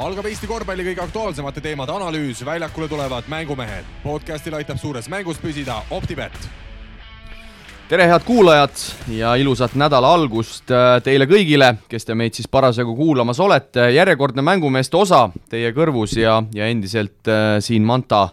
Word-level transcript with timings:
algab 0.00 0.26
Eesti 0.26 0.48
korvpalli 0.48 0.84
kõige 0.86 1.02
aktuaalsemate 1.04 1.60
teemade 1.60 1.92
analüüs, 1.92 2.40
väljakule 2.44 2.88
tulevad 2.88 3.28
mängumehed. 3.28 3.84
podcastil 4.02 4.54
aitab 4.54 4.78
suures 4.78 5.08
mängus 5.08 5.38
püsida 5.38 5.82
Optibet. 5.90 6.32
tere, 7.88 8.06
head 8.06 8.24
kuulajad 8.24 8.72
ja 9.08 9.34
ilusat 9.34 9.74
nädala 9.74 10.14
algust 10.14 10.70
äh, 10.70 11.02
teile 11.04 11.26
kõigile, 11.26 11.74
kes 11.88 12.04
te 12.04 12.14
meid 12.14 12.34
siis 12.34 12.48
parasjagu 12.48 12.96
kuulamas 12.96 13.40
olete. 13.40 13.90
järjekordne 13.92 14.42
mängumeeste 14.42 14.96
osa 14.96 15.28
teie 15.50 15.72
kõrvus 15.72 16.16
ja, 16.16 16.42
ja 16.54 16.66
endiselt 16.66 17.28
äh, 17.28 17.60
siin 17.60 17.82
Manta 17.82 18.28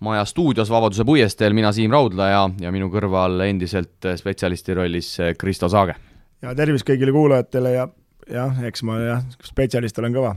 maja 0.00 0.24
stuudios 0.24 0.70
Vabaduse 0.70 1.04
puiesteel, 1.04 1.52
mina 1.52 1.72
Siim 1.72 1.90
Raudla 1.90 2.28
ja, 2.28 2.50
ja 2.60 2.70
minu 2.70 2.88
kõrval 2.88 3.40
endiselt 3.48 4.06
äh, 4.06 4.16
spetsialisti 4.16 4.74
rollis 4.74 5.16
Kristo 5.38 5.68
Saage. 5.68 5.94
ja 6.42 6.54
tervist 6.54 6.86
kõigile 6.86 7.12
kuulajatele 7.12 7.72
ja 7.72 7.88
jah, 8.30 8.62
eks 8.62 8.82
ma 8.82 9.00
jah, 9.00 9.26
spetsialist 9.42 9.98
olen 9.98 10.14
kõva 10.14 10.36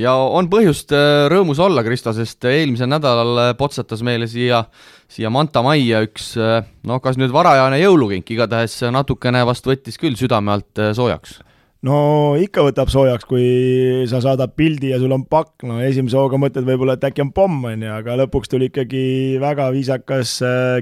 ja 0.00 0.14
on 0.14 0.48
põhjust 0.52 0.92
äh, 0.94 1.26
rõõmus 1.30 1.60
olla, 1.62 1.84
Kristo, 1.86 2.14
sest 2.16 2.44
eelmisel 2.50 2.90
nädalal 2.90 3.40
äh, 3.48 3.54
potsatas 3.58 4.02
meile 4.06 4.28
siia, 4.30 4.64
siia 5.10 5.32
Manta 5.32 5.62
majja 5.64 6.02
üks 6.06 6.34
noh, 6.38 7.00
kas 7.02 7.18
nüüd 7.20 7.34
varajane 7.34 7.80
jõulukink, 7.82 8.34
igatahes 8.34 8.80
natukene 8.94 9.44
vast 9.46 9.66
võttis 9.68 10.00
küll 10.00 10.18
südame 10.18 10.56
alt 10.56 10.82
äh, 10.82 10.94
soojaks. 10.96 11.40
No 11.84 12.32
ikka 12.40 12.62
võtab 12.64 12.88
soojaks, 12.88 13.26
kui 13.28 14.06
sa 14.08 14.22
saadad 14.24 14.54
pildi 14.56 14.94
ja 14.94 14.96
sul 15.02 15.12
on 15.12 15.26
pakk, 15.28 15.66
no 15.68 15.82
esimese 15.84 16.16
hooga 16.16 16.38
mõtled 16.40 16.64
võib-olla, 16.64 16.94
et 16.96 17.04
äkki 17.04 17.20
on 17.26 17.32
pomm, 17.36 17.58
on 17.68 17.84
ju, 17.84 17.90
aga 17.92 18.16
lõpuks 18.22 18.48
tuli 18.48 18.70
ikkagi 18.70 19.02
väga 19.42 19.66
viisakas 19.74 20.38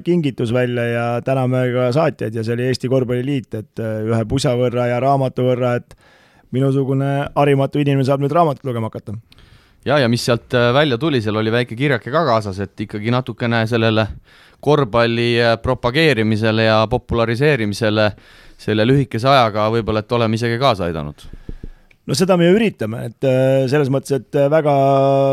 kingitus 0.07 0.55
välja 0.55 0.85
ja 0.87 1.07
täname 1.27 1.65
ka 1.75 1.89
saatjaid 1.99 2.39
ja 2.39 2.47
see 2.47 2.55
oli 2.55 2.69
Eesti 2.71 2.93
Korvpalliliit, 2.93 3.59
et 3.59 3.83
ühe 3.83 4.23
pusa 4.31 4.55
võrra 4.61 4.87
ja 4.93 5.03
raamatu 5.03 5.49
võrra, 5.51 5.75
et 5.83 5.99
minusugune 6.53 7.11
harimatu 7.35 7.83
inimene 7.83 8.07
saab 8.07 8.23
nüüd 8.23 8.35
raamatut 8.35 8.69
lugema 8.69 8.91
hakata. 8.91 9.17
ja, 9.85 9.99
ja 9.99 10.09
mis 10.09 10.25
sealt 10.25 10.55
äh, 10.55 10.71
välja 10.75 10.99
tuli, 10.99 11.23
seal 11.23 11.37
oli 11.37 11.53
väike 11.53 11.77
kirjake 11.77 12.11
ka 12.11 12.25
kaasas, 12.29 12.61
et 12.61 12.81
ikkagi 12.87 13.11
natukene 13.11 13.65
sellele 13.67 14.07
korvpalli 14.61 15.31
äh, 15.43 15.57
propageerimisele 15.63 16.69
ja 16.69 16.87
populariseerimisele 16.91 18.11
selle 18.63 18.87
lühikese 18.87 19.29
ajaga 19.29 19.69
võib-olla, 19.75 20.05
et 20.05 20.19
oleme 20.19 20.39
isegi 20.39 20.59
kaasa 20.61 20.87
aidanud 20.91 21.25
no 22.07 22.19
seda 22.19 22.37
me 22.37 22.49
ju 22.49 22.57
üritame, 22.59 23.07
et 23.11 23.27
äh, 23.29 23.65
selles 23.71 23.91
mõttes, 23.93 24.21
et 24.21 24.43
väga 24.51 24.75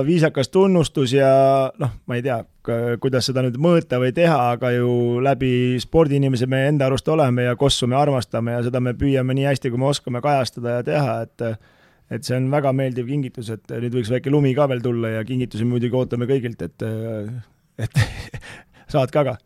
viisakas 0.07 0.51
tunnustus 0.53 1.13
ja 1.17 1.31
noh, 1.81 1.95
ma 2.07 2.17
ei 2.17 2.25
tea, 2.25 2.41
kuidas 3.01 3.29
seda 3.29 3.43
nüüd 3.45 3.57
mõõta 3.61 3.99
või 4.01 4.13
teha, 4.15 4.37
aga 4.55 4.71
ju 4.75 5.19
läbi 5.23 5.79
spordiinimese 5.81 6.47
me 6.49 6.65
enda 6.69 6.87
arust 6.89 7.07
oleme 7.11 7.49
ja 7.49 7.57
kossu 7.59 7.89
me 7.89 7.97
armastame 7.99 8.55
ja 8.57 8.63
seda 8.67 8.81
me 8.83 8.95
püüame 8.97 9.35
nii 9.37 9.49
hästi, 9.49 9.71
kui 9.71 9.81
me 9.81 9.89
oskame 9.89 10.21
kajastada 10.25 10.79
ja 10.79 10.87
teha, 10.87 11.19
et 11.27 11.45
et 12.09 12.25
see 12.25 12.39
on 12.39 12.47
väga 12.49 12.71
meeldiv 12.73 13.05
kingitus, 13.05 13.51
et 13.53 13.69
nüüd 13.69 13.99
võiks 13.99 14.09
väike 14.09 14.31
lumi 14.33 14.55
ka 14.57 14.65
veel 14.71 14.81
tulla 14.81 15.11
ja 15.19 15.21
kingitusi 15.27 15.67
muidugi 15.69 15.93
ootame 15.99 16.25
kõigilt, 16.29 16.63
et, 16.65 16.87
et 17.85 18.01
saad 18.93 19.13
ka 19.13 19.25
aga 19.25 19.37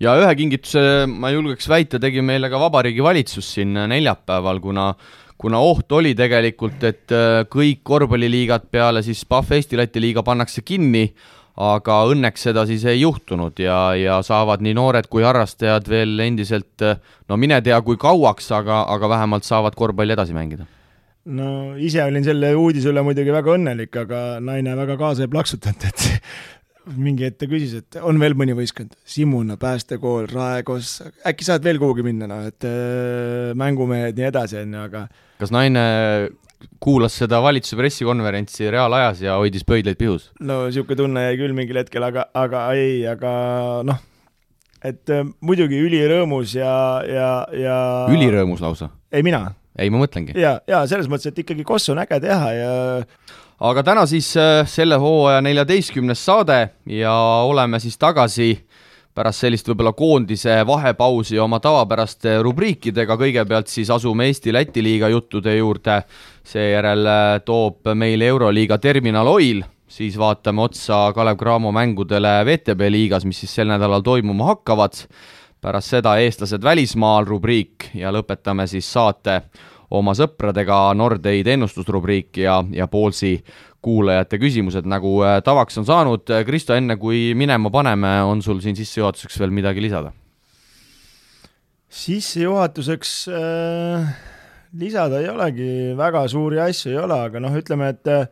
ja 0.00 0.14
ühe 0.16 0.34
kingituse, 0.38 0.82
ma 1.10 1.32
julgeks 1.34 1.68
väita, 1.68 2.00
tegi 2.00 2.24
meile 2.24 2.48
ka 2.48 2.60
Vabariigi 2.62 3.04
Valitsus 3.04 3.54
siin 3.58 3.76
neljapäeval, 3.76 4.62
kuna 4.64 4.92
kuna 5.38 5.60
oht 5.62 5.92
oli 5.94 6.14
tegelikult, 6.18 6.82
et 6.82 7.14
kõik 7.50 7.82
korvpalliliigad 7.86 8.66
peale 8.72 9.04
siis 9.06 9.22
PAF 9.28 9.52
Eesti-Läti 9.54 10.02
liiga 10.02 10.24
pannakse 10.26 10.64
kinni, 10.66 11.06
aga 11.58 12.00
õnneks 12.12 12.44
seda 12.48 12.64
siis 12.68 12.84
ei 12.86 13.00
juhtunud 13.00 13.58
ja, 13.58 13.78
ja 13.98 14.18
saavad 14.22 14.62
nii 14.62 14.76
noored 14.78 15.08
kui 15.10 15.24
harrastajad 15.26 15.88
veel 15.90 16.18
endiselt, 16.22 16.84
no 17.28 17.38
mine 17.40 17.58
tea, 17.64 17.80
kui 17.82 17.98
kauaks, 18.00 18.52
aga, 18.54 18.84
aga 18.94 19.10
vähemalt 19.16 19.48
saavad 19.48 19.78
korvpalli 19.78 20.14
edasi 20.14 20.36
mängida. 20.36 20.68
No 21.28 21.74
ise 21.76 22.00
olin 22.06 22.24
selle 22.24 22.54
uudise 22.56 22.88
üle 22.92 23.02
muidugi 23.04 23.34
väga 23.34 23.52
õnnelik, 23.58 23.90
aga 24.00 24.22
naine 24.40 24.76
väga 24.78 24.96
kaasa 25.00 25.26
ei 25.26 25.32
plaksutanud, 25.32 25.88
et 25.90 26.06
mingi 27.04 27.26
hetk 27.26 27.42
ta 27.42 27.48
küsis, 27.50 27.74
et 27.82 27.98
on 28.00 28.20
veel 28.22 28.38
mõni 28.38 28.54
võistkond, 28.56 28.94
Simuna, 29.04 29.58
Päästekool, 29.60 30.30
Raekos, 30.30 30.94
äkki 31.28 31.44
saad 31.44 31.66
veel 31.66 31.82
kuhugi 31.82 32.06
minna, 32.06 32.30
noh, 32.30 32.46
et 32.48 32.64
äh, 32.64 33.50
mängumehed, 33.58 34.16
nii 34.16 34.30
edasi, 34.30 34.62
on 34.62 34.78
ju, 34.78 34.84
aga 34.88 35.08
kas 35.38 35.52
naine 35.54 35.82
kuulas 36.82 37.16
seda 37.20 37.40
valitsuse 37.42 37.78
pressikonverentsi 37.78 38.70
reaalajas 38.72 39.22
ja 39.22 39.38
hoidis 39.38 39.66
pöidlaid 39.66 39.98
pihus? 40.00 40.28
no 40.40 40.64
niisugune 40.66 40.98
tunne 40.98 41.24
jäi 41.28 41.40
küll 41.40 41.56
mingil 41.56 41.80
hetkel, 41.80 42.06
aga, 42.08 42.28
aga 42.38 42.64
ei, 42.78 43.02
aga 43.08 43.32
noh, 43.86 44.00
et 44.84 45.14
äh, 45.14 45.26
muidugi 45.40 45.80
ülirõõmus 45.86 46.56
ja, 46.58 46.72
ja, 47.06 47.30
ja 47.54 47.78
ülirõõmus 48.14 48.62
lausa? 48.64 48.90
ei, 49.12 49.24
mina. 49.26 49.44
ei, 49.78 49.90
ma 49.90 50.02
mõtlengi. 50.02 50.36
ja, 50.38 50.58
ja 50.68 50.84
selles 50.90 51.10
mõttes, 51.10 51.30
et 51.30 51.44
ikkagi 51.44 51.66
Kossu 51.66 51.94
on 51.94 52.02
äge 52.04 52.20
teha 52.24 52.54
ja 52.56 52.72
aga 53.70 53.86
täna 53.86 54.06
siis 54.10 54.30
äh, 54.38 54.62
selle 54.70 54.98
hooaja 55.02 55.42
neljateistkümnes 55.46 56.24
saade 56.24 56.60
ja 56.98 57.14
oleme 57.46 57.80
siis 57.82 57.98
tagasi 57.98 58.52
pärast 59.18 59.42
sellist 59.42 59.66
võib-olla 59.66 59.92
koondise 59.98 60.60
vahepausi 60.66 61.38
oma 61.42 61.58
tavapäraste 61.62 62.36
rubriikidega, 62.44 63.16
kõigepealt 63.18 63.70
siis 63.70 63.90
asume 63.90 64.28
Eesti-Läti 64.30 64.84
liiga 64.84 65.10
juttude 65.10 65.56
juurde, 65.56 66.02
seejärel 66.48 67.06
äh, 67.06 67.40
toob 67.44 67.90
meile 67.98 68.28
Euroliiga 68.32 68.78
Terminal 68.80 69.28
Oil, 69.28 69.62
siis 69.88 70.16
vaatame 70.20 70.64
otsa 70.64 71.08
Kalev 71.16 71.38
Cramo 71.40 71.72
mängudele 71.74 72.40
VTB 72.48 72.88
liigas, 72.92 73.26
mis 73.28 73.42
siis 73.42 73.54
sel 73.58 73.68
nädalal 73.68 74.04
toimuma 74.04 74.52
hakkavad, 74.52 74.96
pärast 75.60 75.96
seda 75.96 76.16
eestlased 76.22 76.64
välismaal 76.64 77.26
rubriik 77.28 77.90
ja 77.98 78.12
lõpetame 78.14 78.68
siis 78.70 78.88
saate 78.92 79.42
oma 79.90 80.14
sõpradega 80.16 80.92
Nordeid 80.96 81.48
ennustusrubriik 81.48 82.40
ja, 82.40 82.60
ja 82.72 82.86
Poolsi 82.88 83.38
kuulajate 83.84 84.40
küsimused, 84.40 84.88
nagu 84.88 85.18
äh, 85.24 85.38
tavaks 85.44 85.78
on 85.80 85.86
saanud. 85.88 86.32
Kristo, 86.46 86.76
enne 86.76 86.96
kui 87.00 87.34
minema 87.38 87.70
paneme, 87.72 88.18
on 88.26 88.42
sul 88.44 88.62
siin 88.64 88.76
sissejuhatuseks 88.78 89.40
veel 89.40 89.54
midagi 89.54 89.84
lisada? 89.84 90.14
sissejuhatuseks 91.88 93.12
äh, 93.32 94.08
lisada 94.76 95.22
ei 95.22 95.30
olegi, 95.32 95.70
väga 95.98 96.26
suuri 96.28 96.60
asju 96.64 96.92
ei 96.92 96.98
ole, 97.00 97.20
aga 97.28 97.40
noh, 97.42 97.54
ütleme, 97.56 97.92
et 97.94 98.10
äh, 98.12 98.26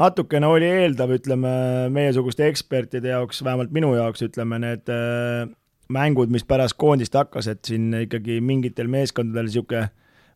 natukene 0.00 0.50
oli 0.50 0.68
eeldav, 0.68 1.14
ütleme, 1.16 1.54
meiesuguste 1.94 2.46
ekspertide 2.50 3.14
jaoks, 3.14 3.42
vähemalt 3.44 3.74
minu 3.74 3.94
jaoks, 3.96 4.24
ütleme, 4.28 4.60
need 4.62 4.92
äh, 4.92 5.48
mängud, 5.92 6.30
mis 6.32 6.46
pärast 6.48 6.78
koondist 6.80 7.16
hakkas, 7.18 7.50
et 7.52 7.64
siin 7.66 7.90
ikkagi 8.04 8.40
mingitel 8.44 8.90
meeskondadel 8.92 9.50
niisugune 9.50 9.88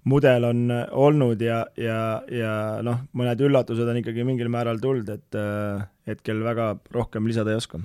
mudel 0.07 0.45
on 0.47 0.71
olnud 0.95 1.41
ja, 1.43 1.65
ja, 1.81 2.01
ja 2.31 2.53
noh, 2.87 3.01
mõned 3.17 3.41
üllatused 3.43 3.89
on 3.91 3.99
ikkagi 3.99 4.27
mingil 4.27 4.51
määral 4.53 4.79
tulnud, 4.83 5.09
et 5.11 5.39
hetkel 6.07 6.45
väga 6.47 6.69
rohkem 6.95 7.27
lisada 7.27 7.51
ei 7.51 7.59
oska. 7.59 7.81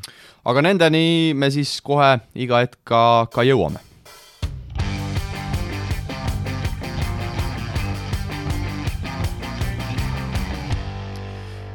aga 0.45 0.61
nendeni 0.61 1.33
me 1.33 1.49
siis 1.53 1.79
kohe 1.81 2.19
iga 2.35 2.61
hetk 2.61 2.77
ka, 2.85 3.25
ka 3.33 3.45
jõuame. 3.47 3.81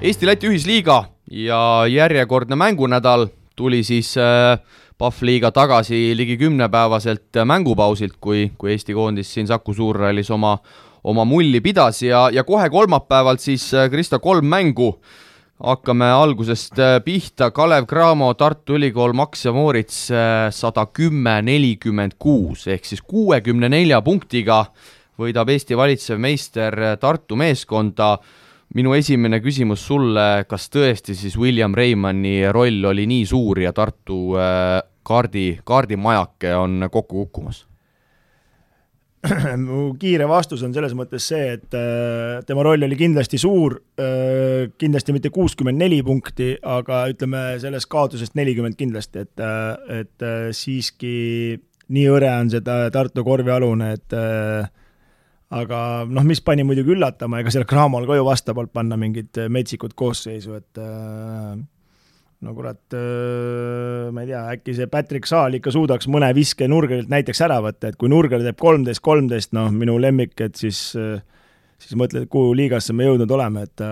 Eesti-Läti 0.07 0.47
ühisliiga 0.47 1.01
ja 1.35 1.59
järjekordne 1.91 2.55
mängunädal 2.55 3.27
tuli 3.59 3.81
siis 3.83 4.13
äh, 4.19 4.61
Pahv 4.99 5.25
liiga 5.27 5.51
tagasi 5.51 6.13
ligi 6.15 6.37
kümnepäevaselt 6.39 7.41
mängupausilt, 7.45 8.15
kui, 8.21 8.53
kui 8.59 8.71
Eesti 8.71 8.95
koondis 8.95 9.33
siin 9.35 9.51
Saku 9.51 9.75
Suurhallis 9.75 10.31
oma, 10.31 10.53
oma 11.03 11.25
mulli 11.27 11.59
pidas 11.61 12.05
ja, 12.07 12.29
ja 12.31 12.45
kohe 12.47 12.69
kolmapäevalt 12.71 13.43
siis 13.43 13.67
äh, 13.75 13.91
Krista 13.91 14.23
kolm 14.23 14.47
mängu. 14.47 15.01
hakkame 15.59 16.13
algusest 16.13 16.79
äh, 16.79 17.01
pihta, 17.05 17.51
Kalev 17.51 17.87
Cramo, 17.91 18.35
Tartu 18.35 18.79
Ülikool, 18.79 19.13
Max 19.13 19.45
ja 19.45 19.53
Moorits 19.53 20.11
äh, 20.11 20.53
sada 20.53 20.87
kümme, 20.87 21.43
nelikümmend 21.43 22.15
kuus. 22.19 22.67
Ehk 22.67 22.85
siis 22.85 23.03
kuuekümne 23.03 23.69
nelja 23.69 24.03
punktiga 24.03 24.67
võidab 25.19 25.51
Eesti 25.51 25.77
valitsev 25.77 26.19
meister 26.21 26.97
Tartu 27.01 27.37
meeskonda 27.37 28.19
minu 28.75 28.95
esimene 28.97 29.39
küsimus 29.45 29.85
sulle, 29.87 30.45
kas 30.49 30.69
tõesti 30.73 31.15
siis 31.17 31.37
William 31.39 31.75
Reimanni 31.77 32.41
roll 32.53 32.85
oli 32.91 33.07
nii 33.09 33.25
suur 33.29 33.61
ja 33.63 33.73
Tartu 33.77 34.35
äh, 34.41 34.81
kaardi, 35.07 35.49
kaardimajake 35.65 36.55
on 36.59 36.89
kokku 36.91 37.25
kukkumas? 37.25 37.65
mu 39.67 39.89
kiire 39.99 40.27
vastus 40.31 40.61
on 40.63 40.75
selles 40.75 40.93
mõttes 40.95 41.25
see, 41.31 41.55
et 41.57 41.75
äh, 41.75 42.43
tema 42.47 42.63
roll 42.67 42.87
oli 42.87 42.99
kindlasti 42.99 43.41
suur, 43.43 43.79
äh, 43.99 44.67
kindlasti 44.79 45.15
mitte 45.15 45.33
kuuskümmend 45.35 45.81
neli 45.83 46.03
punkti, 46.07 46.53
aga 46.63 47.07
ütleme 47.11 47.47
sellest 47.63 47.91
kaotusest 47.91 48.37
nelikümmend 48.39 48.79
kindlasti, 48.79 49.27
et, 49.27 49.47
et 50.03 50.27
siiski 50.55 51.17
nii 51.87 52.09
hõre 52.11 52.33
on 52.35 52.51
see 52.51 52.63
Tartu 52.67 53.23
korvialune, 53.27 53.93
et 53.95 54.15
aga 55.55 55.79
noh, 56.11 56.27
mis 56.27 56.43
pani 56.43 56.65
muidugi 56.67 56.95
üllatama, 56.97 57.41
ega 57.41 57.53
seal 57.55 57.67
Cramol 57.69 58.07
ka 58.09 58.19
ju 58.19 58.27
vastapoolt 58.27 58.73
panna 58.75 58.99
mingit 58.99 59.39
äh, 59.39 59.51
metsikut 59.53 59.95
koosseisu, 59.99 60.57
et 60.59 60.81
äh, 60.83 61.55
no 62.43 62.55
kurat, 62.57 62.83
äh, 62.99 64.11
ma 64.15 64.25
ei 64.25 64.33
tea, 64.33 64.43
äkki 64.57 64.75
see 64.75 64.91
Patrick 64.91 65.31
Saal 65.31 65.59
ikka 65.59 65.75
suudaks 65.75 66.11
mõne 66.11 66.33
viske 66.37 66.67
nurgalilt 66.71 67.13
näiteks 67.13 67.45
ära 67.47 67.61
võtta, 67.63 67.93
et 67.93 68.01
kui 68.01 68.11
nurgal 68.11 68.43
teeb 68.43 68.59
kolmteist, 68.59 69.05
kolmteist, 69.07 69.55
noh, 69.57 69.71
minu 69.75 69.99
lemmik, 70.03 70.35
et 70.43 70.59
siis 70.59 70.83
siis 71.77 71.93
mõtled, 72.01 72.25
kuhu 72.33 72.55
liigasse 72.57 72.95
me 72.97 73.05
jõudnud 73.05 73.33
oleme, 73.37 73.67
et 73.67 73.83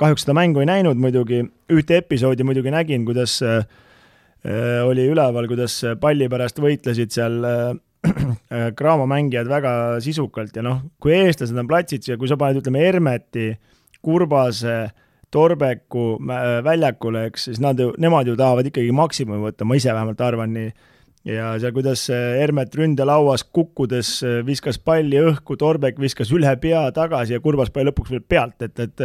kahjuks 0.00 0.22
seda 0.24 0.32
mängu 0.32 0.62
ei 0.62 0.68
näinud 0.70 0.96
muidugi, 0.96 1.42
ühte 1.68 1.98
episoodi 2.00 2.46
muidugi 2.48 2.72
nägin, 2.72 3.04
kuidas 3.04 3.42
oli 3.44 5.04
üleval, 5.12 5.44
kuidas 5.50 5.74
palli 6.00 6.24
pärast 6.32 6.62
võitlesid 6.64 7.12
seal 7.12 7.36
äh, 8.54 8.70
Graamo 8.76 9.06
mängijad 9.10 9.48
väga 9.50 9.72
sisukalt 10.04 10.56
ja 10.56 10.64
noh, 10.64 10.82
kui 11.02 11.14
eestlased 11.16 11.58
on 11.58 11.68
platsid 11.70 12.06
ja 12.08 12.18
kui 12.20 12.30
sa 12.30 12.38
paned, 12.40 12.60
ütleme, 12.62 12.82
Hermeti, 12.84 13.50
Kurbase, 14.04 14.78
Torbeku 15.30 16.14
väljakule, 16.64 17.26
eks, 17.28 17.50
siis 17.50 17.58
nad 17.60 17.80
ju, 17.80 17.90
nemad 18.00 18.30
ju 18.30 18.36
tahavad 18.38 18.70
ikkagi 18.70 18.94
maksimumi 18.96 19.42
võtta, 19.42 19.66
ma 19.68 19.76
ise 19.76 19.92
vähemalt 19.92 20.22
arvan 20.24 20.54
nii. 20.56 20.70
Ja 21.28 21.50
seal, 21.60 21.74
kuidas 21.76 22.06
Hermet 22.08 22.72
ründelauas 22.78 23.42
kukkudes 23.52 24.14
äh, 24.24 24.38
viskas 24.46 24.78
palli 24.80 25.18
õhku, 25.20 25.58
Torbek 25.60 25.98
viskas 26.00 26.30
üle 26.32 26.54
pea 26.62 26.86
tagasi 26.96 27.36
ja 27.36 27.42
Kurbas 27.44 27.72
pani 27.74 27.90
lõpuks 27.90 28.14
veel 28.14 28.24
pealt, 28.24 28.62
et, 28.64 28.78
et 28.86 29.04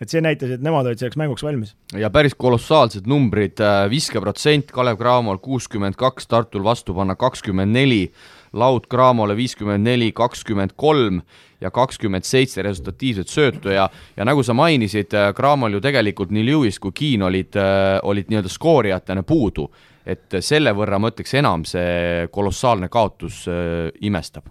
et 0.00 0.10
see 0.10 0.22
näitas, 0.24 0.50
et 0.54 0.62
nemad 0.64 0.86
olid 0.88 1.00
selleks 1.00 1.18
mänguks 1.20 1.44
valmis. 1.46 1.74
ja 1.98 2.10
päris 2.10 2.34
kolossaalsed 2.34 3.06
numbrid, 3.10 3.60
äh, 3.60 3.86
viskeprotsent 3.90 4.72
Kalev 4.72 4.98
Cramol 4.98 5.38
kuuskümmend 5.42 5.98
kaks, 6.00 6.26
Tartul 6.26 6.64
vastu 6.64 6.94
panna 6.94 7.16
kakskümmend 7.18 7.72
neli, 7.72 8.06
laud 8.52 8.88
Cramole 8.90 9.36
viiskümmend 9.36 9.86
neli, 9.86 10.12
kakskümmend 10.12 10.74
kolm 10.76 11.22
ja 11.60 11.70
kakskümmend 11.70 12.26
seitse 12.26 12.62
resultatiivset 12.62 13.28
söötu 13.28 13.70
ja 13.72 13.88
ja 14.16 14.24
nagu 14.24 14.42
sa 14.42 14.54
mainisid, 14.54 15.14
Cramol 15.36 15.78
ju 15.78 15.80
tegelikult 15.80 16.30
nii 16.30 16.46
Lewis 16.46 16.78
kui 16.78 16.92
Keen 16.92 17.22
olid, 17.22 17.56
olid 18.02 18.30
nii-öelda 18.30 18.50
skoorijatena 18.50 19.22
puudu 19.22 19.70
et 20.06 20.38
selle 20.42 20.72
võrra 20.74 20.98
ma 20.98 21.12
ütleks 21.12 21.34
enam 21.38 21.64
see 21.68 22.26
kolossaalne 22.34 22.88
kaotus 22.92 23.44
äh, 23.50 23.90
imestab? 24.02 24.48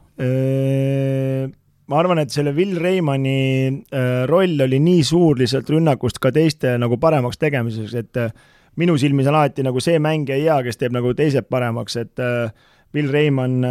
Ma 1.92 2.00
arvan, 2.00 2.22
et 2.24 2.32
selle 2.34 2.54
Will 2.56 2.80
Reimanni 2.80 3.84
äh, 3.92 4.24
roll 4.30 4.64
oli 4.64 4.80
nii 4.82 5.06
suur 5.06 5.40
lihtsalt 5.40 5.70
rünnakust 5.74 6.22
ka 6.24 6.32
teiste 6.36 6.78
nagu 6.80 6.98
paremaks 7.02 7.40
tegemiseks, 7.42 7.96
et 8.00 8.20
äh, 8.22 8.34
minu 8.80 8.96
silmis 9.00 9.28
on 9.28 9.38
alati 9.38 9.66
nagu 9.68 9.84
see 9.84 10.00
mängija 10.00 10.40
hea, 10.40 10.60
kes 10.66 10.80
teeb 10.80 10.96
nagu 10.96 11.12
teised 11.18 11.50
paremaks, 11.52 11.98
et 12.00 12.22
Will 12.96 13.12
Reimann 13.12 13.64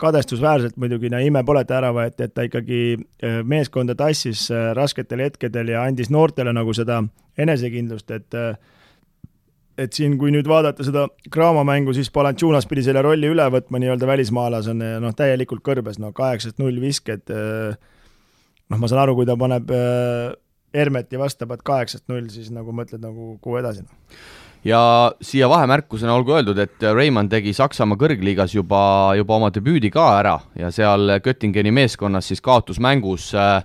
kadestusväärselt 0.00 0.78
muidugi, 0.80 1.08
no 1.12 1.20
ime 1.20 1.40
pole, 1.48 1.62
et 1.64 1.70
ära 1.72 1.92
võeti, 1.96 2.26
et 2.26 2.32
ta 2.36 2.44
ikkagi 2.44 2.80
meeskonda 3.48 3.96
tassis 3.96 4.46
rasketel 4.76 5.22
hetkedel 5.24 5.72
ja 5.72 5.84
andis 5.88 6.10
noortele 6.12 6.52
nagu 6.56 6.72
seda 6.76 7.02
enesekindlust, 7.40 8.10
et 8.14 8.36
äh, 8.38 8.56
et 9.78 9.96
siin, 9.96 10.16
kui 10.20 10.32
nüüd 10.34 10.48
vaadata 10.48 10.86
seda 10.86 11.06
Graamo 11.32 11.64
mängu, 11.66 11.94
siis 11.96 12.10
Balanchunas 12.14 12.68
pidi 12.70 12.84
selle 12.86 13.02
rolli 13.04 13.30
üle 13.30 13.46
võtma 13.52 13.80
nii-öelda 13.82 14.08
välismaalasena 14.08 14.94
ja 14.94 15.02
noh, 15.02 15.14
täielikult 15.16 15.64
kõrbes, 15.66 15.98
no 16.02 16.12
kaheksast 16.16 16.60
null 16.62 16.78
visked, 16.82 17.26
eh, 17.34 17.74
noh, 18.70 18.80
ma 18.80 18.90
saan 18.90 19.04
aru, 19.04 19.18
kui 19.18 19.28
ta 19.28 19.38
paneb 19.40 19.74
eh, 19.74 20.32
Hermeti 20.74 21.18
vastu, 21.18 21.46
paned 21.46 21.62
kaheksast 21.66 22.08
null, 22.10 22.26
siis 22.34 22.50
nagu 22.54 22.74
mõtled 22.74 23.02
nagu 23.02 23.36
kuhu 23.42 23.60
edasi, 23.62 23.84
noh. 23.86 24.22
Ja 24.64 24.80
siia 25.20 25.44
vahemärkusena 25.52 26.14
olgu 26.16 26.32
öeldud, 26.38 26.56
et 26.62 26.84
Reimann 26.96 27.28
tegi 27.28 27.52
Saksamaa 27.52 27.98
kõrgliigas 28.00 28.54
juba, 28.54 29.12
juba 29.12 29.36
oma 29.36 29.50
debüüdi 29.52 29.90
ka 29.92 30.06
ära 30.22 30.38
ja 30.56 30.70
seal 30.72 31.18
Göttingeni 31.20 31.68
meeskonnas 31.76 32.30
siis 32.30 32.40
kaotusmängus 32.40 33.26
äh, 33.36 33.58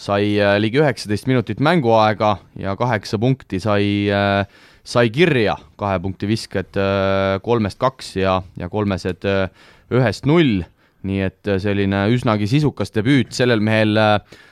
sai 0.00 0.32
ligi 0.62 0.80
üheksateist 0.80 1.28
minutit 1.28 1.58
mänguaega 1.60 2.38
ja 2.56 2.72
kaheksa 2.80 3.18
punkti 3.20 3.60
sai 3.60 4.08
äh, 4.08 4.46
sai 4.84 5.10
kirja. 5.12 5.56
Kahe 5.80 6.00
punkti 6.02 6.28
visked 6.30 6.78
äh, 6.80 7.38
kolmest 7.44 7.80
kaks 7.80 8.14
ja, 8.20 8.40
ja 8.58 8.68
kolmesed 8.72 9.26
äh, 9.28 9.48
ühest 9.92 10.28
null, 10.30 10.62
nii 11.06 11.24
et 11.26 11.50
äh, 11.50 11.60
selline 11.62 12.06
üsnagi 12.14 12.48
sisukas 12.50 12.94
debüüt 12.94 13.34
sellel 13.36 13.62
mehel 13.64 13.98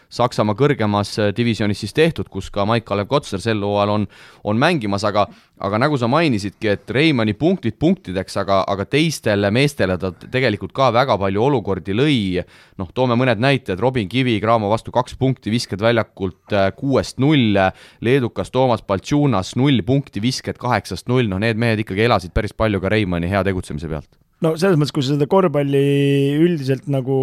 Saksamaa 0.08 0.56
kõrgemas 0.56 1.10
äh, 1.20 1.32
divisjonis 1.37 1.82
siis 1.84 1.93
tehtud, 1.93 2.31
kus 2.32 2.49
ka 2.50 2.64
Maik-Kalev 2.69 3.10
Kotsar 3.10 3.43
sel 3.44 3.60
hooajal 3.60 3.90
on, 3.93 4.06
on 4.49 4.60
mängimas, 4.60 5.05
aga 5.05 5.26
aga 5.60 5.78
nagu 5.82 5.99
sa 5.99 6.08
mainisidki, 6.10 6.70
et 6.70 6.90
Reimanni 6.94 7.34
punktid 7.38 7.76
punktideks, 7.82 8.38
aga, 8.40 8.60
aga 8.70 8.87
teistele 8.88 9.50
meestele 9.55 9.99
ta 10.00 10.12
tegelikult 10.14 10.72
ka 10.76 10.88
väga 10.94 11.19
palju 11.20 11.43
olukordi 11.49 11.96
lõi, 11.96 12.20
noh, 12.81 12.93
toome 12.94 13.19
mõned 13.19 13.43
näited, 13.43 13.81
Robin 13.82 14.08
Kivi, 14.08 14.38
Graamo 14.40 14.70
vastu 14.70 14.94
kaks 14.94 15.19
punkti, 15.20 15.52
visked 15.52 15.82
väljakult 15.82 16.55
äh, 16.56 16.70
kuuest 16.78 17.20
null, 17.22 17.58
leedukas 18.05 18.55
Toomas 18.55 18.87
Baltšunas 18.87 19.56
null 19.60 19.82
punkti, 19.87 20.22
visked 20.25 20.60
kaheksast 20.62 21.10
null, 21.10 21.28
noh, 21.28 21.43
need 21.43 21.60
mehed 21.60 21.84
ikkagi 21.84 22.06
elasid 22.08 22.32
päris 22.37 22.56
palju 22.56 22.81
ka 22.81 22.94
Reimanni 22.94 23.31
hea 23.31 23.44
tegutsemise 23.50 23.90
pealt 23.90 24.28
no 24.44 24.52
selles 24.58 24.79
mõttes, 24.79 24.93
kui 24.94 25.05
sa 25.05 25.14
seda 25.14 25.26
korvpalli 25.31 25.81
üldiselt 26.38 26.87
nagu 26.93 27.17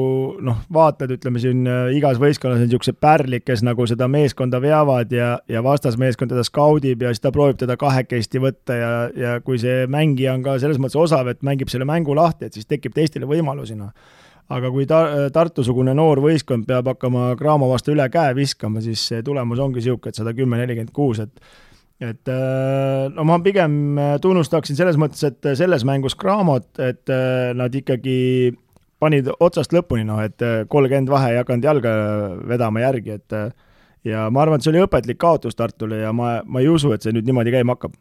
noh, 0.43 0.59
vaatad, 0.73 1.13
ütleme 1.15 1.41
siin 1.41 1.63
äh, 1.69 1.93
igas 1.95 2.19
võistkonnas 2.21 2.59
on 2.59 2.67
niisugused 2.67 2.99
pärlid, 3.03 3.45
kes 3.47 3.63
nagu 3.65 3.87
seda 3.89 4.09
meeskonda 4.11 4.59
veavad 4.63 5.13
ja, 5.15 5.31
ja 5.51 5.63
vastasmeeskond 5.65 6.33
teda 6.33 6.43
skaudib 6.47 7.05
ja 7.05 7.13
siis 7.13 7.23
ta 7.23 7.31
proovib 7.35 7.61
teda 7.61 7.77
kahekesti 7.79 8.41
võtta 8.43 8.79
ja, 8.79 8.91
ja 9.15 9.37
kui 9.45 9.59
see 9.61 9.85
mängija 9.91 10.35
on 10.35 10.45
ka 10.45 10.57
selles 10.63 10.81
mõttes 10.81 10.99
osav, 10.99 11.31
et 11.31 11.43
mängib 11.45 11.71
selle 11.71 11.87
mängu 11.87 12.15
lahti, 12.17 12.49
et 12.49 12.57
siis 12.57 12.67
tekib 12.69 12.95
teistele 12.95 13.29
võimalusi, 13.29 13.77
noh. 13.79 13.93
aga 14.51 14.71
kui 14.73 14.87
ta-, 14.89 15.29
Tartu-sugune 15.35 15.95
noor 15.95 16.19
võistkond 16.23 16.67
peab 16.67 16.91
hakkama 16.91 17.31
Graamo 17.39 17.71
vastu 17.71 17.95
üle 17.95 18.09
käe 18.11 18.35
viskama, 18.35 18.83
siis 18.83 19.07
see 19.11 19.23
tulemus 19.23 19.63
ongi 19.63 19.79
niisugune, 19.79 20.11
et 20.11 20.19
sada 20.19 20.35
kümme, 20.35 20.59
nelikümmend 20.59 20.91
kuus, 20.95 21.23
et 21.23 21.63
et 22.03 22.27
äh, 22.27 23.07
no 23.15 23.23
ma 23.27 23.37
pigem 23.43 23.97
äh, 23.97 24.15
tunnustaksin 24.23 24.75
selles 24.75 24.97
mõttes, 24.99 25.23
et 25.27 25.47
äh, 25.47 25.55
selles 25.55 25.85
mängus 25.87 26.17
Cramot, 26.19 26.67
et 26.83 27.07
nad 27.55 27.75
ikkagi 27.75 28.51
panid 28.99 29.29
otsast 29.39 29.75
lõpuni, 29.75 30.05
noh, 30.07 30.19
et 30.23 30.39
kolmkümmend 30.71 31.11
vahe 31.11 31.33
ei 31.33 31.39
hakanud 31.41 31.67
jalga 31.67 31.93
vedama 32.47 32.83
järgi, 32.83 33.17
et 33.19 33.35
ja 34.07 34.27
ma 34.31 34.43
arvan, 34.43 34.59
et 34.59 34.65
see 34.65 34.71
oli 34.73 34.83
õpetlik 34.85 35.19
kaotus 35.21 35.57
Tartule 35.57 35.99
ja 36.03 36.13
ma, 36.15 36.39
ma 36.45 36.63
ei 36.63 36.69
usu, 36.71 36.93
et 36.95 37.03
see 37.03 37.13
nüüd 37.15 37.27
niimoodi 37.27 37.53
käima 37.53 37.75
hakkab 37.75 37.95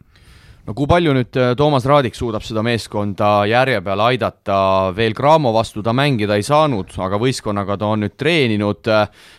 no 0.64 0.74
kui 0.76 0.88
palju 0.88 1.12
nüüd 1.16 1.36
äh, 1.40 1.52
Toomas 1.58 1.84
Raadik 1.88 2.16
suudab 2.16 2.44
seda 2.44 2.62
meeskonda 2.64 3.44
järje 3.48 3.80
peale 3.84 4.06
aidata, 4.10 4.56
veel 4.96 5.14
Graamo 5.16 5.52
vastu 5.54 5.82
ta 5.84 5.92
mängida 5.96 6.38
ei 6.38 6.44
saanud, 6.46 6.94
aga 7.04 7.18
võistkonnaga 7.20 7.76
ta 7.80 7.90
on 7.92 8.04
nüüd 8.04 8.14
treeninud, 8.20 8.90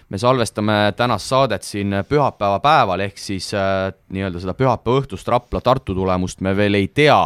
me 0.09 0.21
salvestame 0.21 0.77
tänast 0.97 1.31
saadet 1.31 1.65
siin 1.65 1.97
pühapäeva 2.09 2.59
päeval, 2.63 3.05
ehk 3.07 3.17
siis 3.21 3.49
äh, 3.57 3.89
nii-öelda 4.13 4.43
seda 4.43 4.55
pühapäeva 4.57 5.01
õhtust 5.01 5.31
Rapla-Tartu 5.33 5.97
tulemust 5.97 6.45
me 6.45 6.55
veel 6.57 6.77
ei 6.81 6.91
tea, 6.93 7.19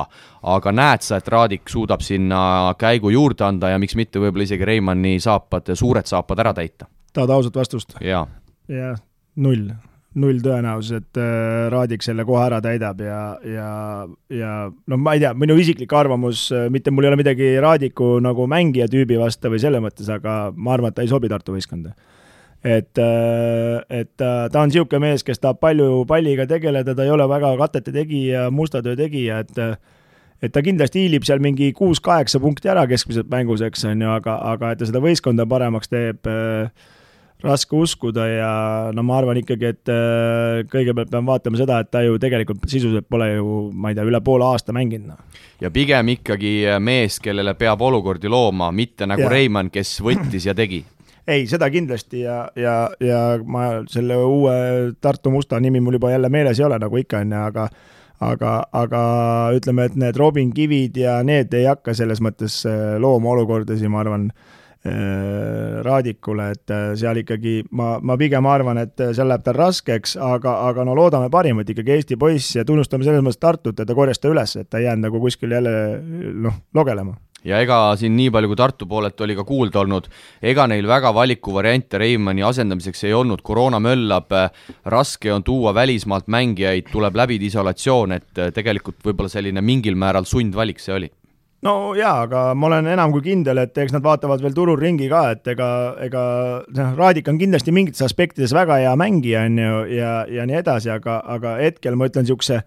aga 0.55 0.75
näed 0.75 1.05
sa, 1.05 1.19
et 1.19 1.27
Raadik 1.27 1.67
suudab 1.69 2.05
sinna 2.05 2.73
käigu 2.79 3.11
juurde 3.15 3.47
anda 3.49 3.73
ja 3.73 3.81
miks 3.81 3.97
mitte 3.99 4.23
võib-olla 4.23 4.47
isegi 4.47 4.67
Reimanni 4.67 5.17
saapad, 5.23 5.75
suured 5.75 6.07
saapad 6.09 6.45
ära 6.45 6.55
täita? 6.55 6.87
tahad 7.13 7.35
ausat 7.35 7.55
vastust? 7.57 7.99
jaa. 8.05 8.25
jah, 8.69 8.99
null 9.35 9.71
null 10.17 10.39
tõenäosus, 10.41 11.03
et 11.03 11.19
äh, 11.21 11.67
Raadik 11.69 12.01
selle 12.01 12.25
kohe 12.25 12.41
ära 12.41 12.57
täidab 12.65 13.01
ja, 13.05 13.19
ja, 13.45 13.69
ja 14.33 14.53
no 14.89 14.97
ma 14.97 15.13
ei 15.13 15.21
tea, 15.21 15.35
minu 15.37 15.57
isiklik 15.61 15.93
arvamus, 15.93 16.47
äh, 16.55 16.65
mitte 16.73 16.93
mul 16.93 17.05
ei 17.05 17.11
ole 17.11 17.19
midagi 17.19 17.51
Raadiku 17.61 18.15
nagu 18.25 18.47
mängija 18.49 18.89
tüübi 18.89 19.19
vastu 19.21 19.51
või 19.53 19.61
selle 19.61 19.81
mõttes, 19.83 20.09
aga 20.09 20.39
ma 20.55 20.73
arvan, 20.73 20.89
et 20.89 20.97
ta 20.97 21.05
ei 21.05 21.11
sobi 21.11 21.29
Tartu 21.29 21.53
võistkonda. 21.53 21.93
et, 22.63 22.97
äh, 22.97 24.01
et 24.01 24.17
ta 24.17 24.49
on 24.59 24.67
niisugune 24.67 25.05
mees, 25.05 25.23
kes 25.23 25.39
tahab 25.39 25.61
palju 25.61 26.03
palliga 26.09 26.47
tegeleda, 26.49 26.95
ta 26.95 27.05
ei 27.05 27.13
ole 27.13 27.29
väga 27.29 27.53
katete 27.61 27.93
tegija, 27.93 28.49
musta 28.51 28.81
töö 28.81 28.97
tegija, 28.99 29.39
et 29.45 29.79
et 30.41 30.53
ta 30.55 30.61
kindlasti 30.63 31.03
hiilib 31.03 31.25
seal 31.27 31.41
mingi 31.43 31.71
kuus-kaheksa 31.75 32.39
punkti 32.39 32.71
ära 32.71 32.85
keskmiselt 32.87 33.29
mängus, 33.31 33.61
eks 33.65 33.83
on 33.89 34.01
ju, 34.01 34.11
aga, 34.13 34.37
aga 34.53 34.71
et 34.71 34.79
ta 34.79 34.87
seda 34.87 35.01
võistkonda 35.03 35.45
paremaks 35.49 35.91
teeb 35.91 36.29
äh, 36.31 36.71
raske 37.43 37.75
uskuda 37.75 38.25
ja 38.27 38.51
no 38.95 39.03
ma 39.07 39.19
arvan 39.19 39.39
ikkagi, 39.39 39.71
et 39.71 39.91
äh, 39.93 40.61
kõigepealt 40.71 41.11
peame 41.11 41.31
vaatama 41.31 41.59
seda, 41.59 41.79
et 41.79 41.91
ta 41.91 42.01
ju 42.03 42.17
tegelikult 42.19 42.65
sisuliselt 42.67 43.07
pole 43.09 43.29
ju, 43.31 43.59
ma 43.71 43.91
ei 43.91 43.97
tea, 43.97 44.07
üle 44.09 44.19
poole 44.23 44.47
aasta 44.49 44.75
mänginud, 44.75 45.13
noh. 45.13 45.43
ja 45.63 45.71
pigem 45.71 46.11
ikkagi 46.17 46.53
äh, 46.67 46.79
mees, 46.83 47.19
kellele 47.23 47.55
peab 47.59 47.81
olukordi 47.87 48.31
looma, 48.31 48.71
mitte 48.75 49.07
nagu 49.07 49.23
ja. 49.23 49.31
Reimann, 49.31 49.71
kes 49.71 49.99
võttis 50.03 50.49
ja 50.49 50.55
tegi 50.57 50.81
ei, 51.31 51.47
seda 51.47 51.71
kindlasti 51.71 52.25
ja, 52.25 52.41
ja, 52.59 52.75
ja 52.99 53.21
ma 53.45 53.69
selle 53.91 54.19
uue 54.19 54.57
Tartu 54.99 55.31
Musta 55.31 55.61
nimi 55.63 55.79
mul 55.79 55.95
juba 55.99 56.11
jälle 56.11 56.31
meeles 56.33 56.59
ei 56.59 56.67
ole, 56.67 56.81
nagu 56.81 56.99
ikka 56.99 57.23
on 57.23 57.33
ju, 57.37 57.47
aga 57.53 57.69
aga, 58.19 58.53
aga 58.75 59.01
ütleme, 59.55 59.87
et 59.87 59.95
need 59.95 60.17
Robin 60.19 60.51
Kivid 60.51 60.97
ja 60.99 61.21
need 61.23 61.55
ei 61.55 61.69
hakka 61.71 61.95
selles 61.95 62.19
mõttes 62.19 62.65
äh, 62.67 62.97
looma 62.99 63.31
olukordasid, 63.37 63.87
ma 63.87 64.03
arvan 64.03 64.33
Äh, 64.33 64.57
Raadikule, 65.83 66.51
et 66.55 66.71
äh, 66.71 66.91
seal 66.99 67.19
ikkagi 67.19 67.57
ma, 67.75 67.97
ma 67.99 68.15
pigem 68.19 68.45
arvan, 68.47 68.79
et 68.79 69.01
äh, 69.03 69.11
seal 69.15 69.27
läheb 69.27 69.43
tal 69.43 69.57
raskeks, 69.57 70.15
aga, 70.23 70.53
aga 70.69 70.85
no 70.87 70.95
loodame 70.95 71.27
parimat, 71.33 71.67
ikkagi 71.67 71.97
Eesti 71.97 72.19
poiss 72.19 72.55
ja 72.55 72.63
tunnustame 72.67 73.03
selles 73.03 73.25
mõttes 73.25 73.41
Tartut, 73.43 73.75
et 73.75 73.89
ta 73.89 73.97
korjas 73.97 74.23
ta 74.23 74.31
üles, 74.31 74.55
et 74.55 74.69
ta 74.71 74.79
ei 74.79 74.87
jäänud 74.87 75.09
nagu 75.09 75.19
kuskil 75.25 75.57
jälle 75.57 75.73
noh, 76.45 76.61
logelema. 76.75 77.17
Ja 77.43 77.59
ega 77.63 77.75
siin 77.99 78.17
nii 78.19 78.31
palju, 78.35 78.51
kui 78.51 78.59
Tartu 78.59 78.87
poolelt 78.87 79.19
oli 79.23 79.35
ka 79.35 79.45
kuulda 79.47 79.83
olnud, 79.83 80.09
ega 80.43 80.65
neil 80.67 80.87
väga 80.87 81.11
valikuvariante 81.15 81.99
Reimanni 81.99 82.43
asendamiseks 82.43 83.05
ei 83.07 83.13
olnud, 83.15 83.43
koroona 83.43 83.79
möllab, 83.83 84.31
raske 84.91 85.31
on 85.31 85.43
tuua 85.47 85.75
välismaalt 85.75 86.27
mängijaid, 86.31 86.91
tuleb 86.91 87.19
läbida 87.19 87.47
isolatsioon, 87.47 88.15
et 88.15 88.43
tegelikult 88.55 88.99
võib-olla 89.03 89.31
selline 89.31 89.63
mingil 89.63 89.99
määral 89.99 90.27
sundvalik 90.27 90.83
see 90.83 90.95
oli 90.95 91.11
no 91.65 91.93
jaa, 91.97 92.23
aga 92.25 92.43
ma 92.55 92.69
olen 92.69 92.89
enam 92.93 93.13
kui 93.15 93.23
kindel, 93.25 93.63
et 93.63 93.77
eks 93.77 93.95
nad 93.95 94.03
vaatavad 94.05 94.43
veel 94.43 94.55
turul 94.55 94.79
ringi 94.79 95.09
ka, 95.11 95.23
et 95.35 95.47
ega, 95.53 95.69
ega 96.05 96.23
noh, 96.75 96.91
Raadik 96.99 97.27
on 97.31 97.39
kindlasti 97.41 97.73
mingites 97.75 98.03
aspektides 98.05 98.55
väga 98.55 98.79
hea 98.83 98.93
mängija, 98.99 99.45
on 99.49 99.63
ju, 99.63 99.79
ja, 99.99 100.13
ja 100.31 100.47
nii 100.49 100.61
edasi, 100.61 100.93
aga, 100.93 101.19
aga 101.37 101.57
hetkel 101.63 101.99
ma 101.99 102.09
ütlen 102.09 102.27
niisuguse 102.27 102.61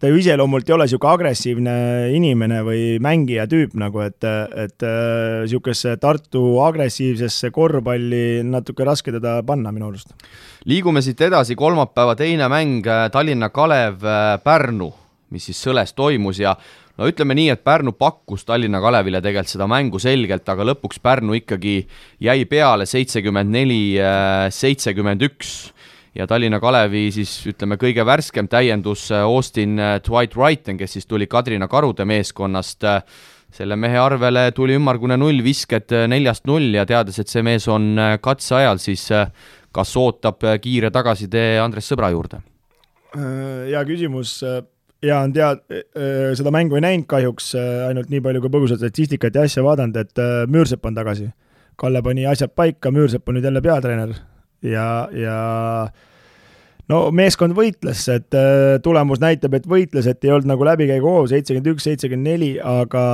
ta 0.00 0.08
ju 0.08 0.16
iseloomult 0.16 0.68
ei 0.68 0.74
ole 0.74 0.86
niisugune 0.88 1.12
agressiivne 1.12 1.74
inimene 2.16 2.62
või 2.64 2.84
mängija 3.04 3.44
tüüp 3.50 3.74
nagu, 3.80 4.00
et, 4.04 4.24
et 4.24 4.86
niisugusesse 4.86 5.98
Tartu 6.00 6.44
agressiivsesse 6.64 7.50
korvpalli 7.52 8.40
natuke 8.48 8.86
raske 8.88 9.12
teda 9.12 9.40
panna 9.46 9.74
minu 9.74 9.90
arust. 9.90 10.14
liigume 10.70 11.02
siit 11.04 11.20
edasi, 11.28 11.56
kolmapäeva 11.58 12.16
teine 12.16 12.48
mäng 12.48 12.86
Tallinna 13.12 13.50
Kalev 13.52 14.06
Pärnu, 14.44 14.92
mis 15.30 15.48
siis 15.50 15.60
Sõles 15.62 15.94
toimus 15.96 16.40
ja 16.42 16.54
no 16.98 17.08
ütleme 17.08 17.36
nii, 17.38 17.50
et 17.54 17.64
Pärnu 17.64 17.92
pakkus 17.98 18.44
Tallinna 18.48 18.80
Kalevile 18.82 19.22
tegelikult 19.24 19.52
seda 19.52 19.68
mängu 19.70 20.00
selgelt, 20.02 20.48
aga 20.48 20.66
lõpuks 20.72 21.02
Pärnu 21.02 21.38
ikkagi 21.40 21.76
jäi 22.20 22.44
peale 22.50 22.86
seitsekümmend 22.86 23.54
neli, 23.54 23.82
seitsekümmend 24.54 25.28
üks 25.30 25.54
ja 26.14 26.26
Tallinna 26.26 26.60
Kalevi 26.60 27.08
siis 27.14 27.32
ütleme, 27.50 27.78
kõige 27.80 28.04
värskem 28.06 28.48
täiendus 28.50 29.08
äh, 29.14 29.24
Austin 29.26 29.78
äh, 29.78 29.98
Dwight 30.04 30.36
Wrighton, 30.36 30.78
kes 30.80 30.98
siis 30.98 31.06
tuli 31.06 31.28
Kadrina 31.30 31.68
Karude 31.70 32.04
meeskonnast, 32.08 32.84
äh, 32.84 33.02
selle 33.54 33.76
mehe 33.80 33.98
arvele 33.98 34.50
tuli 34.54 34.76
ümmargune 34.78 35.18
nullvisked 35.18 35.94
neljast 36.10 36.46
null 36.46 36.74
ja 36.74 36.84
teades, 36.86 37.18
et 37.18 37.30
see 37.30 37.42
mees 37.42 37.66
on 37.68 37.98
katseajal, 38.22 38.78
siis 38.78 39.08
kas 39.74 39.94
ootab 39.98 40.46
kiire 40.62 40.92
tagasitee 40.94 41.58
Andres 41.58 41.90
Sõbra 41.90 42.12
juurde? 42.14 42.38
Hea 43.10 43.82
küsimus, 43.88 44.36
ja 45.02 45.20
on 45.24 45.32
tead-, 45.36 45.62
seda 46.38 46.52
mängu 46.54 46.76
ei 46.78 46.84
näinud 46.84 47.08
kahjuks, 47.10 47.52
ainult 47.88 48.10
nii 48.12 48.24
palju, 48.24 48.42
kui 48.44 48.52
põgusalt 48.52 48.82
statistikat 48.82 49.38
ja 49.38 49.46
asja 49.48 49.64
vaadanud, 49.64 49.96
et 49.96 50.24
Müürsepp 50.50 50.84
on 50.86 50.98
tagasi. 50.98 51.30
Kalle 51.80 52.02
pani 52.04 52.26
asjad 52.28 52.52
paika, 52.52 52.92
Müürsepp 52.92 53.28
on 53.28 53.38
nüüd 53.38 53.48
jälle 53.48 53.62
peatreener 53.64 54.18
ja, 54.62 55.08
ja 55.12 55.36
no 56.90 57.00
meeskond 57.14 57.54
võitles, 57.56 58.02
et 58.12 58.36
tulemus 58.84 59.20
näitab, 59.22 59.54
et 59.56 59.68
võitles, 59.68 60.08
et 60.10 60.24
ei 60.26 60.32
olnud 60.34 60.50
nagu 60.50 60.66
läbikäiguhoov, 60.66 61.28
seitsekümmend 61.30 61.70
üks, 61.74 61.86
seitsekümmend 61.86 62.30
neli, 62.32 62.50
aga 62.58 63.04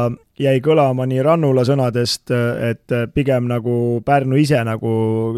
jäi 0.41 0.59
kõlama 0.65 1.07
nii 1.09 1.23
Rannula 1.25 1.65
sõnadest, 1.69 2.33
et 2.71 2.97
pigem 3.15 3.49
nagu 3.51 3.77
Pärnu 4.07 4.41
ise 4.41 4.61
nagu 4.67 4.91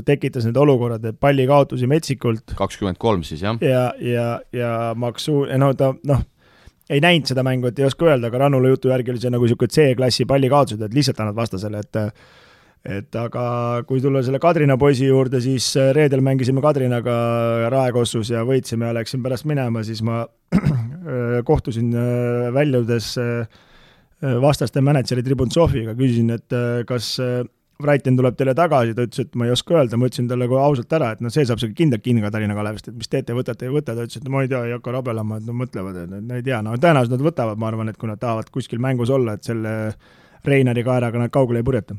tekitas 0.07 0.49
need 0.49 0.59
olukorrad, 0.59 1.05
et 1.05 1.21
pallikaotusi 1.21 1.90
metsikult. 1.90 2.57
kakskümmend 2.59 3.00
kolm 3.02 3.26
siis, 3.26 3.45
jah? 3.45 3.61
ja, 3.64 3.88
ja, 4.00 4.28
ja 4.55 4.75
Maksu, 4.99 5.45
no 5.59 5.73
ta 5.78 5.93
noh, 6.09 6.25
ei 6.88 7.00
näinud 7.04 7.28
seda 7.28 7.45
mängu, 7.47 7.68
et 7.68 7.78
ei 7.78 7.87
oska 7.88 8.09
öelda, 8.09 8.30
aga 8.30 8.45
Rannula 8.45 8.73
jutu 8.73 8.92
järgi 8.92 9.12
oli 9.12 9.23
see 9.23 9.33
nagu 9.33 9.45
niisugune 9.45 9.73
C-klassi 9.75 10.26
pallikaotused, 10.28 10.85
et 10.85 10.95
lihtsalt 10.97 11.21
annad 11.25 11.37
vastasele, 11.37 11.83
et 11.85 12.00
et 12.88 13.16
aga 13.18 13.45
kui 13.88 14.00
tulla 14.00 14.23
selle 14.25 14.38
Kadrina 14.40 14.78
poisi 14.80 15.09
juurde, 15.09 15.40
siis 15.45 15.66
äh, 15.76 15.90
reedel 15.97 16.23
mängisime 16.25 16.62
Kadrinaga 16.64 17.16
Raekossus 17.75 18.30
ja 18.33 18.45
võitsime 18.47 18.88
ja 18.88 18.97
läksin 18.97 19.25
pärast 19.25 19.49
minema, 19.50 19.83
siis 19.85 20.00
ma 20.07 20.23
äh, 20.54 21.40
kohtusin 21.45 21.90
äh, 21.92 22.49
väljudes 22.54 23.16
vastaste 24.18 24.80
mänedžeri 24.83 25.23
Tribuntsoviga, 25.23 25.92
küsisin, 25.95 26.33
et 26.35 26.54
kas 26.88 27.12
Vraiten 27.78 28.16
tuleb 28.18 28.35
teile 28.35 28.56
tagasi, 28.58 28.90
ta 28.90 29.04
ütles, 29.06 29.23
et 29.23 29.37
ma 29.38 29.47
ei 29.47 29.52
oska 29.54 29.76
öelda, 29.76 29.94
ma 29.94 30.08
ütlesin 30.08 30.26
talle 30.26 30.49
kohe 30.50 30.58
ausalt 30.66 30.94
ära, 30.99 31.12
et 31.14 31.20
noh, 31.23 31.30
see 31.30 31.44
saab 31.47 31.61
sinuga 31.62 31.78
kindlalt 31.78 32.02
kinni 32.02 32.25
ka 32.25 32.32
Tallinna 32.35 32.56
Kalevist, 32.58 32.88
et 32.90 32.97
mis 32.99 33.12
teete, 33.12 33.37
võtate, 33.38 33.68
ei 33.68 33.70
võta, 33.70 33.94
ta 33.94 34.06
ütles, 34.08 34.18
et 34.18 34.32
ma 34.35 34.40
ei 34.42 34.50
tea, 34.50 34.64
ei 34.66 34.75
hakka 34.75 34.97
rabelema, 34.97 35.38
et 35.38 35.47
nad 35.47 35.58
mõtlevad, 35.61 36.00
et 36.02 36.16
no 36.16 36.38
ei 36.40 36.42
tea, 36.42 36.58
no 36.66 36.73
tõenäoliselt 36.75 37.14
nad 37.14 37.23
võtavad, 37.28 37.61
ma 37.62 37.68
arvan, 37.70 37.92
et 37.92 38.00
kui 38.00 38.11
nad 38.11 38.18
tahavad 38.18 38.50
kuskil 38.50 38.82
mängus 38.82 39.12
olla, 39.14 39.37
et 39.38 39.47
selle 39.47 39.76
Reinari 40.49 40.82
kaeraga 40.88 41.23
nad 41.23 41.30
kaugele 41.30 41.62
ei 41.62 41.68
purjeta. 41.70 41.94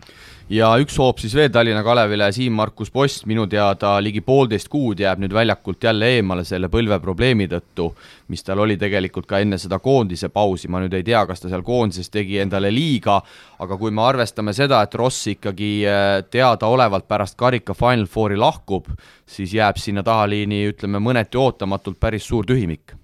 Ja 0.50 0.70
üks 0.82 0.98
hoop 0.98 1.20
siis 1.22 1.34
veel 1.38 1.51
Tallinna 1.53 1.84
Kalevile, 1.86 2.29
Siim-Markus 2.34 2.89
Post 2.91 3.25
minu 3.29 3.46
teada 3.50 3.96
ligi 4.01 4.22
poolteist 4.25 4.70
kuud 4.72 5.00
jääb 5.03 5.22
nüüd 5.22 5.34
väljakult 5.34 5.84
jälle 5.84 6.10
eemale 6.15 6.44
selle 6.48 6.70
põlveprobleemi 6.74 7.48
tõttu, 7.51 7.89
mis 8.34 8.44
tal 8.46 8.63
oli 8.65 8.77
tegelikult 8.82 9.27
ka 9.29 9.41
enne 9.44 9.60
seda 9.62 9.79
koondise 9.84 10.32
pausi, 10.34 10.68
ma 10.68 10.82
nüüd 10.82 10.96
ei 10.98 11.06
tea, 11.06 11.22
kas 11.29 11.44
ta 11.44 11.51
seal 11.51 11.65
koondises 11.65 12.10
tegi 12.10 12.39
endale 12.41 12.72
liiga, 12.74 13.20
aga 13.62 13.77
kui 13.77 13.94
me 13.94 14.06
arvestame 14.08 14.56
seda, 14.58 14.82
et 14.86 14.98
Ross 14.98 15.29
ikkagi 15.36 15.74
äh, 15.86 16.08
teadaolevalt 16.32 17.08
pärast 17.08 17.38
karika 17.38 17.77
Final 17.77 18.08
Fouri 18.10 18.39
lahkub, 18.39 18.89
siis 19.29 19.53
jääb 19.53 19.77
sinna 19.77 20.03
tahaliini, 20.03 20.65
ütleme 20.74 21.01
mõneti 21.03 21.38
ootamatult 21.38 22.00
päris 22.01 22.25
suur 22.25 22.48
tühimik. 22.50 22.96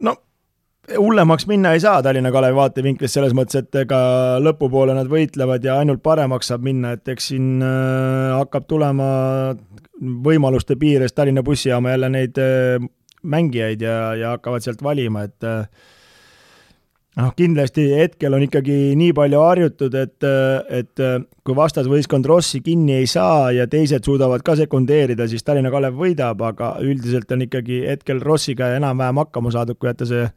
No 0.00 0.14
hullemaks 0.94 1.46
minna 1.46 1.72
ei 1.72 1.80
saa 1.80 2.02
Tallinna 2.02 2.30
Kalevi 2.32 2.56
vaatevinklist 2.56 3.16
selles 3.16 3.34
mõttes, 3.36 3.64
et 3.64 3.80
ega 3.82 3.98
lõpupoole 4.42 4.94
nad 4.96 5.10
võitlevad 5.10 5.64
ja 5.64 5.80
ainult 5.80 6.02
paremaks 6.04 6.52
saab 6.52 6.66
minna, 6.66 6.94
et 6.96 7.08
eks 7.14 7.32
siin 7.32 7.64
äh, 7.64 8.36
hakkab 8.36 8.68
tulema 8.70 9.08
võimaluste 10.26 10.76
piires 10.78 11.16
Tallinna 11.16 11.42
bussijaama 11.46 11.94
jälle 11.94 12.12
neid 12.12 12.40
äh, 12.42 12.88
mängijaid 13.26 13.82
ja, 13.82 13.98
ja 14.14 14.32
hakkavad 14.36 14.62
sealt 14.62 14.82
valima, 14.86 15.26
et 15.26 15.46
äh, 15.48 15.66
noh, 17.18 17.34
kindlasti 17.34 17.88
hetkel 17.96 18.38
on 18.38 18.46
ikkagi 18.46 18.94
nii 19.00 19.12
palju 19.16 19.42
harjutud, 19.42 19.98
et, 19.98 20.30
et 20.70 21.04
kui 21.42 21.56
vastasvõistkond 21.56 22.28
Rossi 22.28 22.60
kinni 22.62 23.00
ei 23.00 23.10
saa 23.10 23.50
ja 23.56 23.66
teised 23.70 24.06
suudavad 24.06 24.44
ka 24.46 24.54
sekundeerida, 24.60 25.26
siis 25.26 25.42
Tallinna 25.42 25.72
Kalev 25.74 25.98
võidab, 25.98 26.44
aga 26.46 26.76
üldiselt 26.84 27.32
on 27.34 27.48
ikkagi 27.48 27.86
hetkel 27.88 28.22
Rossiga 28.22 28.74
enam-vähem 28.76 29.24
hakkama 29.24 29.54
saadud, 29.56 29.80
kui 29.80 29.90
jätta 29.90 30.06
see 30.06 30.28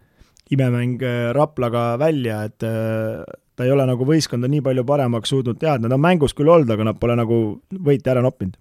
imemäng 0.53 1.01
äh, 1.03 1.33
Raplaga 1.35 1.97
välja, 1.99 2.43
et 2.49 2.63
äh, 2.63 3.21
ta 3.55 3.67
ei 3.67 3.73
ole 3.73 3.85
nagu 3.89 4.07
võistkonda 4.07 4.49
nii 4.49 4.63
palju 4.65 4.85
paremaks 4.87 5.33
suutnud 5.33 5.59
teha, 5.61 5.77
nad 5.81 5.93
on 5.93 6.01
mängus 6.01 6.33
küll 6.37 6.49
olnud, 6.49 6.69
aga 6.73 6.89
nad 6.89 6.99
pole 7.01 7.17
nagu 7.19 7.39
võite 7.69 8.13
ära 8.13 8.23
noppinud. 8.25 8.57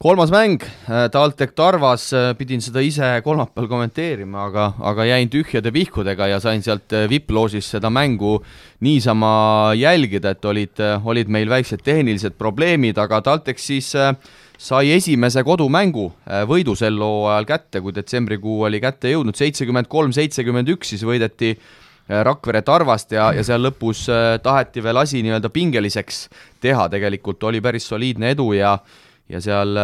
Kolmas 0.00 0.30
mäng, 0.32 0.62
äh, 0.88 1.06
TalTech 1.12 1.52
Tarvas, 1.56 2.06
pidin 2.38 2.62
seda 2.64 2.80
ise 2.84 3.08
kolmapäeval 3.24 3.68
kommenteerima, 3.68 4.46
aga, 4.48 4.70
aga 4.92 5.08
jäin 5.10 5.32
tühjade 5.32 5.72
pihkudega 5.76 6.30
ja 6.32 6.40
sain 6.40 6.64
sealt 6.64 6.92
VIP-loožis 7.12 7.68
seda 7.76 7.92
mängu 7.92 8.38
niisama 8.80 9.32
jälgida, 9.76 10.32
et 10.32 10.44
olid, 10.48 10.84
olid 11.04 11.32
meil 11.32 11.52
väiksed 11.52 11.84
tehnilised 11.84 12.38
probleemid, 12.40 13.00
aga 13.00 13.20
TalTech 13.28 13.60
siis 13.60 13.92
äh, 13.96 14.14
sai 14.60 14.92
esimese 14.92 15.40
kodumängu 15.46 16.10
äh, 16.28 16.42
võidu 16.48 16.74
sel 16.76 16.98
hooajal 17.00 17.46
kätte, 17.48 17.80
kui 17.80 17.94
detsembrikuu 17.96 18.66
oli 18.68 18.80
kätte 18.82 19.12
jõudnud, 19.12 19.36
seitsekümmend 19.38 19.88
kolm, 19.88 20.12
seitsekümmend 20.12 20.68
üks, 20.74 20.92
siis 20.92 21.04
võideti 21.08 21.54
äh, 21.54 22.20
Rakvere 22.26 22.60
Tarvast 22.66 23.14
ja, 23.16 23.30
ja 23.36 23.44
seal 23.46 23.64
lõpus 23.64 24.04
äh, 24.12 24.34
taheti 24.44 24.84
veel 24.84 25.00
asi 25.00 25.24
nii-öelda 25.24 25.52
pingeliseks 25.54 26.26
teha, 26.60 26.90
tegelikult 26.92 27.48
oli 27.48 27.62
päris 27.64 27.88
soliidne 27.88 28.34
edu 28.36 28.52
ja 28.58 28.76
ja 29.30 29.38
seal, 29.38 29.78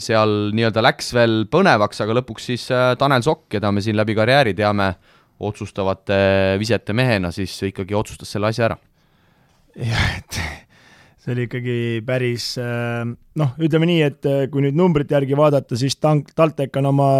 seal 0.00 0.30
nii-öelda 0.56 0.80
läks 0.80 1.10
veel 1.12 1.42
põnevaks, 1.52 1.98
aga 2.00 2.14
lõpuks 2.16 2.46
siis 2.48 2.62
Tanel 2.96 3.20
Sokk, 3.20 3.42
keda 3.52 3.68
me 3.68 3.82
siin 3.84 3.98
läbi 3.98 4.14
karjääri 4.16 4.54
teame 4.56 4.86
otsustavate 5.44 6.16
visete 6.56 6.96
mehena, 6.96 7.28
siis 7.28 7.52
ikkagi 7.68 7.92
otsustas 7.94 8.32
selle 8.32 8.48
asja 8.48 8.70
ära. 8.70 8.78
jah, 9.76 10.06
et 10.16 10.40
see 11.26 11.34
oli 11.34 11.46
ikkagi 11.48 11.78
päris 12.06 12.52
äh, 12.62 13.02
noh, 13.40 13.56
ütleme 13.58 13.88
nii, 13.90 14.02
et 14.06 14.28
äh, 14.30 14.44
kui 14.52 14.62
nüüd 14.62 14.78
numbrite 14.78 15.16
järgi 15.16 15.38
vaadata, 15.38 15.78
siis 15.78 15.98
tank, 15.98 16.30
TalTech 16.38 16.78
on 16.78 16.92
oma 16.92 17.10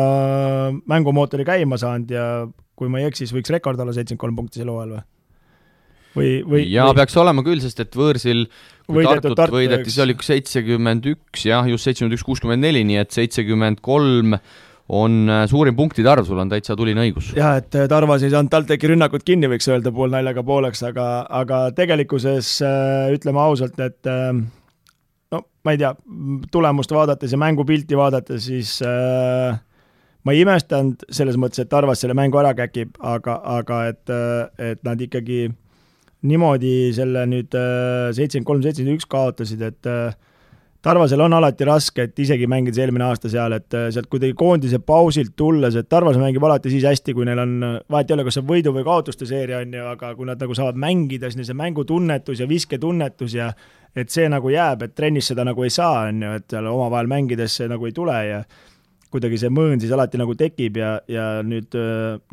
mängumootori 0.87 1.47
käima 1.49 1.79
saanud 1.81 2.15
ja 2.15 2.29
kui 2.79 2.93
ma 2.93 3.03
ei 3.03 3.11
eksi, 3.11 3.25
siis 3.25 3.35
võiks 3.35 3.51
rekord 3.57 3.83
olla 3.83 3.95
seitsekümmend 3.97 4.23
kolm 4.23 4.39
punkti 4.39 4.63
sel 4.63 4.71
hooajal 4.71 4.95
või? 4.95 5.03
või, 6.17 6.31
või 6.53 6.63
jaa 6.71 6.95
peaks 6.97 7.19
olema 7.19 7.43
küll, 7.47 7.61
sest 7.65 7.83
et 7.83 7.99
võõrsil 7.99 8.47
kui 8.87 9.03
Tartut 9.09 9.35
Tartu, 9.37 9.59
võideti, 9.59 9.91
see 9.91 10.05
oli 10.07 10.17
seitsekümmend 10.23 11.11
üks 11.11 11.49
jah, 11.51 11.67
just 11.67 11.89
seitsekümmend 11.89 12.17
üks, 12.17 12.27
kuuskümmend 12.31 12.63
neli, 12.63 12.85
nii 12.87 13.03
et 13.03 13.17
seitsekümmend 13.17 13.83
kolm 13.85 14.39
on 14.89 15.27
äh, 15.29 15.45
suurim 15.51 15.77
punktide 15.77 16.11
arv, 16.11 16.27
sul 16.29 16.39
on 16.39 16.51
täitsa 16.51 16.77
tuline 16.79 17.03
õigus. 17.03 17.33
jah, 17.37 17.57
et 17.61 17.75
äh, 17.75 17.89
Tarvas 17.91 18.23
ei 18.23 18.31
saanud 18.33 18.53
TalTechi 18.53 18.93
rünnakut 18.93 19.27
kinni, 19.27 19.51
võiks 19.51 19.67
öelda 19.71 19.93
poolnaljaga 19.95 20.45
pooleks, 20.47 20.85
aga, 20.87 21.09
aga 21.41 21.63
tegelikkuses 21.77 22.53
äh, 22.67 23.11
ütleme 23.17 23.43
ausalt, 23.43 23.81
et 23.83 24.11
no 25.33 25.43
ma 25.67 25.75
ei 25.75 25.81
tea, 25.83 25.93
tulemust 26.55 26.95
vaadates 26.95 27.35
ja 27.35 27.41
mängupilti 27.41 27.99
vaadates, 27.99 28.47
siis 28.47 28.77
äh, 28.87 29.59
ma 30.23 30.35
ei 30.35 30.45
imestanud 30.47 31.03
selles 31.11 31.39
mõttes, 31.41 31.65
et 31.65 31.73
Tarvas 31.73 32.05
selle 32.05 32.15
mängu 32.19 32.39
ära 32.43 32.55
käkib, 32.59 32.95
aga, 33.03 33.41
aga 33.59 33.83
et, 33.91 34.15
et 34.63 34.87
nad 34.87 35.03
ikkagi 35.03 35.49
niimoodi 36.27 36.93
selle 36.95 37.27
nüüd 37.31 37.53
seitsekümmend 37.55 38.47
kolm, 38.49 38.63
seitsekümmend 38.65 38.99
üks 39.01 39.11
kaotasid, 39.11 39.67
et 39.67 39.91
äh, 39.91 40.15
Tarvasel 40.83 41.21
on 41.25 41.33
alati 41.35 41.67
raske, 41.67 42.05
et 42.07 42.21
isegi 42.23 42.47
mängides 42.51 42.79
eelmine 42.79 43.07
aasta 43.09 43.31
seal, 43.33 43.57
et 43.57 43.75
äh, 43.75 43.89
sealt 43.95 44.11
kuidagi 44.13 44.37
koondise 44.39 44.79
pausilt 44.85 45.33
tulles, 45.39 45.75
et 45.79 45.89
Tarvas 45.91 46.19
mängib 46.21 46.45
alati 46.47 46.71
siis 46.71 46.85
hästi, 46.87 47.15
kui 47.17 47.27
neil 47.27 47.41
on, 47.43 47.57
vahet 47.91 48.13
ei 48.13 48.17
ole, 48.17 48.27
kas 48.29 48.39
see 48.39 48.45
on 48.45 48.51
võidu- 48.51 48.75
või 48.77 48.85
kaotuste 48.87 49.27
seeria, 49.27 49.63
on 49.65 49.75
ju, 49.75 49.89
aga 49.91 50.13
kui 50.19 50.29
nad 50.29 50.43
nagu 50.43 50.55
saavad 50.59 50.79
mängida, 50.81 51.31
siis 51.31 51.41
neil 51.41 51.51
see 51.51 51.59
mängutunnetus 51.59 52.45
ja 52.45 52.49
visketunnetus 52.51 53.35
ja 53.35 53.51
et 53.97 54.13
see 54.13 54.29
nagu 54.31 54.53
jääb, 54.53 54.85
et 54.87 54.95
trennis 54.95 55.33
seda 55.33 55.47
nagu 55.49 55.65
ei 55.65 55.75
saa, 55.75 56.07
on 56.11 56.23
ju, 56.23 56.39
et 56.39 56.49
seal 56.53 56.71
omavahel 56.71 57.11
mängides 57.11 57.59
see 57.61 57.69
nagu 57.73 57.89
ei 57.89 57.97
tule 57.97 58.17
ja 58.29 58.41
kuidagi 59.11 59.39
see 59.41 59.51
mõõn 59.55 59.81
siis 59.81 59.93
alati 59.95 60.21
nagu 60.21 60.35
tekib 60.37 60.77
ja, 60.77 60.97
ja 61.09 61.27
nüüd 61.47 61.75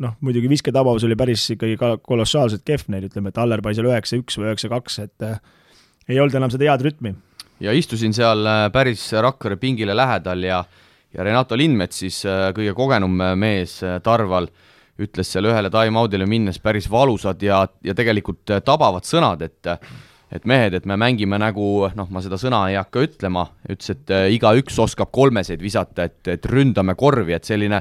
noh, 0.02 0.16
muidugi 0.20 0.50
visketabavus 0.50 1.06
oli 1.08 1.16
päris 1.16 1.46
ikkagi 1.54 1.78
ka 1.80 1.94
kolossaalselt 2.02 2.64
kehv 2.66 2.90
neil, 2.92 3.06
ütleme, 3.08 3.32
et 3.32 3.38
Aller 3.40 3.62
pani 3.64 3.78
seal 3.78 3.88
üheksa 3.88 4.18
üks 4.20 4.36
või 4.38 4.50
üheksa 4.50 4.68
kaks, 4.72 4.98
et 5.06 5.28
ei 6.10 6.20
olnud 6.20 6.36
enam 6.36 6.52
seda 6.52 6.68
head 6.68 6.84
rütmi. 6.84 7.14
Ja 7.60 7.72
istusin 7.72 8.14
seal 8.14 8.46
päris 8.72 9.12
Rakvere 9.12 9.56
pingile 9.56 9.96
lähedal 9.96 10.42
ja 10.42 10.64
ja 11.14 11.22
Renato 11.22 11.54
Lindmets 11.54 12.00
siis 12.02 12.24
kõige 12.26 12.72
kogenum 12.74 13.20
mees 13.38 13.76
Tarval 14.02 14.48
ütles 14.98 15.30
seal 15.30 15.46
ühele 15.46 15.70
time-out'ile 15.70 16.26
minnes 16.26 16.58
päris 16.62 16.88
valusad 16.90 17.42
ja, 17.42 17.60
ja 17.82 17.94
tegelikult 17.94 18.50
tabavad 18.66 19.06
sõnad, 19.06 19.42
et 19.46 19.70
et 20.34 20.46
mehed, 20.50 20.74
et 20.74 20.86
me 20.88 20.96
mängime 20.98 21.38
nagu, 21.38 21.86
noh, 21.94 22.08
ma 22.10 22.22
seda 22.24 22.38
sõna 22.40 22.64
ei 22.70 22.78
hakka 22.78 23.04
ütlema, 23.06 23.44
ütles, 23.70 23.92
et 23.94 24.10
äh, 24.10 24.24
igaüks 24.34 24.78
oskab 24.82 25.12
kolmeseid 25.14 25.62
visata, 25.62 26.08
et, 26.08 26.18
et 26.32 26.48
ründame 26.50 26.96
korvi, 26.98 27.36
et 27.36 27.46
selline 27.46 27.78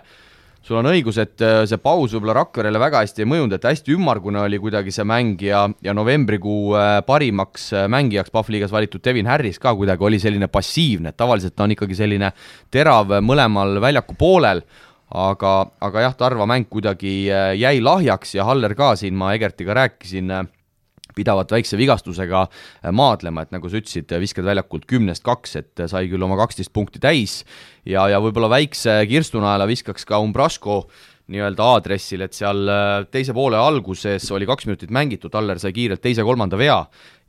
sul 0.63 0.79
on 0.79 0.87
õigus, 0.89 1.19
et 1.21 1.43
äh, 1.43 1.63
see 1.69 1.79
paus 1.83 2.13
võib-olla 2.15 2.37
Rakverele 2.39 2.79
väga 2.81 3.03
hästi 3.03 3.25
ei 3.25 3.29
mõjunud, 3.29 3.57
et 3.57 3.67
hästi 3.67 3.95
ümmargune 3.97 4.39
oli 4.45 4.59
kuidagi 4.63 4.93
see 4.95 5.05
mäng 5.07 5.41
ja, 5.43 5.65
ja 5.83 5.95
novembrikuu 5.95 6.73
äh, 6.79 6.93
parimaks 7.07 7.69
mängijaks 7.91 8.33
Pahvliigas 8.33 8.73
valitud 8.73 9.03
Devin 9.03 9.29
Harris 9.29 9.59
ka 9.61 9.75
kuidagi 9.75 10.07
oli 10.07 10.21
selline 10.23 10.47
passiivne, 10.51 11.11
et 11.11 11.19
tavaliselt 11.19 11.57
ta 11.57 11.67
on 11.67 11.75
ikkagi 11.75 11.99
selline 11.99 12.31
terav 12.71 13.11
mõlemal 13.21 13.81
väljaku 13.83 14.15
poolel, 14.19 14.63
aga, 15.13 15.53
aga 15.83 16.07
jah, 16.07 16.17
Tarva 16.17 16.47
mäng 16.49 16.71
kuidagi 16.71 17.13
jäi 17.59 17.77
lahjaks 17.83 18.37
ja 18.39 18.47
Haller 18.47 18.73
ka 18.79 18.93
siin, 18.99 19.19
ma 19.19 19.33
Egertiga 19.35 19.75
rääkisin, 19.77 20.31
pidavat 21.15 21.53
väikse 21.53 21.79
vigastusega 21.79 22.45
äh, 22.47 22.91
maadlema, 22.91 23.45
et 23.45 23.55
nagu 23.55 23.69
sa 23.69 23.79
ütlesid, 23.79 24.11
viskad 24.23 24.47
väljakult 24.47 24.87
kümnest 24.89 25.25
kaks, 25.25 25.57
et 25.61 25.87
sai 25.91 26.07
küll 26.11 26.25
oma 26.25 26.37
kaksteist 26.39 26.73
punkti 26.73 27.01
täis. 27.03 27.41
Ja, 27.85 28.07
ja 28.11 28.21
võib-olla 28.23 28.51
väikse 28.53 29.01
kirstunaela 29.09 29.67
viskaks 29.69 30.07
ka 30.07 30.21
Umbrasko 30.23 30.83
nii-öelda 31.31 31.67
aadressil, 31.75 32.23
et 32.25 32.35
seal 32.35 32.67
äh, 32.67 33.05
teise 33.11 33.35
poole 33.35 33.59
alguses 33.59 34.25
oli 34.35 34.47
kaks 34.47 34.67
minutit 34.67 34.91
mängitud, 34.93 35.33
Aller 35.39 35.61
sai 35.61 35.71
kiirelt 35.75 36.03
teise-kolmanda 36.03 36.59
vea. 36.59 36.81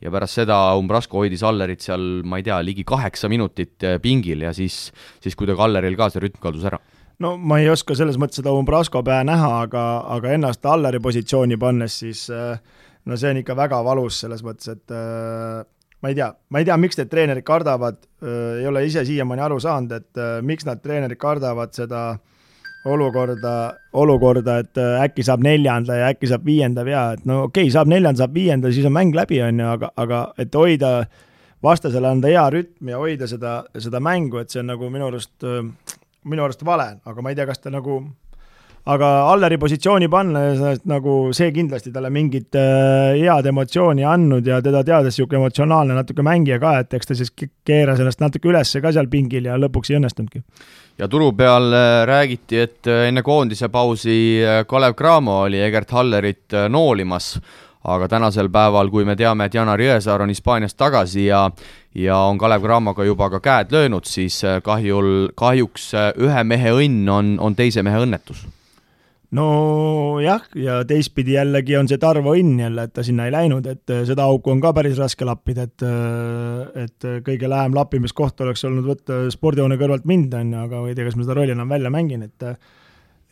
Ja 0.03 0.11
pärast 0.13 0.41
seda 0.41 0.59
Umbrasko 0.77 1.23
hoidis 1.23 1.45
Allerit 1.47 1.85
seal, 1.85 2.25
ma 2.27 2.41
ei 2.41 2.47
tea, 2.47 2.59
ligi 2.67 2.85
kaheksa 2.87 3.31
minutit 3.31 3.87
äh, 3.87 4.01
pingil 4.03 4.43
ja 4.45 4.53
siis, 4.57 4.89
siis 5.23 5.39
kuidagi 5.39 5.63
Alleril 5.63 5.97
ka 5.99 6.11
see 6.11 6.25
rütm 6.27 6.43
kadus 6.43 6.67
ära. 6.71 6.81
No 7.23 7.37
ma 7.39 7.61
ei 7.63 7.69
oska 7.71 7.95
selles 7.95 8.19
mõttes 8.19 8.41
seda 8.41 8.53
Umbrasko 8.53 9.05
pähe 9.07 9.23
näha, 9.29 9.53
aga, 9.69 9.85
aga 10.17 10.35
ennast 10.35 10.67
Alleri 10.67 10.99
positsiooni 11.03 11.59
pannes, 11.63 12.01
siis 12.03 12.27
äh, 12.35 12.59
no 13.05 13.17
see 13.21 13.31
on 13.31 13.41
ikka 13.41 13.57
väga 13.59 13.81
valus 13.85 14.21
selles 14.25 14.45
mõttes, 14.45 14.71
et 14.73 14.95
äh, 14.95 15.65
ma 16.03 16.13
ei 16.13 16.19
tea, 16.19 16.31
ma 16.51 16.61
ei 16.61 16.69
tea, 16.69 16.77
miks 16.81 16.99
need 17.01 17.11
treenerid 17.13 17.47
kardavad 17.47 17.99
äh,, 18.01 18.63
ei 18.63 18.69
ole 18.71 18.85
ise 18.89 19.05
siiamaani 19.07 19.45
aru 19.47 19.59
saanud, 19.63 19.93
et 19.97 20.21
äh, 20.21 20.39
miks 20.47 20.67
nad 20.69 20.83
treenerid 20.85 21.21
kardavad 21.21 21.75
seda 21.77 22.07
olukorda, 22.85 23.53
olukorda, 23.97 24.59
et 24.61 24.81
äkki 25.07 25.25
saab 25.25 25.45
neljanda 25.45 25.97
ja 25.97 26.11
äkki 26.13 26.29
saab 26.29 26.43
viienda 26.45 26.85
vea, 26.85 27.05
et 27.17 27.23
no 27.25 27.47
okei 27.47 27.65
okay,, 27.65 27.73
saab 27.73 27.89
neljanda, 27.89 28.21
saab 28.21 28.35
viienda, 28.37 28.73
siis 28.73 28.85
on 28.85 28.93
mäng 28.93 29.17
läbi, 29.17 29.41
on 29.41 29.63
ju, 29.63 29.69
aga, 29.73 29.89
aga 30.05 30.19
et 30.45 30.59
hoida, 30.59 30.91
vastasele 31.65 32.11
anda 32.11 32.29
hea 32.29 32.45
rütm 32.53 32.91
ja 32.93 33.01
hoida 33.01 33.29
seda, 33.31 33.55
seda 33.81 34.03
mängu, 34.05 34.43
et 34.43 34.53
see 34.53 34.61
on 34.61 34.69
nagu 34.75 34.91
minu 34.93 35.09
arust, 35.09 35.49
minu 36.29 36.45
arust 36.45 36.65
vale, 36.67 36.91
aga 37.09 37.25
ma 37.25 37.33
ei 37.33 37.39
tea, 37.39 37.49
kas 37.49 37.65
ta 37.65 37.73
nagu 37.73 38.03
aga 38.85 39.11
Alleri 39.33 39.57
positsiooni 39.57 40.11
pannes 40.13 40.83
nagu 40.91 41.17
see 41.37 41.49
kindlasti 41.57 41.93
talle 41.93 42.11
mingit 42.13 42.57
äh, 42.61 43.17
head 43.17 43.47
emotsiooni 43.49 44.05
andnud 44.05 44.45
ja 44.45 44.61
teda 44.65 44.83
teades 44.85 45.15
niisugune 45.17 45.41
emotsionaalne 45.41 45.97
natuke 45.97 46.25
mängija 46.27 46.59
ka, 46.61 46.77
et 46.83 46.97
eks 46.99 47.09
ta 47.09 47.17
siis 47.17 47.33
keeras 47.65 48.03
ennast 48.03 48.21
natuke 48.21 48.51
üles 48.51 48.75
ka 48.85 48.93
seal 48.93 49.09
pingil 49.09 49.49
ja 49.49 49.57
lõpuks 49.61 49.89
ei 49.89 49.97
õnnestunudki. 49.97 50.43
ja 51.01 51.09
turu 51.09 51.31
peal 51.33 51.73
äh, 51.73 52.03
räägiti, 52.11 52.61
et 52.61 52.91
äh, 52.91 53.07
enne 53.09 53.23
koondise 53.25 53.71
pausi 53.73 54.19
Kalev 54.69 54.97
Cramo 54.99 55.39
oli 55.47 55.63
Egert 55.65 55.95
Hallerit 55.97 56.57
noolimas, 56.69 57.39
aga 57.89 58.09
tänasel 58.09 58.51
päeval, 58.53 58.91
kui 58.93 59.07
me 59.09 59.17
teame, 59.17 59.47
et 59.49 59.57
Janar 59.57 59.81
Jõesaar 59.81 60.27
on 60.27 60.33
Hispaaniast 60.33 60.77
tagasi 60.77 61.31
ja 61.31 61.47
ja 61.95 62.19
on 62.29 62.37
Kalev 62.37 62.61
Cramoga 62.61 63.05
juba 63.09 63.31
ka 63.31 63.41
käed 63.41 63.73
löönud, 63.73 64.05
siis 64.05 64.43
kahjul, 64.67 65.31
kahjuks 65.35 65.89
ühe 66.21 66.45
mehe 66.45 66.75
õnn 66.83 67.09
on, 67.09 67.33
on 67.41 67.57
teise 67.57 67.87
mehe 67.87 68.03
õnnetus 68.05 68.45
nojah, 69.35 70.45
ja 70.59 70.79
teistpidi 70.89 71.35
jällegi 71.35 71.77
on 71.79 71.89
see 71.91 71.99
Tarvo 72.01 72.35
õnn 72.39 72.61
jälle, 72.63 72.87
et 72.87 72.95
ta 72.95 73.05
sinna 73.07 73.27
ei 73.29 73.35
läinud, 73.35 73.67
et 73.71 73.91
äh, 73.93 74.05
seda 74.09 74.27
auku 74.31 74.53
on 74.53 74.63
ka 74.63 74.75
päris 74.77 74.99
raske 75.01 75.27
lappida, 75.27 75.67
et 75.69 75.85
äh, 75.87 76.85
et 76.85 77.09
kõige 77.27 77.51
lähem 77.51 77.75
lappimiskoht 77.77 78.41
oleks 78.45 78.65
olnud 78.69 78.87
võtta 78.89 79.25
spordihoone 79.35 79.79
kõrvalt 79.81 80.07
mind, 80.09 80.35
on 80.39 80.55
ju, 80.55 80.63
aga 80.69 80.85
ma 80.85 80.91
ei 80.91 80.97
tea, 80.97 81.09
kas 81.09 81.19
ma 81.19 81.27
seda 81.27 81.39
rolli 81.41 81.55
enam 81.57 81.75
välja 81.75 81.93
mängin, 81.95 82.25
et 82.29 82.49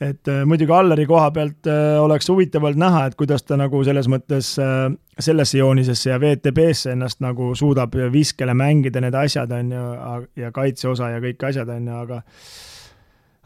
et 0.02 0.28
äh, 0.32 0.42
muidugi 0.48 0.74
Alleri 0.74 1.06
koha 1.06 1.30
pealt 1.30 1.68
oleks 2.02 2.26
huvitav 2.32 2.64
olnud 2.66 2.82
näha, 2.82 3.04
et 3.06 3.14
kuidas 3.18 3.46
ta 3.46 3.58
nagu 3.60 3.84
selles 3.86 4.08
mõttes 4.10 4.56
sellesse 5.22 5.60
joonisesse 5.60 6.10
ja 6.10 6.18
WTB-sse 6.18 6.96
ennast 6.96 7.22
nagu 7.22 7.52
suudab 7.54 7.94
viskele 8.10 8.56
mängida 8.58 9.04
need 9.04 9.14
asjad, 9.14 9.54
on 9.54 9.70
ju, 9.76 9.86
ja 10.42 10.50
kaitseosa 10.50 11.14
ja 11.14 11.22
kõik 11.22 11.46
asjad, 11.52 11.70
on 11.70 11.90
ju, 11.92 12.02
aga 12.02 12.22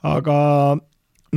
aga 0.06 0.36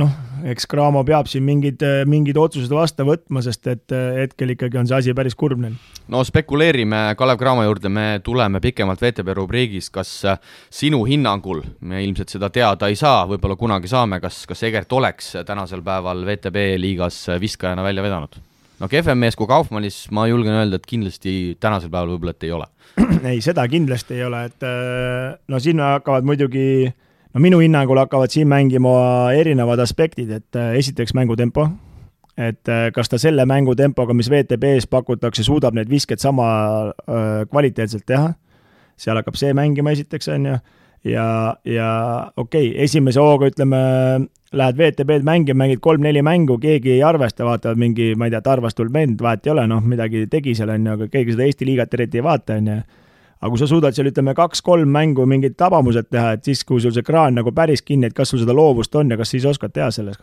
noh, 0.00 0.10
eks 0.50 0.66
Cramo 0.70 1.02
peab 1.06 1.28
siin 1.30 1.44
mingid, 1.46 1.82
mingid 2.08 2.38
otsused 2.40 2.72
vastu 2.72 3.04
võtma, 3.08 3.42
sest 3.44 3.68
et 3.70 3.92
hetkel 3.92 4.54
ikkagi 4.54 4.80
on 4.80 4.88
see 4.88 4.98
asi 4.98 5.14
päris 5.16 5.36
kurb 5.38 5.60
neil. 5.62 5.76
no 6.10 6.22
spekuleerime 6.26 7.02
Kalev 7.18 7.40
Cramo 7.40 7.64
juurde, 7.66 7.92
me 7.92 8.06
tuleme 8.24 8.62
pikemalt 8.62 9.02
VTB 9.02 9.36
rubriigis, 9.36 9.90
kas 9.92 10.12
sinu 10.72 11.02
hinnangul, 11.08 11.62
me 11.80 12.04
ilmselt 12.04 12.32
seda 12.32 12.50
teada 12.52 12.90
ei 12.90 12.98
saa, 12.98 13.26
võib-olla 13.30 13.58
kunagi 13.60 13.90
saame, 13.90 14.20
kas, 14.22 14.44
kas 14.48 14.64
Egert 14.68 14.92
oleks 14.96 15.34
tänasel 15.46 15.84
päeval 15.86 16.24
VTB 16.28 16.70
liigas 16.80 17.26
viskajana 17.40 17.84
välja 17.86 18.06
vedanud? 18.06 18.40
no 18.80 18.88
kehvem 18.88 19.18
mees 19.20 19.36
kui 19.36 19.48
Kaufmannis, 19.50 20.06
ma 20.14 20.24
julgen 20.30 20.56
öelda, 20.56 20.80
et 20.80 20.88
kindlasti 20.88 21.34
tänasel 21.60 21.92
päeval 21.92 22.14
võib-olla, 22.14 22.32
et 22.32 22.48
ei 22.48 22.56
ole. 22.56 22.70
ei, 23.34 23.44
seda 23.44 23.66
kindlasti 23.68 24.16
ei 24.16 24.24
ole, 24.24 24.46
et 24.48 24.66
no 25.52 25.60
siin 25.60 25.82
hakkavad 25.84 26.24
muidugi 26.24 26.64
äh, 26.88 26.98
no 27.34 27.40
minu 27.42 27.60
hinnangul 27.62 28.00
hakkavad 28.00 28.32
siin 28.32 28.48
mängima 28.50 28.92
erinevad 29.36 29.82
aspektid, 29.82 30.30
et 30.30 30.58
äh, 30.58 30.74
esiteks 30.80 31.14
mängutempo, 31.14 31.68
et 32.38 32.68
äh, 32.68 32.88
kas 32.94 33.10
ta 33.10 33.18
selle 33.18 33.46
mängutempoga, 33.46 34.14
mis 34.16 34.30
WTB-s 34.30 34.88
pakutakse, 34.90 35.44
suudab 35.46 35.76
need 35.78 35.90
visked 35.90 36.22
sama 36.22 36.50
äh, 36.90 37.46
kvaliteetselt 37.50 38.06
teha, 38.06 38.34
seal 39.00 39.20
hakkab 39.20 39.38
see 39.38 39.54
mängima 39.56 39.94
esiteks, 39.94 40.28
on 40.34 40.50
ju, 40.50 40.58
ja, 41.12 41.26
ja 41.64 41.90
okei 42.36 42.70
okay,, 42.72 42.84
esimese 42.84 43.22
hooga 43.22 43.50
ütleme, 43.52 43.80
lähed 44.52 44.80
WTB-d 44.80 45.26
mängima, 45.26 45.62
mängid 45.64 45.82
kolm-neli 45.84 46.24
mängu, 46.26 46.58
keegi 46.58 46.96
ei 46.96 47.04
arvesta, 47.06 47.46
vaatavad 47.46 47.78
mingi, 47.78 48.12
ma 48.18 48.26
ei 48.26 48.34
tea, 48.34 48.42
Tarvast 48.42 48.78
tulnud 48.80 48.96
vend, 48.96 49.22
vahet 49.22 49.46
ei 49.46 49.54
ole, 49.54 49.68
noh, 49.70 49.84
midagi 49.86 50.26
tegi 50.30 50.56
seal, 50.58 50.74
on 50.74 50.88
ju, 50.88 50.96
aga 50.98 51.08
keegi 51.12 51.36
seda 51.36 51.46
Eesti 51.46 51.68
liigat 51.68 51.94
eriti 51.94 52.18
ei 52.18 52.26
vaata, 52.26 52.58
on 52.58 52.72
ju 52.72 52.80
aga 53.40 53.50
kui 53.50 53.60
sa 53.60 53.68
suudad 53.70 53.96
seal 53.96 54.10
ütleme 54.10 54.34
kaks-kolm 54.36 54.90
mängu 54.92 55.24
mingid 55.28 55.56
tabamused 55.56 56.10
teha, 56.12 56.34
et 56.36 56.44
siis, 56.44 56.64
kui 56.68 56.80
sul 56.80 56.92
see 56.96 57.06
kraan 57.06 57.38
nagu 57.40 57.54
päris 57.56 57.82
kinni, 57.82 58.10
et 58.10 58.16
kas 58.16 58.32
sul 58.32 58.42
seda 58.42 58.56
loovust 58.56 58.94
on 59.00 59.10
ja 59.10 59.18
kas 59.20 59.32
siis 59.32 59.48
oskad 59.48 59.72
teha 59.72 59.90
selles? 59.94 60.20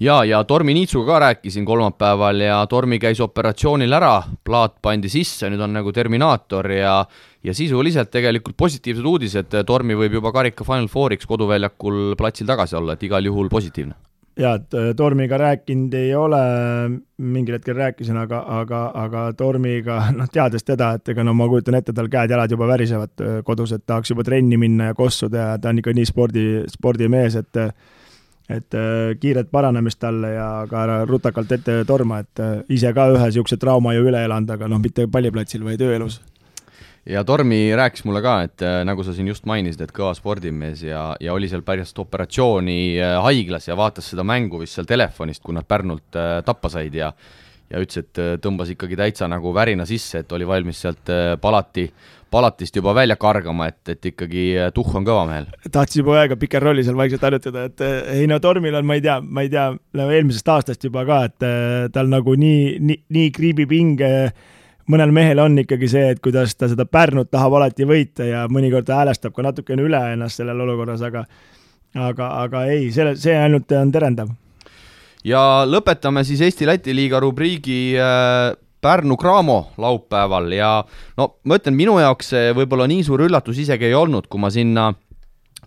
ja, 0.00 0.22
ja 0.24 0.42
Tormi 0.44 0.74
Niitsuga 0.74 1.12
ka 1.12 1.18
rääkisin 1.26 1.66
kolmapäeval 1.66 2.40
ja 2.40 2.58
Tormi 2.66 2.98
käis 3.02 3.20
operatsioonil 3.20 3.92
ära, 3.92 4.22
plaat 4.44 4.78
pandi 4.82 5.10
sisse, 5.12 5.50
nüüd 5.50 5.62
on 5.64 5.76
nagu 5.76 5.92
Terminaator 5.92 6.70
ja 6.72 6.98
ja 7.44 7.54
sisuliselt 7.54 8.10
tegelikult 8.10 8.56
positiivsed 8.58 9.06
uudised, 9.06 9.60
Tormi 9.66 9.94
võib 9.94 10.18
juba 10.18 10.32
karika 10.34 10.64
Final 10.66 10.88
Fouriks 10.90 11.26
koduväljakul 11.26 12.16
platsil 12.18 12.48
tagasi 12.48 12.76
olla, 12.76 12.96
et 12.96 13.02
igal 13.06 13.24
juhul 13.24 13.48
positiivne 13.52 14.07
jaa, 14.38 14.54
et 14.54 14.74
äh, 14.74 14.88
Tormiga 14.96 15.38
rääkinud 15.38 15.94
ei 15.98 16.14
ole, 16.14 16.40
mingil 17.18 17.58
hetkel 17.58 17.76
rääkisin, 17.76 18.16
aga, 18.20 18.40
aga, 18.60 18.82
aga 19.02 19.24
Tormiga, 19.38 20.00
noh, 20.16 20.30
teades 20.32 20.66
teda, 20.66 20.94
et 20.98 21.12
ega 21.12 21.24
no 21.26 21.34
ma 21.36 21.48
kujutan 21.50 21.78
ette, 21.78 21.94
tal 21.96 22.10
käed-jalad 22.12 22.54
juba 22.54 22.70
värisevad 22.70 23.24
äh, 23.24 23.36
kodus, 23.46 23.74
et 23.74 23.86
tahaks 23.86 24.14
juba 24.14 24.26
trenni 24.26 24.60
minna 24.60 24.92
ja 24.92 24.98
kossuda 24.98 25.44
ja 25.44 25.58
ta 25.58 25.72
on 25.72 25.82
ikka 25.82 25.94
nii 25.96 26.08
spordi, 26.08 26.48
spordimees, 26.72 27.38
et 27.42 27.62
et 28.48 28.74
äh, 28.80 29.12
kiiret 29.20 29.50
paranemist 29.52 29.98
talle 30.00 30.30
ja 30.32 30.48
ka 30.70 30.86
ära 30.86 31.02
rutakalt 31.04 31.50
ette 31.52 31.82
torma, 31.84 32.22
et 32.24 32.72
ise 32.72 32.94
ka 32.96 33.10
ühe 33.12 33.26
niisuguse 33.26 33.58
trauma 33.60 33.92
ju 33.92 34.06
üle 34.08 34.24
elanud, 34.24 34.54
aga 34.54 34.70
noh, 34.70 34.80
mitte 34.80 35.04
palliplatsil, 35.12 35.66
vaid 35.66 35.84
ööelus 35.84 36.22
ja 37.08 37.24
Tormi 37.24 37.76
rääkis 37.76 38.04
mulle 38.04 38.22
ka, 38.22 38.34
et 38.44 38.62
äh, 38.62 38.80
nagu 38.86 39.04
sa 39.04 39.14
siin 39.16 39.30
just 39.30 39.46
mainisid, 39.48 39.82
et 39.84 39.94
kõva 39.96 40.12
spordimees 40.16 40.84
ja, 40.84 41.02
ja 41.20 41.34
oli 41.34 41.48
seal 41.50 41.64
pärast 41.66 41.98
operatsiooni 41.98 42.80
äh, 43.00 43.16
haiglas 43.24 43.68
ja 43.68 43.76
vaatas 43.78 44.10
seda 44.12 44.26
mängu 44.26 44.60
vist 44.62 44.76
seal 44.76 44.88
telefonist, 44.88 45.42
kui 45.44 45.56
nad 45.56 45.68
Pärnult 45.68 46.18
äh, 46.18 46.38
tappa 46.46 46.72
said 46.72 46.98
ja 46.98 47.12
ja 47.68 47.82
ütles, 47.84 48.00
et 48.00 48.40
tõmbas 48.40 48.70
ikkagi 48.72 48.96
täitsa 48.96 49.26
nagu 49.28 49.50
värina 49.52 49.84
sisse, 49.84 50.22
et 50.22 50.30
oli 50.32 50.46
valmis 50.48 50.78
sealt 50.80 51.10
palati, 51.36 51.82
palatist 52.32 52.78
juba 52.80 52.94
välja 52.96 53.18
kargama, 53.20 53.66
et, 53.68 53.90
et 53.92 54.08
ikkagi 54.08 54.44
tuhh 54.72 54.96
on 54.96 55.04
kõva 55.04 55.26
mehel. 55.28 55.50
tahtis 55.68 56.00
juba 56.00 56.14
aega 56.16 56.38
Pikerolli 56.40 56.80
seal 56.86 56.96
vaikselt 56.96 57.26
harjutada, 57.28 57.66
et 57.68 57.84
ei 58.14 58.24
no 58.24 58.40
Tormil 58.40 58.80
on, 58.80 58.88
ma 58.88 58.96
ei 58.96 59.04
tea, 59.04 59.18
ma 59.20 59.44
ei 59.44 59.52
tea, 59.52 59.66
eelmisest 60.00 60.48
aastast 60.48 60.88
juba 60.88 61.04
ka, 61.10 61.26
et 61.28 61.46
tal 61.92 62.08
nagu 62.08 62.38
nii, 62.40 62.78
nii, 62.80 63.02
nii 63.18 63.34
kriibib 63.36 63.76
hinge 63.76 64.14
äh, 64.30 64.56
mõnel 64.88 65.12
mehel 65.14 65.38
on 65.42 65.58
ikkagi 65.62 65.88
see, 65.90 66.08
et 66.14 66.20
kuidas 66.24 66.54
ta 66.56 66.68
seda 66.70 66.86
Pärnut 66.88 67.30
tahab 67.30 67.58
alati 67.58 67.86
võita 67.88 68.26
ja 68.26 68.46
mõnikord 68.50 68.88
ta 68.88 69.02
häälestab 69.02 69.34
ka 69.36 69.44
natukene 69.44 69.84
üle 69.84 70.00
ennast 70.14 70.40
sellel 70.40 70.60
olukorras, 70.64 71.02
aga 71.04 71.24
aga, 71.96 72.30
aga 72.44 72.64
ei, 72.72 72.88
selle, 72.92 73.16
see 73.20 73.36
ainult 73.36 73.72
on 73.76 73.92
terendav. 73.92 74.32
ja 75.24 75.42
lõpetame 75.68 76.24
siis 76.24 76.42
Eesti-Läti 76.46 76.94
liiga 76.96 77.20
rubriigi 77.20 77.96
äh, 77.98 78.54
Pärnu 78.80 79.16
Cramo 79.18 79.72
laupäeval 79.78 80.52
ja 80.54 80.70
no 81.18 81.28
ma 81.44 81.58
ütlen, 81.58 81.76
minu 81.76 81.98
jaoks 81.98 82.32
see 82.34 82.52
võib-olla 82.56 82.86
nii 82.88 83.04
suur 83.06 83.26
üllatus 83.26 83.58
isegi 83.58 83.90
ei 83.90 83.96
olnud, 83.98 84.28
kui 84.30 84.40
ma 84.40 84.50
sinna 84.54 84.92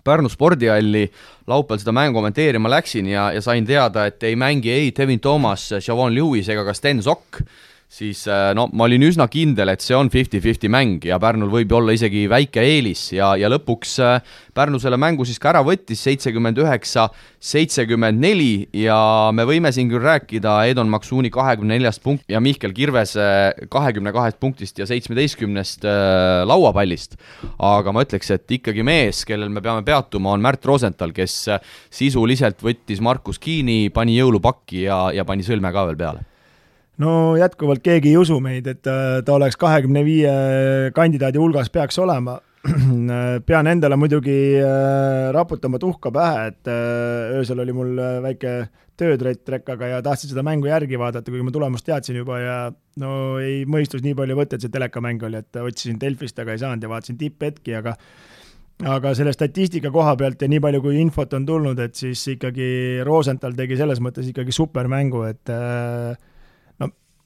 Pärnu 0.01 0.31
spordihalli 0.33 1.05
laupäeval 1.51 1.81
seda 1.81 1.93
mängu 1.93 2.17
kommenteerima 2.17 2.71
läksin 2.71 3.11
ja, 3.11 3.29
ja 3.35 3.41
sain 3.43 3.67
teada, 3.67 4.07
et 4.09 4.23
ei 4.25 4.37
mängi 4.39 4.71
ei 4.73 4.93
Devin 4.97 5.19
Thomas, 5.21 5.67
Siobhan 5.77 6.15
Lewis 6.15 6.49
ega 6.49 6.65
ka 6.65 6.73
Sten 6.73 7.03
Sokk 7.05 7.43
siis 7.91 8.23
äh, 8.31 8.53
no 8.55 8.69
ma 8.71 8.85
olin 8.87 9.03
üsna 9.03 9.25
kindel, 9.31 9.73
et 9.73 9.83
see 9.83 9.95
on 9.97 10.07
fifty-fifty 10.11 10.69
mäng 10.71 11.03
ja 11.03 11.17
Pärnul 11.19 11.51
võib 11.51 11.73
olla 11.75 11.91
isegi 11.95 12.23
väike 12.31 12.63
eelis 12.63 13.09
ja, 13.17 13.33
ja 13.39 13.49
lõpuks 13.51 13.97
äh, 13.99 14.37
Pärnu 14.55 14.79
selle 14.79 14.99
mängu 14.99 15.25
siis 15.27 15.41
ka 15.41 15.51
ära 15.51 15.63
võttis, 15.67 15.99
seitsekümmend 16.07 16.61
üheksa, 16.63 17.09
seitsekümmend 17.51 18.23
neli 18.23 18.69
ja 18.79 18.95
me 19.35 19.43
võime 19.47 19.73
siin 19.75 19.91
küll 19.91 20.03
rääkida 20.05 20.55
Edon 20.71 20.91
Maksuuni 20.91 21.33
kahekümne 21.33 21.75
neljast 21.75 22.03
punkt- 22.03 22.31
ja 22.31 22.39
Mihkel 22.43 22.71
Kirvese 22.75 23.27
kahekümne 23.71 24.15
kahest 24.15 24.39
punktist 24.39 24.79
ja 24.79 24.87
seitsmeteistkümnest 24.87 25.83
äh, 25.83 26.45
lauapallist, 26.47 27.19
aga 27.59 27.91
ma 27.91 28.07
ütleks, 28.07 28.31
et 28.31 28.57
ikkagi 28.59 28.87
mees, 28.87 29.25
kellel 29.27 29.51
me 29.51 29.63
peame 29.63 29.83
peatuma, 29.87 30.31
on 30.31 30.43
Märt 30.43 30.63
Rosenthal, 30.67 31.11
kes 31.15 31.37
sisuliselt 31.91 32.63
võttis 32.63 33.03
Markus 33.03 33.39
Kiini, 33.41 33.89
pani 33.91 34.15
jõulupakki 34.15 34.85
ja, 34.87 35.03
ja 35.15 35.27
pani 35.27 35.43
sõlme 35.43 35.75
ka 35.75 35.89
veel 35.91 35.99
peale 35.99 36.30
no 37.01 37.33
jätkuvalt 37.39 37.83
keegi 37.83 38.13
ei 38.13 38.19
usu 38.19 38.39
meid, 38.43 38.69
et 38.69 38.87
äh, 38.89 39.19
ta 39.25 39.35
oleks 39.37 39.57
kahekümne 39.59 40.03
viie 40.07 40.31
kandidaadi 40.95 41.41
hulgas 41.41 41.71
peaks 41.73 41.99
olema. 42.01 42.39
pean 43.47 43.67
endale 43.71 43.97
muidugi 43.97 44.37
äh, 44.61 45.31
raputama 45.33 45.79
tuhka 45.81 46.11
pähe, 46.13 46.47
et 46.51 46.69
äh, 46.69 47.33
öösel 47.39 47.63
oli 47.63 47.73
mul 47.73 47.95
väike 48.21 48.53
töötrett 49.01 49.49
rekkaga 49.49 49.87
ja 49.95 50.01
tahtsin 50.05 50.29
seda 50.29 50.43
mängu 50.45 50.69
järgi 50.69 50.99
vaadata, 51.01 51.31
kuigi 51.31 51.47
ma 51.47 51.53
tulemust 51.53 51.87
teadsin 51.87 52.19
juba 52.19 52.37
ja 52.37 52.57
no 53.01 53.13
ei 53.41 53.63
mõistus 53.65 54.03
nii 54.05 54.13
palju 54.17 54.37
võtta, 54.37 54.59
et 54.59 54.65
see 54.65 54.73
telekamäng 54.73 55.23
oli, 55.25 55.41
et 55.41 55.61
otsisin 55.63 55.97
Delfist, 56.01 56.37
aga 56.43 56.53
ei 56.53 56.61
saanud 56.61 56.85
ja 56.85 56.91
vaatasin 56.91 57.17
tipphetki, 57.17 57.73
aga 57.79 57.95
aga 58.91 59.13
selle 59.17 59.33
statistika 59.33 59.91
koha 59.93 60.13
pealt 60.17 60.41
ja 60.41 60.49
nii 60.49 60.61
palju, 60.61 60.81
kui 60.85 60.99
infot 61.01 61.33
on 61.37 61.45
tulnud, 61.45 61.81
et 61.81 61.97
siis 61.97 62.21
ikkagi 62.35 63.01
Rosenthal 63.05 63.57
tegi 63.57 63.77
selles 63.79 64.01
mõttes 64.01 64.29
ikkagi 64.29 64.53
supermängu, 64.53 65.25
et 65.29 65.53
äh, 65.53 66.13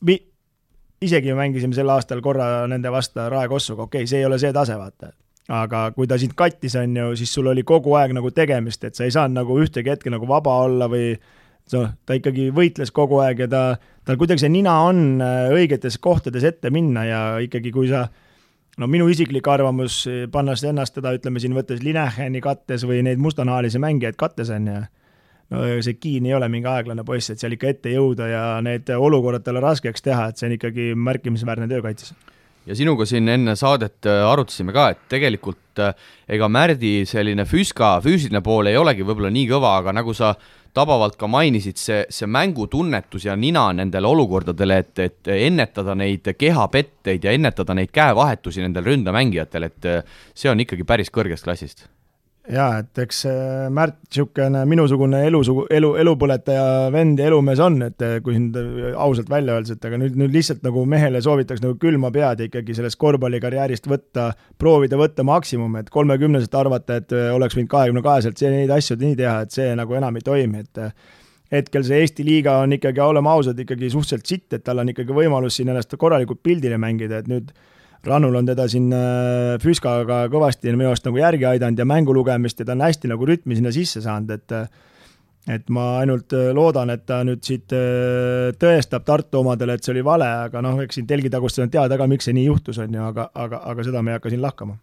mi-, 0.02 0.22
isegi 1.06 1.36
mängisime 1.38 1.76
sel 1.76 1.90
aastal 1.94 2.22
korra 2.26 2.66
nende 2.72 2.92
vastu 2.92 3.30
Raekossuga, 3.32 3.88
okei 3.88 4.04
okay,, 4.04 4.10
see 4.10 4.24
ei 4.24 4.28
ole 4.28 4.40
see 4.42 4.54
tase, 4.56 4.78
vaata. 4.80 5.12
aga 5.56 5.92
kui 5.94 6.08
ta 6.10 6.18
sind 6.18 6.34
kattis, 6.34 6.76
on 6.82 6.96
ju, 6.98 7.16
siis 7.16 7.34
sul 7.34 7.48
oli 7.52 7.64
kogu 7.64 7.94
aeg 8.00 8.16
nagu 8.18 8.32
tegemist, 8.34 8.84
et 8.84 8.96
sa 8.98 9.06
ei 9.06 9.14
saanud 9.14 9.44
nagu 9.44 9.60
ühtegi 9.62 9.92
hetke 9.94 10.10
nagu 10.10 10.26
vaba 10.28 10.56
olla 10.64 10.88
või 10.90 11.12
noh, 11.74 11.92
ta 12.06 12.18
ikkagi 12.18 12.50
võitles 12.56 12.92
kogu 12.94 13.20
aeg 13.22 13.46
ja 13.46 13.48
ta, 13.50 13.64
tal 14.06 14.18
kuidagi 14.18 14.42
see 14.42 14.54
nina 14.54 14.80
on 14.88 15.22
äh, 15.22 15.54
õigetes 15.54 16.00
kohtades 16.02 16.46
ette 16.50 16.72
minna 16.74 17.06
ja 17.06 17.22
ikkagi, 17.46 17.74
kui 17.74 17.92
sa 17.92 18.08
no 18.82 18.90
minu 18.90 19.08
isiklik 19.12 19.48
arvamus, 19.48 20.02
pannes 20.34 20.66
ennast 20.66 20.98
teda, 20.98 21.14
ütleme 21.16 21.40
siin, 21.40 21.54
võttes 21.58 21.84
Lineheni 21.86 22.42
kattes 22.44 22.84
või 22.88 23.04
neid 23.06 23.22
mustanahalisi 23.22 23.82
mängijaid 23.82 24.18
kattes, 24.20 24.50
on 24.50 24.72
ju 24.72 24.82
no 25.54 25.66
see 25.86 25.98
Kiin 26.00 26.26
ei 26.30 26.34
ole 26.38 26.50
mingi 26.52 26.70
aeglane 26.70 27.06
poiss, 27.08 27.32
et 27.32 27.42
seal 27.42 27.56
ikka 27.56 27.74
ette 27.74 27.94
jõuda 27.94 28.30
ja 28.30 28.46
need 28.66 28.90
olukorrad 28.96 29.46
talle 29.46 29.64
raskeks 29.64 30.06
teha, 30.06 30.30
et 30.30 30.42
see 30.42 30.50
on 30.50 30.56
ikkagi 30.58 30.90
märkimisväärne 30.98 31.70
töö 31.72 31.84
kaitses. 31.86 32.16
ja 32.66 32.76
sinuga 32.76 33.06
siin 33.06 33.30
enne 33.30 33.56
saadet 33.60 34.10
äh, 34.10 34.26
arutasime 34.26 34.74
ka, 34.74 34.90
et 34.96 35.08
tegelikult 35.12 35.84
äh, 35.84 35.94
ega 36.28 36.50
Märdi 36.50 36.98
selline 37.06 37.46
füska, 37.46 38.00
füüsiline 38.04 38.42
pool 38.46 38.72
ei 38.72 38.78
olegi 38.78 39.06
võib-olla 39.06 39.34
nii 39.34 39.50
kõva, 39.54 39.78
aga 39.82 39.94
nagu 39.94 40.14
sa 40.18 40.34
tabavalt 40.76 41.16
ka 41.16 41.28
mainisid, 41.32 41.78
see, 41.80 42.02
see 42.12 42.28
mängutunnetus 42.28 43.30
ja 43.30 43.36
nina 43.40 43.70
nendele 43.72 44.10
olukordadele, 44.10 44.80
et, 44.84 45.00
et 45.00 45.34
ennetada 45.38 45.96
neid 45.96 46.34
kehapetteid 46.36 47.24
ja 47.24 47.32
ennetada 47.38 47.78
neid 47.78 47.94
käevahetusi 47.96 48.66
nendel 48.66 48.90
ründamängijatel, 48.90 49.70
et 49.70 49.92
äh, 49.92 50.18
see 50.36 50.52
on 50.52 50.66
ikkagi 50.66 50.88
päris 50.88 51.14
kõrgest 51.14 51.48
klassist 51.48 51.86
jaa, 52.52 52.80
et 52.82 53.02
eks 53.06 53.22
äh, 53.30 53.66
Märt 53.74 53.98
niisugune 54.06 54.62
minusugune 54.70 55.22
elusugu, 55.28 55.66
elu, 55.74 55.92
elupõletaja 56.02 56.92
vend 56.94 57.20
ja 57.20 57.30
elumees 57.30 57.62
on, 57.64 57.80
et 57.88 58.06
äh, 58.06 58.18
kui 58.26 58.38
nüüd 58.38 58.58
äh, 58.60 58.88
ausalt 59.02 59.30
välja 59.32 59.56
öeldes, 59.56 59.76
et 59.76 59.88
aga 59.88 60.00
nüüd, 60.02 60.18
nüüd 60.20 60.36
lihtsalt 60.36 60.64
nagu 60.66 60.86
mehele 60.90 61.22
soovitaks 61.26 61.64
nagu 61.64 61.78
külma 61.82 62.12
pead 62.16 62.46
ikkagi 62.48 62.78
sellest 62.78 63.00
korvpallikarjäärist 63.02 63.90
võtta, 63.90 64.30
proovida 64.62 65.00
võtta 65.00 65.26
maksimum, 65.28 65.78
et 65.82 65.92
kolmekümneselt 65.94 66.56
arvata, 66.62 67.02
et 67.02 67.14
oleks 67.34 67.58
võinud 67.58 67.72
kahekümne 67.72 68.06
kaheselt 68.06 68.42
see, 68.42 68.52
neid 68.54 68.74
asju 68.74 69.00
nii 69.02 69.20
teha, 69.20 69.38
et 69.46 69.56
see 69.56 69.70
nagu 69.78 69.98
enam 69.98 70.18
ei 70.20 70.26
toimi, 70.26 70.66
et 70.66 70.84
hetkel 71.54 71.86
see 71.86 72.02
Eesti 72.04 72.26
liiga 72.28 72.60
on 72.64 72.76
ikkagi, 72.78 73.02
oleme 73.02 73.32
ausad, 73.32 73.60
ikkagi 73.62 73.90
suhteliselt 73.94 74.30
sitt, 74.30 74.48
et 74.54 74.66
tal 74.66 74.82
on 74.82 74.92
ikkagi 74.94 75.16
võimalus 75.16 75.58
siin 75.60 75.72
ennast 75.74 75.94
korralikult 76.00 76.44
pildile 76.46 76.78
mängida, 76.82 77.22
et 77.22 77.32
nüüd 77.32 77.54
Rannul 78.08 78.36
on 78.38 78.48
teda 78.48 78.68
siin 78.72 78.92
äh, 78.94 79.56
Füüskaga 79.62 80.26
kõvasti 80.34 80.74
minu 80.74 80.92
arust 80.92 81.08
nagu 81.08 81.20
järgi 81.20 81.48
aidanud 81.56 81.80
ja 81.80 81.88
mängu 81.90 82.14
lugemist 82.14 82.60
ja 82.60 82.68
ta 82.68 82.76
on 82.76 82.84
hästi 82.86 83.10
nagu 83.12 83.26
rütmi 83.28 83.58
sinna 83.58 83.74
sisse 83.76 84.04
saanud, 84.06 84.36
et 84.36 84.58
et 85.46 85.68
ma 85.70 86.00
ainult 86.02 86.34
äh, 86.34 86.50
loodan, 86.58 86.90
et 86.90 87.04
ta 87.06 87.20
nüüd 87.26 87.44
siit 87.46 87.74
äh, 87.76 88.50
tõestab 88.58 89.06
Tartu 89.06 89.44
omadele, 89.44 89.76
et 89.78 89.86
see 89.86 89.94
oli 89.94 90.02
vale, 90.06 90.30
aga 90.48 90.64
noh, 90.66 90.80
eks 90.82 90.98
siin 90.98 91.10
telgitagustel 91.10 91.68
on 91.68 91.74
teada 91.74 92.00
ka, 92.00 92.08
miks 92.10 92.26
see 92.26 92.34
nii 92.38 92.48
juhtus, 92.48 92.80
on 92.82 92.98
ju, 92.98 93.04
aga, 93.12 93.30
aga, 93.46 93.62
aga 93.74 93.86
seda 93.86 94.02
me 94.02 94.14
ei 94.14 94.20
hakka 94.20 94.34
siin 94.34 94.42
lahkama. 94.42 94.80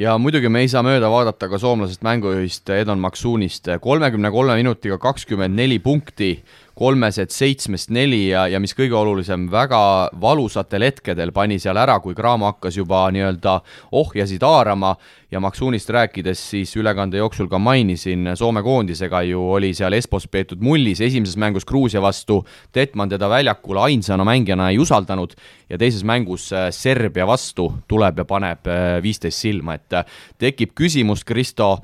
Ja 0.00 0.14
muidugi 0.16 0.48
me 0.48 0.62
ei 0.64 0.70
saa 0.72 0.80
mööda 0.80 1.10
vaadata 1.12 1.50
ka 1.52 1.58
soomlasest 1.60 2.00
mängujuhist 2.06 2.70
Edon 2.72 3.02
Maksuunist, 3.02 3.68
kolmekümne 3.84 4.30
kolme 4.32 4.56
minutiga 4.56 4.96
kakskümmend 5.00 5.58
neli 5.58 5.76
punkti 5.84 6.38
kolmesed 6.78 7.32
seitsmest 7.32 7.90
neli 7.92 8.28
ja, 8.30 8.46
ja 8.48 8.60
mis 8.62 8.72
kõige 8.76 8.96
olulisem, 8.96 9.48
väga 9.52 10.10
valusatel 10.20 10.86
hetkedel 10.86 11.32
pani 11.34 11.58
seal 11.60 11.76
ära, 11.76 11.98
kui 12.00 12.16
Cramo 12.16 12.48
hakkas 12.48 12.78
juba 12.80 13.04
nii-öelda 13.12 13.58
ohjasid 13.98 14.44
haarama. 14.46 14.94
Ja 15.32 15.40
Maksuunist 15.40 15.88
rääkides 15.88 16.40
siis 16.50 16.74
ülekande 16.76 17.16
jooksul 17.16 17.48
ka 17.48 17.56
mainisin, 17.56 18.34
Soome 18.36 18.60
koondisega 18.62 19.22
ju 19.24 19.40
oli 19.54 19.70
seal 19.74 19.96
Espos 19.96 20.26
peetud 20.28 20.60
mullis, 20.60 21.00
esimeses 21.00 21.38
mängus 21.40 21.64
Gruusia 21.64 22.02
vastu 22.04 22.42
Detman 22.74 23.08
teda 23.08 23.30
väljakule 23.32 23.80
ainsana 23.88 24.26
mängijana 24.28 24.68
ei 24.70 24.78
usaldanud. 24.78 25.32
Ja 25.72 25.78
teises 25.80 26.04
mängus 26.04 26.50
äh, 26.52 26.68
Serbia 26.70 27.26
vastu 27.26 27.70
tuleb 27.88 28.20
ja 28.20 28.28
paneb 28.28 28.68
äh, 28.68 28.98
viisteist 29.02 29.40
silma, 29.40 29.78
et 29.80 29.96
äh, 29.96 30.04
tekib 30.38 30.76
küsimus, 30.76 31.24
Kristo, 31.24 31.78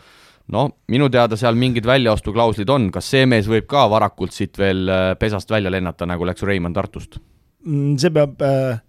no 0.55 0.65
minu 0.89 1.09
teada 1.13 1.37
seal 1.37 1.59
mingid 1.59 1.87
väljaostuklauslid 1.89 2.71
on, 2.73 2.91
kas 2.95 3.11
see 3.13 3.27
mees 3.29 3.49
võib 3.51 3.69
ka 3.71 3.87
varakult 3.93 4.37
siit 4.37 4.59
veel 4.59 4.89
äh, 4.89 5.13
pesast 5.21 5.51
välja 5.51 5.73
lennata, 5.73 6.09
nagu 6.09 6.29
läks 6.29 6.45
Reimann 6.47 6.77
Tartust? 6.77 7.21
Mm, 7.67 7.97
see 8.01 8.15
peab 8.15 8.43
äh, 8.45 8.81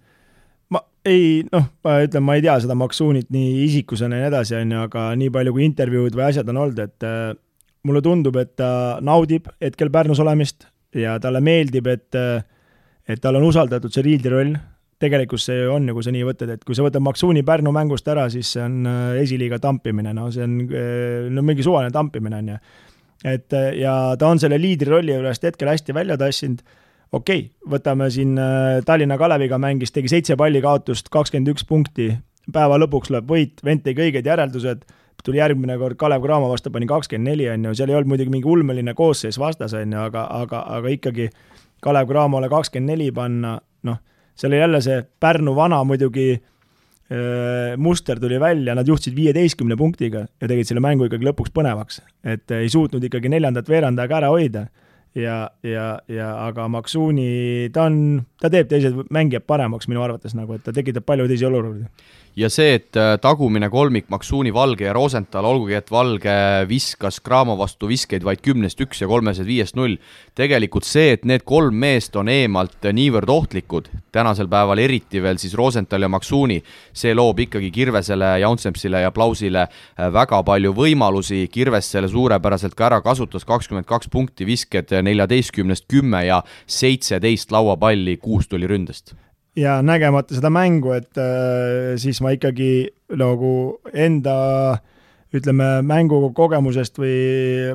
ma 0.74 0.84
ei, 1.06 1.43
noh, 1.52 1.69
ma 1.86 2.00
ütlen, 2.06 2.26
ma 2.26 2.38
ei 2.38 2.45
tea 2.45 2.60
seda 2.63 2.78
Maksuunit 2.80 3.30
nii 3.34 3.63
isikusena 3.65 4.19
ja 4.19 4.28
nii 4.28 4.34
edasi, 4.34 4.58
on 4.60 4.76
ju, 4.76 4.86
aga 4.89 5.06
nii 5.19 5.34
palju, 5.36 5.56
kui 5.56 5.67
intervjuud 5.67 6.17
või 6.17 6.28
asjad 6.30 6.52
on 6.54 6.63
olnud, 6.65 6.84
et 6.86 7.08
äh, 7.08 7.32
mulle 7.88 8.04
tundub, 8.06 8.38
et 8.39 8.56
ta 8.60 8.72
naudib 9.06 9.50
hetkel 9.63 9.91
Pärnus 9.91 10.22
olemist 10.24 10.67
ja 10.95 11.17
talle 11.22 11.41
meeldib, 11.43 11.88
et 11.91 12.17
äh, 12.17 12.41
et 13.10 13.22
talle 13.22 13.41
on 13.41 13.48
usaldatud 13.50 13.93
see 13.93 14.06
riildi 14.06 14.32
roll, 14.32 14.54
tegelikult 14.99 15.41
see 15.41 15.63
on 15.71 15.88
ju, 15.88 15.95
kui 15.95 16.05
sa 16.05 16.13
nii 16.13 16.25
võtad, 16.27 16.51
et 16.53 16.65
kui 16.67 16.75
sa 16.75 16.83
võtad 16.83 17.03
Maksuuni 17.03 17.43
Pärnu 17.47 17.71
mängust 17.75 18.07
ära, 18.12 18.27
siis 18.31 18.51
see 18.55 18.63
on 18.65 18.83
äh, 18.89 19.21
esiliiga 19.23 19.59
tampimine, 19.63 20.13
no 20.15 20.27
see 20.35 20.43
on 20.43 20.59
äh, 20.65 21.29
no 21.31 21.43
mingi 21.45 21.65
suvaline 21.65 21.93
tampimine, 21.95 22.41
on 22.43 22.51
ju. 22.53 22.59
et 23.23 23.55
äh, 23.55 23.71
ja 23.79 23.95
ta 24.19 24.31
on 24.31 24.41
selle 24.41 24.59
liidri 24.59 24.91
rolli 24.91 25.15
juurest 25.15 25.47
hetkel 25.47 25.71
hästi 25.71 25.95
välja 25.95 26.19
tassinud, 26.19 26.63
okei 27.12 27.45
okay,, 27.45 27.71
võtame 27.75 28.09
siin 28.13 28.35
Tallinna 28.85 29.17
Kaleviga 29.17 29.59
mängis, 29.62 29.95
tegi 29.95 30.12
seitse 30.12 30.35
palli 30.39 30.62
kaotust, 30.63 31.07
kakskümmend 31.13 31.55
üks 31.55 31.67
punkti, 31.67 32.12
päeva 32.51 32.79
lõpuks 32.83 33.13
lööb 33.15 33.31
võit, 33.31 33.63
vend 33.63 33.85
tegi 33.88 34.03
õiged 34.09 34.27
järeldused, 34.27 34.83
tuli 35.23 35.39
järgmine 35.39 35.75
kord 35.79 35.99
Kalev 35.99 36.23
Cramo 36.23 36.51
vastu, 36.51 36.71
pani 36.75 36.88
kakskümmend 36.91 37.31
neli, 37.31 37.47
on 37.51 37.69
ju, 37.69 37.73
seal 37.79 37.91
ei 37.91 38.01
olnud 38.01 38.12
muidugi 38.12 38.35
mingi 38.35 38.51
ulmeline 38.51 38.93
koosseis 38.99 39.39
vastas, 39.39 39.73
on 39.79 39.95
ju, 39.95 40.03
aga, 40.12 40.27
aga, 40.43 40.62
aga 40.75 40.91
ikkagi 40.91 41.31
Kalev 41.79 42.12
Cramole 42.12 42.51
kakskümmend 42.51 42.97
neli 42.97 43.12
panna, 43.15 43.55
noh 43.88 44.03
seal 44.39 44.54
oli 44.54 44.62
jälle 44.62 44.82
see 44.82 45.04
Pärnu 45.19 45.56
vana 45.56 45.84
muidugi 45.84 46.32
muster 47.82 48.19
tuli 48.21 48.38
välja, 48.39 48.75
nad 48.78 48.88
juhtisid 48.88 49.15
viieteistkümne 49.17 49.73
punktiga 49.78 50.28
ja 50.41 50.47
tegid 50.47 50.67
selle 50.69 50.84
mängu 50.86 51.08
ikkagi 51.08 51.25
lõpuks 51.25 51.49
põnevaks. 51.56 52.04
et 52.23 52.52
ei 52.54 52.69
suutnud 52.69 53.04
ikkagi 53.04 53.32
neljandat 53.34 53.69
veerand 53.69 53.99
aega 53.99 54.19
ära 54.19 54.30
hoida. 54.30 54.67
Ja, 55.15 55.50
ja, 55.63 55.88
ja 56.08 56.30
aga 56.45 56.67
Maksuni, 56.72 57.69
ta 57.74 57.88
on, 57.89 58.22
ta 58.41 58.52
teeb 58.54 58.69
teised 58.69 58.98
mängijad 59.13 59.48
paremaks 59.50 59.89
minu 59.89 60.04
arvates 60.06 60.36
nagu, 60.38 60.56
et 60.56 60.65
ta 60.65 60.76
tekitab 60.76 61.08
palju 61.08 61.28
teisi 61.30 61.48
olukordi. 61.50 61.88
Ja 62.39 62.48
see, 62.48 62.76
et 62.78 62.95
äh, 62.95 63.17
tagumine 63.19 63.67
kolmik 63.74 64.06
Maksuuni, 64.13 64.54
Valge 64.54 64.86
ja 64.86 64.93
Rosenthal, 64.93 65.43
olgugi 65.50 65.74
et 65.76 65.89
Valge 65.91 66.34
viskas 66.69 67.17
Cramo 67.26 67.58
vastu 67.60 67.89
viskeid 67.89 68.24
vaid 68.24 68.39
kümnest 68.45 68.80
üks 68.80 69.02
ja 69.02 69.10
kolmesed 69.10 69.43
viiest 69.43 69.76
null, 69.76 69.98
tegelikult 70.38 70.86
see, 70.88 71.17
et 71.17 71.26
need 71.28 71.43
kolm 71.43 71.76
meest 71.82 72.15
on 72.15 72.30
eemalt 72.32 72.86
niivõrd 72.95 73.34
ohtlikud, 73.34 73.89
tänasel 74.15 74.48
päeval 74.48 74.80
eriti 74.80 75.19
veel 75.19 75.41
siis 75.41 75.58
Rosenthal 75.58 76.06
ja 76.06 76.12
Maksuuni, 76.13 76.62
see 76.93 77.12
loob 77.17 77.41
ikkagi 77.43 77.74
Kirvesele, 77.76 78.36
Jaunsempsile 78.45 79.04
ja 79.04 79.12
Plausile 79.12 79.65
äh, 79.65 80.08
väga 80.13 80.39
palju 80.48 80.72
võimalusi, 80.78 81.41
Kirves 81.52 81.91
selle 81.91 82.08
suurepäraselt 82.13 82.78
ka 82.78 82.88
ära 82.88 83.02
kasutas, 83.04 83.43
kakskümmend 83.50 83.89
kaks 83.89 84.08
punkti, 84.13 84.48
visked 84.48 84.93
neljateistkümnest 85.05 85.88
kümme 85.91 86.25
ja 86.27 86.41
seitseteist 86.67 87.51
lauapalli, 87.51 88.17
kuus 88.17 88.47
tuli 88.47 88.69
ründest. 88.69 89.15
Ja 89.57 89.79
nägemata 89.81 90.35
seda 90.38 90.51
mängu, 90.53 90.93
et 90.95 91.17
äh, 91.19 91.95
siis 91.99 92.21
ma 92.23 92.31
ikkagi 92.35 92.89
nagu 93.19 93.79
enda 93.93 94.35
ütleme, 95.35 95.79
mängukogemusest 95.85 96.99
või 97.01 97.17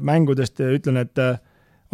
mängudest 0.03 0.63
ütlen, 0.65 1.03
et 1.05 1.19
äh, 1.23 1.37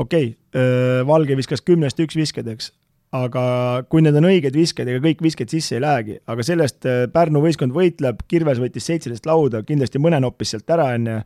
okei 0.00 0.32
okay, 0.32 0.36
äh,, 0.56 1.00
Valge 1.06 1.36
viskas 1.36 1.64
kümnest 1.64 2.00
üks 2.00 2.16
visked, 2.16 2.48
eks, 2.48 2.70
aga 3.16 3.44
kui 3.90 4.04
need 4.04 4.16
on 4.16 4.28
õiged 4.30 4.56
visked, 4.56 4.88
ega 4.88 5.02
kõik 5.04 5.22
visked 5.24 5.52
sisse 5.52 5.76
ei 5.76 5.84
lähegi, 5.84 6.18
aga 6.30 6.46
sellest 6.46 6.88
äh, 6.88 7.04
Pärnu 7.12 7.42
võistkond 7.44 7.74
võitleb, 7.76 8.24
Kirves 8.30 8.60
võttis 8.62 8.88
seitseteist 8.88 9.28
lauda, 9.28 9.64
kindlasti 9.66 10.02
mõne 10.02 10.20
noppis 10.22 10.54
sealt 10.54 10.76
ära, 10.76 10.92
on 10.96 11.08
ju, 11.10 11.20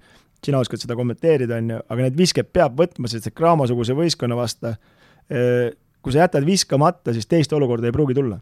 sina 0.45 0.61
oskad 0.61 0.83
seda 0.83 0.97
kommenteerida, 0.99 1.59
on 1.63 1.71
ju, 1.75 1.79
aga 1.89 2.09
need 2.09 2.19
visked 2.19 2.51
peab 2.53 2.77
võtma, 2.79 3.09
sest 3.11 3.31
et 3.31 3.37
Graamo-suguse 3.39 3.97
võistkonna 3.97 4.37
vastu 4.39 4.73
äh, 4.75 5.73
kui 6.05 6.13
sa 6.13 6.27
jätad 6.27 6.45
viskamata, 6.45 7.15
siis 7.17 7.27
teist 7.27 7.53
olukorda 7.57 7.89
ei 7.89 7.97
pruugi 7.97 8.17
tulla. 8.17 8.37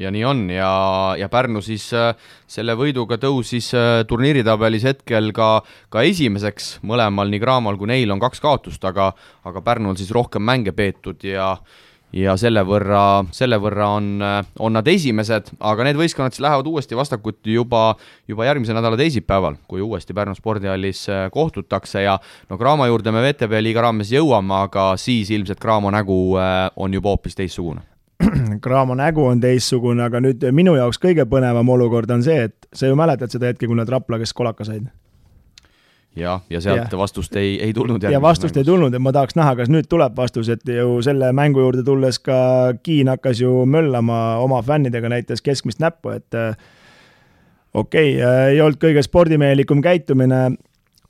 Ja 0.00 0.08
nii 0.08 0.22
on 0.24 0.46
ja, 0.48 0.70
ja 1.20 1.28
Pärnu 1.28 1.60
siis 1.60 1.90
äh, 1.92 2.14
selle 2.48 2.72
võiduga 2.80 3.18
tõusis 3.20 3.68
äh, 3.76 4.06
turniiritabelis 4.08 4.86
hetkel 4.88 5.28
ka, 5.36 5.48
ka 5.92 6.04
esimeseks, 6.08 6.78
mõlemal, 6.88 7.28
nii 7.28 7.42
Craamal 7.42 7.76
kui 7.76 7.90
neil 7.92 8.14
on 8.14 8.22
kaks 8.22 8.40
kaotust, 8.40 8.84
aga 8.88 9.10
aga 9.44 9.60
Pärnul 9.60 9.98
siis 10.00 10.14
rohkem 10.16 10.46
mänge 10.48 10.72
peetud 10.72 11.20
ja 11.28 11.52
ja 12.12 12.36
selle 12.40 12.64
võrra, 12.66 13.24
selle 13.34 13.58
võrra 13.62 13.88
on, 13.98 14.08
äh, 14.22 14.40
on 14.58 14.76
nad 14.76 14.88
esimesed, 14.88 15.52
aga 15.60 15.86
need 15.88 16.00
võistkonnad 16.00 16.34
siis 16.34 16.44
lähevad 16.46 16.66
uuesti 16.68 16.98
vastakuti 16.98 17.56
juba, 17.58 17.94
juba 18.28 18.48
järgmise 18.48 18.76
nädala 18.76 18.98
teisipäeval, 19.00 19.56
kui 19.68 19.80
uuesti 19.84 20.14
Pärnu 20.14 20.34
spordihallis 20.38 21.06
kohtutakse 21.32 22.02
ja 22.04 22.18
no 22.50 22.58
Cramo 22.58 22.86
juurde 22.86 23.12
me 23.12 23.24
VTB 23.24 23.62
liiga 23.62 23.86
raames 23.88 24.12
jõuame, 24.12 24.54
aga 24.68 24.92
siis 25.00 25.30
ilmselt 25.30 25.60
Cramo 25.60 25.90
nägu 25.90 26.20
on 26.76 26.94
juba 26.94 27.14
hoopis 27.14 27.38
teistsugune 27.38 27.82
Cramo 28.64 28.94
nägu 28.94 29.24
on 29.26 29.40
teistsugune, 29.40 30.02
aga 30.04 30.20
nüüd 30.22 30.44
minu 30.54 30.74
jaoks 30.78 31.00
kõige 31.02 31.26
põnevam 31.28 31.68
olukord 31.74 32.10
on 32.14 32.24
see, 32.24 32.48
et 32.48 32.68
sa 32.74 32.90
ju 32.90 32.98
mäletad 32.98 33.32
seda 33.32 33.50
hetke, 33.50 33.66
kui 33.66 33.78
nad 33.78 33.90
Rapla 33.90 34.20
kes 34.22 34.34
kolaka 34.36 34.66
said? 34.68 34.90
Jah, 36.16 36.42
ja 36.50 36.60
sealt 36.60 36.92
ja. 36.92 36.98
vastust 36.98 37.36
ei, 37.36 37.54
ei 37.62 37.72
tulnud. 37.72 38.02
ja 38.02 38.20
vastust 38.22 38.54
mängus. 38.54 38.60
ei 38.60 38.68
tulnud, 38.68 38.94
et 38.94 39.02
ma 39.02 39.12
tahaks 39.12 39.36
näha, 39.38 39.54
kas 39.56 39.70
nüüd 39.72 39.88
tuleb 39.90 40.16
vastus, 40.16 40.50
et 40.52 40.68
ju 40.68 41.00
selle 41.04 41.32
mängu 41.36 41.64
juurde 41.64 41.84
tulles 41.86 42.18
ka 42.20 42.36
Kiin 42.82 43.08
hakkas 43.12 43.40
ju 43.40 43.64
möllama 43.66 44.36
oma 44.42 44.62
fännidega, 44.62 45.08
näitas 45.12 45.42
keskmist 45.42 45.80
näppu, 45.80 46.16
et 46.16 46.38
okei 47.74 48.16
okay,, 48.18 48.52
ei 48.52 48.60
olnud 48.60 48.80
kõige 48.82 49.04
spordimehelikum 49.04 49.82
käitumine 49.84 50.50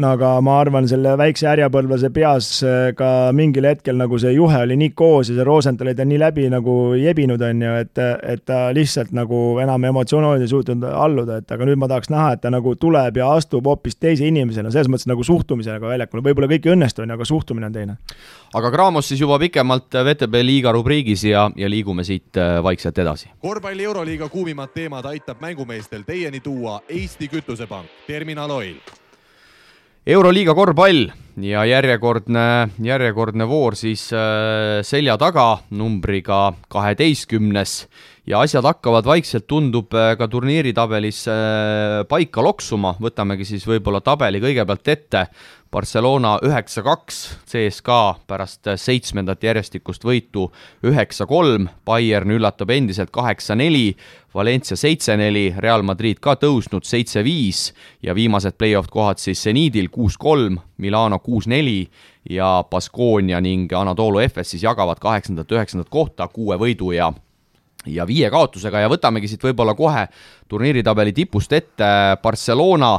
aga 0.07 0.35
ma 0.45 0.59
arvan, 0.61 0.87
selle 0.88 1.15
väikse 1.19 1.47
härjapõlvlase 1.49 2.11
peas 2.15 2.49
äh, 2.67 2.91
ka 2.97 3.31
mingil 3.37 3.67
hetkel 3.69 3.99
nagu 3.99 4.19
see 4.21 4.33
juhe 4.35 4.62
oli 4.65 4.77
nii 4.81 4.93
koos 4.99 5.31
ja 5.31 5.37
see 5.37 5.47
Rosenthal 5.47 5.91
oli 5.91 5.97
ta 5.99 6.07
nii 6.09 6.21
läbi 6.23 6.47
nagu 6.53 6.77
jebinud, 6.99 7.43
on 7.43 7.65
ju, 7.67 7.73
et, 7.83 8.03
et 8.35 8.45
ta 8.49 8.61
lihtsalt 8.75 9.12
nagu 9.17 9.41
enam 9.62 9.85
emotsiooniliselt 9.91 10.47
ei 10.47 10.53
suutnud 10.53 10.87
alluda, 10.88 11.41
et 11.43 11.53
aga 11.55 11.69
nüüd 11.69 11.81
ma 11.81 11.88
tahaks 11.91 12.12
näha, 12.12 12.31
et 12.37 12.45
ta 12.45 12.53
nagu 12.53 12.75
tuleb 12.81 13.21
ja 13.21 13.33
astub 13.37 13.67
hoopis 13.69 13.99
teise 13.99 14.27
inimesena, 14.29 14.73
selles 14.75 14.91
mõttes 14.93 15.11
nagu 15.11 15.27
suhtumisega 15.27 15.93
väljakule, 15.95 16.25
võib-olla 16.29 16.51
kõik 16.55 16.69
ei 16.69 16.75
õnnestu, 16.77 17.05
on 17.05 17.12
ju, 17.12 17.19
aga 17.19 17.29
suhtumine 17.29 17.69
on 17.69 17.77
teine. 17.77 17.99
aga 18.55 18.73
Graamos 18.73 19.09
siis 19.09 19.21
juba 19.21 19.38
pikemalt 19.43 19.93
VTB 19.93 20.43
liiga 20.47 20.73
rubriigis 20.73 21.27
ja, 21.29 21.49
ja 21.57 21.71
liigume 21.71 22.07
siit 22.09 22.41
äh, 22.41 22.59
vaikselt 22.65 22.99
edasi. 22.99 23.31
korvpalli 23.41 23.85
Euroliiga 23.85 24.29
kuumimad 24.33 24.75
teemad 24.75 25.07
aitab 25.12 25.41
mängumeestel 25.41 26.07
teieni 26.07 26.41
tuua 26.41 26.81
Eesti 26.88 27.29
Kütusepank, 27.29 28.03
Terminal 28.07 28.51
Oil 28.51 29.02
euroliiga 30.07 30.55
korvpall 30.55 31.12
ja 31.40 31.64
järjekordne, 31.64 32.68
järjekordne 32.83 33.47
voor 33.49 33.77
siis 33.79 34.09
äh, 34.12 34.83
selja 34.85 35.16
taga 35.21 35.62
numbriga 35.71 36.53
kaheteistkümnes. 36.73 37.87
Ja 38.27 38.40
asjad 38.45 38.64
hakkavad 38.68 39.07
vaikselt, 39.09 39.49
tundub, 39.51 39.95
äh, 39.97 40.12
ka 40.18 40.29
turniiritabelis 40.31 41.25
äh, 41.33 42.03
paika 42.09 42.45
loksuma, 42.45 42.95
võtamegi 43.03 43.49
siis 43.49 43.66
võib-olla 43.66 44.03
tabeli 44.05 44.42
kõigepealt 44.42 44.92
ette. 44.95 45.27
Barcelona 45.73 46.35
üheksa-kaks, 46.45 47.18
CSKA 47.49 48.18
pärast 48.29 48.68
seitsmendat 48.77 49.40
järjestikust 49.47 50.03
võitu 50.05 50.51
üheksa-kolm, 50.85 51.71
Bayern 51.88 52.35
üllatab 52.35 52.75
endiselt 52.75 53.09
kaheksa-neli, 53.09 53.95
Valencia 54.37 54.77
seitse-neli, 54.77 55.47
Real 55.57 55.81
Madrid 55.81 56.21
ka 56.21 56.37
tõusnud 56.37 56.85
seitse-viis 56.85 57.71
ja 58.05 58.12
viimased 58.12 58.59
play-off 58.61 58.92
kohad 58.92 59.21
siis 59.25 59.40
seniidil 59.49 59.88
kuus-kolm, 59.92 60.61
Milano 60.83 61.18
kuus-neli 61.23 61.81
ja 62.31 62.64
Baskonia 62.71 63.40
ning 63.40 63.73
Anatolu 63.73 64.23
Efes 64.23 64.51
siis 64.55 64.62
jagavad 64.66 65.01
kaheksandat, 65.03 65.53
üheksandat 65.53 65.90
kohta 65.90 66.29
kuue 66.29 66.59
võidu 66.61 66.92
ja 66.97 67.12
ja 67.87 68.07
viie 68.07 68.31
kaotusega. 68.31 68.81
Ja 68.81 68.90
võtamegi 68.90 69.29
siit 69.29 69.42
võib-olla 69.42 69.75
kohe 69.75 70.07
turniiritabeli 70.49 71.12
tipust 71.16 71.53
ette. 71.53 71.88
Barcelona 72.23 72.92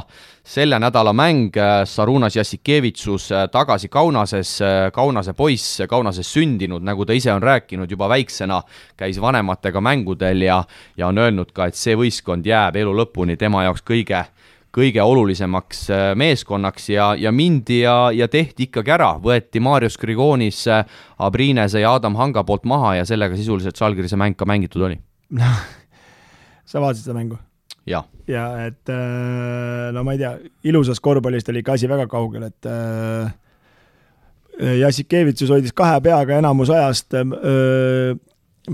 selle 0.44 0.78
nädala 0.78 1.14
mäng, 1.16 1.56
Sarunas 1.88 2.36
Jassikevitsus 2.36 3.30
tagasi 3.52 3.88
Kaunases, 3.88 4.58
Kaunase 4.92 5.32
poiss, 5.32 5.80
Kaunases 5.88 6.32
sündinud, 6.32 6.84
nagu 6.84 7.06
ta 7.06 7.16
ise 7.16 7.32
on 7.32 7.42
rääkinud, 7.42 7.90
juba 7.90 8.08
väiksena 8.12 8.60
käis 8.96 9.20
vanematega 9.20 9.80
mängudel 9.80 10.42
ja 10.42 10.64
ja 10.96 11.08
on 11.08 11.18
öelnud 11.18 11.52
ka, 11.52 11.66
et 11.66 11.80
see 11.80 11.96
võistkond 11.96 12.46
jääb 12.46 12.76
elu 12.76 12.92
lõpuni 12.92 13.38
tema 13.40 13.64
jaoks 13.64 13.82
kõige 13.82 14.24
kõige 14.74 15.02
olulisemaks 15.02 15.84
äh, 15.92 16.04
meeskonnaks 16.18 16.88
ja, 16.90 17.12
ja 17.18 17.32
mindi 17.34 17.80
ja, 17.82 18.10
ja 18.14 18.28
tehti 18.30 18.68
ikkagi 18.68 18.94
ära, 18.96 19.14
võeti 19.22 19.62
Marius 19.62 19.96
Grigonis 20.00 20.64
äh, 20.70 20.82
Abrinese 21.22 21.82
ja 21.84 21.94
Adam 21.94 22.18
Hanga 22.18 22.44
poolt 22.46 22.66
maha 22.68 22.96
ja 22.98 23.06
sellega 23.08 23.38
sisuliselt 23.38 23.78
Žalgirise 23.78 24.18
mäng 24.20 24.36
ka 24.38 24.48
mängitud 24.48 24.86
oli. 24.88 24.98
noh, 25.38 25.62
sa 26.66 26.82
vaatasid 26.82 27.06
seda 27.06 27.16
mängu? 27.18 27.38
jah. 27.86 28.06
ja 28.30 28.48
et 28.66 28.92
äh, 28.92 29.92
no 29.94 30.04
ma 30.06 30.16
ei 30.16 30.22
tea, 30.24 30.34
ilusast 30.70 31.02
korvpallist 31.04 31.50
oli 31.52 31.62
ikka 31.62 31.78
asi 31.78 31.90
väga 31.90 32.08
kaugel, 32.10 32.50
et 32.50 32.70
Jassikevitsus 34.54 35.50
hoidis 35.50 35.74
kahe 35.74 35.98
peaga 35.98 36.36
enamus 36.38 36.70
ajast 36.70 37.16
öö, 37.18 38.14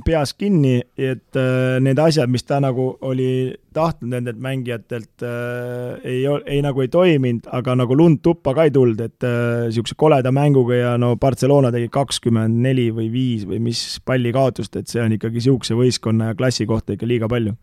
peas 0.07 0.33
kinni, 0.39 0.77
et 0.99 1.39
äh, 1.39 1.79
need 1.83 1.99
asjad, 1.99 2.31
mis 2.31 2.45
ta 2.47 2.61
nagu 2.63 2.93
oli 3.07 3.51
tahtnud 3.75 4.13
nendelt 4.13 4.39
mängijatelt 4.43 5.25
äh,, 5.27 5.97
ei, 6.07 6.21
ei 6.47 6.61
nagu 6.63 6.85
ei 6.85 6.91
toiminud, 6.93 7.49
aga 7.59 7.75
nagu 7.81 7.97
lund 7.99 8.21
tuppa 8.23 8.55
ka 8.55 8.69
ei 8.69 8.75
tulnud, 8.75 9.03
et 9.03 9.27
niisuguse 9.27 9.97
äh, 9.97 10.01
koleda 10.05 10.33
mänguga 10.35 10.79
ja 10.79 10.93
no 11.01 11.17
Barcelona 11.21 11.73
tegi 11.75 11.91
kakskümmend 11.93 12.63
neli 12.63 12.89
või 12.95 13.11
viis 13.11 13.49
või 13.51 13.59
mis 13.67 13.83
palli 14.07 14.35
kaotust, 14.35 14.79
et 14.79 14.91
see 14.91 15.03
on 15.03 15.17
ikkagi 15.19 15.43
niisuguse 15.43 15.79
võistkonna 15.79 16.31
ja 16.31 16.39
klassi 16.39 16.69
kohta 16.71 16.95
ikka 16.95 17.11
liiga 17.11 17.31
palju. 17.31 17.57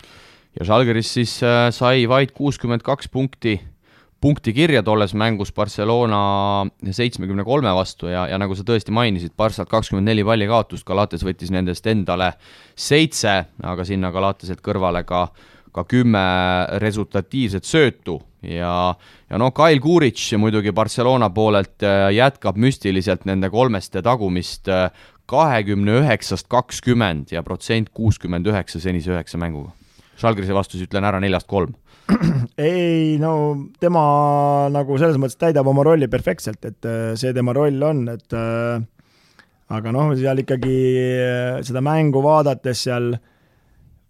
ja 0.60 0.68
Žalgiris 0.68 1.16
siis 1.20 1.40
sai 1.80 2.08
vaid 2.12 2.36
kuuskümmend 2.36 2.84
kaks 2.84 3.08
punkti 3.14 3.60
punkti 4.22 4.54
kirja 4.54 4.82
tolles 4.84 5.14
mängus 5.14 5.52
Barcelona 5.54 6.66
seitsmekümne 6.92 7.44
kolme 7.46 7.74
vastu 7.76 8.10
ja, 8.12 8.26
ja 8.28 8.40
nagu 8.42 8.56
sa 8.58 8.66
tõesti 8.66 8.94
mainisid, 8.96 9.36
Barssalt 9.38 9.70
kakskümmend 9.70 10.10
neli 10.10 10.26
palli 10.26 10.48
kaotust, 10.50 10.86
Galates 10.88 11.26
võttis 11.26 11.52
nendest 11.54 11.86
endale 11.88 12.32
seitse, 12.76 13.44
aga 13.64 13.86
sinna 13.86 14.12
Galateselt 14.16 14.64
kõrvale 14.66 15.06
ka 15.08 15.28
ka 15.78 15.84
kümme 15.86 16.22
resultatiivset 16.82 17.68
söötu 17.68 18.18
ja, 18.42 18.96
ja 19.30 19.38
noh, 19.38 19.52
Kail 19.54 19.82
Kuric 19.84 20.22
muidugi 20.42 20.74
Barcelona 20.74 21.30
poolelt 21.34 21.86
äh, 21.86 22.10
jätkab 22.16 22.58
müstiliselt 22.58 23.28
nende 23.30 23.52
kolmeste 23.54 24.02
tagumist 24.06 24.72
äh, 24.74 24.88
kahekümne 25.30 26.00
üheksast 26.02 26.48
kakskümmend 26.50 27.34
ja 27.36 27.44
protsent 27.46 27.92
kuuskümmend 27.94 28.48
üheksa 28.48 28.82
senise 28.82 29.12
üheksa 29.14 29.38
mänguga. 29.38 29.76
Žalgirise 30.18 30.56
vastu 30.56 30.80
siis 30.80 30.88
ütlen 30.88 31.06
ära 31.06 31.20
neljast 31.22 31.50
kolm 31.52 31.76
ei 32.58 33.18
no 33.20 33.32
tema 33.82 34.04
nagu 34.74 34.98
selles 35.00 35.20
mõttes 35.20 35.40
täidab 35.40 35.68
oma 35.68 35.86
rolli 35.86 36.08
perfektselt, 36.12 36.64
et 36.68 36.88
äh, 36.88 37.16
see 37.20 37.34
tema 37.36 37.56
roll 37.56 37.82
on, 37.84 38.06
et 38.14 38.36
äh, 38.38 38.78
aga 39.76 39.94
noh, 39.96 40.14
seal 40.20 40.44
ikkagi 40.44 40.78
äh, 41.24 41.58
seda 41.68 41.84
mängu 41.86 42.24
vaadates 42.24 42.86
seal 42.88 43.12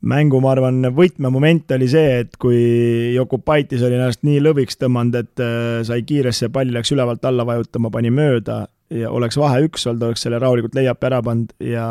mängu, 0.08 0.40
ma 0.44 0.54
arvan, 0.54 0.92
võtmemoment 0.94 1.74
oli 1.74 1.88
see, 1.90 2.22
et 2.22 2.38
kui 2.40 2.60
Jokubaitis 3.16 3.82
oli 3.84 3.98
ennast 3.98 4.22
nii 4.28 4.44
lõviks 4.46 4.78
tõmmanud, 4.78 5.18
et 5.18 5.42
sai 5.90 6.04
kiiresse, 6.06 6.52
pall 6.54 6.70
läks 6.70 6.94
ülevalt 6.94 7.26
alla 7.26 7.48
vajutama, 7.50 7.90
pani 7.92 8.14
mööda 8.14 8.62
ja 8.94 9.10
oleks 9.10 9.42
vahe 9.42 9.66
üks 9.66 9.90
olnud, 9.90 10.06
oleks 10.12 10.22
selle 10.28 10.38
rahulikult 10.40 10.78
layup'i 10.78 11.10
ära 11.10 11.24
pannud 11.26 11.56
ja 11.66 11.88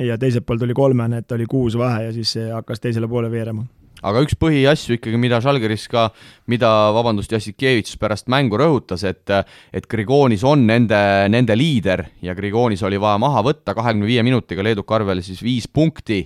ja 0.00 0.16
teiselt 0.18 0.48
poolt 0.48 0.66
oli 0.66 0.74
kolmene, 0.74 1.22
et 1.22 1.32
oli 1.36 1.46
kuus 1.46 1.78
vahe 1.78 2.08
ja 2.08 2.12
siis 2.16 2.34
hakkas 2.50 2.82
teisele 2.82 3.08
poole 3.08 3.30
veerema 3.30 3.62
aga 4.02 4.22
üks 4.24 4.36
põhiasju 4.40 4.98
ikkagi, 4.98 5.20
mida 5.20 5.40
Žalgiris 5.42 5.86
ka, 5.92 6.08
mida, 6.50 6.70
vabandust, 6.96 7.32
Jassikevitš 7.34 7.98
pärast 8.00 8.30
mängu 8.32 8.60
rõhutas, 8.60 9.04
et 9.08 9.32
et 9.72 9.86
Grigonis 9.90 10.44
on 10.46 10.64
nende, 10.66 11.00
nende 11.30 11.56
liider 11.56 12.06
ja 12.24 12.34
Grigonis 12.34 12.82
oli 12.86 12.98
vaja 13.00 13.20
maha 13.22 13.44
võtta 13.46 13.74
kahekümne 13.76 14.08
viie 14.08 14.24
minutiga 14.26 14.64
Leeduka 14.64 14.98
arvele 14.98 15.22
siis 15.22 15.42
viis 15.42 15.68
punkti 15.68 16.24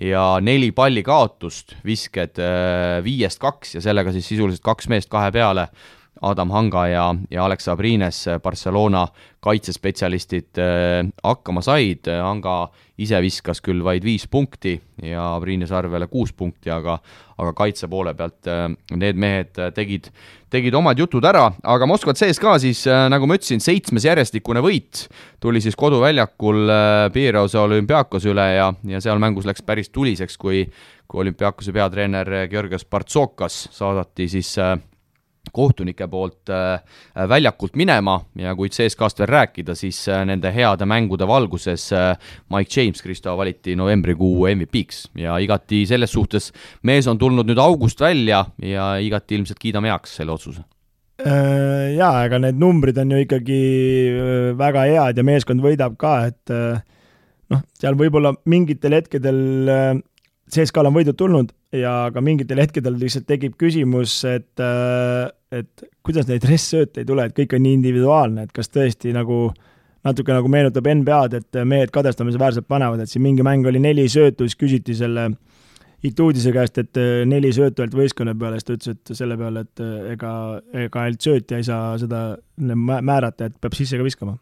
ja 0.00 0.38
neli 0.40 0.70
palli 0.72 1.02
kaotust, 1.04 1.76
visked 1.84 2.38
äh, 2.40 3.00
viiest 3.04 3.40
kaks 3.42 3.76
ja 3.76 3.84
sellega 3.84 4.12
siis 4.14 4.28
sisuliselt 4.30 4.64
kaks 4.64 4.88
meest 4.88 5.10
kahe 5.12 5.32
peale 5.34 5.68
Adam 6.22 6.50
Hanga 6.52 6.84
ja, 6.88 7.04
ja 7.30 7.44
Alex 7.44 7.68
Abrines, 7.72 8.24
Barcelona 8.42 9.06
kaitsespetsialistid 9.40 10.58
äh, 10.60 11.08
hakkama 11.24 11.62
said, 11.64 12.10
Hanga 12.20 12.68
ise 13.00 13.20
viskas 13.24 13.62
küll 13.64 13.80
vaid 13.84 14.04
viis 14.04 14.26
punkti 14.28 14.74
ja 15.02 15.30
Abrines 15.36 15.72
arvele 15.72 16.10
kuus 16.12 16.34
punkti, 16.36 16.68
aga 16.72 16.98
aga 17.40 17.54
kaitse 17.56 17.88
poole 17.88 18.12
pealt 18.18 18.50
äh, 18.52 18.66
need 19.00 19.16
mehed 19.16 19.56
tegid, 19.74 20.10
tegid 20.52 20.76
omad 20.76 21.00
jutud 21.00 21.24
ära, 21.24 21.46
aga 21.64 21.88
Moskva 21.88 22.12
CSKA 22.12 22.58
siis, 22.60 22.84
äh, 22.90 23.06
nagu 23.08 23.24
ma 23.30 23.40
ütlesin, 23.40 23.64
seitsmes 23.64 24.04
järjestikune 24.04 24.60
võit 24.64 25.06
tuli 25.40 25.64
siis 25.64 25.78
koduväljakul 25.80 26.68
Piirose 27.14 27.62
olümpiaakose 27.64 28.34
üle 28.34 28.48
ja, 28.58 28.68
ja 28.92 29.00
seal 29.00 29.22
mängus 29.22 29.48
läks 29.48 29.64
päris 29.64 29.88
tuliseks, 29.88 30.36
kui 30.36 30.66
kui 31.10 31.24
olümpiaakose 31.24 31.72
peatreener 31.74 32.28
Georgios 32.50 32.84
Partsokas 32.86 33.64
saadati 33.74 34.28
siis 34.30 34.52
äh, 34.62 34.76
kohtunike 35.52 36.06
poolt 36.10 36.50
äh, 36.52 36.80
väljakult 37.28 37.76
minema 37.78 38.18
ja 38.38 38.54
kui 38.58 38.70
CSKA-st 38.72 39.22
veel 39.22 39.30
rääkida, 39.34 39.76
siis 39.78 40.02
äh, 40.08 40.22
nende 40.28 40.52
heade 40.54 40.88
mängude 40.88 41.28
valguses 41.28 41.88
äh, 41.96 42.12
Mike 42.52 42.72
James, 42.74 43.02
Kristo, 43.02 43.36
valiti 43.38 43.76
novembrikuu 43.78 44.48
MVP-ks 44.54 45.06
ja 45.20 45.38
igati 45.42 45.84
selles 45.88 46.12
suhtes 46.14 46.50
mees 46.86 47.08
on 47.10 47.18
tulnud 47.18 47.48
nüüd 47.48 47.60
august 47.62 48.00
välja 48.00 48.44
ja 48.62 48.92
igati 49.02 49.38
ilmselt 49.38 49.60
kiidame 49.62 49.92
heaks 49.92 50.18
selle 50.20 50.36
otsuse. 50.36 50.64
Jaa, 51.20 52.22
ega 52.24 52.38
need 52.40 52.56
numbrid 52.56 52.96
on 53.02 53.10
ju 53.12 53.18
ikkagi 53.26 53.56
väga 54.56 54.86
head 54.88 55.18
ja 55.20 55.24
meeskond 55.28 55.60
võidab 55.60 55.98
ka, 56.00 56.14
et 56.30 56.52
noh, 57.52 57.60
seal 57.76 57.98
võib-olla 58.00 58.32
mingitel 58.48 58.96
hetkedel 58.96 59.42
CSKA-l 60.50 60.90
on 60.90 60.96
võidud 60.96 61.18
tulnud 61.18 61.52
ja 61.76 62.10
ka 62.14 62.22
mingitel 62.24 62.60
hetkedel 62.62 62.96
lihtsalt 62.98 63.28
tekib 63.30 63.56
küsimus, 63.60 64.20
et, 64.28 64.50
et 65.50 65.84
kuidas 66.06 66.28
neid 66.30 66.44
restsööte 66.46 67.02
ei 67.02 67.08
tule, 67.08 67.26
et 67.26 67.34
kõik 67.36 67.56
on 67.56 67.64
nii 67.64 67.76
individuaalne, 67.80 68.46
et 68.46 68.52
kas 68.54 68.70
tõesti 68.70 69.14
nagu 69.16 69.48
natuke 70.06 70.32
nagu 70.32 70.48
meenutab 70.48 70.86
NBA-d, 70.86 71.40
et 71.42 71.60
mehed 71.68 71.92
kadestamisväärselt 71.92 72.68
panevad, 72.70 73.02
et 73.02 73.10
siin 73.10 73.24
mingi 73.24 73.44
mäng 73.44 73.66
oli 73.68 73.82
neli 73.82 74.06
söötu, 74.08 74.48
siis 74.48 74.60
küsiti 74.60 74.96
selle 74.98 75.30
Ituudise 76.00 76.48
käest, 76.48 76.78
et 76.80 76.96
äh, 76.96 77.26
neli 77.28 77.50
söötu 77.52 77.82
ainult 77.82 77.98
võistkonna 77.98 78.32
peale, 78.40 78.56
siis 78.56 78.64
ta 78.64 78.72
ütles, 78.72 78.94
et 78.96 79.10
selle 79.18 79.36
peale, 79.36 79.66
et 79.66 79.82
äh, 79.84 80.06
ega, 80.14 80.30
ega 80.86 81.02
ainult 81.02 81.26
söötja 81.26 81.58
ei 81.60 81.66
saa 81.66 81.90
seda 82.00 82.22
määrata, 82.56 83.50
et 83.50 83.58
peab 83.60 83.76
sisse 83.76 84.00
ka 84.00 84.06
viskama. 84.06 84.38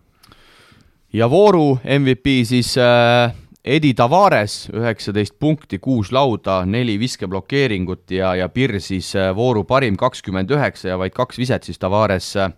ja 1.12 1.26
vooru 1.30 1.80
MVP 1.82 2.44
siis 2.46 2.76
äh 2.78 3.34
Edi 3.68 3.90
Tavares 3.92 4.70
üheksateist 4.72 5.34
punkti, 5.36 5.76
kuus 5.76 6.08
lauda, 6.14 6.62
neli 6.64 6.94
viskeblokeeringut 6.96 8.14
ja, 8.16 8.30
ja 8.38 8.46
Pir 8.48 8.72
siis 8.80 9.10
äh, 9.12 9.28
vooru 9.36 9.66
parim 9.68 9.98
kakskümmend 10.00 10.48
üheksa 10.56 10.94
ja 10.94 10.96
vaid 10.96 11.12
kaks 11.12 11.36
viset 11.36 11.68
siis 11.68 11.76
Tavares 11.82 12.30
äh, 12.40 12.48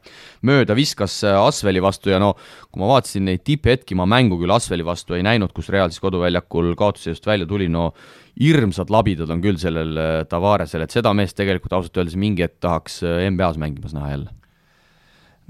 mööda 0.46 0.77
viskas 0.79 1.16
äh, 1.27 1.35
Asveli 1.35 1.83
vastu 1.83 2.14
ja 2.14 2.23
no 2.23 2.37
kui 2.70 2.85
ma 2.85 2.92
vaatasin 2.92 3.27
neid 3.27 3.42
tipphetki, 3.42 3.99
ma 3.99 4.07
mängu 4.07 4.38
küll 4.38 4.55
Asveli 4.55 4.87
vastu 4.87 5.18
ei 5.18 5.27
näinud, 5.27 5.51
kus 5.57 5.73
Real 5.75 5.90
siis 5.90 6.05
koduväljakul 6.05 6.77
kaotusseisust 6.79 7.27
välja 7.27 7.49
tuli, 7.51 7.66
no 7.66 7.90
hirmsad 8.38 8.94
labidad 8.94 9.35
on 9.35 9.42
küll 9.42 9.59
sellel 9.59 9.99
Tavaresel, 10.31 10.87
et 10.87 10.94
seda 10.94 11.11
meest 11.11 11.35
tegelikult 11.42 11.75
ausalt 11.75 11.99
öeldes 11.99 12.14
mingi 12.14 12.46
hetk 12.46 12.61
tahaks 12.62 13.03
NBA-s 13.03 13.59
mängimas 13.59 13.99
näha 13.99 14.14
jälle 14.14 14.39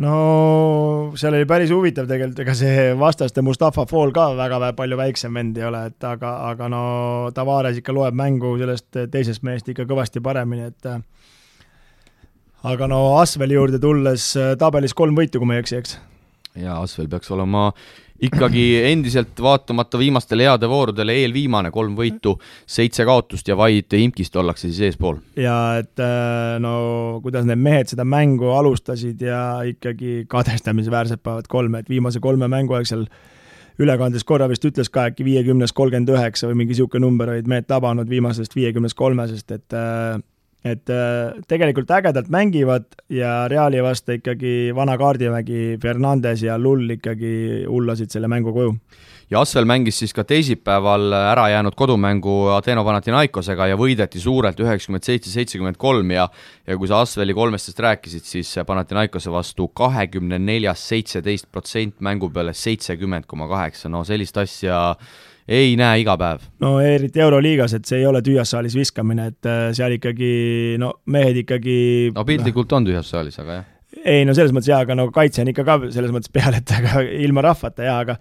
no 0.01 1.13
seal 1.19 1.37
oli 1.37 1.47
päris 1.49 1.73
huvitav 1.75 2.09
tegelikult, 2.09 2.43
ega 2.45 2.55
see 2.57 2.91
vastaste 2.99 3.45
Mustafa 3.45 3.87
Fall 3.91 4.15
ka 4.17 4.31
väga 4.39 4.73
palju 4.79 4.99
väiksem 5.01 5.37
vend 5.37 5.59
ei 5.61 5.67
ole, 5.69 5.85
et 5.91 6.07
aga, 6.07 6.35
aga 6.51 6.69
no 6.73 6.83
Tavares 7.37 7.81
ikka 7.81 7.95
loeb 7.97 8.17
mängu 8.17 8.57
sellest 8.61 9.01
teisest 9.13 9.45
mehest 9.47 9.69
ikka 9.73 9.89
kõvasti 9.91 10.23
paremini, 10.25 10.71
et 10.71 10.91
aga 12.71 12.91
no 12.91 13.03
Asveli 13.21 13.59
juurde 13.59 13.81
tulles 13.83 14.33
tabelis 14.61 14.97
kolm 14.97 15.19
võitu, 15.19 15.41
kui 15.41 15.51
ma 15.51 15.59
ei 15.59 15.65
eksi, 15.65 15.83
eks? 15.83 15.99
jaa, 16.59 16.81
Asvel 16.81 17.09
peaks 17.11 17.31
olema 17.35 17.71
ikkagi 18.21 18.65
endiselt 18.91 19.41
vaatamata 19.43 19.99
viimastele 19.99 20.45
heade 20.49 20.69
voorudele 20.69 21.17
eelviimane, 21.23 21.71
kolm 21.75 21.97
võitu, 21.99 22.37
seitse 22.69 23.07
kaotust 23.09 23.49
ja 23.49 23.57
vaid 23.57 23.93
imkist 23.97 24.37
ollakse 24.37 24.69
siis 24.69 24.81
eespool. 24.91 25.21
ja 25.37 25.57
et 25.81 26.03
äh, 26.03 26.59
no 26.61 27.21
kuidas 27.25 27.49
need 27.49 27.61
mehed 27.61 27.93
seda 27.93 28.05
mängu 28.05 28.53
alustasid 28.57 29.21
ja 29.25 29.43
ikkagi 29.67 30.25
kadestamisväärselt 30.29 31.23
panevad 31.23 31.49
kolme, 31.49 31.81
et 31.81 31.89
viimase 31.89 32.21
kolme 32.21 32.49
mängu 32.49 32.77
aeg 32.77 32.89
seal 32.89 33.07
ülekandes 33.81 34.27
korra 34.29 34.49
vist 34.51 34.65
ütles 34.69 34.91
ka 34.93 35.07
äkki 35.09 35.25
viiekümnest 35.25 35.75
kolmkümmend 35.77 36.13
üheksa 36.13 36.51
või 36.51 36.61
mingi 36.61 36.75
niisugune 36.75 37.07
number 37.07 37.33
olid 37.33 37.49
mehed 37.49 37.69
tabanud 37.71 38.11
viimasest 38.11 38.57
viiekümnest 38.57 38.99
kolmesest, 38.99 39.57
et 39.57 39.77
äh, 39.77 40.21
et 40.65 40.91
äh, 40.93 41.39
tegelikult 41.49 41.91
ägedalt 41.97 42.29
mängivad 42.29 42.85
ja 43.09 43.49
Reali 43.49 43.81
vastu 43.83 44.19
ikkagi 44.19 44.75
vana 44.77 44.99
kaardivägi 45.01 45.79
Fernandes 45.81 46.43
ja 46.45 46.59
Lull 46.61 46.99
ikkagi 46.99 47.65
hullasid 47.69 48.13
selle 48.13 48.29
mängu 48.29 48.53
koju. 48.53 48.75
ja 49.31 49.41
Asvel 49.41 49.65
mängis 49.65 49.99
siis 50.03 50.13
ka 50.13 50.25
teisipäeval 50.25 51.13
ära 51.15 51.49
jäänud 51.49 51.75
kodumängu 51.79 52.51
Ateeno 52.53 52.85
Panathinaikosega 52.85 53.71
ja 53.71 53.79
võideti 53.81 54.21
suurelt 54.21 54.61
üheksakümmend 54.61 55.07
seitse, 55.07 55.31
seitsekümmend 55.31 55.81
kolm 55.81 56.11
ja 56.11 56.29
ja 56.67 56.77
kui 56.77 56.89
sa 56.91 57.01
Asveli 57.01 57.35
kolmestest 57.35 57.81
rääkisid, 57.81 58.29
siis 58.29 58.53
Panathinaikose 58.67 59.33
vastu 59.33 59.69
kahekümne 59.69 60.39
neljast 60.39 60.93
seitseteist 60.93 61.49
protsent 61.53 62.01
mängu 62.01 62.29
peale 62.31 62.53
seitsekümmend 62.53 63.25
koma 63.27 63.49
kaheksa, 63.49 63.89
no 63.89 64.05
sellist 64.05 64.37
asja 64.37 64.97
ei 65.51 65.75
näe 65.79 66.05
iga 66.05 66.17
päev. 66.21 66.47
no 66.63 66.77
eriti 66.85 67.23
Euroliigas, 67.23 67.75
et 67.77 67.89
see 67.89 68.01
ei 68.01 68.07
ole 68.09 68.23
tühjas 68.27 68.55
saalis 68.55 68.77
viskamine, 68.79 69.31
et 69.33 69.51
äh, 69.51 69.71
seal 69.77 69.97
ikkagi 69.99 70.31
no 70.81 70.95
mehed 71.11 71.43
ikkagi 71.45 71.79
no 72.15 72.25
piltlikult 72.29 72.79
on 72.79 72.87
tühjas 72.87 73.11
saalis, 73.11 73.41
aga 73.43 73.59
jah. 73.59 73.67
ei 74.05 74.23
no 74.29 74.37
selles 74.37 74.55
mõttes 74.55 74.71
jaa, 74.71 74.85
aga 74.87 74.97
no 74.99 75.09
kaitse 75.15 75.43
on 75.43 75.51
ikka 75.53 75.67
ka 75.67 75.81
selles 75.89 76.15
mõttes 76.15 76.33
peal, 76.33 76.55
et 76.61 76.77
aga 76.79 77.03
ilma 77.27 77.45
rahvata 77.51 77.89
jaa, 77.89 77.99
aga 78.07 78.17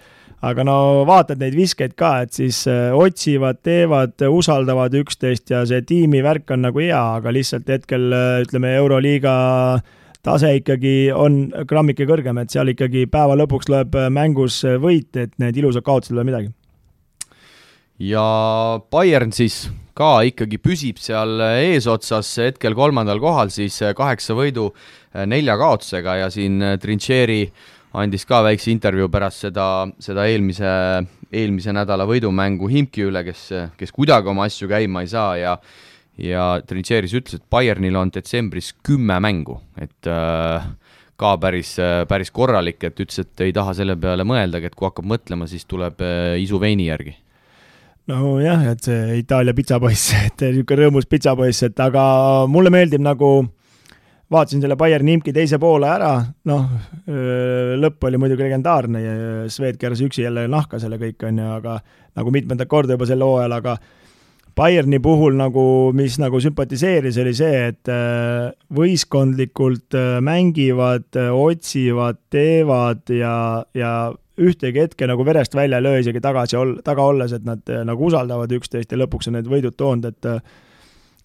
aga 0.49 0.63
no 0.63 0.75
vaatad 1.07 1.41
neid 1.43 1.57
viskeid 1.57 1.95
ka, 1.99 2.13
et 2.25 2.33
siis 2.33 2.63
äh, 2.71 2.89
otsivad, 2.95 3.61
teevad, 3.65 4.17
usaldavad 4.25 4.95
üksteist 4.97 5.51
ja 5.53 5.65
see 5.69 5.83
tiimivärk 5.85 6.55
on 6.55 6.65
nagu 6.69 6.81
hea, 6.81 7.01
aga 7.19 7.33
lihtsalt 7.35 7.69
hetkel 7.69 8.09
äh, 8.09 8.35
ütleme, 8.45 8.73
Euroliiga 8.79 9.33
tase 10.25 10.55
ikkagi 10.57 11.11
on 11.15 11.45
grammike 11.67 12.07
kõrgem, 12.09 12.41
et 12.41 12.51
seal 12.51 12.73
ikkagi 12.73 13.05
päeva 13.11 13.37
lõpuks 13.39 13.69
loeb 13.71 13.93
mängus 14.11 14.63
võit, 14.81 15.13
et 15.15 15.37
need 15.39 15.61
ilusad 15.61 15.85
kaotused 15.85 16.11
ei 16.11 16.17
ole 16.17 16.25
midagi 16.27 16.49
ja 17.99 18.25
Bayern 18.91 19.33
siis 19.35 19.67
ka 19.97 20.21
ikkagi 20.23 20.59
püsib 20.63 21.01
seal 21.03 21.41
eesotsas, 21.59 22.31
hetkel 22.39 22.75
kolmandal 22.77 23.19
kohal 23.19 23.51
siis 23.51 23.81
kaheksa 23.95 24.37
võidu 24.37 24.69
nelja 25.27 25.57
kaotusega 25.59 26.15
ja 26.21 26.31
siin 26.31 26.63
Trincheri 26.79 27.43
andis 27.99 28.25
ka 28.29 28.41
väikse 28.45 28.71
intervjuu 28.71 29.09
pärast 29.11 29.47
seda, 29.47 29.67
seda 29.99 30.27
eelmise, 30.29 30.71
eelmise 31.33 31.73
nädala 31.75 32.05
võidumängu 32.07 32.69
Himki 32.71 33.07
üle, 33.09 33.23
kes, 33.27 33.47
kes 33.77 33.95
kuidagi 33.95 34.31
oma 34.31 34.45
asju 34.47 34.69
käima 34.71 35.03
ei 35.03 35.11
saa 35.11 35.37
ja 35.39 35.59
ja 36.19 36.59
Trincheris 36.67 37.13
ütles, 37.15 37.39
et 37.39 37.45
Bayernil 37.51 37.95
on 37.95 38.11
detsembris 38.11 38.73
kümme 38.83 39.15
mängu, 39.23 39.55
et 39.79 40.07
äh, 40.11 40.65
ka 41.19 41.29
päris, 41.39 41.77
päris 42.11 42.31
korralik, 42.35 42.83
et 42.83 42.99
ütles, 42.99 43.23
et 43.23 43.45
ei 43.47 43.55
taha 43.55 43.71
selle 43.77 43.95
peale 43.99 44.25
mõeldagi, 44.27 44.67
et 44.67 44.75
kui 44.75 44.89
hakkab 44.89 45.07
mõtlema, 45.07 45.47
siis 45.47 45.63
tuleb 45.69 46.03
äh, 46.03 46.35
isu 46.43 46.59
veini 46.59 46.89
järgi 46.89 47.15
nojah, 48.09 48.65
et 48.71 48.83
see 48.83 49.19
Itaalia 49.21 49.55
pitsapoiss, 49.57 50.13
et 50.27 50.43
niisugune 50.49 50.85
rõõmus 50.85 51.07
pitsapoiss, 51.09 51.67
et 51.67 51.79
aga 51.83 52.03
mulle 52.51 52.71
meeldib 52.73 53.03
nagu, 53.05 53.31
vaatasin 54.33 54.63
selle 54.63 54.77
Bayerni 54.79 55.17
imki 55.17 55.33
teise 55.35 55.59
poole 55.61 55.89
ära, 55.89 56.13
noh, 56.49 56.67
lõpp 57.83 58.09
oli 58.09 58.21
muidugi 58.21 58.45
legendaarne 58.45 59.03
ja 59.03 59.15
Swed 59.51 59.79
keeras 59.81 60.03
üksi 60.05 60.25
jälle 60.25 60.47
nahka 60.51 60.81
selle 60.81 60.99
kõik, 61.01 61.21
on 61.29 61.41
ju, 61.41 61.47
aga 61.59 61.79
nagu 62.19 62.33
mitmendat 62.33 62.69
korda 62.69 62.97
juba 62.97 63.09
sel 63.09 63.25
hooajal, 63.25 63.57
aga 63.59 63.79
Bayerni 64.59 64.97
puhul 64.99 65.37
nagu, 65.39 65.63
mis 65.95 66.17
nagu 66.19 66.39
sümpatiseeris, 66.43 67.19
oli 67.21 67.31
see, 67.37 67.59
et 67.69 67.91
võistkondlikult 68.75 69.95
mängivad, 70.25 71.07
otsivad, 71.15 72.19
teevad 72.33 73.13
ja, 73.13 73.35
ja 73.77 73.93
ühtegi 74.39 74.83
hetke 74.83 75.07
nagu 75.09 75.25
verest 75.27 75.55
välja 75.55 75.79
ei 75.79 75.85
löö, 75.85 75.99
isegi 76.03 76.21
tagasi 76.23 76.57
ol-, 76.59 76.79
taga 76.85 77.05
olles, 77.11 77.35
et 77.35 77.45
nad 77.47 77.61
eh, 77.69 77.83
nagu 77.87 78.09
usaldavad 78.09 78.51
üksteist 78.59 78.91
ja 78.91 78.99
lõpuks 79.01 79.29
on 79.29 79.39
need 79.39 79.51
võidud 79.51 79.77
toonud, 79.77 80.09
et 80.09 80.29
eh, 80.31 80.41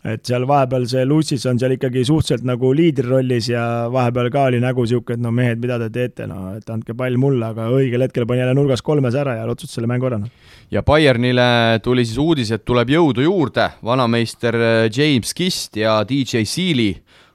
et 0.04 0.20
seal 0.28 0.44
vahepeal 0.44 0.84
see 0.88 1.04
Lucis 1.08 1.46
on 1.48 1.58
seal 1.60 1.74
ikkagi 1.78 2.02
suhteliselt 2.04 2.44
nagu 2.44 2.74
liidri 2.76 3.06
rollis 3.08 3.46
ja 3.48 3.62
vahepeal 3.92 4.28
ka 4.32 4.42
oli 4.50 4.60
nägu 4.60 4.84
niisugune, 4.84 5.16
et 5.16 5.22
no 5.24 5.32
mehed, 5.32 5.62
mida 5.62 5.78
te 5.80 5.88
teete, 5.94 6.26
no 6.28 6.50
et 6.58 6.68
andke 6.70 6.96
pall 6.98 7.16
mulle, 7.20 7.46
aga 7.48 7.70
õigel 7.72 8.04
hetkel 8.04 8.26
pani 8.28 8.42
jälle 8.42 8.52
nurgas 8.58 8.84
kolmes 8.84 9.16
ära 9.16 9.38
ja 9.38 9.46
otsustas 9.48 9.78
selle 9.78 9.88
mängu 9.88 10.10
ära, 10.10 10.20
noh. 10.20 10.50
ja 10.74 10.84
Bayernile 10.84 11.80
tuli 11.84 12.04
siis 12.04 12.20
uudis, 12.20 12.52
et 12.52 12.66
tuleb 12.68 12.92
jõudu 12.92 13.24
juurde, 13.24 13.70
vanameister 13.84 14.60
äh, 14.60 14.74
James 14.92 15.32
Kist 15.36 15.80
ja 15.80 16.02
DJ 16.08 16.44
Sealy 16.44 16.90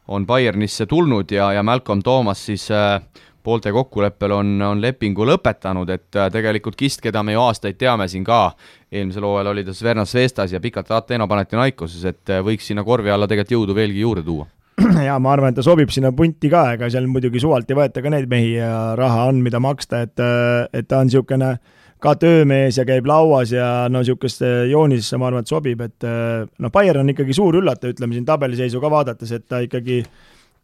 on 0.09 0.29
Bayernisse 0.29 0.85
tulnud 0.89 1.33
ja, 1.33 1.51
ja 1.57 1.65
Malcolm 1.65 2.05
Thomas 2.05 2.45
siis 2.51 2.69
äh, 2.69 3.01
poolte 3.43 3.71
kokkuleppel 3.71 4.33
on, 4.35 4.51
on 4.61 4.81
lepingu 4.81 5.25
lõpetanud, 5.27 5.89
et 5.93 6.17
äh, 6.17 6.29
tegelikult 6.33 6.77
Kist, 6.79 7.01
keda 7.03 7.23
me 7.23 7.35
ju 7.35 7.41
aastaid 7.43 7.79
teame 7.79 8.07
siin 8.11 8.23
ka, 8.27 8.51
eelmisel 8.91 9.25
hooajal 9.27 9.51
oli 9.53 9.65
ta 9.67 9.75
Svernas 9.75 10.13
Vestas 10.15 10.53
ja 10.53 10.61
pikalt 10.63 10.91
Ateena 10.91 11.27
Panathinaikoses, 11.27 12.05
et 12.09 12.33
äh, 12.33 12.43
võiks 12.45 12.69
sinna 12.69 12.85
korvi 12.87 13.11
alla 13.13 13.27
tegelikult 13.27 13.57
jõudu 13.57 13.75
veelgi 13.77 14.05
juurde 14.05 14.23
tuua. 14.27 14.47
Jaa, 15.07 15.17
ma 15.19 15.33
arvan, 15.33 15.51
et 15.53 15.59
ta 15.59 15.65
sobib 15.65 15.91
sinna 15.91 16.13
punti 16.15 16.51
ka, 16.51 16.69
ega 16.77 16.89
seal 16.91 17.09
muidugi 17.11 17.41
suvalt 17.43 17.69
ei 17.69 17.79
võeta 17.81 18.03
ka 18.03 18.13
neid 18.13 18.29
mehi 18.31 18.55
ja 18.57 18.95
raha 18.99 19.27
on, 19.31 19.43
mida 19.43 19.59
maksta, 19.63 20.05
et, 20.07 20.15
äh, 20.23 20.65
et 20.73 20.87
ta 20.87 21.03
on 21.03 21.11
niisugune 21.11 21.53
ka 21.99 22.15
töömees 22.15 22.79
ja 22.79 22.85
käib 22.87 23.09
lauas 23.09 23.51
ja 23.51 23.89
no 23.91 23.99
niisugust 23.99 24.45
joonisesse 24.71 25.17
ma 25.19 25.27
arvan, 25.27 25.43
et 25.43 25.51
sobib, 25.51 25.81
et 25.83 26.05
noh, 26.07 26.71
Bayern 26.71 27.01
on 27.01 27.11
ikkagi 27.11 27.35
suur 27.35 27.57
üllataja, 27.59 27.91
ütleme 27.91 28.15
siin 28.15 28.27
tabeliseisu 28.27 28.79
ka 28.79 28.91
vaadates, 28.93 29.33
et 29.35 29.43
ta 29.51 29.59
ikkagi 29.65 30.05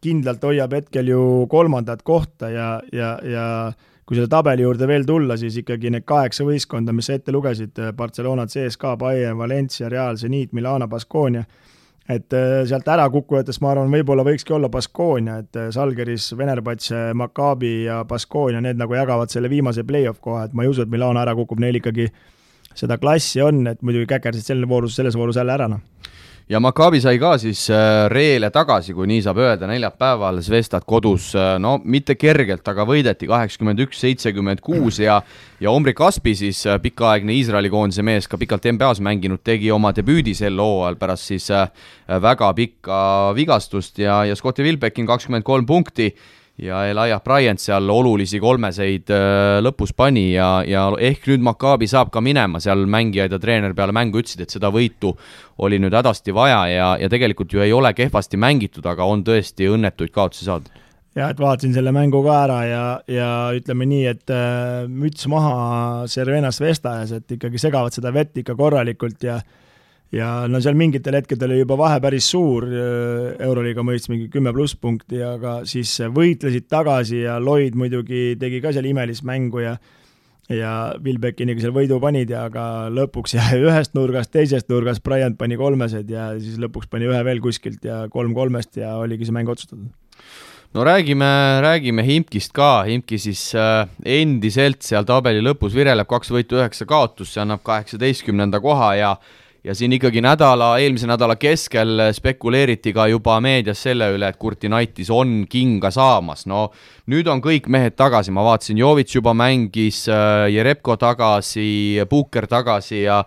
kindlalt 0.05 0.43
hoiab 0.45 0.77
hetkel 0.77 1.09
ju 1.09 1.25
kolmandat 1.51 2.05
kohta 2.05 2.51
ja, 2.53 2.69
ja, 2.93 3.15
ja 3.25 3.45
kui 4.05 4.17
selle 4.17 4.29
tabeli 4.29 4.65
juurde 4.65 4.87
veel 4.89 5.05
tulla, 5.05 5.37
siis 5.37 5.57
ikkagi 5.61 5.89
need 5.93 6.05
kaheksa 6.05 6.45
võistkonda, 6.45 6.93
mis 6.93 7.09
sa 7.09 7.17
ette 7.17 7.33
lugesid, 7.33 7.79
Barcelona, 7.97 8.45
CSKA, 8.49 8.93
Bayern, 9.01 9.39
Valencia, 9.39 9.89
Real, 9.89 10.19
Zenit, 10.21 10.53
Milano, 10.53 10.87
Baskonia, 10.87 11.41
et 12.05 12.33
äh, 12.37 12.59
sealt 12.69 12.85
ärakukkujatest 12.93 13.63
ma 13.65 13.71
arvan, 13.73 13.89
võib-olla 13.89 14.21
võikski 14.27 14.53
olla 14.53 14.69
Baskonia, 14.69 15.39
et 15.41 15.57
äh, 15.57 15.71
Salgeris, 15.73 16.29
Venerbahce, 16.37 17.07
Maccabi 17.17 17.73
ja 17.87 18.03
Baskonia, 18.05 18.61
need 18.61 18.77
nagu 18.77 18.93
jagavad 18.93 19.33
selle 19.33 19.49
viimase 19.49 19.83
play-off 19.89 20.21
koha, 20.21 20.45
et 20.45 20.53
ma 20.53 20.67
ei 20.67 20.69
usu, 20.69 20.85
et 20.85 20.93
Milano 20.93 21.23
ära 21.23 21.33
kukub, 21.37 21.63
neil 21.63 21.81
ikkagi 21.81 22.05
seda 22.77 22.99
klassi 23.01 23.41
on, 23.41 23.65
et 23.71 23.81
muidugi 23.81 24.05
käkerdasid 24.13 24.53
selle 24.53 24.69
voorus, 24.69 24.99
selles 24.99 25.17
voorus 25.17 25.41
jälle 25.41 25.57
ära, 25.57 25.71
noh 25.71 25.81
ja 26.49 26.59
Maccabi 26.61 26.99
sai 27.01 27.17
ka 27.17 27.33
siis 27.41 27.63
äh, 27.73 28.05
reele 28.11 28.51
tagasi, 28.53 28.93
kui 28.93 29.07
nii 29.09 29.23
saab 29.25 29.39
öelda, 29.41 29.67
neljapäeval 29.69 30.37
Zvestat 30.45 30.85
kodus, 30.85 31.31
äh, 31.37 31.55
no 31.61 31.75
mitte 31.81 32.15
kergelt, 32.19 32.65
aga 32.69 32.85
võideti 32.85 33.29
kaheksakümmend 33.29 33.81
üks, 33.87 33.99
seitsekümmend 34.03 34.61
kuus 34.65 34.99
ja 35.01 35.21
ja 35.61 35.71
Omri 35.71 35.95
Kaspi 35.97 36.35
siis 36.37 36.61
äh, 36.69 36.77
pikaaegne 36.81 37.33
Iisraeli 37.33 37.71
koondise 37.73 38.05
mees, 38.05 38.29
ka 38.29 38.37
pikalt 38.37 38.67
NBA-s 38.75 39.01
mänginud, 39.01 39.41
tegi 39.43 39.71
oma 39.73 39.93
debüüdi 39.95 40.35
sel 40.37 40.59
hooajal 40.61 40.99
pärast 41.01 41.31
siis 41.33 41.49
väga 42.05 42.51
pikka 42.53 42.97
vigastust 43.35 43.99
ja, 43.99 44.21
ja 44.29 44.35
Scotti 44.37 44.63
Wilbekin 44.65 45.07
kakskümmend 45.09 45.45
kolm 45.47 45.65
punkti 45.65 46.11
ja 46.61 46.85
Elijah 46.87 47.21
Bryant 47.23 47.59
seal 47.59 47.89
olulisi 47.91 48.39
kolmeseid 48.39 49.11
äh, 49.11 49.57
lõpus 49.63 49.91
pani 49.95 50.29
ja, 50.33 50.61
ja 50.67 50.87
ehk 50.99 51.27
nüüd 51.31 51.43
Maccabi 51.43 51.87
saab 51.91 52.13
ka 52.13 52.23
minema, 52.23 52.61
seal 52.63 52.85
mängijad 52.87 53.35
ja 53.35 53.39
treener 53.41 53.75
peale 53.75 53.95
mängu 53.95 54.21
ütlesid, 54.21 54.45
et 54.45 54.55
seda 54.55 54.71
võitu 54.71 55.13
oli 55.65 55.79
nüüd 55.83 55.95
hädasti 55.95 56.35
vaja 56.35 56.61
ja, 56.71 56.87
ja 57.01 57.11
tegelikult 57.11 57.53
ju 57.53 57.63
ei 57.63 57.75
ole 57.75 57.91
kehvasti 57.95 58.39
mängitud, 58.39 58.87
aga 58.87 59.07
on 59.07 59.25
tõesti 59.27 59.67
õnnetuid 59.71 60.13
kaotusi 60.15 60.47
saadud. 60.47 60.71
jah, 61.15 61.33
et 61.33 61.43
vaatasin 61.43 61.75
selle 61.75 61.91
mängu 61.95 62.23
ka 62.23 62.39
ära 62.45 62.61
ja, 62.69 62.85
ja 63.11 63.29
ütleme 63.55 63.89
nii, 63.91 64.07
et 64.15 64.31
äh, 64.31 64.87
müts 64.87 65.27
maha 65.31 66.07
Cervenas 66.11 66.61
Vestajas, 66.63 67.11
et 67.19 67.35
ikkagi 67.35 67.59
segavad 67.59 67.95
seda 67.95 68.15
vett 68.15 68.37
ikka 68.39 68.55
korralikult 68.55 69.27
ja 69.27 69.41
ja 70.13 70.29
no 70.51 70.61
seal 70.61 70.77
mingitel 70.77 71.17
hetkedel 71.17 71.51
oli 71.51 71.63
juba 71.63 71.77
vahe 71.79 71.99
päris 72.03 72.29
suur, 72.31 72.67
äh, 72.69 73.35
Euroliiga 73.45 73.85
mõistis 73.85 74.11
mingi 74.11 74.29
kümme 74.33 74.53
pluss 74.55 74.77
punkti, 74.77 75.21
aga 75.25 75.61
siis 75.69 75.97
võitlesid 76.13 76.69
tagasi 76.69 77.23
ja 77.25 77.39
Lloyd 77.41 77.77
muidugi 77.79 78.33
tegi 78.39 78.61
ka 78.63 78.73
seal 78.75 78.89
imelist 78.91 79.25
mängu 79.27 79.63
ja 79.65 79.77
ja 80.51 80.71
Wilbeckiniga 81.01 81.61
seal 81.61 81.73
võidu 81.73 81.97
panid 82.01 82.29
ja 82.29 82.45
aga 82.49 82.87
lõpuks 82.93 83.35
jäi 83.37 83.61
ühest 83.65 83.95
nurgast, 83.97 84.31
teisest 84.33 84.69
nurgast, 84.69 85.03
Bryant 85.05 85.37
pani 85.39 85.57
kolmesed 85.57 86.09
ja 86.11 86.33
siis 86.39 86.59
lõpuks 86.61 86.89
pani 86.91 87.09
ühe 87.09 87.21
veel 87.25 87.41
kuskilt 87.43 87.85
ja 87.85 88.05
kolm 88.13 88.35
kolmest 88.37 88.77
ja 88.77 88.95
oligi 89.01 89.25
see 89.25 89.35
mäng 89.35 89.49
otsustatud. 89.49 89.89
No 90.75 90.83
räägime, 90.83 91.25
räägime 91.63 92.03
Himkist 92.03 92.51
ka, 92.51 92.83
Himki 92.83 93.17
siis 93.21 93.47
äh, 93.55 93.87
endiselt 94.03 94.83
seal 94.83 95.05
tabeli 95.07 95.39
lõpus 95.39 95.71
vireleb 95.73 96.07
kaks 96.09 96.33
võitu, 96.35 96.59
üheksa 96.59 96.87
kaotust, 96.89 97.31
see 97.31 97.41
annab 97.45 97.63
kaheksateistkümnenda 97.63 98.59
koha 98.59 98.89
ja 98.99 99.11
ja 99.65 99.73
siin 99.73 99.95
ikkagi 99.97 100.21
nädala, 100.21 100.75
eelmise 100.81 101.07
nädala 101.09 101.35
keskel 101.41 102.03
spekuleeriti 102.13 102.93
ka 102.93 103.07
juba 103.09 103.39
meedias 103.41 103.81
selle 103.87 104.11
üle, 104.13 104.29
et 104.29 104.37
Kurtinaitis 104.37 105.09
on 105.13 105.43
kinga 105.49 105.89
saamas, 105.93 106.45
no 106.49 106.67
nüüd 107.11 107.27
on 107.31 107.41
kõik 107.43 107.69
mehed 107.73 107.97
tagasi, 107.97 108.33
ma 108.35 108.45
vaatasin, 108.45 108.77
Jovitš 108.83 109.17
juba 109.19 109.33
mängis, 109.37 110.05
äh, 110.11 110.45
Jerepko 110.53 110.99
tagasi, 111.01 112.05
Puhker 112.09 112.49
tagasi 112.51 113.05
ja 113.07 113.23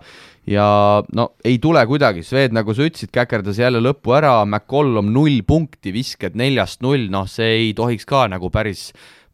ja 0.49 0.65
no 1.13 1.27
ei 1.45 1.59
tule 1.61 1.83
kuidagi, 1.85 2.23
Swed, 2.25 2.55
nagu 2.55 2.73
sa 2.73 2.87
ütlesid, 2.87 3.11
käkerdas 3.13 3.59
jälle 3.59 3.83
lõppu 3.83 4.15
ära, 4.17 4.39
McCollum 4.47 5.11
null 5.13 5.43
punkti, 5.45 5.93
visked 5.93 6.39
neljast 6.39 6.81
null, 6.85 7.09
noh, 7.11 7.27
see 7.29 7.51
ei 7.59 7.73
tohiks 7.77 8.07
ka 8.09 8.25
nagu 8.31 8.49
päris 8.53 8.89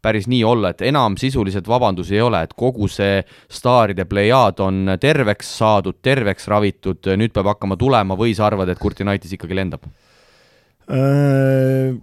päris 0.06 0.28
nii 0.30 0.42
olla, 0.46 0.70
et 0.70 0.86
enam 0.86 1.18
sisuliselt 1.18 1.68
vabandusi 1.68 2.16
ei 2.16 2.24
ole, 2.24 2.44
et 2.46 2.54
kogu 2.54 2.88
see 2.90 3.20
staaride 3.50 4.06
plejaad 4.06 4.62
on 4.62 4.96
terveks 5.02 5.56
saadud, 5.60 5.98
terveks 6.02 6.46
ravitud, 6.52 7.14
nüüd 7.18 7.34
peab 7.34 7.50
hakkama 7.54 7.78
tulema 7.80 8.18
või 8.18 8.36
sa 8.38 8.46
arvad, 8.50 8.70
et 8.70 8.82
Kurtinaitis 8.82 9.34
ikkagi 9.38 9.58
lendab 9.58 9.88
äh,? 10.86 11.96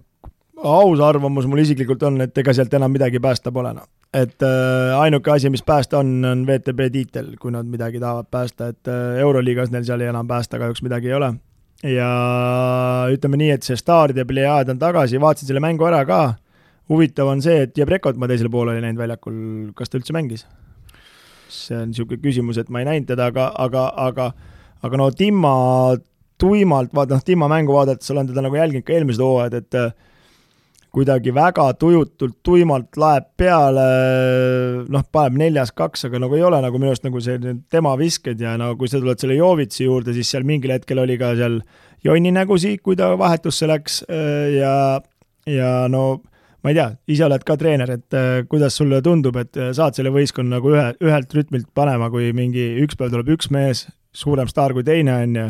aus 0.63 1.01
arvamus 1.03 1.47
mul 1.49 1.59
isiklikult 1.63 2.03
on, 2.07 2.21
et 2.23 2.37
ega 2.39 2.53
sealt 2.55 2.73
enam 2.77 2.91
midagi 2.93 3.19
päästa 3.23 3.51
pole, 3.51 3.73
noh. 3.75 3.87
et 4.15 4.45
äh, 4.47 4.93
ainuke 4.99 5.31
asi, 5.33 5.51
mis 5.51 5.63
päästa 5.65 5.99
on, 5.99 6.13
on 6.25 6.45
WTB 6.47 6.87
tiitel, 6.93 7.33
kui 7.39 7.51
nad 7.51 7.67
midagi 7.67 7.99
tahavad 7.99 8.29
päästa, 8.31 8.69
et 8.71 8.91
äh, 8.91 9.17
Euroliigas 9.23 9.73
neil 9.73 9.83
seal 9.87 10.05
enam 10.07 10.27
päästa 10.27 10.61
kahjuks 10.61 10.83
midagi 10.85 11.11
ei 11.11 11.17
ole. 11.19 11.33
ja 11.83 12.09
ütleme 13.11 13.39
nii, 13.41 13.51
et 13.57 13.67
see 13.67 13.75
staaride 13.75 14.23
plejaad 14.25 14.71
on 14.71 14.79
tagasi, 14.79 15.19
vaatasin 15.19 15.51
selle 15.51 15.63
mängu 15.63 15.83
ära 15.89 16.05
ka 16.07 16.21
huvitav 16.93 17.33
on 17.33 17.41
see, 17.43 17.65
et 17.65 17.77
Jebrekot 17.77 18.19
ma 18.21 18.29
teisel 18.29 18.51
poolel 18.53 18.79
ei 18.79 18.85
näinud 18.85 19.01
väljakul, 19.01 19.35
kas 19.77 19.91
ta 19.91 19.99
üldse 19.99 20.15
mängis? 20.15 20.47
see 21.53 21.75
on 21.77 21.91
niisugune 21.91 22.17
küsimus, 22.23 22.57
et 22.57 22.69
ma 22.73 22.81
ei 22.81 22.87
näinud 22.87 23.05
teda, 23.11 23.27
aga, 23.29 23.51
aga, 23.61 23.83
aga 24.01 24.31
aga 24.83 24.99
no 24.99 25.09
Timma 25.15 25.53
tuimalt, 26.41 26.91
vaata 26.95 27.17
noh, 27.17 27.23
Timma 27.25 27.49
mängu 27.51 27.75
vaadates 27.75 28.11
olen 28.11 28.27
teda 28.29 28.43
nagu 28.43 28.57
jälginud 28.59 28.85
ka 28.87 28.97
eelmised 28.97 29.23
hooajad, 29.23 29.55
et 29.61 29.77
äh, 29.79 29.93
kuidagi 30.93 31.33
väga 31.33 31.69
tujutult, 31.79 32.35
tuimalt 32.45 32.99
laeb 33.01 33.31
peale, 33.39 33.85
noh, 34.93 35.05
paneb 35.15 35.39
neljas 35.41 35.71
kaks, 35.73 36.05
aga 36.09 36.21
nagu 36.21 36.37
ei 36.37 36.43
ole 36.45 36.59
nagu 36.61 36.81
minu 36.81 36.91
arust 36.91 37.07
nagu 37.07 37.21
see 37.23 37.55
tema 37.73 37.95
visked 37.97 38.43
ja 38.43 38.53
no 38.61 38.73
kui 38.77 38.91
sa 38.91 39.01
tuled 39.01 39.21
selle 39.21 39.39
Jovitsi 39.39 39.87
juurde, 39.87 40.13
siis 40.13 40.29
seal 40.33 40.45
mingil 40.47 40.75
hetkel 40.75 41.01
oli 41.01 41.17
ka 41.21 41.33
seal 41.39 41.61
jonni 42.05 42.33
nägusid, 42.35 42.83
kui 42.83 42.99
ta 42.99 43.13
vahetusse 43.17 43.69
läks 43.71 44.03
äh, 44.09 44.51
ja, 44.59 44.75
ja 45.49 45.73
no 45.89 46.05
ma 46.63 46.71
ei 46.71 46.77
tea, 46.77 46.87
ise 47.11 47.25
oled 47.27 47.43
ka 47.45 47.57
treener, 47.59 47.91
et 47.97 48.15
äh, 48.17 48.31
kuidas 48.49 48.77
sulle 48.79 49.01
tundub, 49.03 49.35
et 49.41 49.59
äh, 49.59 49.71
saad 49.75 49.97
selle 49.97 50.13
võistkonna 50.15 50.57
nagu 50.57 50.71
ühe, 50.71 50.85
ühelt 51.03 51.35
rütmilt 51.35 51.67
panema, 51.75 52.07
kui 52.13 52.31
mingi 52.35 52.69
üks 52.83 52.97
päev 52.99 53.11
tuleb 53.11 53.33
üks 53.35 53.51
mees, 53.53 53.85
suurem 54.15 54.47
staar 54.47 54.75
kui 54.75 54.85
teine, 54.87 55.17
on 55.25 55.39
ju, 55.39 55.47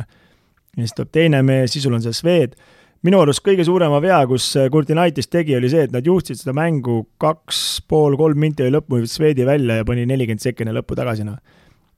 ja 0.74 0.82
siis 0.82 0.98
tuleb 0.98 1.12
teine 1.14 1.44
mees, 1.46 1.76
siis 1.76 1.86
sul 1.86 1.94
on 1.94 2.02
see 2.02 2.18
Swed, 2.18 2.58
minu 3.06 3.20
arust 3.22 3.44
kõige 3.46 3.66
suurema 3.68 4.00
vea, 4.02 4.24
kus 4.30 4.48
äh, 4.58 4.72
Kurtinaitis 4.74 5.30
tegi, 5.30 5.54
oli 5.60 5.70
see, 5.70 5.86
et 5.86 5.94
nad 5.94 6.06
juhtisid 6.08 6.42
seda 6.42 6.58
mängu 6.58 7.04
kaks 7.22 7.84
pool, 7.90 8.18
kolm 8.18 8.42
minti 8.42 8.66
lõppu, 8.74 9.04
Swedi 9.10 9.46
välja 9.46 9.84
ja 9.84 9.88
pani 9.88 10.08
nelikümmend 10.10 10.66
enne 10.66 10.78
lõppu 10.80 10.98
tagasi, 10.98 11.30
noh. 11.30 11.38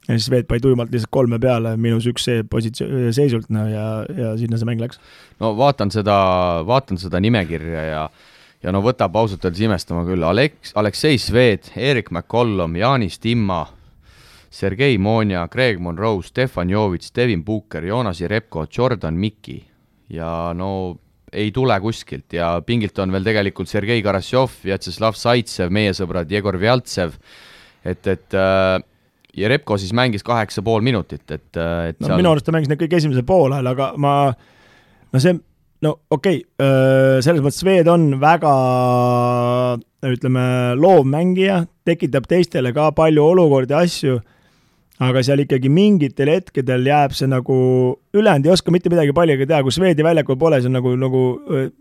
ja 0.10 0.18
siis 0.18 0.28
Swed 0.28 0.52
pani 0.52 0.68
tuimalt 0.68 0.92
lihtsalt 0.92 1.16
kolme 1.16 1.40
peale, 1.40 1.78
miinus 1.80 2.12
üks 2.12 2.28
see 2.28 2.44
positsioon, 2.44 3.14
seisult, 3.16 3.48
no 3.48 3.64
ja, 3.72 3.90
ja 4.12 4.36
sinna 4.44 4.60
see 4.60 4.68
mäng 4.68 4.84
läks. 4.84 5.00
no 5.40 5.56
vaatan 5.56 5.96
seda, 5.96 6.20
vaatan 6.68 7.00
seda 7.00 7.24
nimekirja 7.24 7.90
ja 7.94 8.08
ja 8.66 8.74
no 8.74 8.82
võtab 8.82 9.16
ausalt 9.20 9.46
öeldes 9.46 9.62
imestama 9.62 10.04
küll, 10.08 10.26
Aleks-, 10.26 10.74
Aleksei 10.80 11.20
Sved, 11.22 11.70
Erik 11.78 12.10
McCollum, 12.12 12.76
Jaanis 12.80 13.20
Timma, 13.22 13.62
Sergei 14.56 14.98
Monja, 14.98 15.46
Greg 15.52 15.82
Monroe, 15.84 16.24
Stefan 16.26 16.72
Jovits, 16.72 17.12
Devin 17.16 17.44
Booker, 17.46 17.86
Joonas 17.86 18.22
Jerepko, 18.24 18.66
Jordan 18.72 19.20
Mikki 19.20 19.60
ja 20.10 20.54
no 20.56 20.98
ei 21.36 21.52
tule 21.52 21.76
kuskilt. 21.84 22.34
Ja 22.34 22.56
pingilt 22.66 22.98
on 23.04 23.12
veel 23.12 23.26
tegelikult 23.26 23.70
Sergei 23.70 24.02
Karassjov, 24.06 24.62
Vjatšeslav 24.64 25.18
Saitsev, 25.20 25.74
meie 25.74 25.94
sõbrad 25.98 26.32
Jegor 26.32 26.58
Vjaltsev, 26.62 27.18
et, 27.84 28.08
et 28.08 28.38
äh, 28.40 28.78
Jerepko 29.36 29.78
siis 29.82 29.92
mängis 29.98 30.24
kaheksa 30.24 30.64
pool 30.66 30.86
minutit, 30.86 31.26
et, 31.28 31.50
äh, 31.60 31.90
et 31.92 32.00
no 32.00 32.08
seal... 32.08 32.22
minu 32.22 32.32
arust 32.32 32.48
ta 32.48 32.56
mängis 32.56 32.72
need 32.72 32.80
kõik 32.82 32.96
esimesel 33.02 33.28
poolajal, 33.28 33.68
aga 33.74 33.92
ma, 34.00 34.16
no 35.12 35.22
see 35.22 35.36
no 35.86 35.96
okei 36.10 36.42
okay,, 36.42 37.22
selles 37.26 37.44
mõttes 37.44 37.62
Swed 37.62 37.90
on 37.92 38.16
väga 38.22 38.54
ütleme, 40.06 40.46
loov 40.78 41.06
mängija, 41.10 41.64
tekitab 41.88 42.28
teistele 42.30 42.74
ka 42.76 42.92
palju 42.96 43.24
olukordi, 43.34 43.76
asju, 43.78 44.20
aga 45.06 45.22
seal 45.26 45.44
ikkagi 45.44 45.70
mingitel 45.72 46.32
hetkedel 46.32 46.86
jääb 46.88 47.16
see 47.18 47.28
nagu, 47.32 47.58
ülejäänud 48.16 48.48
ei 48.48 48.54
oska 48.54 48.74
mitte 48.74 48.92
midagi 48.94 49.16
palliga 49.16 49.48
teha, 49.48 49.62
kui 49.66 49.76
Swedi 49.76 50.06
väljakul 50.06 50.40
pole, 50.40 50.62
see 50.62 50.72
on 50.72 50.78
nagu, 50.78 50.96
nagu 51.00 51.24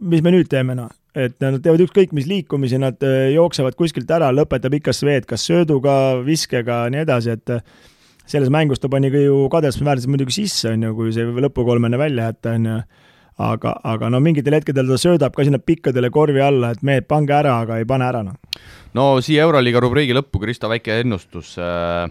mis 0.01 0.25
me 0.25 0.35
nüüd 0.35 0.51
teeme 0.51 0.77
noh. 0.79 0.91
et 1.15 1.37
nad 1.39 1.61
teevad 1.63 1.85
ükskõik 1.85 2.15
mis 2.17 2.27
liikumisi, 2.27 2.81
nad 2.83 2.99
jooksevad 3.35 3.77
kuskilt 3.79 4.11
ära, 4.11 4.33
lõpetab 4.35 4.81
ikka 4.81 4.97
Swed 4.97 5.29
kas 5.31 5.47
sööduga, 5.47 6.19
viskega, 6.27 6.85
nii 6.91 7.05
edasi, 7.05 7.37
et 7.37 7.59
selles 8.27 8.51
mängus 8.51 8.81
ta 8.83 8.89
pani 8.91 9.13
ka 9.13 9.21
ju 9.21 9.45
kadestusväärselt 9.53 10.11
muidugi 10.11 10.41
sisse, 10.41 10.73
on 10.73 10.89
ju, 10.89 10.95
kui 10.97 11.15
see 11.15 11.29
lõpukolmene 11.47 12.01
välja 12.01 12.33
jätta, 12.33 12.57
on 12.59 12.71
ju 12.71 12.79
aga, 13.43 13.75
aga 13.83 14.11
no 14.13 14.21
mingitel 14.23 14.57
hetkedel 14.59 14.89
ta 14.91 14.99
söödab 15.01 15.35
ka 15.35 15.47
sinna 15.47 15.59
pikkadele 15.59 16.11
korvi 16.15 16.43
alla, 16.43 16.73
et 16.75 16.83
mehed, 16.87 17.09
pange 17.11 17.35
ära, 17.35 17.59
aga 17.65 17.81
ei 17.81 17.89
pane 17.89 18.07
ära, 18.07 18.23
noh. 18.27 18.63
no 18.95 19.09
siia 19.25 19.47
Euroliiga 19.47 19.83
rubriigi 19.83 20.17
lõppu, 20.17 20.43
Kristo, 20.43 20.71
väike 20.71 21.01
ennustus. 21.03 21.57
Äh, 21.59 22.07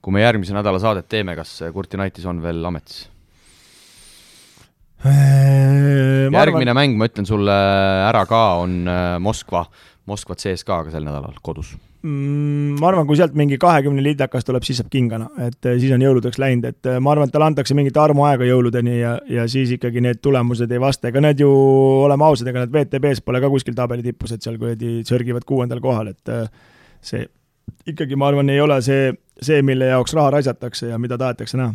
kui 0.00 0.14
me 0.16 0.22
järgmise 0.22 0.56
nädala 0.56 0.80
saadet 0.80 1.10
teeme, 1.10 1.34
kas 1.36 1.58
Kurtinaitis 1.74 2.26
on 2.30 2.40
veel 2.42 2.64
ametis? 2.64 3.04
Äh, 5.04 6.28
järgmine 6.30 6.70
arvan... 6.70 6.76
mäng, 6.78 6.98
ma 7.00 7.10
ütlen 7.10 7.28
sulle 7.28 7.60
ära 8.06 8.24
ka, 8.28 8.42
on 8.62 8.82
äh, 8.88 9.14
Moskva, 9.22 9.66
Moskva 10.10 10.38
CSKA-ga 10.38 10.94
sel 10.94 11.06
nädalal 11.06 11.38
kodus 11.42 11.74
ma 12.02 12.88
arvan, 12.88 13.04
kui 13.04 13.18
sealt 13.18 13.34
mingi 13.36 13.58
kahekümne 13.60 14.00
liitakas 14.04 14.46
tuleb, 14.48 14.64
siis 14.64 14.78
saab 14.80 14.88
kingana, 14.92 15.26
et 15.44 15.66
eh, 15.68 15.76
siis 15.82 15.92
on 15.92 16.00
jõuludeks 16.00 16.38
läinud, 16.40 16.64
et 16.70 16.88
eh, 16.88 16.96
ma 17.02 17.12
arvan, 17.12 17.28
et 17.28 17.34
talle 17.34 17.50
antakse 17.50 17.76
mingit 17.76 17.96
armuaega 18.00 18.46
jõuludeni 18.48 18.94
ja, 19.02 19.18
ja 19.28 19.44
siis 19.50 19.74
ikkagi 19.76 20.00
need 20.04 20.22
tulemused 20.24 20.72
ei 20.72 20.80
vasta, 20.80 21.10
ega 21.10 21.20
need 21.20 21.42
ju, 21.44 21.50
oleme 22.06 22.24
ausad, 22.24 22.48
ega 22.48 22.64
need 22.64 22.72
WTB-s 22.72 23.20
pole 23.26 23.42
ka 23.44 23.52
kuskil 23.52 23.76
tabeli 23.76 24.06
tipus, 24.06 24.32
et 24.32 24.46
seal 24.46 24.56
kuradi 24.60 25.02
sörgivad 25.08 25.44
kuuendal 25.48 25.84
kohal, 25.84 26.14
et 26.14 26.32
eh, 26.32 26.48
see 27.04 27.26
ikkagi, 27.92 28.16
ma 28.16 28.30
arvan, 28.32 28.48
ei 28.48 28.64
ole 28.64 28.80
see, 28.84 29.12
see, 29.36 29.60
mille 29.66 29.92
jaoks 29.92 30.16
raha 30.16 30.38
raisatakse 30.38 30.88
ja 30.94 30.98
mida 30.98 31.20
tahetakse 31.20 31.60
näha. 31.60 31.74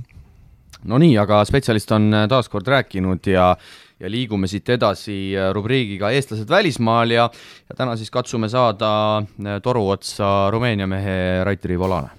no 0.89 1.01
nii, 1.01 1.13
aga 1.21 1.43
spetsialist 1.45 1.93
on 1.93 2.09
taas 2.29 2.49
kord 2.49 2.65
rääkinud 2.73 3.29
ja 3.29 3.51
ja 3.99 4.11
liigume 4.11 4.47
siit 4.51 4.69
edasi 4.75 5.15
äh, 5.37 5.51
rubriigiga 5.55 6.11
eestlased 6.11 6.49
välismaal 6.51 7.11
ja, 7.15 7.29
ja 7.69 7.75
täna 7.77 7.95
siis 7.95 8.11
katsume 8.11 8.49
saada 8.51 8.91
äh, 9.23 9.59
toru 9.63 9.87
otsa 9.89 10.51
Rumeenia 10.51 10.87
mehe 10.87 11.43
Raiti 11.47 11.79
Volane 11.79 12.11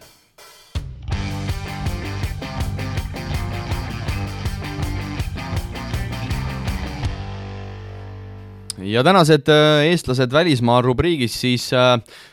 ja 8.80 9.04
tänased 9.04 9.52
äh, 9.52 9.84
eestlased 9.90 10.32
välismaal 10.32 10.82
rubriigis 10.88 11.36
siis 11.44 11.68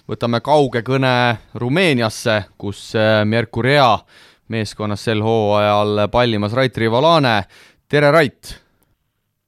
võtame 0.08 0.40
kauge 0.40 0.86
kõne 0.88 1.38
Rumeeniasse, 1.60 2.44
kus 2.58 2.94
Mercurea 3.28 3.98
meeskonnas 4.48 5.04
sel 5.04 5.24
hooajal 5.24 6.08
pallimas 6.12 6.54
Rait 6.54 6.78
Rivolane. 6.78 7.42
tere, 7.90 8.12
Rait! 8.12 8.63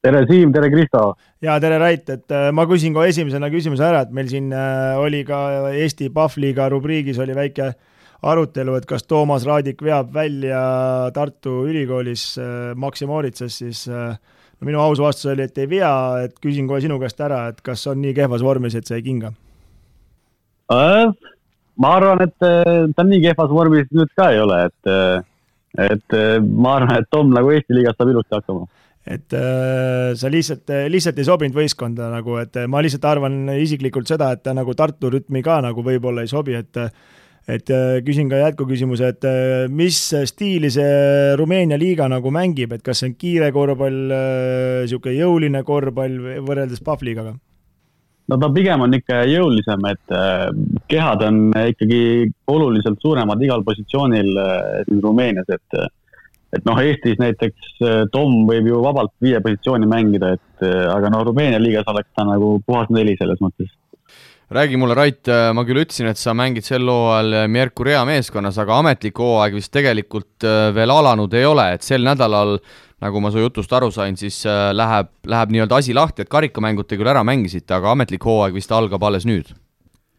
Tere, 0.06 0.22
Siim, 0.28 0.52
tere, 0.54 0.70
Kristo! 0.70 1.02
jaa, 1.42 1.56
tere, 1.62 1.80
Rait, 1.82 2.06
et 2.14 2.34
äh, 2.34 2.48
ma 2.54 2.66
küsin 2.70 2.94
kohe 2.94 3.10
esimesena 3.10 3.50
küsimuse 3.52 3.84
ära, 3.86 4.04
et 4.06 4.14
meil 4.14 4.30
siin 4.30 4.52
äh, 4.54 4.94
oli 5.02 5.22
ka 5.26 5.40
Eesti 5.72 6.10
Pahvliga 6.14 6.68
rubriigis 6.72 7.18
oli 7.22 7.34
väike 7.36 7.72
arutelu, 8.26 8.76
et 8.78 8.86
kas 8.88 9.06
Toomas 9.06 9.46
Raadik 9.48 9.82
veab 9.84 10.12
välja 10.14 10.60
Tartu 11.16 11.64
Ülikoolis 11.66 12.28
äh, 12.40 12.72
Maxi 12.78 13.08
Mauritsas, 13.08 13.58
siis 13.62 13.84
no 13.90 14.68
minu 14.68 14.80
aus 14.82 15.02
vastus 15.02 15.32
oli, 15.34 15.48
et 15.48 15.58
ei 15.62 15.70
vea, 15.76 15.92
et 16.26 16.38
küsin 16.42 16.70
kohe 16.70 16.80
sinu 16.84 17.00
käest 17.02 17.20
ära, 17.22 17.46
et 17.52 17.60
kas 17.64 17.84
on 17.90 18.00
nii 18.02 18.14
kehvas 18.16 18.46
vormis, 18.46 18.78
et 18.78 18.88
sai 18.88 19.02
kinga 19.06 19.34
äh,? 20.72 21.10
ma 21.76 21.96
arvan, 21.98 22.22
et 22.24 22.94
ta 22.96 23.04
nii 23.04 23.20
kehvas 23.26 23.50
vormis 23.52 23.90
nüüd 23.92 24.08
ka 24.16 24.30
ei 24.32 24.38
ole, 24.40 24.62
et, 24.70 25.26
et 25.90 26.16
ma 26.46 26.78
arvan, 26.78 27.02
et 27.02 27.10
Tom 27.12 27.34
nagu 27.34 27.50
Eesti 27.52 27.76
liigas 27.76 27.98
saab 27.98 28.14
ilusti 28.14 28.32
hakkama 28.38 28.64
et 29.06 29.36
äh, 29.38 30.14
sa 30.18 30.30
lihtsalt, 30.32 30.72
lihtsalt 30.90 31.20
ei 31.22 31.28
sobinud 31.28 31.54
võistkonda 31.54 32.10
nagu, 32.10 32.40
et 32.42 32.58
ma 32.66 32.82
lihtsalt 32.82 33.06
arvan 33.06 33.44
isiklikult 33.54 34.10
seda, 34.10 34.32
et 34.34 34.42
ta 34.42 34.54
nagu 34.56 34.74
Tartu 34.74 35.12
rütmi 35.14 35.44
ka 35.46 35.60
nagu 35.64 35.84
võib-olla 35.86 36.26
ei 36.26 36.32
sobi, 36.32 36.58
et 36.58 36.82
et 37.46 37.70
äh, 37.70 38.00
küsin 38.02 38.30
ka 38.30 38.40
jätkuküsimuse, 38.40 39.10
et 39.14 39.26
äh, 39.26 39.66
mis 39.70 39.98
stiili 40.30 40.70
see 40.74 41.34
Rumeenia 41.38 41.78
liiga 41.78 42.08
nagu 42.10 42.32
mängib, 42.34 42.74
et 42.74 42.82
kas 42.86 43.02
see 43.02 43.12
on 43.12 43.18
kiire 43.18 43.52
korvpall, 43.54 44.00
niisugune 44.82 45.14
äh, 45.14 45.20
jõuline 45.22 45.62
korvpall 45.66 46.40
võrreldes 46.46 46.82
Pahvliigaga? 46.86 47.36
no 48.26 48.38
ta 48.42 48.48
pigem 48.50 48.82
on 48.82 48.96
ikka 48.96 49.20
jõulisem, 49.30 49.84
et 49.86 50.14
kehad 50.90 51.20
on 51.22 51.36
ikkagi 51.54 52.00
oluliselt 52.50 52.98
suuremad 52.98 53.42
igal 53.46 53.62
positsioonil 53.62 54.32
siin 54.88 55.02
Rumeenias, 55.04 55.46
et 55.54 55.78
et 56.54 56.66
noh, 56.66 56.78
Eestis 56.82 57.18
näiteks 57.20 57.80
äh, 57.82 58.04
Tom 58.12 58.44
võib 58.48 58.68
ju 58.70 58.82
vabalt 58.84 59.12
viie 59.22 59.40
positsiooni 59.44 59.88
mängida, 59.90 60.36
et 60.36 60.66
äh, 60.66 60.84
aga 60.92 61.10
no 61.12 61.24
Rumeenia 61.26 61.60
liigas 61.62 61.88
oleks 61.90 62.12
ta 62.14 62.26
nagu 62.28 62.56
puhas 62.66 62.92
neli 62.94 63.16
selles 63.18 63.42
mõttes. 63.42 63.72
räägi 64.50 64.78
mulle, 64.78 64.94
Rait, 64.94 65.26
äh, 65.28 65.50
ma 65.52 65.66
küll 65.66 65.82
ütlesin, 65.82 66.10
et 66.10 66.20
sa 66.20 66.34
mängid 66.34 66.64
sel 66.64 66.86
hooajal 66.86 67.48
Mercurea 67.50 68.04
meeskonnas, 68.06 68.58
aga 68.62 68.78
ametlik 68.78 69.18
hooaeg 69.18 69.58
vist 69.58 69.72
tegelikult 69.74 70.46
veel 70.74 70.90
alanud 70.90 71.34
ei 71.34 71.44
ole, 71.44 71.72
et 71.74 71.82
sel 71.82 72.06
nädalal 72.06 72.58
nagu 73.02 73.20
ma 73.20 73.30
su 73.30 73.42
jutust 73.42 73.72
aru 73.76 73.90
sain, 73.92 74.16
siis 74.16 74.38
läheb, 74.46 75.10
läheb 75.28 75.50
nii-öelda 75.52 75.82
asi 75.82 75.92
lahti, 75.94 76.24
et 76.24 76.32
karikamängud 76.32 76.88
te 76.88 76.96
küll 76.96 77.10
ära 77.10 77.26
mängisite, 77.26 77.74
aga 77.76 77.92
ametlik 77.92 78.24
hooaeg 78.24 78.56
vist 78.56 78.72
algab 78.72 79.04
alles 79.04 79.26
nüüd? 79.28 79.52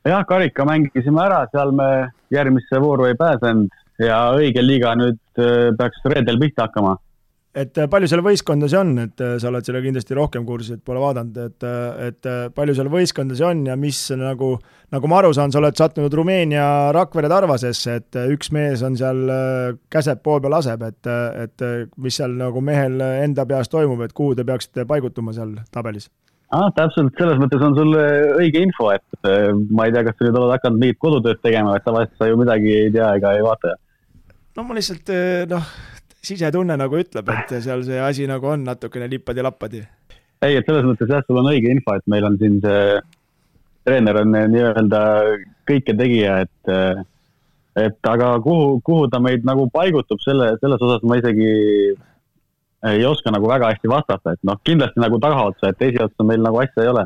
jah, 0.07 0.21
karika 0.27 0.63
mängisime 0.63 1.19
ära, 1.19 1.41
seal 1.51 1.73
me 1.75 1.87
järgmisse 2.31 2.79
vooru 2.79 3.09
ei 3.09 3.15
pääsenud 3.19 3.73
ja 4.03 4.21
õige 4.37 4.63
liiga 4.63 4.93
nüüd 4.97 5.19
äh, 5.41 5.69
peaks 5.77 6.01
reedel 6.05 6.39
pihta 6.41 6.67
hakkama. 6.67 6.97
et 7.57 7.77
äh, 7.81 7.87
palju 7.89 8.09
seal 8.09 8.21
võistkondasi 8.25 8.77
on, 8.77 8.91
et 9.01 9.23
äh, 9.23 9.35
sa 9.41 9.49
oled 9.49 9.65
sellega 9.65 9.87
kindlasti 9.87 10.17
rohkem 10.17 10.45
kursis, 10.45 10.77
et 10.77 10.83
pole 10.85 11.01
vaadanud, 11.01 11.39
et, 11.47 11.65
et 12.07 12.29
palju 12.55 12.75
seal 12.77 12.91
võistkondasi 12.93 13.47
on 13.47 13.65
ja 13.71 13.77
mis 13.79 14.03
nagu, 14.19 14.51
nagu 14.93 15.09
ma 15.09 15.21
aru 15.21 15.33
saan, 15.33 15.53
sa 15.53 15.61
oled 15.61 15.77
sattunud 15.77 16.13
Rumeenia 16.13 16.67
Rakvere 16.95 17.31
Tarvasesse, 17.31 17.97
et 18.01 18.21
üks 18.35 18.53
mees 18.53 18.85
on 18.85 18.99
seal, 18.99 19.25
käseb 19.93 20.21
pool 20.25 20.43
peal 20.43 20.53
laseb, 20.59 20.85
et, 20.85 21.11
et 21.47 21.67
mis 21.97 22.21
seal 22.21 22.37
nagu 22.37 22.61
mehel 22.61 23.01
enda 23.01 23.47
peas 23.49 23.73
toimub, 23.73 24.05
et 24.05 24.13
kuhu 24.13 24.37
te 24.37 24.45
peaksite 24.47 24.85
paigutuma 24.89 25.33
seal 25.33 25.57
tabelis? 25.73 26.11
ah,. 26.53 26.69
täpselt, 26.77 27.17
selles 27.17 27.41
mõttes 27.41 27.65
on 27.65 27.73
sul 27.75 27.97
õige 27.97 28.61
info, 28.61 28.93
et 28.93 29.33
ma 29.73 29.89
ei 29.89 29.97
tea, 29.97 30.05
kas 30.05 30.15
sa 30.15 30.29
nüüd 30.29 30.37
oled 30.37 30.53
hakanud 30.53 30.85
mingit 30.85 31.01
kodutööd 31.01 31.41
tegema, 31.41 31.73
et 31.75 31.83
tavaliselt 31.89 32.21
sa 32.21 32.29
ju 32.29 32.37
midagi 32.39 32.77
ei 32.85 32.93
tea 32.93 33.09
ega 33.17 33.33
ei 33.35 33.43
vaata 33.43 33.73
no 34.57 34.65
ma 34.65 34.77
lihtsalt 34.77 35.11
eh, 35.13 35.43
noh, 35.49 35.69
sisetunne 36.25 36.77
nagu 36.79 36.97
ütleb, 36.99 37.29
et 37.33 37.53
seal 37.63 37.85
see 37.87 37.99
asi 38.01 38.25
nagu 38.29 38.49
on 38.53 38.65
natukene 38.67 39.09
lippadi-lappadi. 39.11 39.83
ei, 40.45 40.57
et 40.57 40.65
selles 40.65 40.87
mõttes 40.87 41.11
jah, 41.11 41.23
sul 41.27 41.39
on 41.41 41.51
õige 41.51 41.71
info, 41.73 41.95
et 41.97 42.09
meil 42.09 42.25
on 42.27 42.37
siin 42.41 42.57
see 42.63 42.97
treener 43.87 44.19
on 44.19 44.33
nii-öelda 44.33 45.01
kõiketegija, 45.69 46.41
et 46.47 46.73
et 47.77 48.09
aga 48.09 48.31
kuhu, 48.41 48.79
kuhu 48.85 49.05
ta 49.13 49.19
meid 49.21 49.45
nagu 49.45 49.67
paigutub, 49.69 50.19
selle, 50.23 50.49
selles 50.61 50.81
osas 50.81 51.03
ma 51.05 51.19
isegi 51.19 51.51
ei 52.87 53.05
oska 53.05 53.31
nagu 53.33 53.49
väga 53.49 53.69
hästi 53.73 53.91
vastata, 53.91 54.33
et 54.33 54.41
noh, 54.47 54.57
kindlasti 54.65 55.01
nagu 55.01 55.19
tagaotsa, 55.21 55.71
et 55.71 55.85
esiotsa 55.91 56.25
meil 56.25 56.41
nagu 56.41 56.59
asja 56.61 56.83
ei 56.83 56.91
ole. 56.93 57.05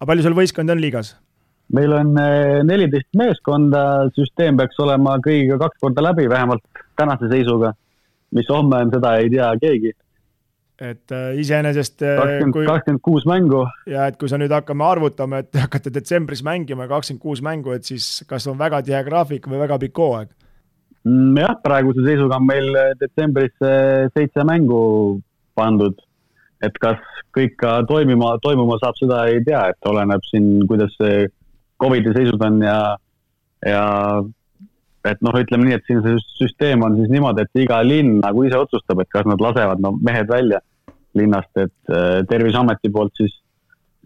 aga 0.00 0.08
palju 0.08 0.24
sul 0.24 0.38
võistkondi 0.38 0.74
on 0.74 0.82
liigas? 0.82 1.12
Meil 1.76 1.94
on 1.96 2.12
eh, 2.20 2.60
neliteist 2.66 3.08
meeskonda, 3.18 3.82
süsteem 4.16 4.58
peaks 4.60 4.78
olema 4.82 5.16
kõigiga 5.24 5.58
kaks 5.62 5.80
korda 5.82 6.04
läbi, 6.04 6.28
vähemalt 6.30 6.64
tänase 6.98 7.30
seisuga. 7.32 7.72
mis 8.32 8.48
homme 8.48 8.78
on, 8.80 8.90
seda 8.92 9.16
ei 9.20 9.28
tea 9.30 9.50
keegi. 9.60 9.92
et 10.82 11.12
äh, 11.12 11.38
iseenesest 11.38 12.00
kakskümmend, 12.02 12.66
kakskümmend 12.66 13.02
kuus 13.02 13.26
mängu. 13.26 13.66
ja 13.86 14.06
et 14.06 14.16
kui 14.18 14.28
sa 14.28 14.38
nüüd 14.38 14.52
hakkame 14.52 14.84
arvutama, 14.84 15.42
et 15.42 15.54
hakkate 15.64 15.94
detsembris 15.94 16.42
mängima 16.42 16.88
kakskümmend 16.88 17.22
kuus 17.22 17.42
mängu, 17.42 17.72
et 17.72 17.84
siis 17.84 18.24
kas 18.28 18.46
on 18.46 18.58
väga 18.58 18.82
tihe 18.82 19.02
graafik 19.04 19.48
või 19.48 19.60
väga 19.64 19.78
pikk 19.78 19.98
hooaeg? 20.04 20.32
Mm, 21.04 21.36
jah, 21.36 21.58
praeguse 21.62 22.04
seisuga 22.06 22.38
on 22.38 22.46
meil 22.46 22.72
detsembris 23.00 23.54
seitse 24.14 24.44
mängu 24.46 25.20
pandud 25.58 25.98
et 26.62 26.78
kas 26.82 27.00
kõik 27.34 27.56
ka 27.60 27.80
toimima, 27.88 28.36
toimuma 28.42 28.78
saab, 28.80 28.98
seda 29.00 29.24
ei 29.30 29.40
tea, 29.46 29.64
et 29.72 29.88
oleneb 29.88 30.22
siin, 30.28 30.62
kuidas 30.70 30.92
see 31.00 31.24
Covidi 31.82 32.14
seisud 32.14 32.42
on 32.46 32.60
ja, 32.62 32.76
ja 33.66 33.84
et 35.10 35.22
noh, 35.26 35.34
ütleme 35.38 35.66
nii, 35.66 35.78
et 35.78 35.88
siin 35.88 36.02
see 36.04 36.20
süsteem 36.38 36.84
on 36.86 36.96
siis 36.98 37.10
niimoodi, 37.10 37.44
et 37.44 37.62
iga 37.64 37.80
linn 37.86 38.20
nagu 38.22 38.44
ise 38.46 38.60
otsustab, 38.60 39.02
et 39.02 39.10
kas 39.12 39.26
nad 39.28 39.42
lasevad 39.42 39.82
no 39.82 39.96
mehed 39.98 40.30
välja 40.30 40.62
linnast, 41.18 41.50
et 41.58 41.92
äh, 41.92 42.22
Terviseameti 42.28 42.90
poolt 42.92 43.12
siis, 43.18 43.34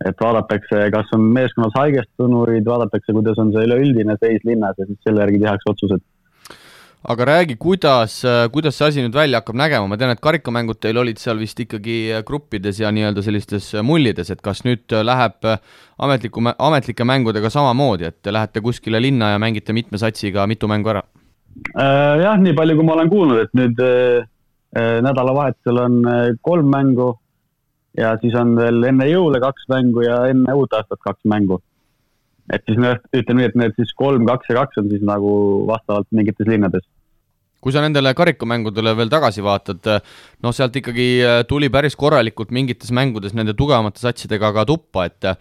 et 0.05 0.17
vaadatakse, 0.21 0.87
kas 0.93 1.13
on 1.17 1.29
meeskonnas 1.37 1.77
haigestunuid, 1.77 2.65
vaadatakse, 2.67 3.15
kuidas 3.17 3.39
on 3.41 3.53
see 3.55 3.65
üleüldine 3.69 4.17
seis 4.21 4.45
linnas 4.49 4.77
ja 4.81 4.89
siis 4.89 4.99
selle 5.07 5.23
järgi 5.25 5.45
tehakse 5.45 5.73
otsused 5.73 6.05
aga 7.07 7.27
räägi, 7.29 7.55
kuidas, 7.63 8.19
kuidas 8.53 8.79
see 8.79 8.87
asi 8.89 9.03
nüüd 9.05 9.15
välja 9.15 9.39
hakkab 9.39 9.59
nägema, 9.61 9.87
ma 9.87 9.99
tean, 10.01 10.11
et 10.11 10.23
karikamängud 10.25 10.81
teil 10.83 10.99
olid 10.99 11.21
seal 11.23 11.39
vist 11.39 11.61
ikkagi 11.63 12.23
gruppides 12.27 12.81
ja 12.83 12.91
nii-öelda 12.95 13.23
sellistes 13.23 13.69
mullides, 13.87 14.33
et 14.35 14.43
kas 14.43 14.65
nüüd 14.67 14.91
läheb 15.07 15.47
ametliku, 16.03 16.43
ametlike 16.51 17.07
mängudega 17.07 17.53
samamoodi, 17.55 18.09
et 18.11 18.19
te 18.27 18.35
lähete 18.35 18.63
kuskile 18.65 18.99
linna 19.03 19.37
ja 19.37 19.43
mängite 19.43 19.77
mitme 19.77 20.03
satsiga 20.03 20.49
mitu 20.51 20.67
mängu 20.71 20.91
ära? 20.97 21.05
Äh, 21.79 22.17
jah, 22.21 22.37
nii 22.41 22.57
palju, 22.57 22.77
kui 22.77 22.87
ma 22.87 22.97
olen 22.97 23.13
kuulnud, 23.13 23.45
et 23.47 23.55
nüüd 23.57 23.79
äh, 23.85 24.27
äh, 24.77 24.99
nädalavahetusel 25.05 25.81
on 25.81 26.03
kolm 26.45 26.69
mängu 26.73 27.15
ja 27.97 28.13
siis 28.21 28.35
on 28.37 28.53
veel 28.59 28.85
enne 28.91 29.07
jõule 29.09 29.41
kaks 29.41 29.71
mängu 29.73 30.05
ja 30.05 30.25
enne 30.33 30.59
uut 30.59 30.75
aastat 30.77 31.01
kaks 31.05 31.23
mängu. 31.25 31.63
et 32.53 32.63
siis 32.69 32.79
noh, 32.79 32.99
ütleme 33.11 33.41
nii, 33.41 33.49
et 33.49 33.57
need 33.59 33.79
siis 33.79 33.95
kolm, 33.99 34.27
kaks 34.29 34.53
ja 34.53 34.61
kaks 34.61 34.79
on 34.83 34.91
siis 34.93 35.03
nagu 35.03 35.31
vastavalt 35.67 36.07
mingites 36.15 36.47
linnades 36.47 36.85
kui 37.67 37.75
sa 37.75 37.83
nendele 37.83 38.13
karikamängudele 38.15 38.93
veel 38.95 39.11
tagasi 39.11 39.43
vaatad, 39.43 39.89
noh, 40.47 40.55
sealt 40.55 40.77
ikkagi 40.79 41.07
tuli 41.51 41.67
päris 41.75 41.99
korralikult 41.99 42.53
mingites 42.55 42.93
mängudes 42.95 43.35
nende 43.35 43.57
tugevamate 43.59 43.99
satsidega 43.99 44.53
ka 44.55 44.63
tuppa, 44.69 45.09
et 45.11 45.33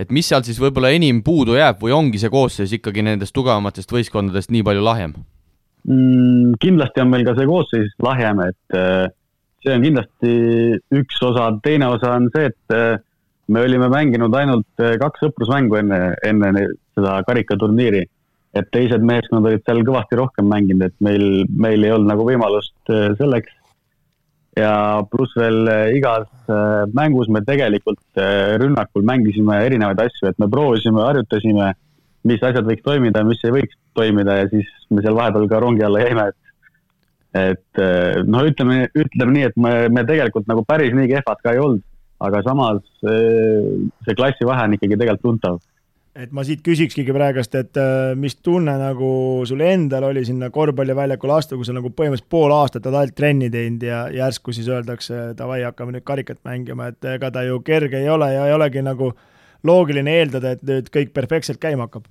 et 0.00 0.10
mis 0.10 0.26
sealt 0.26 0.48
siis 0.48 0.56
võib-olla 0.58 0.94
enim 0.96 1.20
puudu 1.22 1.58
jääb 1.58 1.84
või 1.84 1.92
ongi 1.92 2.18
see 2.18 2.32
koosseis 2.32 2.72
ikkagi 2.78 3.04
nendest 3.04 3.36
tugevamatest 3.36 3.92
võistkondadest 3.92 4.50
nii 4.54 4.64
palju 4.64 4.86
lahjem? 4.86 5.12
mm,? 5.84 6.56
kindlasti 6.64 7.04
on 7.04 7.12
meil 7.12 7.26
ka 7.28 7.36
see 7.36 7.50
koosseis 7.52 7.92
lahjem, 8.02 8.40
et 8.48 8.78
see 9.64 9.76
on 9.76 9.84
kindlasti 9.84 10.32
üks 11.02 11.20
osa, 11.28 11.50
teine 11.64 11.92
osa 11.92 12.16
on 12.16 12.32
see, 12.32 12.48
et 12.48 13.04
me 13.52 13.60
olime 13.60 13.92
mänginud 13.92 14.34
ainult 14.40 14.84
kaks 15.04 15.26
sõprusmängu 15.26 15.82
enne, 15.82 16.00
enne 16.24 16.52
seda 16.96 17.18
karikaturniiri. 17.28 18.04
Et 18.54 18.70
teised 18.74 19.02
meeskonnad 19.02 19.50
olid 19.50 19.64
seal 19.66 19.82
kõvasti 19.86 20.18
rohkem 20.18 20.48
mänginud, 20.50 20.86
et 20.86 20.96
meil, 21.04 21.44
meil 21.50 21.84
ei 21.84 21.92
olnud 21.94 22.12
nagu 22.12 22.26
võimalust 22.28 22.94
selleks. 23.18 23.52
ja 24.54 25.02
pluss 25.10 25.34
veel 25.34 25.66
igas 25.96 26.28
mängus 26.94 27.26
me 27.26 27.40
tegelikult 27.42 28.20
rünnakul 28.62 29.02
mängisime 29.02 29.56
erinevaid 29.66 30.04
asju, 30.04 30.28
et 30.28 30.38
me 30.38 30.46
proovisime, 30.50 31.02
harjutasime 31.02 31.72
mis 32.28 32.42
asjad 32.42 32.66
võiks 32.68 32.84
toimida 32.86 33.24
mis 33.26 33.42
ei 33.44 33.54
võiks 33.56 33.74
toimida 33.98 34.38
ja 34.42 34.46
siis 34.52 34.70
me 34.90 35.02
seal 35.02 35.18
vahepeal 35.18 35.48
ka 35.50 35.60
rongi 35.64 35.84
alla 35.86 36.04
jäime, 36.04 36.28
et 36.30 36.40
et 37.34 37.82
noh, 38.30 38.44
ütleme, 38.46 38.84
ütleme 38.94 39.34
nii, 39.34 39.46
et 39.48 39.56
me, 39.58 39.70
me 39.90 40.04
tegelikult 40.06 40.46
nagu 40.46 40.62
päris 40.68 40.94
nii 40.94 41.10
kehvad 41.10 41.40
ka 41.42 41.54
ei 41.56 41.58
olnud, 41.58 41.82
aga 42.22 42.44
samas 42.46 42.84
see 43.02 44.14
klassivahe 44.14 44.68
on 44.68 44.76
ikkagi 44.76 45.00
tegelikult 45.00 45.24
tuntav 45.26 45.58
et 46.14 46.32
ma 46.34 46.44
siit 46.46 46.62
küsikski 46.64 47.04
praegust, 47.10 47.54
et 47.58 47.78
eh, 47.80 48.14
mis 48.18 48.36
tunne 48.38 48.76
nagu 48.78 49.10
sul 49.48 49.62
endal 49.66 50.08
oli 50.10 50.24
sinna 50.26 50.50
korvpalliväljakule 50.54 51.36
astuda, 51.36 51.58
kui 51.60 51.68
sa 51.68 51.76
nagu 51.76 51.90
põhimõtteliselt 51.90 52.30
pool 52.30 52.54
aastat 52.54 52.86
oled 52.86 53.00
ainult 53.02 53.18
trenni 53.18 53.50
teinud 53.50 53.86
ja 53.86 54.04
järsku 54.14 54.54
siis 54.54 54.70
öeldakse, 54.70 55.30
davai, 55.38 55.62
hakkame 55.66 55.96
nüüd 55.96 56.06
karikat 56.06 56.42
mängima, 56.46 56.92
et 56.92 57.12
ega 57.16 57.32
ta 57.34 57.42
ju 57.46 57.60
kerge 57.66 58.02
ei 58.02 58.10
ole 58.12 58.32
ja 58.34 58.48
ei 58.48 58.56
olegi 58.56 58.84
nagu 58.84 59.12
loogiline 59.64 60.20
eeldada, 60.20 60.54
et 60.54 60.62
nüüd 60.68 60.92
kõik 60.94 61.14
perfektselt 61.16 61.62
käima 61.62 61.88
hakkab 61.88 62.06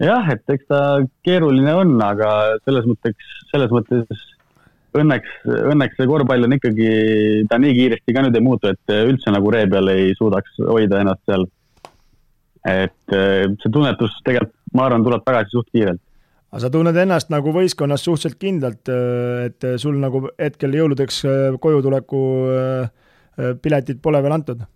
jah, 0.00 0.28
et 0.32 0.54
eks 0.54 0.66
ta 0.70 0.80
keeruline 1.26 1.72
on, 1.76 1.94
aga 2.04 2.58
selles 2.64 2.86
mõttes, 2.88 3.32
selles 3.52 3.72
mõttes 3.72 4.26
õnneks, 4.96 5.32
õnneks 5.46 5.98
see 5.98 6.08
korvpall 6.10 6.46
on 6.46 6.56
ikkagi, 6.56 6.90
ta 7.50 7.60
nii 7.60 7.76
kiiresti 7.76 8.14
ka 8.16 8.24
nüüd 8.24 8.36
ei 8.36 8.44
muutu, 8.44 8.72
et 8.72 8.94
üldse 8.96 9.32
nagu 9.34 9.52
ree 9.54 9.68
peal 9.70 9.92
ei 9.92 10.14
suudaks 10.18 10.58
hoida 10.66 11.02
ennast 11.04 11.22
seal. 11.28 11.46
Et 12.68 13.16
eh, 13.16 13.46
see 13.62 13.72
tunnetus 13.72 14.16
tegelikult, 14.26 14.56
ma 14.76 14.86
arvan, 14.88 15.04
tuleb 15.06 15.22
tagasi 15.26 15.54
suht 15.54 15.70
kiirelt. 15.72 16.02
aga 16.50 16.64
sa 16.64 16.72
tunned 16.72 16.96
ennast 16.96 17.30
nagu 17.32 17.54
võistkonnas 17.54 18.04
suhteliselt 18.04 18.40
kindlalt, 18.40 18.90
eh, 18.90 19.46
et 19.48 19.70
sul 19.80 19.96
nagu 20.02 20.26
hetkel 20.38 20.76
jõuludeks 20.76 21.22
eh, 21.24 21.46
koju 21.60 21.82
tuleku 21.86 22.26
piletid 23.62 24.02
pole 24.02 24.20
veel 24.20 24.36
antud? 24.36 24.66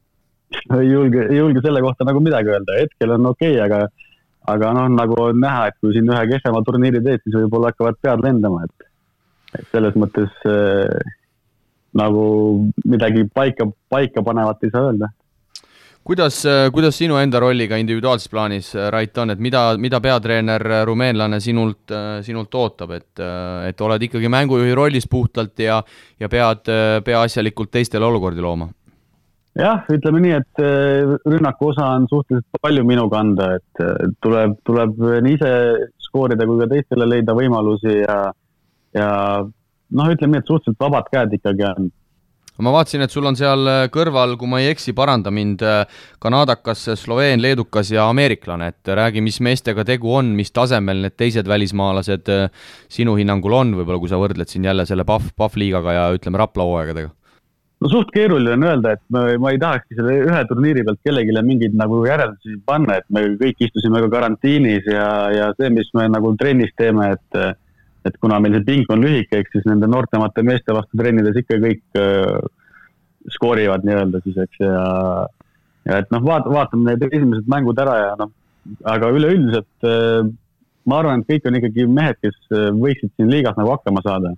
ei 0.78 0.88
julge, 0.88 1.26
ei 1.28 1.36
julge 1.36 1.60
selle 1.64 1.82
kohta 1.84 2.06
nagu 2.08 2.20
midagi 2.22 2.52
öelda, 2.52 2.78
hetkel 2.80 3.16
on 3.16 3.32
okei 3.32 3.58
okay,, 3.58 3.64
aga 3.66 3.88
aga 4.50 4.72
noh, 4.76 4.88
nagu 4.92 5.16
on 5.20 5.40
näha, 5.40 5.68
et 5.70 5.76
kui 5.80 5.94
siin 5.94 6.10
ühe 6.10 6.24
kehvema 6.32 6.62
turniiri 6.66 7.00
teed, 7.04 7.22
siis 7.24 7.36
võib-olla 7.38 7.72
hakkavad 7.72 8.00
pead 8.04 8.24
lendama, 8.24 8.64
et, 8.66 8.88
et 9.58 9.68
selles 9.72 9.96
mõttes 10.00 10.48
äh, 10.50 11.14
nagu 11.96 12.24
midagi 12.84 13.24
paika, 13.34 13.68
paika 13.92 14.24
panevat 14.26 14.64
ei 14.66 14.74
saa 14.74 14.90
öelda. 14.90 15.10
Kuidas, 16.04 16.44
äh, 16.46 16.70
kuidas 16.72 16.98
sinu 16.98 17.16
enda 17.16 17.40
rolliga 17.40 17.78
individuaalses 17.80 18.28
plaanis, 18.28 18.70
äh, 18.76 18.90
Rait, 18.92 19.16
on, 19.18 19.32
et 19.32 19.40
mida, 19.40 19.64
mida 19.80 20.00
peatreener 20.04 20.64
äh, 20.70 20.84
rumeenlane 20.86 21.40
sinult, 21.40 21.92
sinult 22.22 22.54
ootab, 22.60 22.92
et, 22.98 23.24
et 23.68 23.80
oled 23.80 24.06
ikkagi 24.08 24.30
mängujuhi 24.32 24.76
rollis 24.76 25.08
puhtalt 25.10 25.58
ja, 25.64 25.80
ja 26.20 26.30
pead 26.30 26.70
peaasjalikult 27.04 27.72
teistele 27.74 28.06
olukordi 28.06 28.44
looma? 28.44 28.68
jah, 29.54 29.84
ütleme 29.94 30.18
nii, 30.18 30.32
et 30.34 30.62
rünnaku 31.30 31.68
osa 31.70 31.92
on 31.94 32.08
suhteliselt 32.10 32.58
palju 32.58 32.82
minu 32.88 33.04
kanda, 33.06 33.52
et 33.54 33.82
tuleb, 34.24 34.56
tuleb 34.66 34.96
nii 35.22 35.36
ise 35.36 35.50
skoorida 36.02 36.46
kui 36.48 36.58
ka 36.58 36.66
teistele 36.72 37.06
leida 37.06 37.36
võimalusi 37.38 38.00
ja, 38.00 38.16
ja 38.98 39.10
noh, 39.44 40.10
ütleme 40.10 40.34
nii, 40.34 40.42
et 40.42 40.50
suhteliselt 40.50 40.82
vabad 40.82 41.06
käed 41.12 41.38
ikkagi 41.38 41.68
on 41.68 41.86
ma 42.62 42.74
vaatasin, 42.74 43.02
et 43.02 43.10
sul 43.10 43.26
on 43.26 43.38
seal 43.38 43.66
äh, 43.70 43.80
kõrval, 43.94 44.36
kui 44.38 44.50
ma 44.50 44.60
ei 44.62 44.70
eksi, 44.70 44.94
paranda 44.94 45.32
mind, 45.34 45.64
kanadakas, 46.22 46.86
sloveen, 47.00 47.42
leedukas 47.42 47.90
ja 47.94 48.06
ameeriklane, 48.12 48.70
et 48.70 48.94
räägi, 49.00 49.24
mis 49.24 49.40
meestega 49.42 49.84
tegu 49.88 50.14
on, 50.14 50.30
mis 50.38 50.54
tasemel 50.54 51.02
need 51.06 51.16
teised 51.18 51.50
välismaalased 51.50 52.30
sinu 52.92 53.18
hinnangul 53.18 53.58
on, 53.58 53.74
võib-olla 53.80 54.00
kui 54.02 54.12
sa 54.12 54.20
võrdled 54.20 54.50
siin 54.50 54.70
jälle 54.70 54.86
selle 54.86 55.06
Pahv, 55.08 55.34
Pahv 55.36 55.58
liigaga 55.60 55.98
ja 55.98 56.08
ütleme, 56.14 56.40
Rapla 56.40 56.66
hooaegadega. 56.68 57.12
No 57.82 57.90
suht 57.90 58.14
keeruline 58.14 58.54
on 58.54 58.62
öelda, 58.64 58.94
et 58.94 59.02
ma, 59.12 59.26
ma 59.42 59.50
ei 59.52 59.58
tahakski 59.60 59.98
selle 59.98 60.14
ühe 60.24 60.38
turniiri 60.48 60.84
pealt 60.86 61.00
kellelegi 61.04 61.42
mingeid 61.44 61.74
nagu 61.76 61.98
järeldusi 62.06 62.56
panna, 62.64 63.00
et 63.00 63.04
me 63.12 63.26
kõik 63.40 63.66
istusime 63.66 64.00
ka 64.06 64.08
karantiinis 64.14 64.86
ja, 64.88 65.08
ja 65.34 65.50
see, 65.58 65.68
mis 65.74 65.90
me 65.98 66.06
nagu 66.08 66.30
trennis 66.40 66.72
teeme, 66.80 67.10
et 67.18 67.40
et 68.04 68.18
kuna 68.20 68.40
meil 68.42 68.58
see 68.58 68.66
ping 68.68 68.92
on 68.92 69.02
lühike, 69.04 69.40
ehk 69.40 69.50
siis 69.52 69.66
nende 69.68 69.88
noortemate 69.90 70.44
meeste 70.46 70.76
vastu 70.76 71.00
trennides 71.00 71.40
ikka 71.40 71.58
kõik 71.62 72.00
äh, 72.00 72.38
skoorivad 73.32 73.86
nii-öelda 73.86 74.20
siis, 74.24 74.38
eks, 74.44 74.60
ja 74.64 74.84
ja 75.84 76.00
et 76.00 76.10
noh, 76.12 76.22
vaat-, 76.24 76.48
vaatame 76.48 76.92
need 76.92 77.04
esimesed 77.10 77.48
mängud 77.50 77.80
ära 77.80 77.96
ja 78.00 78.10
noh, 78.20 78.32
aga 78.88 79.10
üleüldiselt 79.12 79.88
äh, 79.88 80.24
ma 80.88 81.00
arvan, 81.00 81.22
et 81.22 81.30
kõik 81.32 81.48
on 81.48 81.58
ikkagi 81.60 81.86
mehed, 81.88 82.20
kes 82.24 82.36
äh, 82.52 82.68
võiksid 82.76 83.12
siin 83.14 83.32
liigas 83.32 83.56
nagu 83.60 83.74
hakkama 83.74 84.04
saada. 84.04 84.34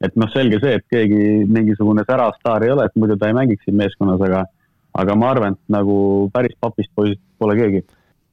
Et 0.00 0.14
noh, 0.16 0.30
selge 0.32 0.60
see, 0.62 0.78
et 0.78 0.86
keegi 0.88 1.44
mingisugune 1.44 2.06
särav 2.08 2.32
staar 2.38 2.64
ei 2.64 2.72
ole, 2.72 2.86
et 2.88 2.96
muidu 2.96 3.18
ta 3.20 3.28
ei 3.28 3.36
mängiks 3.36 3.66
siin 3.66 3.76
meeskonnas, 3.76 4.22
aga, 4.24 4.46
aga 5.02 5.16
ma 5.20 5.32
arvan, 5.34 5.56
et 5.58 5.74
nagu 5.76 5.96
päris 6.32 6.56
papist 6.60 6.92
poisist 6.96 7.20
pole 7.40 7.56
keegi 7.58 7.82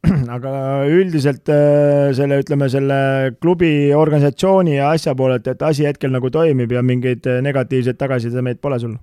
aga 0.36 0.52
üldiselt 0.92 1.50
äh, 1.52 2.14
selle, 2.18 2.40
ütleme 2.44 2.70
selle 2.72 3.00
klubi 3.42 3.94
organisatsiooni 3.96 4.78
ja 4.78 4.92
asja 4.96 5.16
poolelt, 5.18 5.48
et 5.50 5.62
asi 5.66 5.88
hetkel 5.88 6.14
nagu 6.14 6.32
toimib 6.34 6.72
ja 6.72 6.84
mingeid 6.86 7.28
äh, 7.28 7.42
negatiivseid 7.46 8.00
tagasisidemeid 8.00 8.62
pole 8.64 8.80
sul? 8.84 8.98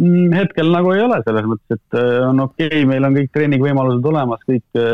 Mm, 0.00 0.30
hetkel 0.36 0.70
nagu 0.72 0.94
ei 0.94 1.02
ole, 1.04 1.20
selles 1.26 1.48
mõttes, 1.50 1.76
et 1.76 1.98
äh, 1.98 2.20
on 2.28 2.44
okei 2.46 2.70
okay,, 2.70 2.86
meil 2.88 3.08
on 3.08 3.18
kõik 3.18 3.32
treeningvõimalused 3.36 4.12
olemas, 4.12 4.44
kõik 4.48 4.84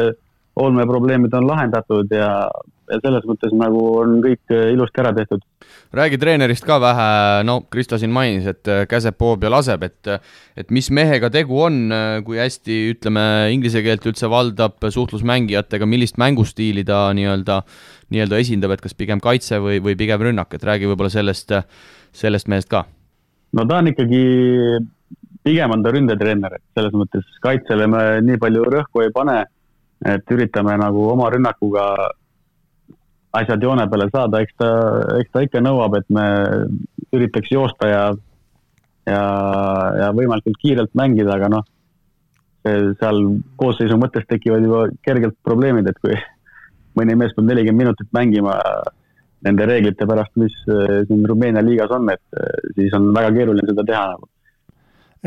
olmeprobleemid 0.56 1.34
on 1.36 1.46
lahendatud 1.46 2.12
ja, 2.16 2.30
ja 2.90 2.98
selles 3.02 3.24
mõttes 3.26 3.52
nagu 3.56 3.80
on 4.00 4.18
kõik 4.24 4.54
äh, 4.54 4.70
ilusti 4.74 5.02
ära 5.02 5.12
tehtud. 5.16 5.42
räägi 5.96 6.18
treenerist 6.20 6.64
ka 6.66 6.78
vähe, 6.82 7.08
no 7.48 7.60
Kristo 7.70 7.98
siin 7.98 8.12
mainis, 8.14 8.46
et 8.50 8.68
äh, 8.70 8.84
käseb, 8.88 9.16
poob 9.18 9.44
ja 9.44 9.50
laseb, 9.50 9.82
et 9.82 10.10
et 10.56 10.70
mis 10.70 10.90
mehega 10.90 11.30
tegu 11.30 11.60
on, 11.66 11.78
äh, 11.92 12.22
kui 12.26 12.38
hästi, 12.40 12.78
ütleme, 12.94 13.26
inglise 13.54 13.82
keelt 13.82 14.06
üldse 14.06 14.30
valdab 14.30 14.78
suhtlusmängijatega, 14.82 15.86
millist 15.86 16.20
mängustiili 16.22 16.84
ta 16.86 17.06
nii-öelda, 17.16 17.62
nii-öelda 18.14 18.42
esindab, 18.42 18.76
et 18.76 18.84
kas 18.84 18.94
pigem 18.94 19.22
kaitse 19.22 19.60
või, 19.62 19.80
või 19.82 19.96
pigem 19.98 20.22
rünnak, 20.28 20.54
et 20.54 20.66
räägi 20.66 20.90
võib-olla 20.90 21.12
sellest, 21.12 21.54
sellest 22.16 22.48
mehest 22.48 22.70
ka. 22.70 22.86
no 23.52 23.66
ta 23.66 23.80
on 23.82 23.90
ikkagi, 23.90 24.22
pigem 25.46 25.74
on 25.74 25.82
ta 25.82 25.94
ründetreener, 25.94 26.58
et 26.58 26.78
selles 26.78 26.94
mõttes 26.94 27.26
kaitsele 27.42 27.90
me 27.90 28.06
nii 28.22 28.38
palju 28.42 28.68
rõhku 28.70 29.04
ei 29.04 29.12
pane, 29.14 29.42
et 30.06 30.32
üritame 30.34 30.76
nagu 30.78 31.08
oma 31.08 31.30
rünnakuga 31.32 31.86
asjad 33.40 33.62
joone 33.62 33.86
peale 33.90 34.08
saada, 34.12 34.40
eks 34.42 34.56
ta, 34.60 34.70
eks 35.20 35.32
ta 35.32 35.44
ikka 35.46 35.62
nõuab, 35.64 35.98
et 35.98 36.08
me 36.12 36.26
üritaks 37.16 37.52
joosta 37.52 37.90
ja, 37.90 38.02
ja, 39.08 39.22
ja 40.02 40.12
võimalikult 40.16 40.58
kiirelt 40.62 40.94
mängida, 40.98 41.36
aga 41.36 41.50
noh, 41.56 41.66
seal 42.66 43.20
koosseisu 43.60 43.98
mõttes 44.00 44.26
tekivad 44.30 44.64
juba 44.66 44.86
kergelt 45.06 45.36
probleemid, 45.46 45.88
et 45.90 45.98
kui 46.02 46.16
mõni 46.98 47.16
mees 47.18 47.34
peab 47.36 47.50
nelikümmend 47.50 47.84
minutit 47.84 48.08
mängima 48.16 48.56
nende 49.46 49.66
reeglite 49.68 50.08
pärast, 50.08 50.32
mis 50.40 50.54
eh, 50.66 51.02
siin 51.08 51.26
Rumeenia 51.28 51.62
liigas 51.64 51.92
on, 51.94 52.08
et 52.10 52.40
eh, 52.40 52.70
siis 52.78 52.94
on 52.96 53.12
väga 53.14 53.34
keeruline 53.36 53.68
seda 53.68 53.84
teha 53.86 54.06
nagu. 54.14 54.30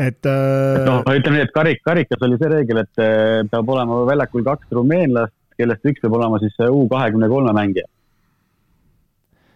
Et 0.00 0.28
äh.... 0.28 0.82
noh, 0.86 1.00
ütleme 1.04 1.38
nii, 1.38 1.46
et 1.46 1.54
karik, 1.54 1.80
karikas 1.86 2.26
oli 2.26 2.38
see 2.40 2.50
reegel, 2.52 2.82
et 2.82 3.04
eh, 3.04 3.40
peab 3.50 3.72
olema 3.76 4.02
väljakul 4.08 4.44
kaks 4.46 4.76
rumeenlast, 4.76 5.36
kellest 5.60 5.88
üks 5.88 6.02
peab 6.02 6.18
olema 6.18 6.40
siis 6.42 6.56
U 6.66 6.84
kahekümne 6.90 7.28
kolme 7.30 7.54
mängija 7.56 7.88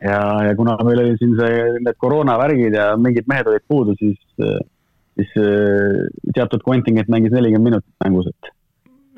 ja, 0.05 0.21
ja 0.49 0.57
kuna 0.57 0.77
meil 0.85 1.05
oli 1.05 1.15
siin 1.21 1.37
see, 1.39 1.63
need 1.85 2.01
koroonavärgid 2.03 2.77
ja 2.77 2.93
mingid 3.01 3.29
mehed 3.31 3.49
olid 3.51 3.65
puudu, 3.69 3.95
siis, 4.01 4.19
siis 4.35 5.39
äh, 5.41 6.03
teatud 6.37 6.65
kontingent 6.67 7.09
mängis 7.13 7.33
nelikümmend 7.35 7.73
minutit 7.73 8.05
mängus, 8.05 8.29
et. 8.33 8.53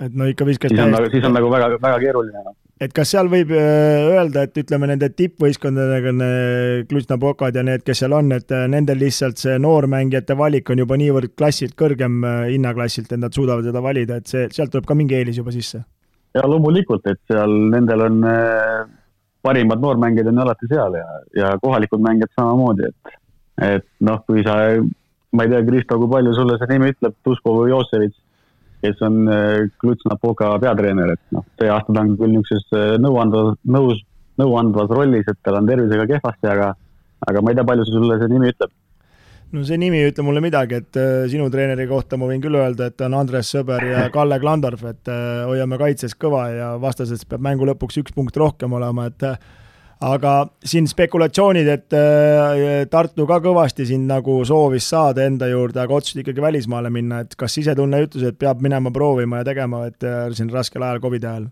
et 0.07 0.15
no 0.15 0.29
ikka 0.31 0.47
viskas 0.49 0.73
siis 0.73 0.85
on, 0.85 0.95
nagu, 0.95 1.11
siis 1.13 1.27
on 1.27 1.35
nagu 1.37 1.51
väga, 1.53 1.73
väga 1.83 1.99
keeruline. 2.05 2.45
Noh. 2.47 2.55
et 2.87 2.95
kas 2.97 3.15
seal 3.15 3.31
võib 3.33 3.51
äh, 3.57 4.11
öelda, 4.13 4.47
et 4.47 4.61
ütleme, 4.63 4.91
nende 4.93 5.11
tippvõistkondadega, 5.17 6.15
Klutšnapokad 6.91 7.59
ja 7.59 7.67
need, 7.67 7.83
kes 7.87 8.05
seal 8.05 8.15
on, 8.17 8.31
et 8.37 8.55
äh, 8.55 8.69
nendel 8.71 9.03
lihtsalt 9.03 9.43
see 9.43 9.57
noormängijate 9.63 10.39
valik 10.39 10.71
on 10.71 10.85
juba 10.85 11.01
niivõrd 11.01 11.35
klassilt 11.39 11.75
kõrgem 11.79 12.23
äh, 12.23 12.45
hinnaklassilt, 12.55 13.11
et 13.11 13.23
nad 13.23 13.35
suudavad 13.35 13.67
seda 13.67 13.83
valida, 13.83 14.21
et 14.21 14.31
see, 14.31 14.47
sealt 14.55 14.75
tuleb 14.75 14.87
ka 14.87 14.99
mingi 14.99 15.19
eelis 15.19 15.43
juba 15.43 15.55
sisse? 15.55 15.83
ja 16.37 16.43
loomulikult, 16.45 17.07
et 17.09 17.17
seal 17.33 17.53
nendel 17.73 18.03
on 18.05 18.17
parimad 19.47 19.83
noormängijad 19.83 20.31
on 20.33 20.41
ju 20.41 20.45
alati 20.45 20.71
seal 20.75 20.99
ja, 20.99 21.07
ja 21.39 21.55
kohalikud 21.63 22.03
mängijad 22.03 22.35
samamoodi, 22.35 22.91
et, 22.91 23.19
et 23.71 23.89
noh, 24.09 24.23
kui 24.27 24.45
sa, 24.47 24.59
ma 25.33 25.47
ei 25.47 25.53
tea, 25.55 25.65
Kristo, 25.71 25.99
kui 26.03 26.13
palju 26.13 26.35
sulle 26.37 26.59
see 26.61 26.73
nimi 26.75 26.93
ütleb, 26.95 27.15
Tuskov 27.25 27.63
või 27.63 27.73
Joosevitš 27.73 28.23
kes 28.87 29.03
on 29.03 29.29
äh, 29.29 29.69
Kluts-Napoka 29.81 30.59
peatreener, 30.63 31.15
et 31.17 31.35
noh, 31.35 31.45
see 31.59 31.71
aasta 31.73 31.95
ta 31.95 32.03
on 32.05 32.17
küll 32.21 32.35
niisuguses 32.35 32.77
äh, 32.77 32.97
nõuandvas, 33.03 33.57
nõus, 33.77 34.03
nõuandvas 34.41 34.93
rollis, 34.93 35.29
et 35.31 35.39
tal 35.47 35.61
on 35.61 35.71
tervisega 35.71 36.07
kehvasti, 36.13 36.51
aga 36.53 36.75
aga 37.27 37.43
ma 37.43 37.53
ei 37.53 37.59
tea, 37.59 37.67
palju 37.67 37.87
sulle 37.89 38.19
see 38.21 38.31
nimi 38.33 38.53
ütleb? 38.53 38.73
No 39.55 39.67
see 39.67 39.79
nimi 39.81 40.01
ei 40.01 40.11
ütle 40.11 40.25
mulle 40.27 40.43
midagi, 40.45 40.81
et 40.83 40.99
äh, 41.01 41.27
sinu 41.31 41.51
treeneri 41.53 41.87
kohta 41.91 42.19
ma 42.19 42.31
võin 42.31 42.43
küll 42.43 42.59
öelda, 42.59 42.91
et 42.91 43.07
on 43.07 43.19
Andres 43.19 43.53
Sõber 43.55 43.85
ja 43.87 44.07
Kalle 44.15 44.41
Klandorf, 44.43 44.83
et 44.91 45.13
hoiame 45.47 45.79
kaitses 45.83 46.17
kõva 46.19 46.49
ja 46.55 46.73
vastasest 46.83 47.29
peab 47.31 47.45
mängu 47.47 47.69
lõpuks 47.69 48.03
üks 48.03 48.17
punkt 48.17 48.37
rohkem 48.41 48.75
olema, 48.79 49.11
et 49.13 49.31
aga 50.05 50.33
siin 50.65 50.87
spekulatsioonid, 50.89 51.69
et 51.73 51.97
äh, 51.97 52.85
Tartu 52.93 53.27
ka 53.29 53.39
kõvasti 53.45 53.87
sind 53.89 54.09
nagu 54.11 54.39
soovis 54.45 54.89
saada 54.93 55.25
enda 55.25 55.49
juurde, 55.49 55.81
aga 55.81 55.97
otsustasid 55.97 56.25
ikkagi 56.25 56.45
välismaale 56.45 56.91
minna, 56.93 57.23
et 57.25 57.37
kas 57.39 57.57
sisetunne 57.57 58.03
ütles, 58.05 58.27
et 58.29 58.39
peab 58.39 58.61
minema 58.65 58.93
proovima 58.93 59.41
ja 59.41 59.49
tegema, 59.49 59.87
et 59.89 60.05
äh, 60.05 60.27
siin 60.37 60.53
raskel 60.53 60.85
ajal, 60.85 61.01
Covidi 61.05 61.29
ajal? 61.31 61.49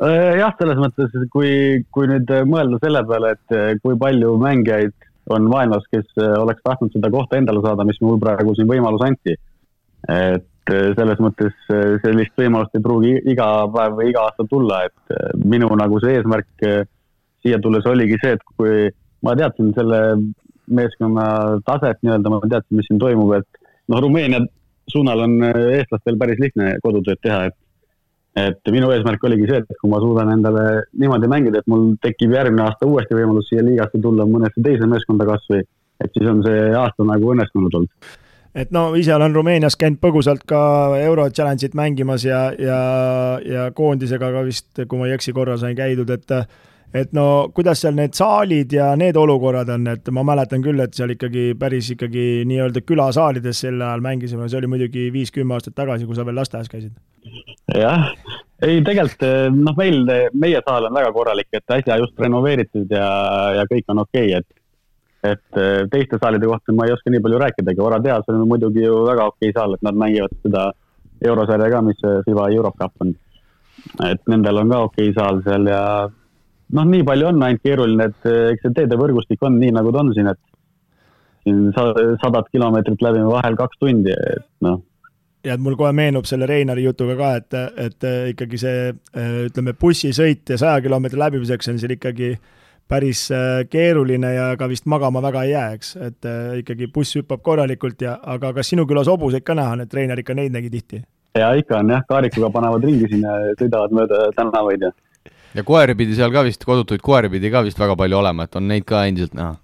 Äh, 0.00 0.38
jah, 0.40 0.54
selles 0.58 0.80
mõttes, 0.80 1.12
kui, 1.32 1.82
kui 1.92 2.08
nüüd 2.08 2.32
mõelda 2.48 2.80
selle 2.84 3.04
peale, 3.08 3.34
et 3.36 3.82
kui 3.84 3.98
palju 4.00 4.36
mängijaid 4.40 4.96
on 5.30 5.48
maailmas, 5.50 5.86
kes 5.90 6.06
oleks 6.38 6.62
tahtnud 6.64 6.92
seda 6.94 7.10
kohta 7.10 7.38
endale 7.38 7.62
saada, 7.64 7.86
mis 7.88 7.98
mul 8.04 8.20
praegu 8.22 8.54
siin 8.54 8.68
võimalus 8.70 9.04
anti. 9.06 9.36
et 10.12 10.70
selles 10.98 11.18
mõttes 11.22 11.54
sellist 12.02 12.34
võimalust 12.38 12.74
ei 12.74 12.82
pruugi 12.82 13.12
iga 13.32 13.46
päev 13.74 13.96
või 13.98 14.10
iga 14.10 14.26
aasta 14.26 14.46
tulla, 14.50 14.84
et 14.86 15.42
minu 15.44 15.70
nagu 15.78 15.98
see 16.02 16.16
eesmärk 16.18 16.66
siia 17.42 17.58
tulles 17.62 17.86
oligi 17.86 18.18
see, 18.22 18.34
et 18.34 18.44
kui 18.56 18.88
ma 19.26 19.34
teadsin 19.38 19.72
selle 19.76 20.00
meeskonna 20.66 21.26
taset 21.66 22.02
nii-öelda, 22.02 22.32
ma 22.32 22.40
teadsin, 22.42 22.78
mis 22.78 22.88
siin 22.90 22.98
toimub, 23.02 23.32
et 23.38 23.60
noh, 23.90 24.02
Rumeenia 24.02 24.42
suunal 24.90 25.22
on 25.26 25.38
eestlastel 25.46 26.18
päris 26.18 26.42
lihtne 26.42 26.76
kodutööd 26.82 27.22
teha, 27.22 27.46
et 27.50 27.56
et 28.36 28.70
minu 28.72 28.90
eesmärk 28.92 29.24
oligi 29.24 29.48
see, 29.48 29.62
et 29.62 29.80
kui 29.80 29.90
ma 29.90 30.00
suudan 30.02 30.30
endale 30.34 30.66
niimoodi 31.00 31.30
mängida, 31.32 31.62
et 31.62 31.72
mul 31.72 31.94
tekib 32.04 32.34
järgmine 32.36 32.66
aasta 32.66 32.88
uuesti 32.88 33.16
võimalus 33.16 33.48
siia 33.50 33.64
liigasse 33.64 34.00
tulla 34.02 34.28
mõnesse 34.28 34.62
teise 34.64 34.88
meeskonda 34.90 35.26
kasvõi, 35.28 35.64
et 36.04 36.12
siis 36.12 36.28
on 36.30 36.44
see 36.44 36.70
aasta 36.76 37.08
nagu 37.08 37.32
õnnestunud 37.32 37.80
olnud. 37.80 38.14
Et 38.56 38.70
no 38.72 38.86
ise 38.96 39.12
olen 39.12 39.34
Rumeenias 39.36 39.76
käinud 39.76 40.00
põgusalt 40.00 40.46
ka 40.48 40.60
Euro 41.02 41.26
Challenge'it 41.28 41.74
mängimas 41.76 42.24
ja, 42.24 42.46
ja, 42.56 42.78
ja 43.44 43.66
koondisega 43.76 44.30
ka 44.32 44.44
vist, 44.46 44.70
kui 44.88 45.00
ma 45.00 45.08
ei 45.08 45.16
eksi, 45.16 45.34
korra 45.36 45.58
sain 45.60 45.76
käidud, 45.76 46.12
et 46.12 46.32
et 46.94 47.12
no 47.16 47.26
kuidas 47.54 47.80
seal 47.82 47.96
need 47.96 48.14
saalid 48.16 48.72
ja 48.72 48.92
need 48.98 49.16
olukorrad 49.18 49.70
on, 49.74 49.86
et 49.92 50.10
ma 50.14 50.24
mäletan 50.26 50.62
küll, 50.64 50.80
et 50.82 50.94
seal 50.96 51.12
ikkagi 51.16 51.48
päris 51.58 51.90
ikkagi 51.94 52.44
nii-öelda 52.48 52.82
külasaalides 52.86 53.62
sel 53.66 53.80
ajal 53.80 54.04
mängisime, 54.04 54.48
see 54.48 54.60
oli 54.60 54.70
muidugi 54.70 55.08
viis-kümme 55.14 55.56
aastat 55.56 55.76
tagasi, 55.78 56.06
kui 56.06 56.16
sa 56.16 56.26
veel 56.26 56.38
lasteaias 56.40 56.70
käisid. 56.72 56.94
jah, 57.74 58.10
ei 58.62 58.82
tegelikult 58.86 59.26
noh, 59.56 59.76
meil, 59.78 60.04
meie 60.34 60.62
saal 60.68 60.88
on 60.88 61.00
väga 61.00 61.12
korralik, 61.16 61.50
et 61.52 61.76
äsja 61.78 61.98
just 62.02 62.20
renoveeritud 62.22 62.94
ja, 62.94 63.08
ja 63.60 63.66
kõik 63.70 63.92
on 63.92 64.04
okei 64.06 64.30
okay,, 64.30 64.42
et 64.42 64.62
et 65.26 65.58
teiste 65.90 66.20
saalide 66.22 66.46
kohta 66.46 66.70
ma 66.76 66.84
ei 66.86 66.92
oska 66.94 67.10
nii 67.10 67.22
palju 67.24 67.38
rääkidagi, 67.42 67.80
Oradea-s 67.82 68.28
on 68.30 68.44
muidugi 68.46 68.84
ju 68.84 69.00
väga 69.08 69.24
okei 69.32 69.50
saal, 69.56 69.74
et 69.74 69.82
nad 69.82 69.96
mängivad 69.98 70.34
seda 70.44 70.68
eurosarja 71.24 71.70
ka, 71.72 71.80
mis 71.82 72.04
FIBA 72.28 72.50
Eurocup 72.54 73.02
on. 73.02 73.14
et 74.06 74.22
nendel 74.30 74.62
on 74.62 74.70
ka 74.70 74.78
okei 74.86 75.12
saal 75.16 75.40
seal 75.42 75.66
ja 75.70 75.82
noh, 76.74 76.88
nii 76.88 77.04
palju 77.06 77.30
on 77.30 77.46
ainult 77.46 77.62
keeruline, 77.64 78.10
et 78.10 78.28
eh, 78.30 78.42
eks 78.54 78.66
see 78.66 78.74
teedevõrgustik 78.80 79.46
on 79.46 79.58
nii, 79.60 79.72
nagu 79.76 79.92
ta 79.94 80.02
on 80.02 80.12
siin, 80.16 80.32
et 80.32 80.42
siin 81.46 81.70
sadat 82.22 82.50
kilomeetrit 82.52 83.02
läbime 83.06 83.30
vahel 83.30 83.58
kaks 83.58 83.80
tundi, 83.82 84.14
et 84.14 84.46
noh. 84.66 84.80
ja 85.46 85.54
et 85.54 85.62
mul 85.62 85.78
kohe 85.78 85.92
meenub 85.94 86.26
selle 86.26 86.48
Reinari 86.50 86.86
jutuga 86.86 87.16
ka, 87.20 87.32
et, 87.40 87.58
et 87.86 88.10
eh, 88.10 88.20
ikkagi 88.34 88.60
see 88.62 88.84
eh, 88.90 89.40
ütleme, 89.46 89.76
bussisõit 89.78 90.54
ja 90.54 90.60
saja 90.60 90.84
kilomeetri 90.84 91.20
läbimiseks 91.22 91.72
on 91.72 91.82
seal 91.82 91.96
ikkagi 91.96 92.36
päris 92.86 93.24
keeruline 93.66 94.28
ja 94.30 94.44
ka 94.54 94.68
vist 94.70 94.84
magama 94.86 95.18
väga 95.18 95.40
ei 95.42 95.56
jää, 95.56 95.70
eks, 95.74 95.88
et 96.06 96.28
ikkagi 96.60 96.86
buss 96.94 97.18
hüppab 97.18 97.42
korralikult 97.42 98.04
ja, 98.06 98.12
aga 98.22 98.52
kas 98.54 98.70
sinu 98.70 98.84
külas 98.86 99.10
hobuseid 99.10 99.42
ka 99.42 99.56
näha 99.58 99.74
on, 99.74 99.82
et 99.82 99.94
Reinar 99.94 100.22
ikka 100.22 100.36
neid 100.38 100.54
nägi 100.54 100.70
tihti? 100.70 101.00
ja 101.34 101.50
ikka 101.58 101.80
on 101.80 101.90
jah, 101.90 102.04
kaarikuga 102.08 102.50
panevad 102.54 102.86
ringi 102.86 103.08
siin 103.10 103.26
ja 103.26 103.34
sõidavad 103.58 103.94
mööda 103.98 104.20
tänavaid 104.38 104.86
ja 104.86 104.92
ja 105.56 105.64
koeri 105.66 105.96
pidi 105.98 106.16
seal 106.16 106.32
ka 106.34 106.44
vist, 106.46 106.64
kodutuid 106.68 107.04
koeri 107.04 107.30
pidi 107.32 107.52
ka 107.52 107.64
vist 107.66 107.78
väga 107.80 107.96
palju 107.98 108.18
olema, 108.18 108.46
et 108.46 108.58
on 108.58 108.68
neid 108.68 108.84
ka 108.88 109.06
endiselt 109.08 109.36
näha? 109.36 109.56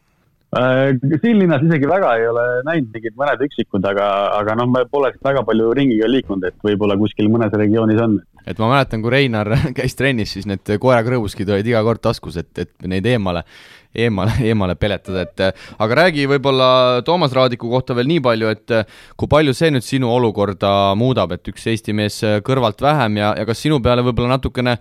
Äh, 0.52 0.90
siin 1.22 1.38
linnas 1.40 1.62
isegi 1.64 1.88
väga 1.88 2.10
ei 2.20 2.26
ole 2.28 2.42
näinud, 2.66 2.90
mingid 2.92 3.14
mõned 3.16 3.40
üksikud, 3.46 3.86
aga, 3.88 4.08
aga 4.36 4.56
noh, 4.60 4.68
me 4.68 4.82
pole 4.90 5.08
väga 5.24 5.40
palju 5.48 5.70
ringiga 5.78 6.10
liikunud, 6.10 6.44
et 6.44 6.58
võib-olla 6.66 6.98
kuskil 7.00 7.30
mõnes 7.32 7.54
regioonis 7.56 8.02
on. 8.04 8.18
et 8.44 8.58
ma 8.60 8.68
mäletan, 8.74 9.00
kui 9.00 9.14
Reinar 9.14 9.48
käis 9.78 9.96
trennis, 9.96 10.34
siis 10.36 10.48
need 10.50 10.74
koerakrõõvuskid 10.82 11.48
olid 11.48 11.72
iga 11.72 11.80
kord 11.86 12.04
taskus, 12.04 12.36
et, 12.42 12.52
et 12.66 12.72
neid 12.84 13.08
eemale, 13.08 13.46
eemale, 13.94 14.34
eemale 14.48 14.76
peletada, 14.80 15.26
et 15.26 15.44
aga 15.78 16.00
räägi 16.02 16.26
võib-olla 16.30 17.02
Toomas 17.06 17.34
Raadiku 17.36 17.70
kohta 17.72 17.96
veel 17.98 18.10
nii 18.10 18.24
palju, 18.24 18.52
et 18.52 18.76
kui 19.16 19.30
palju 19.30 19.54
see 19.56 19.72
nüüd 19.74 19.86
sinu 19.86 20.10
olukorda 20.12 20.92
muudab, 20.98 21.36
et 21.36 21.52
üks 21.52 21.66
Eesti 21.72 21.94
mees 21.96 22.20
kõrvalt 22.46 22.82
vähem 22.82 23.20
ja, 23.20 23.32
ja 23.38 23.48
kas 23.48 23.62
sinu 23.64 23.80
peale 23.84 24.04
võib-olla 24.06 24.36
natukene 24.36 24.78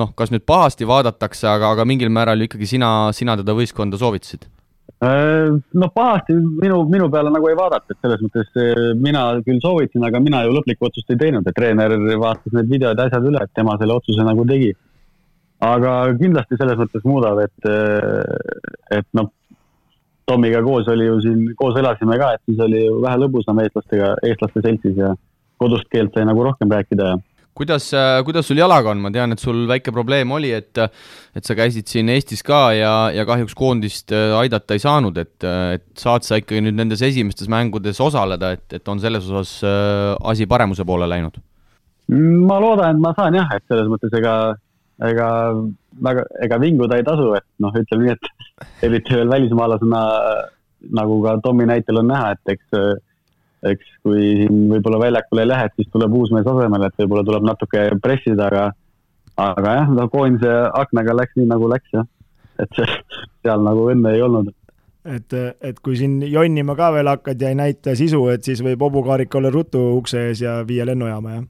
noh, 0.00 0.10
kas 0.16 0.32
nüüd 0.34 0.44
pahasti 0.46 0.88
vaadatakse, 0.88 1.46
aga, 1.50 1.72
aga 1.74 1.86
mingil 1.88 2.10
määral 2.12 2.44
ikkagi 2.46 2.68
sina, 2.76 2.90
sina 3.16 3.36
teda 3.40 3.54
võistkonda 3.56 4.00
soovitasid? 4.00 4.48
Äh, 5.04 5.50
noh, 5.52 5.90
pahasti 5.94 6.36
minu, 6.36 6.84
minu 6.88 7.08
peale 7.12 7.32
nagu 7.32 7.48
ei 7.50 7.56
vaadata, 7.58 7.92
et 7.92 8.04
selles 8.04 8.22
mõttes 8.24 8.50
äh, 8.60 8.82
mina 9.00 9.26
küll 9.44 9.60
soovitasin, 9.62 10.06
aga 10.06 10.20
mina 10.22 10.44
ju 10.44 10.54
lõplikku 10.54 10.88
otsust 10.88 11.10
ei 11.12 11.20
teinud, 11.20 11.46
et 11.46 11.56
treener 11.56 11.96
vaatas 12.20 12.54
need 12.56 12.70
videod 12.70 12.98
ja 12.98 13.08
asjad 13.10 13.26
üle, 13.28 13.42
et 13.42 13.54
tema 13.56 13.76
selle 13.80 13.98
otsuse 13.98 14.26
nagu 14.26 14.46
tegi. 14.48 14.72
Aga 15.64 15.94
kindlasti 16.20 16.58
selles 16.60 16.78
mõttes 16.80 17.04
muudab, 17.08 17.40
et, 17.44 17.70
äh, 17.70 18.98
et 19.00 19.08
noh, 19.16 19.32
Tomiga 20.24 20.62
koos 20.64 20.86
oli 20.88 21.04
ju 21.04 21.18
siin, 21.20 21.40
koos 21.60 21.76
elasime 21.76 22.16
ka, 22.16 22.30
et 22.32 22.40
siis 22.48 22.60
oli 22.64 22.78
ju 22.80 22.96
vähe 23.04 23.18
lõbusam 23.20 23.58
eestlastega, 23.60 24.14
eestlaste 24.24 24.62
seltsis 24.64 24.96
ja 24.96 25.10
kodust 25.60 25.90
keelt 25.92 26.16
sai 26.16 26.24
nagu 26.24 26.46
rohkem 26.46 26.72
rääkida 26.72 27.10
ja 27.10 27.18
kuidas, 27.54 27.92
äh, 27.94 28.24
kuidas 28.26 28.48
sul 28.48 28.58
jalaga 28.58 28.90
on, 28.90 29.00
ma 29.04 29.10
tean, 29.14 29.34
et 29.34 29.42
sul 29.42 29.64
väike 29.70 29.92
probleem 29.94 30.32
oli, 30.34 30.50
et 30.54 30.80
et 30.80 31.46
sa 31.46 31.56
käisid 31.58 31.90
siin 31.90 32.10
Eestis 32.14 32.42
ka 32.46 32.72
ja, 32.74 32.92
ja 33.14 33.24
kahjuks 33.26 33.54
koondist 33.58 34.12
äh, 34.14 34.34
aidata 34.38 34.74
ei 34.74 34.82
saanud, 34.82 35.18
et, 35.22 35.36
et 35.44 35.86
saad 35.98 36.26
sa 36.26 36.38
ikkagi 36.40 36.64
nüüd 36.64 36.78
nendes 36.78 37.02
esimestes 37.06 37.50
mängudes 37.50 38.00
osaleda, 38.02 38.54
et, 38.58 38.66
et 38.78 38.88
on 38.90 39.02
selles 39.02 39.28
osas 39.30 39.56
äh, 39.66 40.14
asi 40.30 40.48
paremuse 40.50 40.86
poole 40.86 41.08
läinud? 41.10 41.38
ma 42.08 42.58
loodan, 42.60 42.96
et 42.96 43.00
ma 43.00 43.14
saan 43.16 43.38
jah, 43.38 43.48
et 43.56 43.64
selles 43.70 43.86
mõttes 43.88 44.12
ega, 44.18 44.34
ega 45.02 45.28
väga, 46.02 46.26
ega 46.46 46.60
vinguda 46.62 46.98
ei 47.00 47.06
tasu, 47.06 47.32
et 47.38 47.46
noh, 47.62 47.74
ütleme 47.74 48.06
nii, 48.06 48.14
et 48.14 48.86
eriti 48.86 49.16
veel 49.16 49.32
välismaalasena 49.32 50.04
nagu 50.94 51.18
ka 51.24 51.38
Tommi 51.42 51.66
näitel 51.66 51.98
on 52.02 52.10
näha, 52.12 52.34
et 52.36 52.54
eks 52.54 52.78
eks 53.70 53.92
kui 54.04 54.24
siin 54.40 54.66
võib-olla 54.72 55.00
väljakule 55.06 55.44
ei 55.44 55.50
lähe, 55.50 55.68
et 55.68 55.78
siis 55.78 55.88
tuleb 55.92 56.12
uus 56.16 56.32
mees 56.34 56.46
asemele, 56.48 56.90
et 56.90 57.00
võib-olla 57.00 57.24
tuleb 57.26 57.46
natuke 57.48 57.86
pressida, 58.04 58.48
aga, 58.50 58.64
aga 59.40 59.78
jah, 59.78 59.94
no 59.94 60.08
koondise 60.12 60.52
aknaga 60.82 61.16
läks 61.16 61.38
nii, 61.38 61.48
nagu 61.52 61.70
läks 61.72 61.96
jah. 61.96 62.06
et 62.60 62.76
see, 62.76 63.00
seal 63.42 63.64
nagu 63.64 63.88
õnne 63.92 64.14
ei 64.14 64.22
olnud. 64.24 64.52
et, 65.04 65.36
et 65.60 65.80
kui 65.84 65.96
siin 66.00 66.20
jonnima 66.28 66.76
ka 66.76 66.92
veel 66.94 67.10
hakkad 67.12 67.40
ja 67.40 67.52
ei 67.52 67.58
näita 67.58 67.96
sisu, 67.98 68.26
et 68.32 68.44
siis 68.44 68.62
võib 68.64 68.84
hobukaarik 68.84 69.34
olla 69.34 69.52
ruttu 69.52 69.82
ukse 69.98 70.28
ees 70.28 70.44
ja 70.44 70.60
viia 70.68 70.86
lennujaama, 70.88 71.38
jah? 71.38 71.46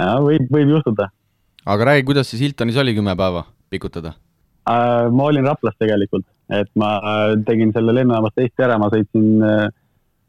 ja 0.00 0.14
võib, 0.24 0.48
võib 0.52 0.78
juhtuda. 0.78 1.10
Aga 1.66 1.90
räägi, 1.92 2.06
kuidas 2.08 2.30
siis 2.30 2.42
Hiltonis 2.42 2.76
oli 2.76 2.94
kümme 2.94 3.16
päeva 3.16 3.44
pikutada 3.70 4.14
äh,? 4.68 5.10
ma 5.10 5.28
olin 5.30 5.46
Raplas 5.46 5.76
tegelikult, 5.78 6.26
et 6.50 6.70
ma 6.74 6.96
tegin 7.46 7.72
selle 7.72 7.94
lennujaamast 7.94 8.38
Eesti 8.38 8.66
ära, 8.66 8.78
ma 8.78 8.90
sõitsin 8.92 9.46
äh, 9.46 9.70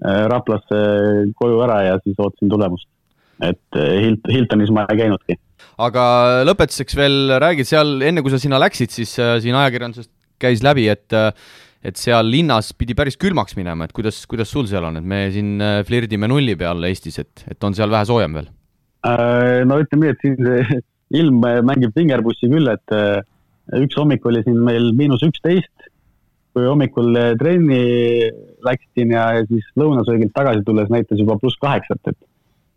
Äh, 0.03 0.25
Raplasse 0.27 0.79
koju 1.39 1.61
ära 1.63 1.79
ja 1.85 1.99
siis 2.03 2.17
ootasin 2.19 2.51
tulemust. 2.51 2.89
et 3.43 3.77
äh, 3.79 3.99
Hilt-, 4.03 4.29
Hiltonis 4.31 4.71
ma 4.73 4.83
ei 4.91 4.99
käinudki. 4.99 5.37
aga 5.79 6.03
lõpetuseks 6.47 6.97
veel 6.99 7.35
räägid 7.41 7.69
seal, 7.69 7.95
enne 8.03 8.23
kui 8.23 8.33
sa 8.33 8.39
sinna 8.41 8.59
läksid, 8.61 8.91
siis 8.91 9.13
äh, 9.21 9.37
siin 9.43 9.55
ajakirjandusest 9.55 10.11
käis 10.43 10.63
läbi, 10.65 10.89
et 10.91 11.15
et 11.83 11.99
seal 11.99 12.27
linnas 12.31 12.71
pidi 12.79 12.95
päris 12.95 13.17
külmaks 13.19 13.55
minema, 13.59 13.87
et 13.87 13.95
kuidas, 13.95 14.21
kuidas 14.27 14.51
sul 14.51 14.67
seal 14.71 14.85
on, 14.87 14.99
et 14.99 15.07
me 15.07 15.25
siin 15.31 15.57
flirdime 15.87 16.29
nulli 16.31 16.55
peal 16.59 16.83
Eestis, 16.87 17.19
et, 17.19 17.43
et 17.51 17.63
on 17.63 17.75
seal 17.75 17.91
vähe 17.91 18.07
soojem 18.07 18.39
veel? 18.39 18.49
no 19.67 19.79
ütleme 19.83 20.07
nii, 20.07 20.13
et 20.15 20.23
siin 20.23 20.37
see 20.39 20.79
ilm 21.13 21.41
mängib 21.67 21.95
vingerpussi 21.95 22.49
küll, 22.51 22.69
et 22.73 22.97
üks 23.79 23.97
hommik 23.99 24.25
oli 24.25 24.43
siin 24.43 24.59
meil 24.65 24.91
miinus 24.97 25.23
üksteist, 25.25 25.89
kui 26.53 26.67
hommikul 26.67 27.15
trenni 27.39 27.81
läksin 28.65 29.13
ja 29.13 29.25
siis 29.47 29.65
lõunasöögilt 29.79 30.33
tagasi 30.35 30.63
tulles 30.65 30.91
näitas 30.93 31.19
juba 31.21 31.37
pluss 31.41 31.59
kaheksat, 31.61 32.13
et 32.13 32.19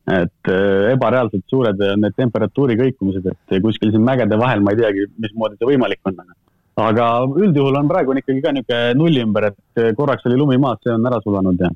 et 0.07 0.51
ebareaalselt 0.93 1.43
suured 1.51 1.81
on 1.83 2.05
need 2.05 2.15
temperatuuri 2.15 2.77
kõikumised, 2.79 3.25
et 3.27 3.63
kuskil 3.63 3.91
siin 3.91 4.05
mägede 4.07 4.39
vahel 4.39 4.61
ma 4.63 4.71
ei 4.71 4.79
teagi, 4.79 5.09
mismoodi 5.19 5.59
see 5.59 5.67
võimalik 5.67 5.99
on. 6.07 6.21
aga 6.79 7.07
üldjuhul 7.27 7.81
on 7.81 7.89
praegu 7.91 8.13
on 8.15 8.21
ikkagi 8.21 8.45
ka 8.45 8.53
niisugune 8.55 8.95
nulli 9.01 9.25
ümber, 9.25 9.49
et 9.51 9.83
korraks 9.99 10.29
oli 10.31 10.39
lumi 10.39 10.61
maas, 10.63 10.79
see 10.85 10.95
on 10.95 11.11
ära 11.11 11.19
sulanud 11.25 11.59
ja. 11.59 11.73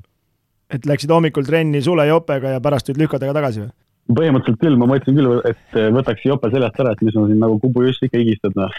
et 0.71 0.87
läksid 0.87 1.11
hommikul 1.11 1.43
trenni 1.43 1.81
sulejopega 1.83 2.55
ja 2.55 2.63
pärast 2.63 2.87
tulid 2.87 3.03
lühkadega 3.03 3.35
tagasi 3.35 3.65
või? 3.65 3.71
Põhimõtteliselt 4.09 4.63
küll, 4.63 4.79
ma 4.79 4.89
mõtlesin 4.89 5.19
küll, 5.19 5.37
et 5.47 5.77
võtaks 5.97 6.25
jope 6.25 6.49
seljast 6.53 6.81
ära, 6.83 6.95
et 6.95 7.05
mis 7.05 7.19
on 7.19 7.29
siin 7.29 7.39
nagu 7.43 7.59
kubujuss 7.61 8.03
ikka 8.07 8.21
higistad, 8.21 8.57
noh 8.57 8.73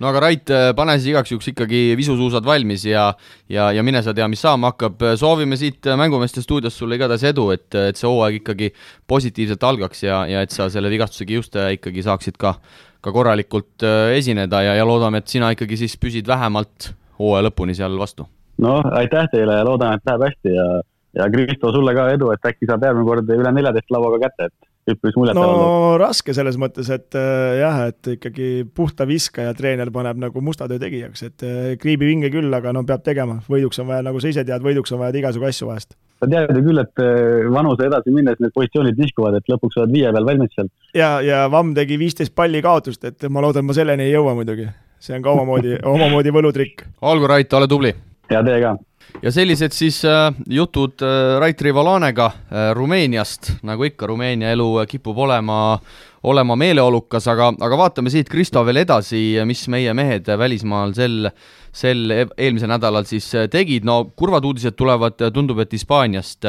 no 0.00 0.10
aga 0.10 0.22
Rait, 0.24 0.52
pane 0.76 0.96
siis 0.98 1.12
igaks 1.12 1.32
juhuks 1.32 1.50
ikkagi 1.52 1.82
visusuusad 1.98 2.46
valmis 2.46 2.86
ja 2.88 3.06
ja, 3.50 3.68
ja 3.74 3.84
mine 3.86 4.02
sa 4.02 4.14
tea, 4.16 4.26
mis 4.30 4.42
saama 4.42 4.72
hakkab, 4.72 5.04
soovime 5.20 5.58
siit 5.60 5.86
Mängumeeste 5.86 6.42
stuudiost 6.44 6.80
sulle 6.80 6.98
igatahes 6.98 7.26
edu, 7.30 7.48
et, 7.54 7.68
et 7.78 8.00
see 8.00 8.10
hooaeg 8.10 8.40
ikkagi 8.40 8.72
positiivselt 9.10 9.66
algaks 9.66 10.04
ja, 10.06 10.24
ja 10.30 10.42
et 10.44 10.54
sa 10.54 10.68
selle 10.72 10.90
vigastuse 10.92 11.28
kiuste 11.28 11.68
ikkagi 11.78 12.04
saaksid 12.06 12.38
ka, 12.40 12.56
ka 13.04 13.14
korralikult 13.14 13.86
esineda 14.16 14.64
ja, 14.66 14.78
ja 14.80 14.88
loodame, 14.88 15.22
et 15.22 15.30
sina 15.30 15.52
ikkagi 15.54 15.78
siis 15.84 15.96
püsid 16.00 16.28
vähemalt 16.30 16.90
hooaja 17.20 17.46
lõpuni 17.48 17.76
seal 17.78 17.94
vastu. 18.00 18.26
noh, 18.62 18.82
aitäh 18.98 19.30
teile 19.32 19.60
ja 19.60 19.66
loodan, 19.66 19.98
et 19.98 20.10
läheb 20.10 20.26
hästi 20.28 20.56
ja, 20.56 20.66
ja 21.14 21.30
Kristo, 21.30 21.72
sulle 21.72 21.94
ka 21.96 22.08
edu, 22.14 22.30
et 22.34 22.52
äkki 22.52 22.68
saab 22.68 22.84
järgmine 22.86 23.08
kord 23.08 23.34
üle 23.34 23.52
neljateist 23.54 23.92
lauaga 23.94 24.20
kätte, 24.26 24.48
et 24.50 24.94
üpris 24.94 25.16
muljetavaldav. 25.16 25.60
no 25.64 25.98
raske 26.00 26.34
selles 26.36 26.58
mõttes, 26.60 26.90
et 26.92 27.16
äh, 27.18 27.58
jah, 27.60 27.80
et 27.90 28.10
ikkagi 28.16 28.48
puhta 28.76 29.06
viskaja 29.08 29.54
treener 29.56 29.90
paneb 29.94 30.20
nagu 30.20 30.42
musta 30.44 30.68
töö 30.70 30.80
tegijaks, 30.82 31.24
et 31.28 31.46
äh, 31.46 31.68
kriibi 31.80 32.08
vinge 32.10 32.30
küll, 32.34 32.50
aga 32.56 32.74
no 32.76 32.84
peab 32.88 33.04
tegema, 33.06 33.38
võiduks 33.48 33.80
on 33.82 33.90
vaja, 33.92 34.04
nagu 34.06 34.20
sa 34.20 34.32
ise 34.32 34.44
tead, 34.44 34.64
võiduks 34.64 34.92
on 34.94 35.02
vaja 35.04 35.16
igasugu 35.22 35.48
asju 35.48 35.70
vahest. 35.70 35.96
sa 36.20 36.30
tead 36.30 36.52
ju 36.52 36.64
küll, 36.68 36.82
et 36.82 37.04
äh, 37.04 37.50
vanuse 37.54 37.88
edasi 37.88 38.14
minnes 38.14 38.40
need 38.42 38.54
positsioonid 38.56 39.00
nihkuvad, 39.00 39.38
et 39.40 39.52
lõpuks 39.54 39.80
oled 39.80 39.94
viie 39.94 40.12
peal 40.12 40.30
valmis 40.30 40.56
seal. 40.56 40.72
ja, 40.94 41.12
ja 41.24 41.44
Vamm 41.52 41.76
tegi 41.76 42.00
viisteist 42.00 42.34
palli 42.36 42.62
kaotust, 42.64 43.04
et 43.08 43.28
ma 43.30 43.44
loodan, 43.44 43.66
ma 43.68 43.76
selleni 43.76 44.08
ei 44.08 44.16
jõua 44.16 44.36
muidugi. 44.36 44.68
see 44.98 45.16
on 45.16 45.24
ka 45.24 45.32
omamoodi 45.32 45.78
omamoodi 45.80 46.34
võlutrikk. 46.34 46.90
olgu, 47.00 47.30
Rait, 47.30 47.60
ole 47.60 47.70
tubli! 47.70 47.94
ja 48.30 48.44
teie 48.44 48.60
ka! 48.60 48.76
Ja 49.22 49.32
sellised 49.32 49.74
siis 49.74 50.00
äh, 50.08 50.34
jutud 50.50 51.02
äh, 51.02 51.38
Rait 51.40 51.60
Rivalanega 51.62 52.26
äh, 52.26 52.72
Rumeeniast, 52.74 53.52
nagu 53.66 53.86
ikka, 53.86 54.08
Rumeenia 54.10 54.52
elu 54.54 54.68
kipub 54.90 55.18
olema, 55.26 55.78
olema 56.26 56.56
meeleolukas, 56.58 57.28
aga, 57.30 57.52
aga 57.60 57.78
vaatame 57.78 58.12
siit, 58.12 58.28
Kristo, 58.32 58.64
veel 58.66 58.82
edasi, 58.82 59.22
mis 59.46 59.66
meie 59.72 59.94
mehed 59.96 60.28
välismaal 60.40 60.94
sel, 60.96 61.30
sel 61.72 62.04
e-, 62.10 62.28
eelmisel 62.36 62.72
nädalal 62.74 63.08
siis 63.08 63.30
tegid, 63.52 63.86
no 63.86 64.04
kurvad 64.16 64.44
uudised 64.44 64.76
tulevad, 64.78 65.18
tundub, 65.34 65.62
et 65.62 65.74
Hispaaniast 65.76 66.48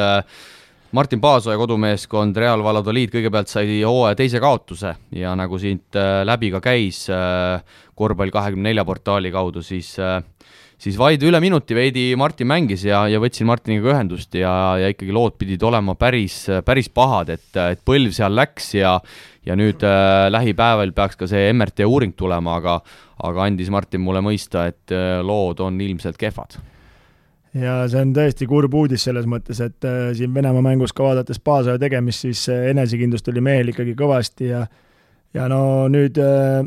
Martin 0.96 1.20
Paasoja 1.20 1.58
kodumeeskond 1.58 2.36
Real 2.38 2.62
Valladolid 2.64 3.10
kõigepealt 3.12 3.50
sai 3.50 3.82
hooaja 3.82 4.16
teise 4.16 4.40
kaotuse 4.40 4.94
ja 5.18 5.34
nagu 5.36 5.58
siit 5.60 5.98
läbi 6.24 6.52
ka 6.54 6.62
käis 6.64 7.02
korvpall 7.98 8.32
kahekümne 8.32 8.70
nelja 8.70 8.84
portaali 8.86 9.32
kaudu, 9.34 9.64
siis 9.66 9.96
siis 10.78 10.98
vaid 11.00 11.22
üle 11.24 11.40
minuti 11.42 11.76
veidi 11.76 12.10
Martin 12.18 12.50
mängis 12.50 12.84
ja, 12.86 13.06
ja 13.08 13.20
võtsin 13.22 13.48
Martiniga 13.48 13.94
ühendust 13.94 14.34
ja, 14.36 14.52
ja 14.80 14.90
ikkagi 14.92 15.14
lood 15.14 15.38
pidid 15.40 15.62
olema 15.66 15.96
päris, 15.98 16.44
päris 16.66 16.90
pahad, 16.92 17.32
et, 17.36 17.48
et 17.56 17.82
põlv 17.86 18.14
seal 18.16 18.36
läks 18.36 18.74
ja 18.76 18.98
ja 19.46 19.54
nüüd 19.54 19.82
äh, 19.86 20.26
lähipäeval 20.34 20.90
peaks 20.94 21.18
ka 21.18 21.28
see 21.30 21.52
MRT 21.52 21.86
uuring 21.86 22.16
tulema, 22.18 22.56
aga 22.58 22.80
aga 23.26 23.44
andis 23.46 23.70
Martin 23.72 24.02
mulle 24.02 24.20
mõista, 24.24 24.66
et 24.68 24.92
äh, 24.92 25.20
lood 25.24 25.62
on 25.64 25.78
ilmselt 25.80 26.18
kehvad. 26.20 26.58
Ja 27.56 27.76
see 27.88 28.02
on 28.02 28.12
tõesti 28.16 28.48
kurb 28.48 28.74
uudis 28.76 29.06
selles 29.06 29.28
mõttes, 29.30 29.60
et 29.64 29.86
äh, 29.86 30.10
siin 30.16 30.34
Venemaa 30.34 30.64
mängus 30.64 30.92
ka 30.96 31.06
vaadates 31.06 31.40
Paasoja 31.40 31.80
tegemist, 31.80 32.26
siis 32.26 32.42
äh, 32.52 32.66
enesekindlust 32.72 33.30
oli 33.32 33.44
mehel 33.44 33.72
ikkagi 33.72 33.94
kõvasti 33.96 34.50
ja 34.50 34.66
ja 35.36 35.46
no 35.52 35.86
nüüd 35.92 36.18
äh, 36.20 36.66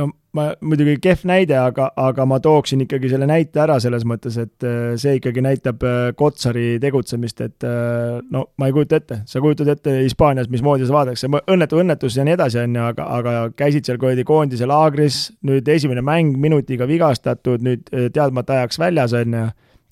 no 0.00 0.08
ma, 0.36 0.46
muidugi 0.64 0.96
kehv 1.02 1.24
näide, 1.28 1.56
aga, 1.58 1.90
aga 1.98 2.24
ma 2.28 2.38
tooksin 2.42 2.84
ikkagi 2.84 3.10
selle 3.12 3.26
näite 3.28 3.60
ära 3.62 3.76
selles 3.82 4.06
mõttes, 4.08 4.36
et 4.40 4.66
äh, 4.66 4.94
see 5.00 5.16
ikkagi 5.18 5.42
näitab 5.44 5.84
äh, 5.86 5.98
Kotsari 6.16 6.78
tegutsemist, 6.82 7.42
et 7.44 7.66
äh, 7.66 8.18
no 8.32 8.46
ma 8.60 8.70
ei 8.70 8.74
kujuta 8.76 9.00
ette, 9.00 9.20
sa 9.30 9.42
kujutad 9.42 9.70
ette 9.74 9.96
Hispaanias, 10.04 10.50
mismoodi 10.52 10.88
see 10.88 10.96
vaadatakse, 10.96 11.30
õnnetu 11.54 11.80
õnnetus 11.82 12.18
ja 12.18 12.26
nii 12.26 12.36
edasi, 12.38 12.62
on 12.64 12.78
ju, 12.78 12.88
aga, 12.92 13.08
aga 13.18 13.36
käisid 13.58 13.88
seal 13.88 14.00
kuradi 14.02 14.26
koondise 14.28 14.68
laagris, 14.70 15.22
nüüd 15.46 15.68
esimene 15.70 16.04
mäng 16.06 16.38
minutiga 16.40 16.88
vigastatud, 16.90 17.64
nüüd 17.66 17.88
teadmata 18.14 18.60
ajaks 18.60 18.80
väljas, 18.82 19.16
on 19.18 19.38
ju, 19.38 19.46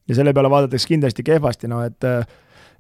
ja 0.08 0.20
selle 0.20 0.34
peale 0.36 0.52
vaadatakse 0.52 0.94
kindlasti 0.94 1.26
kehvasti, 1.26 1.70
no 1.70 1.82
et 1.84 2.04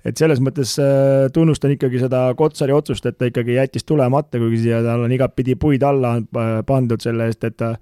et 0.06 0.20
selles 0.20 0.40
mõttes 0.44 0.76
äh, 0.82 1.26
tunnustan 1.34 1.74
ikkagi 1.74 2.02
seda 2.02 2.26
Kotsari 2.38 2.74
otsust, 2.74 3.06
et 3.08 3.18
ta 3.18 3.28
ikkagi 3.28 3.56
jättis 3.58 3.86
tulemata, 3.88 4.38
kuigi 4.38 4.62
siia 4.66 4.82
tal 4.84 5.06
on 5.06 5.14
igatpidi 5.14 5.56
puid 5.58 5.82
alla 5.86 6.18
pandud 6.66 7.02
selle 7.02 7.26
eest, 7.28 7.44
et 7.48 7.58
ta 7.58 7.74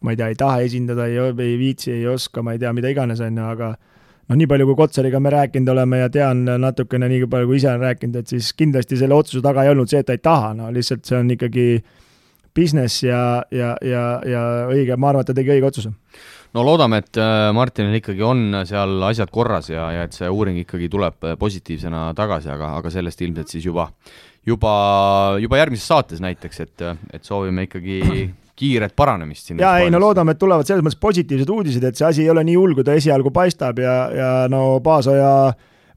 ma 0.00 0.14
ei 0.14 0.18
tea, 0.18 0.30
ei 0.32 0.38
taha 0.38 0.64
esindada, 0.64 1.06
ei 1.06 1.54
viitsi, 1.60 1.92
ei 1.92 2.06
oska, 2.08 2.42
ma 2.42 2.54
ei 2.56 2.60
tea, 2.62 2.72
mida 2.72 2.90
iganes, 2.90 3.20
on 3.20 3.36
ju, 3.36 3.46
aga 3.52 3.70
noh, 3.74 4.38
nii 4.38 4.48
palju, 4.50 4.66
kui 4.70 4.78
Kotsariga 4.78 5.20
me 5.20 5.32
rääkinud 5.34 5.72
oleme 5.74 6.02
ja 6.02 6.10
tean 6.12 6.44
natukene 6.62 7.08
nii 7.10 7.28
palju, 7.30 7.50
kui 7.50 7.60
ise 7.60 7.70
olen 7.72 7.84
rääkinud, 7.84 8.20
et 8.22 8.32
siis 8.32 8.52
kindlasti 8.56 8.98
selle 9.00 9.16
otsuse 9.16 9.42
taga 9.44 9.66
ei 9.66 9.72
olnud 9.74 9.90
see, 9.90 10.00
et 10.00 10.08
ta 10.08 10.16
ei 10.16 10.22
taha, 10.24 10.54
no 10.56 10.70
lihtsalt 10.74 11.04
see 11.06 11.18
on 11.18 11.32
ikkagi 11.36 11.66
business 12.56 13.04
ja, 13.04 13.44
ja, 13.54 13.74
ja, 13.86 14.04
ja 14.26 14.44
õige, 14.72 14.96
ma 14.96 15.12
arvan, 15.12 15.26
et 15.26 15.30
ta 15.30 15.36
tegi 15.36 15.54
õige 15.54 15.68
otsuse 15.68 15.92
no 16.56 16.64
loodame, 16.66 17.00
et 17.04 17.20
äh, 17.20 17.50
Martinil 17.54 18.00
ikkagi 18.00 18.24
on 18.26 18.60
seal 18.68 18.98
asjad 19.06 19.30
korras 19.32 19.70
ja, 19.70 19.86
ja 19.94 20.06
et 20.06 20.16
see 20.16 20.28
uuring 20.30 20.58
ikkagi 20.64 20.90
tuleb 20.92 21.28
äh, 21.28 21.38
positiivsena 21.38 22.10
tagasi, 22.18 22.50
aga, 22.52 22.74
aga 22.80 22.92
sellest 22.92 23.22
ilmselt 23.26 23.52
siis 23.52 23.66
juba, 23.68 23.86
juba, 24.46 24.74
juba 25.42 25.60
järgmises 25.60 25.86
saates 25.92 26.22
näiteks, 26.24 26.62
et, 26.66 26.86
et 27.14 27.26
soovime 27.26 27.68
ikkagi 27.68 28.00
kiiret 28.60 28.94
paranemist 28.98 29.48
siin. 29.48 29.62
jaa, 29.62 29.78
ei 29.84 29.92
no 29.92 30.02
loodame, 30.02 30.34
et 30.34 30.42
tulevad 30.42 30.68
selles 30.68 30.84
mõttes 30.84 31.00
positiivsed 31.00 31.52
uudised, 31.54 31.86
et 31.86 31.98
see 31.98 32.08
asi 32.08 32.26
ei 32.26 32.32
ole 32.32 32.44
nii 32.48 32.58
hull, 32.58 32.74
kui 32.76 32.86
ta 32.86 32.98
esialgu 32.98 33.32
paistab 33.34 33.78
ja, 33.80 33.94
ja 34.12 34.30
no 34.52 34.80
Paasoja 34.84 35.30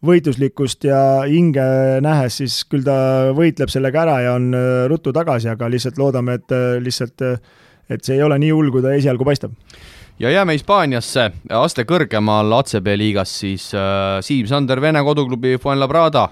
võitluslikkust 0.03 0.85
ja 0.85 0.99
hinge 1.23 1.65
nähes, 2.03 2.37
siis 2.41 2.61
küll 2.69 2.85
ta 2.85 3.33
võitleb 3.35 3.71
sellega 3.71 4.03
ära 4.03 4.19
ja 4.27 4.37
on 4.37 4.51
äh, 4.53 4.69
ruttu 4.91 5.15
tagasi, 5.15 5.49
aga 5.49 5.71
lihtsalt 5.71 5.97
loodame, 5.97 6.37
et 6.39 6.55
lihtsalt, 6.83 7.25
et 7.89 8.05
see 8.05 8.19
ei 8.19 8.23
ole 8.23 8.37
nii 8.43 8.53
hull, 8.53 8.71
kui 8.71 8.85
ta 8.85 8.93
esialgu 8.93 9.25
paistab 9.27 9.57
ja 10.23 10.29
jääme 10.31 10.53
Hispaaniasse, 10.55 11.31
aste 11.51 11.83
kõrgemal 11.83 12.53
ACB 12.55 12.93
liigas 12.95 13.31
siis 13.41 13.65
äh, 13.75 14.21
Siim-Sander 14.23 14.79
Vene 14.81 15.01
koduklubi 15.03 15.57
Fuenlabrada 15.59 16.29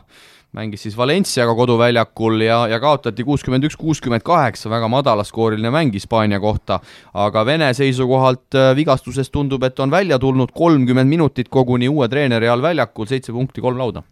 mängis 0.55 0.85
siis 0.85 0.95
Valenciaga 0.97 1.51
koduväljakul 1.55 2.45
ja, 2.45 2.61
ja 2.71 2.79
kaotati 2.79 3.23
kuuskümmend 3.27 3.67
üks, 3.67 3.75
kuuskümmend 3.79 4.23
kaheksa, 4.23 4.71
väga 4.71 4.87
madalaskooriline 4.91 5.71
mäng 5.75 5.95
Hispaania 5.95 6.39
kohta, 6.39 6.79
aga 7.13 7.43
Vene 7.45 7.73
seisukohalt 7.75 8.55
äh, 8.55 8.71
vigastusest 8.79 9.31
tundub, 9.35 9.63
et 9.67 9.79
on 9.79 9.91
välja 9.91 10.19
tulnud 10.19 10.55
kolmkümmend 10.55 11.11
minutit 11.11 11.51
koguni 11.51 11.91
uue 11.91 12.07
treeneri 12.11 12.47
all 12.47 12.63
väljakul, 12.63 13.11
seitse 13.11 13.35
punkti, 13.35 13.63
kolm 13.63 13.79
lauda. 13.79 14.03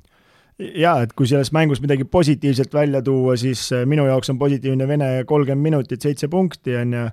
Jaa, 0.59 0.97
et 1.05 1.15
kui 1.15 1.27
selles 1.27 1.53
mängus 1.55 1.79
midagi 1.79 2.03
positiivset 2.03 2.73
välja 2.75 2.99
tuua, 3.03 3.39
siis 3.39 3.69
äh, 3.71 3.87
minu 3.87 4.11
jaoks 4.11 4.35
on 4.35 4.39
positiivne 4.43 4.87
Vene 4.87 5.13
kolmkümmend 5.27 5.71
minutit, 5.71 6.03
seitse 6.03 6.27
punkti, 6.27 6.75
on 6.75 6.97
ju, 6.99 7.11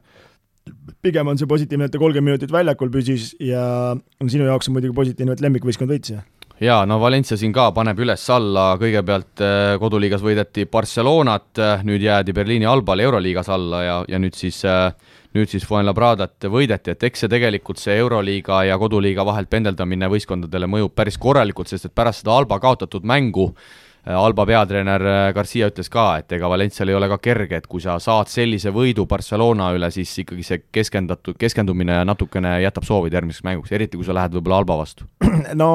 pigem 1.03 1.29
on 1.29 1.39
see 1.39 1.49
positiivne, 1.51 1.87
et 1.87 1.95
ta 1.95 2.01
kolmkümmend 2.03 2.35
minutit 2.35 2.53
väljakul 2.53 2.91
püsis 2.95 3.35
ja 3.43 3.95
sinu 4.27 4.49
jaoks 4.49 4.71
on 4.71 4.77
muidugi 4.77 4.97
positiivne, 4.97 5.37
et 5.37 5.45
lemmikvõistkond 5.45 5.93
võitis, 5.93 6.17
jah? 6.17 6.25
jaa, 6.63 6.81
no 6.89 6.99
Valencia 7.03 7.37
siin 7.39 7.53
ka 7.55 7.69
paneb 7.77 8.01
üles-alla, 8.01 8.71
kõigepealt 8.81 9.45
äh, 9.45 9.75
koduliigas 9.83 10.25
võideti 10.25 10.67
Barcelonat, 10.73 11.53
äh, 11.61 11.85
nüüd 11.87 12.03
jäädi 12.03 12.35
Berliini 12.37 12.69
Albale 12.69 13.07
Euroliigas 13.07 13.51
alla 13.53 13.83
ja, 13.85 13.97
ja 14.09 14.21
nüüd 14.23 14.39
siis 14.39 14.63
äh, 14.67 14.91
nüüd 15.37 15.53
siis 15.53 15.67
Fuenlabradat 15.69 16.49
võideti, 16.49 16.95
et 16.95 17.03
eks 17.11 17.27
see 17.27 17.33
tegelikult, 17.33 17.79
see 17.79 17.99
Euroliiga 18.01 18.63
ja 18.65 18.79
koduliiga 18.81 19.27
vahelt 19.29 19.53
pendeldamine 19.53 20.09
võistkondadele 20.09 20.69
mõjub 20.71 20.95
päris 20.97 21.21
korralikult, 21.21 21.69
sest 21.69 21.91
et 21.91 21.95
pärast 21.95 22.25
seda 22.25 22.39
Alba 22.39 22.57
kaotatud 22.63 23.05
mängu 23.05 23.51
Äh, 23.53 23.86
Alba 24.07 24.45
peatreener 24.47 25.03
äh, 25.03 25.33
Garcia 25.35 25.67
ütles 25.67 25.89
ka, 25.91 26.05
et 26.21 26.31
ega 26.37 26.47
Valencial 26.47 26.93
ei 26.93 26.95
ole 26.95 27.09
ka 27.11 27.17
kerge, 27.19 27.59
et 27.59 27.65
kui 27.67 27.83
sa 27.83 27.97
saad 28.03 28.31
sellise 28.31 28.71
võidu 28.71 29.03
Barcelona 29.11 29.73
üle, 29.75 29.89
siis 29.91 30.13
ikkagi 30.23 30.45
see 30.47 30.61
keskendatud, 30.75 31.35
keskendumine 31.41 31.99
natukene 32.07 32.53
jätab 32.63 32.87
soovida 32.87 33.19
järgmiseks 33.19 33.43
mänguks, 33.49 33.73
eriti 33.75 33.99
kui 33.99 34.07
sa 34.07 34.15
lähed 34.15 34.37
võib-olla 34.37 34.61
Alba 34.63 34.77
vastu. 34.79 35.09
no 35.63 35.71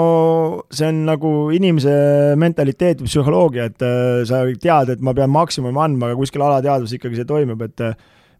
see 0.71 0.87
on 0.87 1.03
nagu 1.09 1.33
inimese 1.51 1.91
mentaliteet 2.39 3.03
või 3.03 3.11
psühholoogia, 3.11 3.67
et 3.67 3.83
äh, 3.83 4.23
sa 4.29 4.45
tead, 4.63 4.93
et 4.95 5.03
ma 5.03 5.15
pean 5.17 5.33
maksimumi 5.33 5.83
andma, 5.83 6.13
aga 6.13 6.19
kuskil 6.21 6.45
alateadvus 6.47 6.95
ikkagi 6.95 7.19
see 7.19 7.27
toimub, 7.27 7.65
et 7.67 7.83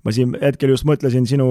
ma 0.08 0.14
siin 0.16 0.38
hetkel 0.40 0.72
just 0.72 0.88
mõtlesin 0.88 1.28
sinu 1.28 1.50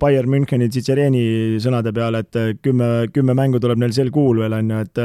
Bayern 0.00 0.28
Müncheni 0.30 0.68
Cicereni 0.68 1.56
sõnade 1.64 1.94
peale, 1.96 2.26
et 2.26 2.60
kümme, 2.60 3.08
kümme 3.14 3.32
mängu 3.32 3.62
tuleb 3.62 3.80
neil 3.80 3.96
sel 3.96 4.12
kuul 4.12 4.44
veel, 4.44 4.58
on 4.60 4.76
ju, 4.76 4.82
et 4.84 5.02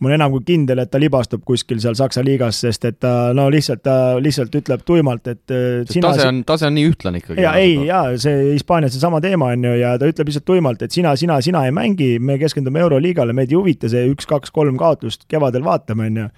ma 0.00 0.08
olen 0.08 0.18
enam 0.18 0.32
kui 0.34 0.44
kindel, 0.46 0.80
et 0.82 0.90
ta 0.90 0.98
libastub 0.98 1.44
kuskil 1.46 1.80
seal 1.82 1.94
Saksa 1.98 2.24
liigas, 2.26 2.58
sest 2.64 2.86
et 2.88 2.98
ta 3.02 3.32
no 3.36 3.48
lihtsalt, 3.52 3.82
ta 3.86 3.96
lihtsalt 4.22 4.54
ütleb 4.58 4.84
tuimalt, 4.88 5.28
et 5.30 5.54
äh, 5.54 5.82
sina 5.90 6.10
tase 6.10 6.28
on, 6.30 6.42
tase 6.48 6.68
on 6.68 6.76
nii 6.78 6.88
ühtlane 6.90 7.22
ikkagi. 7.22 7.42
ja 7.44 7.54
ei, 7.60 7.76
ja 7.86 8.02
see 8.20 8.52
Hispaanias 8.52 8.96
seesama 8.96 9.20
teema 9.22 9.52
on 9.54 9.68
ju 9.68 9.74
ja 9.78 9.94
ta 10.00 10.08
ütleb 10.10 10.30
lihtsalt 10.30 10.48
tuimalt, 10.48 10.82
et 10.82 10.94
sina, 10.94 11.14
sina, 11.20 11.40
sina 11.44 11.66
ei 11.68 11.74
mängi, 11.76 12.16
me 12.18 12.38
keskendume 12.42 12.82
Euroliigale, 12.82 13.36
meid 13.36 13.52
ei 13.52 13.60
huvita 13.60 13.90
see 13.92 14.08
üks-kaks-kolm 14.14 14.80
kaotust, 14.80 15.28
kevadel 15.30 15.66
vaatame, 15.66 16.08
on 16.10 16.22
ju. 16.24 16.30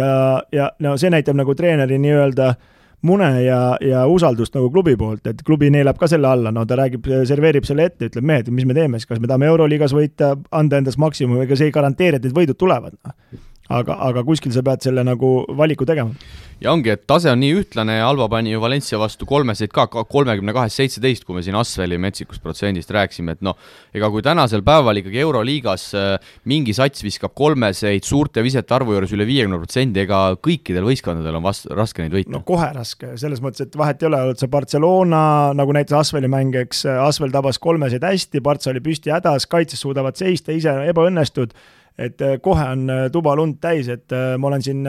ja, 0.00 0.10
ja 0.52 0.72
no 0.84 0.96
see 1.00 1.12
näitab 1.14 1.38
nagu 1.38 1.56
treeneri 1.56 2.00
nii-öelda 2.02 2.50
äh, 2.52 2.74
mune 3.02 3.28
ja, 3.44 3.60
ja 3.84 4.06
usaldust 4.10 4.54
nagu 4.56 4.70
klubi 4.74 4.96
poolt, 4.98 5.26
et 5.30 5.42
klubi 5.46 5.70
neelab 5.70 5.98
ka 6.00 6.08
selle 6.10 6.28
alla, 6.28 6.52
no 6.54 6.64
ta 6.66 6.78
räägib, 6.80 7.06
serveerib 7.28 7.66
selle 7.68 7.86
ette, 7.88 8.08
ütleb 8.10 8.26
mehed, 8.26 8.50
mis 8.54 8.66
me 8.66 8.74
teeme 8.76 8.98
siis, 8.98 9.08
kas 9.10 9.20
me 9.22 9.30
tahame 9.30 9.50
Euroliigas 9.50 9.94
võita, 9.94 10.34
anda 10.50 10.80
endast 10.82 10.98
maksimumi, 10.98 11.44
ega 11.44 11.58
see 11.58 11.70
ei 11.70 11.74
garanteeri, 11.74 12.18
et 12.18 12.26
need 12.26 12.36
võidud 12.36 12.58
tulevad. 12.58 12.98
Noh. 13.06 13.44
Aga, 13.68 13.98
aga 14.08 14.24
kuskil 14.26 14.52
sa 14.54 14.64
pead 14.64 14.84
selle 14.86 15.04
nagu 15.06 15.32
valiku 15.56 15.86
tegema 15.88 16.16
ja 16.62 16.72
ongi, 16.74 16.90
et 16.90 17.04
tase 17.08 17.30
on 17.30 17.38
nii 17.38 17.54
ühtlane, 17.60 17.98
Alba 18.02 18.26
pani 18.32 18.50
ju 18.50 18.60
Valencia 18.62 18.98
vastu 18.98 19.26
kolmeseid 19.28 19.70
ka, 19.74 19.86
kolmekümne 19.86 20.54
kahest 20.56 20.80
seitseteist, 20.80 21.24
kui 21.26 21.36
me 21.36 21.42
siin 21.46 21.56
Asveli 21.58 21.98
metsikust 22.02 22.42
protsendist 22.42 22.90
rääkisime, 22.94 23.36
et 23.36 23.44
noh, 23.46 23.54
ega 23.94 24.10
kui 24.10 24.24
tänasel 24.26 24.64
päeval 24.66 24.98
ikkagi 25.00 25.22
Euroliigas 25.22 25.86
äh, 25.98 26.32
mingi 26.50 26.74
sats 26.76 27.04
viskab 27.06 27.36
kolmeseid 27.38 28.06
suurte 28.06 28.42
visete 28.46 28.74
arvu 28.74 28.96
juures 28.96 29.14
üle 29.14 29.26
viiekümne 29.28 29.60
protsendi, 29.62 30.02
ega 30.02 30.22
kõikidel 30.42 30.86
võistkondadel 30.88 31.38
on 31.38 31.46
vast-, 31.46 31.70
raske 31.78 32.02
neid 32.02 32.16
võita. 32.16 32.34
no 32.34 32.42
kohe 32.48 32.72
raske, 32.74 33.14
selles 33.20 33.42
mõttes, 33.44 33.68
et 33.68 33.78
vahet 33.78 34.02
ei 34.02 34.10
ole, 34.10 34.22
oled 34.30 34.42
sa 34.42 34.50
Barcelona, 34.50 35.22
nagu 35.58 35.78
näiteks 35.78 36.00
Asveli 36.02 36.30
mäng, 36.32 36.58
eks, 36.58 36.84
Asvel 37.06 37.34
tabas 37.34 37.62
kolmeseid 37.62 38.02
hästi, 38.02 38.42
Barca 38.42 38.72
oli 38.72 38.82
püsti 38.82 39.14
hädas, 39.14 39.46
kaitses 39.50 39.86
suudavad 39.86 40.18
seista, 40.18 40.54
ise 40.54 40.74
ebaõnnestud 40.90 41.54
et 41.98 42.22
äh, 42.22 42.38
kohe 42.42 42.64
on 42.72 42.88
äh, 42.90 43.06
tuba 43.12 43.34
lund 43.36 43.58
täis, 43.62 43.88
et 43.90 44.14
äh, 44.14 44.36
ma 44.38 44.52
olen 44.52 44.64
siin, 44.64 44.84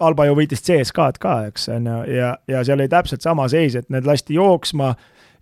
Alba 0.00 0.28
ju 0.28 0.36
võitis 0.38 0.64
CSKA-d 0.64 1.20
ka, 1.20 1.40
eks, 1.50 1.68
on 1.76 1.90
ju, 1.90 1.98
ja, 2.16 2.36
ja 2.48 2.62
seal 2.64 2.80
oli 2.80 2.90
täpselt 2.90 3.24
sama 3.24 3.48
seis, 3.52 3.76
et 3.78 3.90
need 3.92 4.08
lasti 4.08 4.38
jooksma 4.38 4.94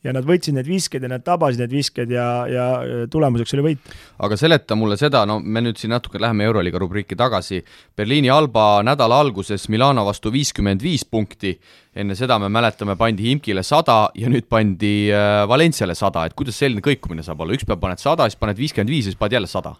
ja 0.02 0.10
nad 0.10 0.26
võtsid 0.26 0.56
need 0.56 0.66
visked 0.66 1.04
ja 1.04 1.08
nad 1.12 1.22
tabasid 1.22 1.62
need 1.62 1.70
visked 1.76 2.10
ja, 2.10 2.24
ja 2.50 2.64
tulemuseks 3.10 3.54
oli 3.54 3.64
võit. 3.68 3.92
aga 4.26 4.38
seleta 4.40 4.74
mulle 4.74 4.96
seda, 4.98 5.20
no 5.30 5.36
me 5.38 5.62
nüüd 5.62 5.78
siin 5.78 5.94
natuke 5.94 6.18
läheme 6.18 6.48
Euroliiga 6.48 6.80
rubriiki 6.82 7.14
tagasi, 7.18 7.60
Berliini 7.94 8.32
Alba 8.34 8.82
nädala 8.82 9.20
alguses 9.22 9.68
Milano 9.70 10.02
vastu 10.08 10.34
viiskümmend 10.34 10.82
viis 10.82 11.06
punkti, 11.06 11.54
enne 11.94 12.18
seda 12.18 12.40
me 12.42 12.50
mäletame, 12.50 12.98
pandi 12.98 13.30
Imkile 13.30 13.62
sada 13.62 14.08
ja 14.18 14.32
nüüd 14.32 14.50
pandi 14.50 15.12
Valenciale 15.48 15.94
sada, 15.94 16.26
et 16.26 16.34
kuidas 16.34 16.58
selline 16.58 16.82
kõikumine 16.82 17.22
saab 17.22 17.46
olla, 17.46 17.54
üks 17.54 17.68
päev 17.68 17.78
paned 17.78 18.02
sada, 18.02 18.26
siis 18.26 18.42
paned 18.42 18.58
viiskümmend 18.58 18.90
viis 18.90 19.06
ja 19.06 19.14
siis 19.14 19.22
paned 19.22 19.38
jälle 19.38 19.54
sada 19.54 19.76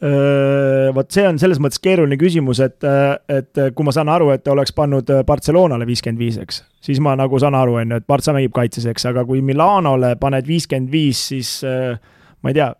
vot 0.00 1.10
see 1.12 1.26
on 1.28 1.36
selles 1.36 1.58
mõttes 1.60 1.82
keeruline 1.84 2.16
küsimus, 2.20 2.62
et, 2.64 2.86
et 3.28 3.60
kui 3.76 3.84
ma 3.84 3.92
saan 3.92 4.08
aru, 4.08 4.30
et 4.32 4.48
oleks 4.48 4.72
pannud 4.72 5.12
Barcelonale 5.28 5.84
viiskümmend 5.88 6.22
viis, 6.22 6.38
eks, 6.40 6.62
siis 6.80 7.02
ma 7.04 7.12
nagu 7.20 7.40
saan 7.42 7.58
aru, 7.58 7.76
on 7.82 7.92
ju, 7.92 8.00
et 8.00 8.08
Barca 8.08 8.32
mängib 8.32 8.54
kaitses, 8.56 8.88
eks, 8.88 9.04
aga 9.10 9.26
kui 9.28 9.42
Milanole 9.44 10.14
paned 10.20 10.48
viiskümmend 10.48 10.92
viis, 10.92 11.20
siis 11.34 11.58
ma 12.40 12.52
ei 12.52 12.56
tea, 12.56 12.70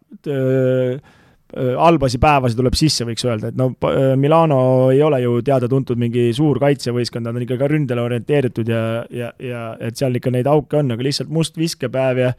halbasi 1.76 2.18
päevasi 2.22 2.56
tuleb 2.58 2.76
sisse, 2.78 3.04
võiks 3.08 3.24
öelda, 3.26 3.50
et 3.50 3.58
no 3.58 3.72
Milano 4.20 4.60
ei 4.94 5.02
ole 5.02 5.20
ju 5.24 5.40
teada-tuntud 5.46 5.98
mingi 5.98 6.28
suur 6.36 6.60
kaitsevõistkond, 6.62 7.26
nad 7.26 7.36
on 7.36 7.44
ikka 7.44 7.58
ka 7.60 7.68
ründele 7.70 8.04
orienteeritud 8.04 8.70
ja, 8.70 8.82
ja, 9.10 9.32
ja 9.42 9.64
et 9.82 9.98
seal 9.98 10.14
ikka 10.16 10.32
neid 10.34 10.48
auke 10.50 10.78
on, 10.78 10.94
aga 10.94 11.06
lihtsalt 11.06 11.32
must 11.34 11.58
viskepäev 11.58 12.22
ja 12.22 12.32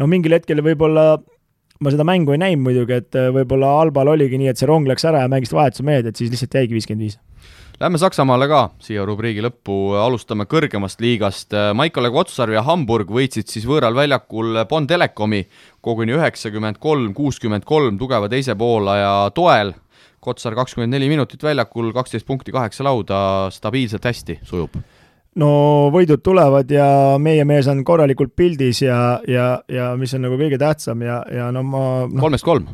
no 0.00 0.10
mingil 0.10 0.34
hetkel 0.36 0.62
võib-olla 0.66 1.14
ma 1.80 1.92
seda 1.92 2.06
mängu 2.08 2.34
ei 2.34 2.40
näinud 2.40 2.64
muidugi, 2.66 3.00
et 3.02 3.16
äh, 3.18 3.30
võib-olla 3.34 3.76
Albal 3.82 4.14
oligi 4.14 4.40
nii, 4.40 4.50
et 4.52 4.60
see 4.60 4.68
rong 4.68 4.88
läks 4.88 5.06
ära 5.08 5.24
ja 5.24 5.30
mängisid 5.32 5.56
vahetuse 5.56 5.86
mehed, 5.86 6.08
et 6.08 6.18
siis 6.18 6.32
lihtsalt 6.32 6.56
jäigi 6.60 6.76
viiskümmend 6.76 7.06
viis. 7.06 7.18
Lähme 7.76 8.00
Saksamaale 8.00 8.46
ka 8.48 8.60
siia 8.80 9.02
rubriigi 9.04 9.42
lõppu, 9.44 9.74
alustame 10.00 10.46
kõrgemast 10.48 11.02
liigast. 11.04 11.52
Maicel 11.76 12.08
Kotsar 12.14 12.48
ja 12.54 12.62
Hamburg 12.64 13.12
võitsid 13.12 13.52
siis 13.52 13.66
võõral 13.68 13.92
väljakul 13.98 14.62
Bonn 14.70 14.88
Telekomi 14.88 15.42
koguni 15.84 16.16
üheksakümmend 16.16 16.80
kolm, 16.80 17.12
kuuskümmend 17.12 17.68
kolm 17.68 18.00
tugeva 18.00 18.32
teise 18.32 18.56
poolaja 18.56 19.28
toel. 19.36 19.74
Kotsar 20.24 20.56
kakskümmend 20.56 20.96
neli 20.96 21.12
minutit 21.12 21.44
väljakul, 21.44 21.92
kaksteist 21.92 22.26
punkti, 22.26 22.56
kaheksa 22.56 22.88
lauda, 22.88 23.18
stabiilselt 23.52 24.08
hästi 24.08 24.40
sujub 24.48 24.80
no 25.40 25.50
võidud 25.94 26.22
tulevad 26.24 26.70
ja 26.72 26.88
meie 27.22 27.44
mees 27.48 27.68
on 27.70 27.84
korralikult 27.86 28.34
pildis 28.36 28.82
ja, 28.86 29.20
ja, 29.28 29.52
ja 29.68 29.92
mis 30.00 30.14
on 30.16 30.26
nagu 30.26 30.38
kõige 30.40 30.58
tähtsam 30.60 31.04
ja, 31.04 31.20
ja 31.32 31.50
no 31.54 31.62
ma 31.66 31.84
no, 32.08 32.20
kolmest 32.22 32.46
kolm, 32.46 32.68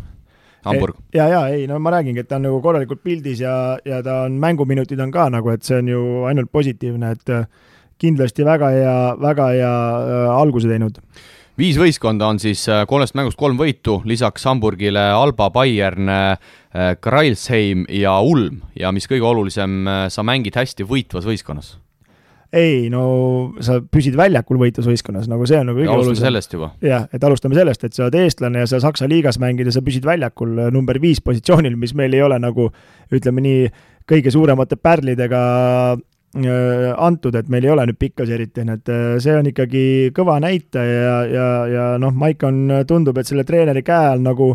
Hamburg. 0.66 1.00
ja, 1.14 1.26
ja 1.30 1.42
ei, 1.50 1.66
no 1.70 1.80
ma 1.82 1.94
räägingi, 1.96 2.22
et 2.22 2.30
ta 2.30 2.38
on 2.38 2.46
nagu 2.46 2.62
korralikult 2.62 3.02
pildis 3.02 3.42
ja, 3.42 3.56
ja 3.86 4.00
ta 4.04 4.22
on, 4.28 4.38
mänguminutid 4.42 5.00
on 5.02 5.12
ka 5.14 5.28
nagu, 5.34 5.50
et 5.54 5.66
see 5.66 5.82
on 5.82 5.90
ju 5.90 6.06
ainult 6.30 6.52
positiivne, 6.54 7.12
et 7.16 7.34
äh, 7.34 7.68
kindlasti 8.02 8.46
väga 8.46 8.72
hea, 8.76 8.96
väga 9.22 9.52
hea 9.56 9.76
äh, 9.98 10.26
alguse 10.36 10.70
teinud. 10.70 11.02
Viis 11.58 11.76
võistkonda 11.76 12.30
on 12.30 12.38
siis 12.40 12.62
äh, 12.70 12.86
kolmest 12.88 13.18
mängust 13.18 13.36
kolm 13.38 13.58
võitu, 13.58 13.98
lisaks 14.08 14.46
Hamburgile 14.48 15.02
Alba, 15.12 15.50
Bayern, 15.52 16.08
Kreilsheim 17.04 17.82
ja 17.92 18.14
Ulm. 18.24 18.62
Ja 18.78 18.88
mis 18.96 19.04
kõige 19.10 19.26
olulisem, 19.28 19.82
sa 20.08 20.24
mängid 20.24 20.56
hästi 20.56 20.86
võitvas 20.88 21.26
võistkonnas 21.28 21.74
ei 22.52 22.88
no 22.92 23.02
sa 23.64 23.78
püsid 23.80 24.16
väljakul 24.18 24.58
võitlusvõistkonnas, 24.60 25.28
nagu 25.30 25.46
see 25.48 25.58
on 25.62 25.70
nagu 25.70 25.80
kõige 25.80 25.94
olulisem. 25.94 26.26
sellest 26.26 26.52
juba. 26.52 26.72
jah, 26.84 27.06
et 27.12 27.24
alustame 27.24 27.56
sellest, 27.56 27.86
et 27.88 27.96
sa 27.96 28.06
oled 28.06 28.18
eestlane 28.20 28.62
ja 28.62 28.68
sa 28.68 28.80
Saksa 28.82 29.08
liigas 29.08 29.40
mängid 29.40 29.70
ja 29.70 29.74
sa 29.74 29.84
püsid 29.84 30.04
väljakul 30.04 30.58
äh, 30.66 30.72
number 30.74 31.00
viis 31.00 31.22
positsioonil, 31.24 31.78
mis 31.80 31.96
meil 31.96 32.12
ei 32.12 32.22
ole 32.24 32.38
nagu 32.42 32.68
ütleme 33.12 33.44
nii, 33.44 33.72
kõige 34.08 34.34
suuremate 34.34 34.76
pärlidega 34.76 35.42
äh, 35.96 36.86
antud, 36.92 37.40
et 37.40 37.48
meil 37.48 37.64
ei 37.64 37.72
ole 37.72 37.88
nüüd 37.88 38.00
pikkas 38.00 38.32
eriti, 38.36 38.66
nii 38.68 38.78
et 38.82 38.92
äh, 38.92 39.08
see 39.24 39.38
on 39.38 39.48
ikkagi 39.48 39.86
kõva 40.16 40.36
näitaja 40.44 41.02
ja, 41.08 41.18
ja, 41.32 41.50
ja 41.72 41.90
noh, 42.02 42.12
Maik 42.12 42.44
on, 42.44 42.66
tundub, 42.88 43.16
et 43.16 43.32
selle 43.32 43.48
treeneri 43.48 43.84
käe 43.86 44.12
all 44.12 44.24
nagu 44.24 44.52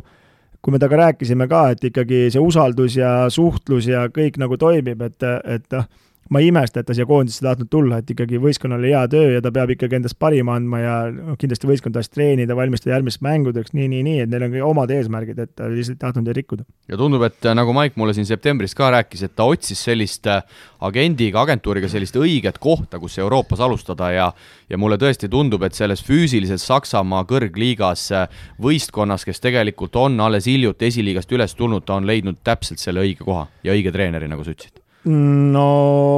kui 0.61 0.73
me 0.73 0.79
temaga 0.81 1.07
rääkisime 1.07 1.45
ka, 1.49 1.69
et 1.73 1.85
ikkagi 1.89 2.27
see 2.33 2.41
usaldus 2.43 2.97
ja 2.99 3.23
suhtlus 3.31 3.87
ja 3.89 4.05
kõik 4.13 4.37
nagu 4.41 4.57
toimib, 4.59 5.01
et, 5.05 5.25
et 5.45 5.73
noh 5.73 5.87
ma 6.29 6.41
ei 6.41 6.49
imesta, 6.51 6.81
et 6.81 6.87
ta 6.89 6.95
siia 6.95 7.07
koondisse 7.07 7.43
tahtnud 7.45 7.69
tulla, 7.71 7.99
et 8.01 8.11
ikkagi 8.11 8.39
võistkonnal 8.41 8.83
hea 8.87 9.03
töö 9.11 9.31
ja 9.35 9.41
ta 9.43 9.51
peab 9.55 9.71
ikkagi 9.75 9.99
endast 9.99 10.17
parima 10.19 10.57
andma 10.57 10.81
ja 10.81 10.95
noh, 11.13 11.37
kindlasti 11.39 11.69
võistkond 11.69 11.95
tahaks 11.95 12.11
treenida, 12.11 12.55
valmistada 12.57 12.95
järgmisteks 12.95 13.23
mängudeks 13.25 13.75
nii, 13.77 13.87
nii, 13.93 14.03
nii, 14.07 14.19
et 14.25 14.31
neil 14.31 14.47
on 14.47 14.55
ka 14.55 14.63
omad 14.67 14.93
eesmärgid, 14.93 15.39
et 15.43 15.53
ta 15.57 15.69
lihtsalt 15.71 15.97
ei 15.97 16.03
tahtnud 16.03 16.27
neid 16.27 16.39
rikkuda. 16.41 16.67
ja 16.91 16.99
tundub, 16.99 17.23
et 17.27 17.47
äh, 17.47 17.55
nagu 17.57 17.75
Maik 17.77 17.97
mulle 17.99 18.15
siin 18.17 18.27
septembris 18.29 18.75
ka 18.77 18.91
rääkis, 18.95 19.23
et 19.27 19.35
ta 19.37 19.47
otsis 19.47 19.83
sellist 19.89 20.27
äh, 20.31 20.43
agendiga, 20.83 21.41
agentuuriga 21.45 21.89
sellist 21.91 22.17
õiget 22.19 22.59
kohta, 22.63 22.99
kus 22.99 23.17
Euroopas 23.23 23.63
alustada 23.63 24.11
ja 24.11 24.31
ja 24.69 24.77
mulle 24.77 24.97
tõesti 24.99 25.29
tundub, 25.31 25.63
et 25.63 25.77
selles 25.77 26.01
füüsilises 26.03 26.65
Saksamaa 26.67 27.23
kõrgliigas 27.29 28.09
äh, 28.11 28.41
võistkonnas, 28.61 29.23
kes 29.27 29.39
tegelikult 29.43 29.95
on 29.95 30.19
alles 30.19 30.49
hiljuti 30.49 30.91
esiliigast 30.91 31.31
üles 31.31 31.55
tulnud, 31.55 31.85
ta 31.87 31.95
on 32.01 32.09
leidnud 32.09 32.43
täpselt 32.43 32.83
selle 32.83 33.05
õige 33.05 33.23
koha 33.23 33.47
ja 33.63 33.77
õige 33.77 33.95
treeneri, 33.95 34.27
nagu 34.27 34.43
sa 34.43 34.51
ütlesid 34.51 34.83
no 35.07 35.65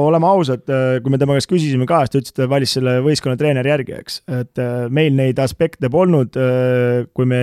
oleme 0.08 0.28
ausad, 0.30 0.64
äh, 0.68 1.00
kui 1.02 1.12
me 1.12 1.18
tema 1.20 1.36
käest 1.38 1.50
küsisime 1.50 1.86
ka, 1.88 2.02
siis 2.04 2.12
ta 2.12 2.20
ütles, 2.20 2.32
et 2.34 2.40
ta 2.42 2.48
valis 2.50 2.76
selle 2.76 2.96
võistkonna 3.04 3.38
treeneri 3.40 3.72
järgi, 3.72 3.98
eks. 4.02 4.22
et 4.40 4.62
äh, 4.62 4.86
meil 4.92 5.14
neid 5.16 5.38
aspekte 5.42 5.90
polnud, 5.92 6.38
äh, 6.40 7.06
kui 7.16 7.28
me 7.30 7.42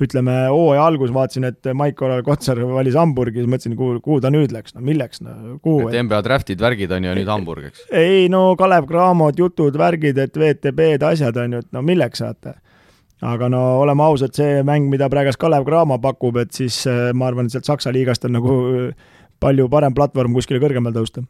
ütleme, 0.00 0.32
hooaja 0.48 0.86
alguses 0.88 1.12
vaatasin, 1.12 1.44
et 1.50 1.68
Maiko 1.76 2.08
Kotsar 2.24 2.62
valis 2.70 2.96
Hamburgi, 2.96 3.42
siis 3.42 3.50
mõtlesin, 3.52 3.74
kuhu, 3.76 3.98
kuhu 4.00 4.22
ta 4.24 4.30
nüüd 4.32 4.54
läks, 4.54 4.72
no 4.72 4.80
milleks, 4.84 5.20
no 5.20 5.58
kuhu. 5.60 5.90
et 5.90 6.00
NBA 6.00 6.22
draftid, 6.24 6.62
värgid 6.62 6.94
on 6.96 7.10
ju 7.10 7.18
nüüd 7.18 7.28
Hamburg, 7.28 7.68
eks? 7.68 7.84
ei 7.92 8.24
no 8.32 8.54
Kalev 8.60 8.88
Cramod, 8.88 9.36
jutud, 9.36 9.76
värgid, 9.80 10.18
et 10.24 10.40
VTB-d, 10.40 11.04
asjad 11.12 11.36
on 11.44 11.58
ju, 11.58 11.62
et 11.66 11.72
no 11.76 11.84
milleks 11.84 12.24
saate 12.24 12.56
aga 13.20 13.50
no 13.52 13.60
oleme 13.82 14.00
ausad, 14.06 14.32
see 14.32 14.62
mäng, 14.64 14.88
mida 14.88 15.10
praegu 15.12 15.36
Kalev 15.36 15.68
Cramo 15.68 16.00
pakub, 16.00 16.40
et 16.40 16.56
siis 16.56 16.86
ma 17.12 17.28
arvan, 17.28 17.50
et 17.50 17.52
sealt 17.52 17.68
Saksa 17.68 17.92
liigast 17.92 18.24
on 18.24 18.38
nagu 18.38 18.54
palju 19.40 19.68
parem 19.72 19.94
platvorm 19.96 20.34
kuskile 20.36 20.60
kõrgemale 20.62 20.94
tõusta. 20.96 21.24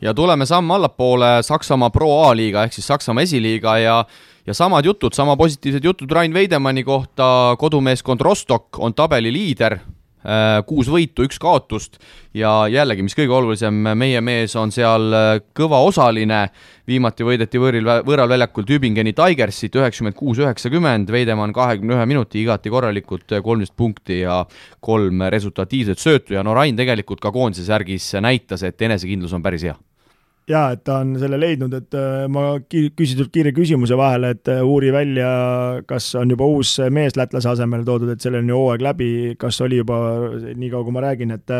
ja 0.00 0.14
tuleme 0.14 0.46
samm 0.46 0.70
allapoole, 0.70 1.42
Saksamaa 1.42 1.90
Pro 1.90 2.10
A-liiga 2.28 2.64
ehk 2.64 2.72
siis 2.72 2.86
Saksamaa 2.86 3.22
esiliiga 3.22 3.78
ja 3.78 4.04
ja 4.48 4.54
samad 4.54 4.84
jutud, 4.84 5.12
sama 5.12 5.36
positiivsed 5.36 5.84
jutud 5.84 6.12
Rain 6.12 6.32
Veidemanni 6.34 6.84
kohta, 6.84 7.56
kodumeeskond 7.58 8.20
Rostock 8.20 8.78
on 8.78 8.94
tabeli 8.94 9.32
liider, 9.32 9.78
kuus 10.68 10.90
võitu, 10.92 11.24
üks 11.24 11.38
kaotust. 11.40 11.96
Ja 12.36 12.68
jällegi, 12.68 13.02
mis 13.02 13.16
kõige 13.16 13.32
olulisem, 13.32 13.80
meie 13.96 14.20
mees 14.24 14.52
on 14.60 14.72
seal 14.74 15.08
äh, 15.16 15.30
kõva 15.56 15.80
osaline, 15.88 16.42
viimati 16.88 17.24
võideti 17.26 17.60
võõril, 17.60 17.88
võõral 18.06 18.28
väljakul 18.30 18.66
Tübingeni 18.68 19.14
Tigersit 19.16 19.74
üheksakümmend 19.80 20.18
kuus, 20.18 20.42
üheksakümmend, 20.44 21.10
Veidemann 21.12 21.56
kahekümne 21.56 21.96
ühe 21.96 22.06
minuti, 22.10 22.42
igati 22.44 22.72
korralikult, 22.72 23.26
äh, 23.32 23.42
kolmteist 23.44 23.76
punkti 23.76 24.20
ja 24.22 24.42
kolm 24.84 25.24
resultatiivset 25.32 26.04
söötu. 26.04 26.36
Ja 26.36 26.44
no 26.46 26.54
Rain 26.58 26.76
tegelikult 26.78 27.24
ka 27.24 27.32
koondise 27.34 27.66
särgis 27.66 28.12
näitas, 28.20 28.66
et 28.68 28.88
enesekindlus 28.88 29.34
on 29.34 29.44
päris 29.44 29.66
hea 29.70 29.78
jaa, 30.48 30.72
et 30.74 30.82
ta 30.86 31.00
on 31.02 31.14
selle 31.20 31.38
leidnud, 31.40 31.74
et 31.76 31.96
äh, 31.98 32.24
ma 32.32 32.44
küsisin 32.70 33.20
sult 33.20 33.32
kiire 33.34 33.52
küsimuse 33.56 33.96
vahele, 33.98 34.32
et 34.36 34.50
äh, 34.52 34.62
uuri 34.64 34.92
välja, 34.94 35.28
kas 35.88 36.10
on 36.18 36.32
juba 36.32 36.48
uus 36.48 36.74
mees 36.94 37.18
lätlase 37.18 37.52
asemele 37.52 37.86
toodud, 37.86 38.10
et 38.12 38.24
sellel 38.24 38.44
on 38.44 38.52
ju 38.52 38.62
hooaeg 38.62 38.84
läbi, 38.88 39.10
kas 39.40 39.60
oli 39.64 39.82
juba, 39.82 40.00
niikaua 40.54 40.86
kui 40.86 40.96
ma 40.96 41.04
räägin, 41.08 41.36
et 41.36 41.54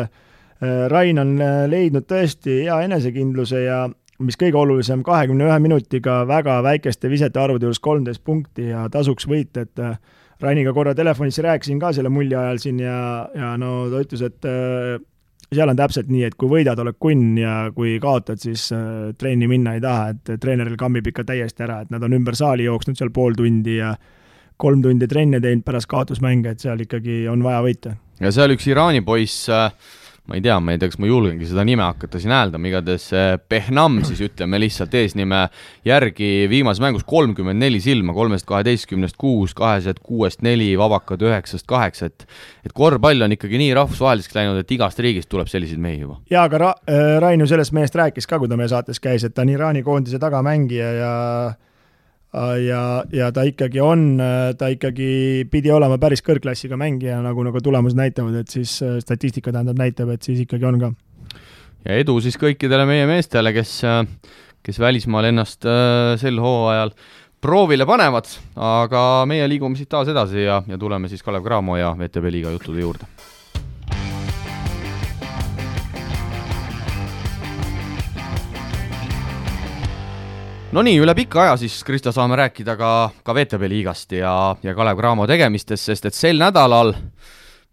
Rain 0.59 1.15
on 1.21 1.37
leidnud 1.71 2.03
tõesti 2.03 2.65
hea 2.65 2.81
enesekindluse 2.83 3.61
ja 3.63 3.85
mis 4.19 4.35
kõige 4.35 4.57
olulisem, 4.59 5.05
kahekümne 5.07 5.45
ühe 5.47 5.59
minutiga 5.63 6.25
väga 6.27 6.57
väikeste 6.65 7.07
visete 7.07 7.39
arvude 7.39 7.63
juures 7.63 7.79
kolmteist 7.79 8.25
punkti 8.27 8.65
ja 8.73 8.81
tasuks 8.91 9.29
võita, 9.29 9.63
et 9.63 10.43
Rainiga 10.43 10.73
korra 10.75 10.91
telefonis 10.95 11.39
rääkisin 11.43 11.79
ka 11.79 11.93
selle 11.95 12.11
mulje 12.11 12.35
ajal 12.35 12.59
siin 12.59 12.83
ja, 12.83 12.99
ja 13.35 13.53
no 13.59 13.85
ta 13.91 14.03
ütles, 14.03 14.25
et 14.27 14.49
seal 15.55 15.71
on 15.71 15.79
täpselt 15.79 16.09
nii, 16.11 16.23
et 16.27 16.35
kui 16.39 16.51
võidad, 16.51 16.79
oled 16.81 16.97
kunn 17.01 17.37
ja 17.39 17.53
kui 17.75 17.97
kaotad, 18.01 18.41
siis 18.41 18.67
äh, 18.75 19.11
trenni 19.17 19.49
minna 19.49 19.75
ei 19.77 19.83
taha, 19.83 20.13
et 20.13 20.35
treeneril 20.41 20.77
kammib 20.79 21.07
ikka 21.09 21.25
täiesti 21.31 21.65
ära, 21.65 21.81
et 21.83 21.93
nad 21.93 22.03
on 22.05 22.17
ümber 22.17 22.37
saali 22.37 22.67
jooksnud 22.67 22.99
seal 22.99 23.13
pool 23.15 23.37
tundi 23.37 23.79
ja 23.79 23.95
kolm 24.59 24.83
tundi 24.83 25.07
trenne 25.07 25.39
teinud 25.41 25.63
pärast 25.65 25.89
kaotusmänge, 25.89 26.53
et 26.53 26.61
seal 26.65 26.85
ikkagi 26.85 27.23
on 27.31 27.43
vaja 27.45 27.63
võita. 27.65 27.95
ja 28.19 28.31
seal 28.35 28.53
üks 28.57 28.67
Iraani 28.69 29.01
poiss 29.05 29.49
äh 29.49 29.71
ma 30.29 30.37
ei 30.37 30.43
tea, 30.45 30.59
ma 30.61 30.75
ei 30.75 30.79
tea, 30.81 30.91
kas 30.91 30.99
ma 31.01 31.09
julgengi 31.09 31.47
seda 31.49 31.65
nime 31.67 31.83
hakata 31.83 32.21
siin 32.21 32.33
hääldama, 32.35 32.69
igatahes 32.69 33.09
Pehnam 33.49 33.99
siis 34.07 34.21
ütleme 34.27 34.59
lihtsalt 34.61 34.93
eesnime 34.99 35.41
järgi 35.87 36.47
viimases 36.51 36.83
mängus 36.83 37.05
kolmkümmend 37.09 37.59
neli 37.59 37.81
silma, 37.83 38.13
kolmest 38.13 38.45
kaheteistkümnest 38.49 39.17
kuus, 39.19 39.55
kahesed 39.57 40.03
kuuest 40.05 40.43
neli, 40.45 40.71
vabakad 40.79 41.25
üheksast 41.25 41.65
kaheksa, 41.69 42.11
et 42.11 42.27
et 42.67 42.75
korvpall 42.75 43.25
on 43.25 43.33
ikkagi 43.33 43.57
nii 43.57 43.73
rahvusvaheliseks 43.77 44.35
läinud, 44.37 44.59
et 44.61 44.75
igast 44.77 44.99
riigist 45.01 45.31
tuleb 45.31 45.49
selliseid 45.49 45.81
mehi 45.81 46.03
juba. 46.03 46.19
jaa, 46.29 46.45
aga 46.45 46.61
Ra-, 46.65 46.75
äh, 46.85 47.15
Rain 47.23 47.41
ju 47.41 47.49
sellest 47.49 47.73
mehest 47.73 47.97
rääkis 47.97 48.29
ka, 48.29 48.39
kui 48.39 48.51
ta 48.51 48.59
meie 48.59 48.69
saates 48.69 49.01
käis, 49.01 49.25
et 49.25 49.33
ta 49.33 49.47
on 49.47 49.55
Iraani 49.55 49.83
koondise 49.83 50.21
tagamängija 50.21 50.93
ja 50.99 51.15
Äh, 51.49 51.68
ja, 52.63 53.03
ja 53.13 53.29
ta 53.33 53.43
ikkagi 53.47 53.81
on, 53.81 54.03
äh, 54.21 54.51
ta 54.57 54.69
ikkagi 54.73 55.45
pidi 55.51 55.71
olema 55.73 55.97
päris 56.01 56.21
kõrgklassiga 56.25 56.77
mängija, 56.79 57.21
nagu, 57.25 57.43
nagu 57.45 57.61
tulemused 57.63 57.97
näitavad, 57.97 58.41
et 58.43 58.53
siis 58.53 58.75
äh, 58.85 58.99
statistika 59.03 59.53
tähendab, 59.55 59.79
näitab, 59.79 60.13
et 60.13 60.25
siis 60.25 60.43
ikkagi 60.45 60.67
on 60.69 60.79
ka. 60.81 60.91
ja 61.87 61.97
edu 62.01 62.19
siis 62.21 62.37
kõikidele 62.37 62.85
meie 62.89 63.07
meestele, 63.09 63.53
kes, 63.55 63.79
kes 64.65 64.79
välismaal 64.79 65.31
ennast 65.31 65.65
sel 66.21 66.39
hooajal 66.43 66.93
proovile 67.41 67.87
panevad, 67.87 68.27
aga 68.59 69.03
meie 69.29 69.47
liigume 69.47 69.79
siit 69.79 69.89
taas 69.89 70.11
edasi 70.11 70.43
ja, 70.43 70.61
ja 70.67 70.77
tuleme 70.77 71.09
siis 71.09 71.23
Kalev 71.23 71.45
Cramo 71.45 71.79
ja 71.79 71.95
VTB 71.97 72.35
liiga 72.35 72.51
juttude 72.53 72.83
juurde 72.83 73.07
no 80.71 80.81
nii, 80.85 80.99
üle 81.01 81.15
pika 81.17 81.41
aja 81.45 81.55
siis, 81.57 81.79
Kristo, 81.85 82.11
saame 82.13 82.35
rääkida 82.37 82.75
ka, 82.77 83.09
ka 83.25 83.33
VTB 83.35 83.63
liigast 83.71 84.11
ja, 84.13 84.55
ja 84.63 84.73
Kalev 84.77 84.97
Cramo 84.99 85.27
tegemistest, 85.29 85.83
sest 85.89 86.05
et 86.09 86.15
sel 86.17 86.37
nädalal 86.41 86.93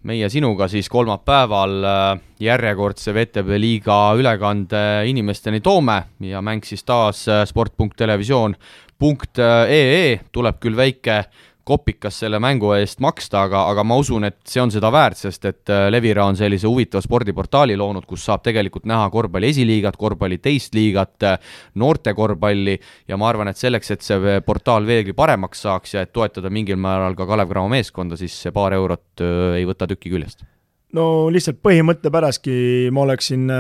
meie 0.07 0.29
sinuga 0.33 0.69
siis 0.71 0.89
kolmapäeval 0.89 1.85
äh, 1.85 2.21
järjekordse 2.41 3.15
VTB 3.15 3.49
liiga 3.61 4.15
ülekande 4.17 5.05
inimesteni 5.11 5.61
toome 5.65 6.03
ja 6.25 6.43
mäng 6.45 6.65
siis 6.65 6.85
taas 6.87 7.29
äh, 7.29 7.45
sport.televisioon.ee, 7.49 10.21
tuleb 10.33 10.57
küll 10.63 10.77
väike 10.79 11.25
kopikas 11.67 12.21
selle 12.23 12.39
mängu 12.43 12.71
eest 12.77 13.01
maksta, 13.03 13.43
aga, 13.49 13.65
aga 13.73 13.83
ma 13.87 13.97
usun, 13.99 14.29
et 14.29 14.39
see 14.47 14.61
on 14.63 14.71
seda 14.71 14.91
väärt, 14.95 15.19
sest 15.19 15.49
et 15.51 15.73
äh, 15.73 15.89
Levira 15.91 16.27
on 16.31 16.39
sellise 16.39 16.69
huvitava 16.71 17.03
spordiportaali 17.03 17.75
loonud, 17.79 18.07
kus 18.07 18.23
saab 18.29 18.45
tegelikult 18.47 18.87
näha 18.87 19.09
korvpalli 19.11 19.51
esiliigat, 19.51 19.99
korvpalli 19.99 20.39
teist 20.43 20.77
liigat, 20.79 21.17
äh, 21.27 21.57
noorte 21.83 22.15
korvpalli 22.15 22.77
ja 23.11 23.19
ma 23.19 23.31
arvan, 23.33 23.51
et 23.51 23.59
selleks, 23.59 23.91
et 23.97 24.07
see 24.07 24.37
portaal 24.47 24.87
veelgi 24.87 25.17
paremaks 25.19 25.65
saaks 25.67 25.97
ja 25.97 26.07
et 26.07 26.15
toetada 26.15 26.53
mingil 26.55 26.79
määral 26.79 27.19
ka 27.19 27.27
Kalev 27.27 27.51
Cramo 27.51 27.73
meeskonda, 27.75 28.19
siis 28.21 28.37
see 28.47 28.55
paar 28.55 28.77
eurot 28.79 29.27
äh, 29.27 29.57
ei 29.59 29.67
võta 29.67 29.91
tükki 29.91 30.13
küljest. 30.15 30.47
No 30.95 31.27
lihtsalt 31.35 31.59
põhimõtte 31.67 32.13
pärastki 32.15 32.53
ma 32.95 33.03
oleksin, 33.03 33.51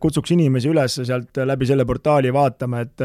kutsuks 0.00 0.30
inimesi 0.32 0.70
üles 0.70 0.94
sealt 1.02 1.40
läbi 1.42 1.66
selle 1.68 1.84
portaali 1.84 2.30
vaatama, 2.32 2.84
et 2.86 3.02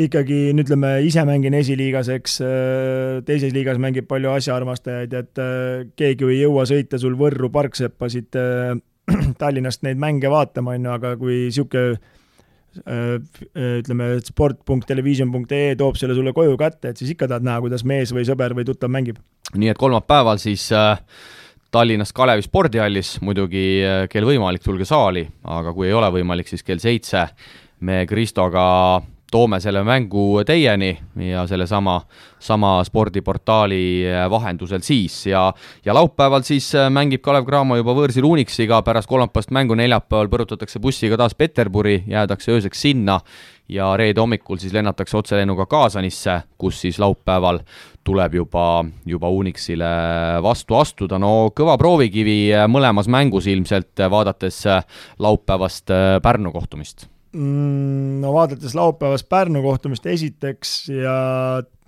ikkagi 0.00 0.38
ütleme, 0.50 0.96
ise 1.06 1.22
mängin 1.26 1.54
esiliigas, 1.54 2.08
eks 2.10 2.40
äh, 2.42 3.20
teises 3.26 3.54
liigas 3.54 3.78
mängib 3.82 4.08
palju 4.10 4.32
asjaarmastajaid, 4.34 5.14
et 5.14 5.42
äh, 5.42 5.84
keegi 5.98 6.26
ei 6.32 6.40
jõua 6.40 6.66
sõita 6.66 6.98
sul 6.98 7.14
Võrru 7.18 7.50
parkseppa 7.54 8.10
siit 8.10 8.34
äh, 8.38 8.74
Tallinnast 9.40 9.84
neid 9.86 10.00
mänge 10.02 10.32
vaatama, 10.32 10.74
on 10.74 10.88
ju, 10.88 10.98
aga 10.98 11.14
kui 11.20 11.44
niisugune 11.46 12.12
ütleme, 12.74 14.08
sport.television.ee 14.26 15.76
toob 15.78 15.94
selle 15.94 16.16
sulle 16.18 16.32
koju 16.34 16.56
kätte, 16.58 16.90
et 16.90 16.98
siis 16.98 17.12
ikka 17.12 17.28
tahad 17.30 17.46
näha, 17.46 17.60
kuidas 17.62 17.84
mees 17.86 18.10
või 18.10 18.24
sõber 18.26 18.50
või 18.58 18.66
tuttav 18.66 18.90
mängib. 18.90 19.20
nii 19.54 19.70
et 19.70 19.78
kolmapäeval 19.78 20.42
siis 20.42 20.64
äh, 20.74 20.96
Tallinnas 21.70 22.10
Kalevi 22.10 22.42
spordihallis, 22.42 23.20
muidugi 23.22 23.62
kell 24.10 24.26
võimalik, 24.26 24.66
tulge 24.66 24.86
saali, 24.90 25.22
aga 25.46 25.70
kui 25.74 25.86
ei 25.86 25.94
ole 25.94 26.10
võimalik, 26.18 26.50
siis 26.50 26.66
kell 26.66 26.82
seitse 26.82 27.28
me 27.86 28.02
Kristoga 28.10 28.64
toome 29.34 29.58
selle 29.60 29.82
mängu 29.82 30.44
teieni 30.46 30.92
ja 31.32 31.42
sellesama, 31.50 31.96
sama 32.38 32.76
spordiportaali 32.86 33.80
äh, 34.06 34.26
vahendusel 34.30 34.82
siis. 34.86 35.24
Ja, 35.26 35.48
ja 35.84 35.94
laupäeval 35.94 36.44
siis 36.46 36.70
äh, 36.78 36.86
mängib 36.90 37.22
Kalev 37.24 37.46
Cramo 37.48 37.78
juba 37.80 37.96
võõrsil 37.98 38.26
Unixiga, 38.28 38.82
pärast 38.86 39.10
kolmapäevast 39.10 39.50
mängu 39.54 39.74
neljapäeval 39.78 40.30
põrutatakse 40.30 40.78
bussiga 40.82 41.18
taas 41.18 41.34
Peterburi, 41.34 42.04
jäädakse 42.06 42.54
ööseks 42.54 42.84
sinna 42.86 43.18
ja 43.68 43.88
reede 43.96 44.20
hommikul 44.22 44.60
siis 44.62 44.74
lennatakse 44.76 45.16
otselennuga 45.18 45.66
Kaasanisse, 45.66 46.36
kus 46.58 46.84
siis 46.84 47.00
laupäeval 47.02 47.58
tuleb 48.06 48.36
juba, 48.38 48.84
juba 49.08 49.32
Unixile 49.32 49.88
vastu 50.44 50.78
astuda, 50.78 51.18
no 51.18 51.48
kõva 51.56 51.74
proovikivi 51.80 52.38
äh, 52.52 52.68
mõlemas 52.70 53.10
mängus 53.10 53.50
ilmselt, 53.50 54.06
vaadates 54.14 54.62
laupäevast 55.18 55.90
Pärnu 56.22 56.54
kohtumist 56.54 57.08
no 57.34 58.32
vaadates 58.34 58.74
laupäevast 58.78 59.28
Pärnu 59.28 59.62
kohtumist 59.62 60.06
esiteks 60.06 60.74
ja 60.92 61.14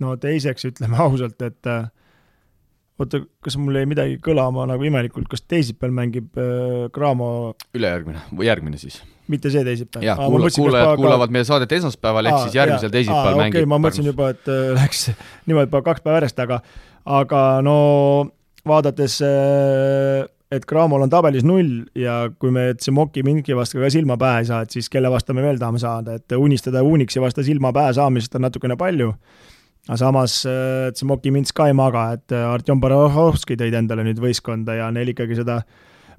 no 0.03 0.15
teiseks 0.19 0.67
ütleme 0.69 0.99
ausalt, 1.05 1.41
et 1.41 1.69
äh, 1.71 1.87
oota, 2.99 3.21
kas 3.43 3.57
mul 3.61 3.77
jäi 3.79 3.87
midagi 3.89 4.17
kõlama 4.23 4.67
nagu 4.69 4.87
imelikult, 4.87 5.29
kas 5.31 5.45
teisipäeval 5.47 5.95
mängib 6.01 6.39
äh, 6.41 6.87
Cramo 6.93 7.29
ülejärgmine 7.77 8.25
või 8.33 8.49
järgmine 8.49 8.81
siis? 8.81 8.99
mitte 9.31 9.51
see 9.53 9.63
teisipäev? 9.67 10.05
jah, 10.07 10.19
kuula-, 10.19 10.51
kuulajad 10.55 10.93
ka... 10.93 11.01
kuulavad 11.01 11.35
meie 11.35 11.47
saadet 11.47 11.77
esmaspäeval, 11.79 12.31
ehk 12.31 12.41
siis 12.45 12.57
järgmisel 12.59 12.89
aa, 12.89 12.95
teisipäeval 12.95 13.33
aa, 13.33 13.41
mängib 13.43 13.61
okay,, 13.61 13.71
ma 13.73 13.81
mõtlesin 13.83 14.11
juba, 14.11 14.31
et 14.35 14.51
äh, 14.51 14.71
läks 14.79 15.09
niimoodi 15.49 15.69
juba 15.69 15.83
kaks 15.91 16.05
päeva 16.05 16.21
järjest, 16.21 16.41
aga 16.43 16.61
aga 17.17 17.43
no 17.63 17.77
vaadates 18.67 19.21
äh, 19.23 20.27
et 20.51 20.65
Cramol 20.67 21.03
on 21.03 21.11
tabelis 21.11 21.43
null 21.43 21.81
ja 21.97 22.29
kui 22.39 22.53
me 22.55 22.69
Tsemoki 22.79 23.23
Minki 23.25 23.55
vastu 23.57 23.81
ka 23.81 23.89
silma 23.91 24.15
pähe 24.19 24.43
ei 24.43 24.49
saa, 24.49 24.63
et 24.63 24.71
siis 24.75 24.87
kelle 24.91 25.11
vastu 25.11 25.35
me 25.35 25.43
veel 25.43 25.59
tahame 25.59 25.81
saada, 25.81 26.15
et 26.15 26.37
unistada 26.37 26.83
Unixi 26.87 27.21
vastu 27.23 27.43
silma 27.43 27.73
pähe 27.75 27.93
saamisest 27.97 28.39
on 28.39 28.47
natukene 28.47 28.77
palju. 28.79 29.11
aga 29.87 29.97
samas 29.97 30.39
äh, 30.47 30.91
Tsemoki 30.93 31.31
Mints 31.31 31.51
ka 31.55 31.67
ei 31.67 31.75
maga, 31.75 32.13
et 32.15 32.31
äh, 32.31 32.47
Artjom 32.47 32.79
Barahovski 32.79 33.59
tõid 33.59 33.75
endale 33.75 34.07
nüüd 34.07 34.19
võistkonda 34.23 34.75
ja 34.79 34.89
neil 34.91 35.11
ikkagi 35.11 35.35
seda 35.35 35.61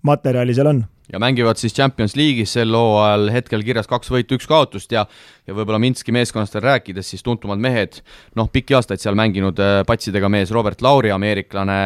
materjali 0.02 0.54
seal 0.54 0.72
on 0.72 0.84
ja 1.12 1.18
mängivad 1.18 1.56
siis 1.56 1.74
Champions 1.74 2.16
League'is 2.16 2.52
sel 2.58 2.74
hooajal 2.74 3.30
hetkel 3.32 3.64
kirjas 3.64 3.88
kaks 3.88 4.10
võitu, 4.12 4.36
üks 4.38 4.48
kaotust 4.48 4.92
ja 4.92 5.06
ja 5.48 5.54
võib-olla 5.56 5.78
Minski 5.80 6.12
meeskonnast 6.12 6.52
veel 6.56 6.66
rääkides, 6.66 7.08
siis 7.08 7.24
tuntumad 7.24 7.60
mehed, 7.62 8.02
noh, 8.36 8.50
pikki 8.52 8.76
aastaid 8.76 9.00
seal 9.00 9.16
mänginud 9.18 9.58
äh, 9.62 9.80
patsidega 9.88 10.28
mees 10.32 10.52
Robert 10.52 10.82
Lauri, 10.84 11.12
ameeriklane, 11.14 11.78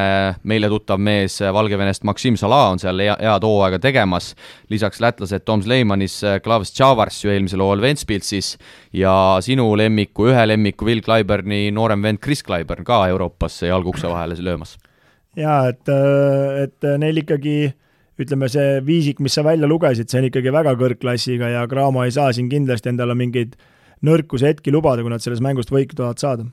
meile 0.50 0.70
tuttav 0.72 0.98
mees 0.98 1.38
äh, 1.42 1.52
Valgevenest 1.54 2.02
Maksim 2.08 2.38
Salah 2.40 2.72
on 2.72 2.82
seal 2.82 2.98
hea, 3.04 3.14
head 3.20 3.46
hooaega 3.46 3.78
tegemas, 3.82 4.32
lisaks 4.72 4.98
lätlased 5.04 5.46
Tom 5.46 5.62
Sleimanis, 5.62 6.18
äh, 6.26 6.40
Klavs 6.42 6.74
Tšavars 6.74 7.22
ju 7.22 7.30
eelmisel 7.34 7.62
hooajal 7.62 7.84
Ventspilsis 7.86 8.56
ja 8.98 9.14
sinu 9.44 9.68
lemmiku, 9.78 10.26
ühe 10.32 10.46
lemmiku 10.50 10.88
Will 10.88 11.04
Clyburni 11.04 11.68
noorem 11.74 12.02
vend 12.02 12.22
Chris 12.24 12.42
Clyburn 12.42 12.86
ka 12.88 13.04
Euroopasse 13.12 13.70
jalg 13.70 13.86
ukse 13.94 14.10
vahele 14.10 14.34
löömas. 14.42 14.74
jaa, 15.38 15.68
et, 15.70 15.88
et 16.66 16.90
neil 16.98 17.22
ikkagi 17.22 17.54
ütleme, 18.24 18.48
see 18.52 18.80
viisik, 18.86 19.20
mis 19.24 19.36
sa 19.36 19.44
välja 19.46 19.68
lugesid, 19.70 20.10
see 20.10 20.22
on 20.22 20.30
ikkagi 20.30 20.54
väga 20.54 20.74
kõrgklassiga 20.80 21.52
ja 21.52 21.66
Cramo 21.70 22.06
ei 22.06 22.14
saa 22.14 22.32
siin 22.32 22.50
kindlasti 22.52 22.92
endale 22.92 23.16
mingeid 23.18 23.54
nõrkuse 24.06 24.50
hetki 24.50 24.74
lubada, 24.74 25.04
kui 25.04 25.12
nad 25.12 25.22
sellest 25.22 25.44
mängust 25.44 25.72
võitu 25.72 25.98
tahavad 25.98 26.22
saada. 26.22 26.50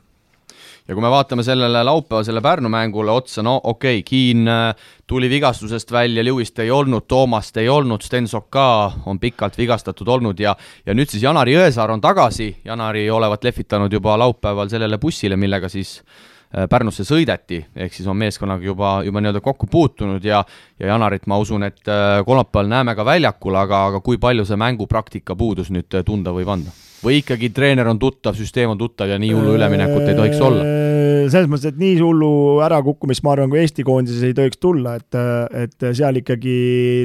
Ja 0.89 0.95
kui 0.97 1.03
me 1.05 1.09
vaatame 1.13 1.43
sellele 1.45 1.83
laupäevasele 1.85 2.41
Pärnu 2.41 2.69
mängule 2.73 3.13
otsa, 3.13 3.43
no 3.45 3.59
okei 3.63 3.99
okay,, 3.99 4.03
Kiin 4.03 4.47
äh, 4.49 4.87
tuli 5.07 5.29
vigastusest 5.29 5.91
välja, 5.91 6.23
Lewist 6.25 6.59
ei 6.59 6.71
olnud, 6.71 7.05
Toomast 7.07 7.57
ei 7.61 7.69
olnud, 7.69 8.01
Stensok 8.01 8.47
ka 8.49 8.65
on 9.05 9.19
pikalt 9.21 9.57
vigastatud 9.57 10.07
olnud 10.07 10.39
ja 10.39 10.55
ja 10.85 10.95
nüüd 10.97 11.11
siis 11.11 11.23
Janari 11.23 11.53
Jõesaar 11.53 11.93
on 11.93 12.01
tagasi, 12.01 12.55
Janari 12.65 13.05
olevat 13.09 13.43
lehvitanud 13.43 13.93
juba 13.93 14.17
laupäeval 14.17 14.69
sellele 14.69 14.97
bussile, 14.97 15.37
millega 15.37 15.69
siis 15.69 15.99
Pärnusse 16.49 17.03
sõideti, 17.05 17.59
ehk 17.77 17.93
siis 17.93 18.07
on 18.09 18.17
meeskonnaga 18.17 18.65
juba, 18.65 18.95
juba 19.05 19.21
nii-öelda 19.21 19.41
kokku 19.45 19.67
puutunud 19.69 20.23
ja 20.25 20.39
ja 20.79 20.87
Janarit 20.87 21.27
ma 21.27 21.37
usun, 21.37 21.63
et 21.67 21.85
äh, 21.85 22.23
kolmapäeval 22.25 22.71
näeme 22.71 22.95
ka 22.97 23.05
väljakul, 23.05 23.55
aga, 23.59 23.85
aga 23.91 23.99
kui 24.01 24.17
palju 24.17 24.47
see 24.47 24.57
mängupraktika 24.57 25.35
puudus 25.37 25.69
nüüd 25.69 25.93
äh, 25.93 26.05
tunda 26.05 26.33
võib 26.33 26.49
anda? 26.49 26.73
või 26.99 27.21
ikkagi 27.21 27.47
treener 27.55 27.87
on 27.87 27.99
tuttav, 27.99 28.35
süsteem 28.35 28.73
on 28.73 28.79
tuttav 28.79 29.07
ja 29.07 29.15
nii 29.21 29.29
hullu 29.31 29.53
üleminekut 29.55 30.03
ei 30.03 30.17
tohiks 30.17 30.41
olla? 30.43 30.65
selles 31.29 31.47
mõttes, 31.51 31.69
et 31.69 31.77
nii 31.79 31.99
hullu 32.01 32.31
ärakukkumist, 32.65 33.21
ma 33.23 33.35
arvan, 33.35 33.51
kui 33.51 33.61
Eesti 33.61 33.85
koondises 33.85 34.23
ei 34.25 34.33
tohiks 34.35 34.57
tulla, 34.59 34.95
et, 34.97 35.17
et 35.61 35.85
seal 35.93 36.17
ikkagi 36.19 36.55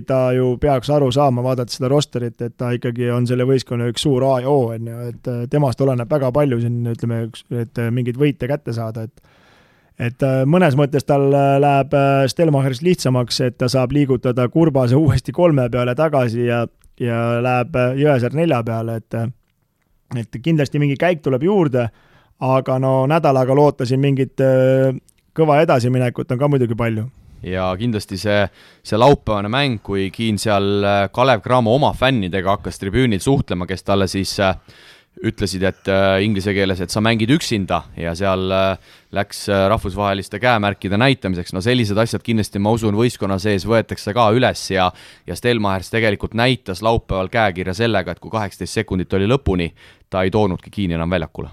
ta 0.09 0.31
ju 0.35 0.55
peaks 0.63 0.91
aru 0.95 1.11
saama, 1.15 1.45
vaadates 1.45 1.77
seda 1.79 1.91
rosterit, 1.93 2.41
et 2.41 2.57
ta 2.57 2.73
ikkagi 2.75 3.11
on 3.13 3.29
selle 3.29 3.47
võistkonna 3.49 3.91
üks 3.93 4.07
suur 4.07 4.25
A 4.31 4.39
ja 4.43 4.51
O, 4.51 4.71
on 4.73 4.89
ju, 4.89 5.11
et 5.13 5.31
temast 5.53 5.85
oleneb 5.85 6.11
väga 6.11 6.33
palju 6.35 6.63
siin, 6.63 6.81
ütleme, 6.95 7.21
et 7.61 7.85
mingeid 7.93 8.19
võite 8.21 8.49
kätte 8.51 8.75
saada, 8.77 9.05
et 9.05 9.34
et 9.99 10.25
mõnes 10.51 10.75
mõttes 10.79 11.07
tal 11.07 11.29
läheb 11.31 11.93
Stelmacherist 12.31 12.83
lihtsamaks, 12.83 13.41
et 13.47 13.59
ta 13.59 13.69
saab 13.69 13.93
liigutada 13.95 14.49
Kurbase 14.49 14.97
uuesti 14.97 15.33
kolme 15.33 15.69
peale 15.71 15.95
tagasi 15.95 16.49
ja, 16.49 16.65
ja 17.01 17.21
läheb 17.45 17.79
Jõesaar 18.01 18.35
nelja 18.35 18.63
peale, 18.67 18.99
et 19.03 19.21
et 20.15 20.37
kindlasti 20.43 20.79
mingi 20.79 20.95
käik 21.01 21.23
tuleb 21.25 21.43
juurde 21.43 21.89
aga 22.43 22.79
no 22.79 23.05
nädalaga 23.11 23.55
loota 23.55 23.87
siin 23.87 24.03
mingit 24.03 24.41
äh, 24.43 24.95
kõva 25.37 25.61
edasiminekut 25.63 26.33
on 26.33 26.41
ka 26.41 26.49
muidugi 26.51 26.77
palju. 26.79 27.07
Ja 27.45 27.69
kindlasti 27.77 28.17
see, 28.17 28.47
see 28.81 28.99
laupäevane 28.99 29.51
mäng, 29.53 29.83
kui 29.85 30.09
Kiin 30.15 30.39
seal 30.41 30.85
äh, 30.85 31.05
Kalev 31.13 31.45
Cramo 31.45 31.75
oma 31.77 31.93
fännidega 31.97 32.57
hakkas 32.57 32.81
tribüünil 32.81 33.21
suhtlema, 33.21 33.69
kes 33.69 33.85
talle 33.85 34.09
siis 34.11 34.33
äh, 34.41 34.57
ütlesid, 35.23 35.63
et 35.63 35.89
äh, 35.91 36.19
inglise 36.25 36.53
keeles, 36.57 36.81
et 36.83 36.93
sa 36.93 37.01
mängid 37.05 37.31
üksinda 37.31 37.85
ja 37.99 38.15
seal 38.19 38.51
äh, 38.53 38.95
läks 39.15 39.45
äh, 39.49 39.67
rahvusvaheliste 39.71 40.41
käemärkide 40.43 40.99
näitamiseks, 40.99 41.55
no 41.55 41.63
sellised 41.65 41.99
asjad 42.01 42.25
kindlasti, 42.27 42.63
ma 42.63 42.73
usun, 42.75 42.97
võistkonna 42.99 43.39
sees 43.43 43.67
võetakse 43.69 44.15
ka 44.17 44.29
üles 44.35 44.65
ja 44.75 44.91
ja 45.27 45.37
Stelmachers 45.39 45.93
tegelikult 45.95 46.35
näitas 46.39 46.83
laupäeval 46.83 47.31
käekirja 47.33 47.77
sellega, 47.79 48.15
et 48.15 48.23
kui 48.23 48.33
kaheksateist 48.33 48.81
sekundit 48.81 49.15
oli 49.15 49.29
lõpuni, 49.31 49.71
ta 50.11 50.25
ei 50.25 50.35
toonudki 50.35 50.73
Kiini 50.75 50.99
enam 50.99 51.15
väljakule. 51.15 51.53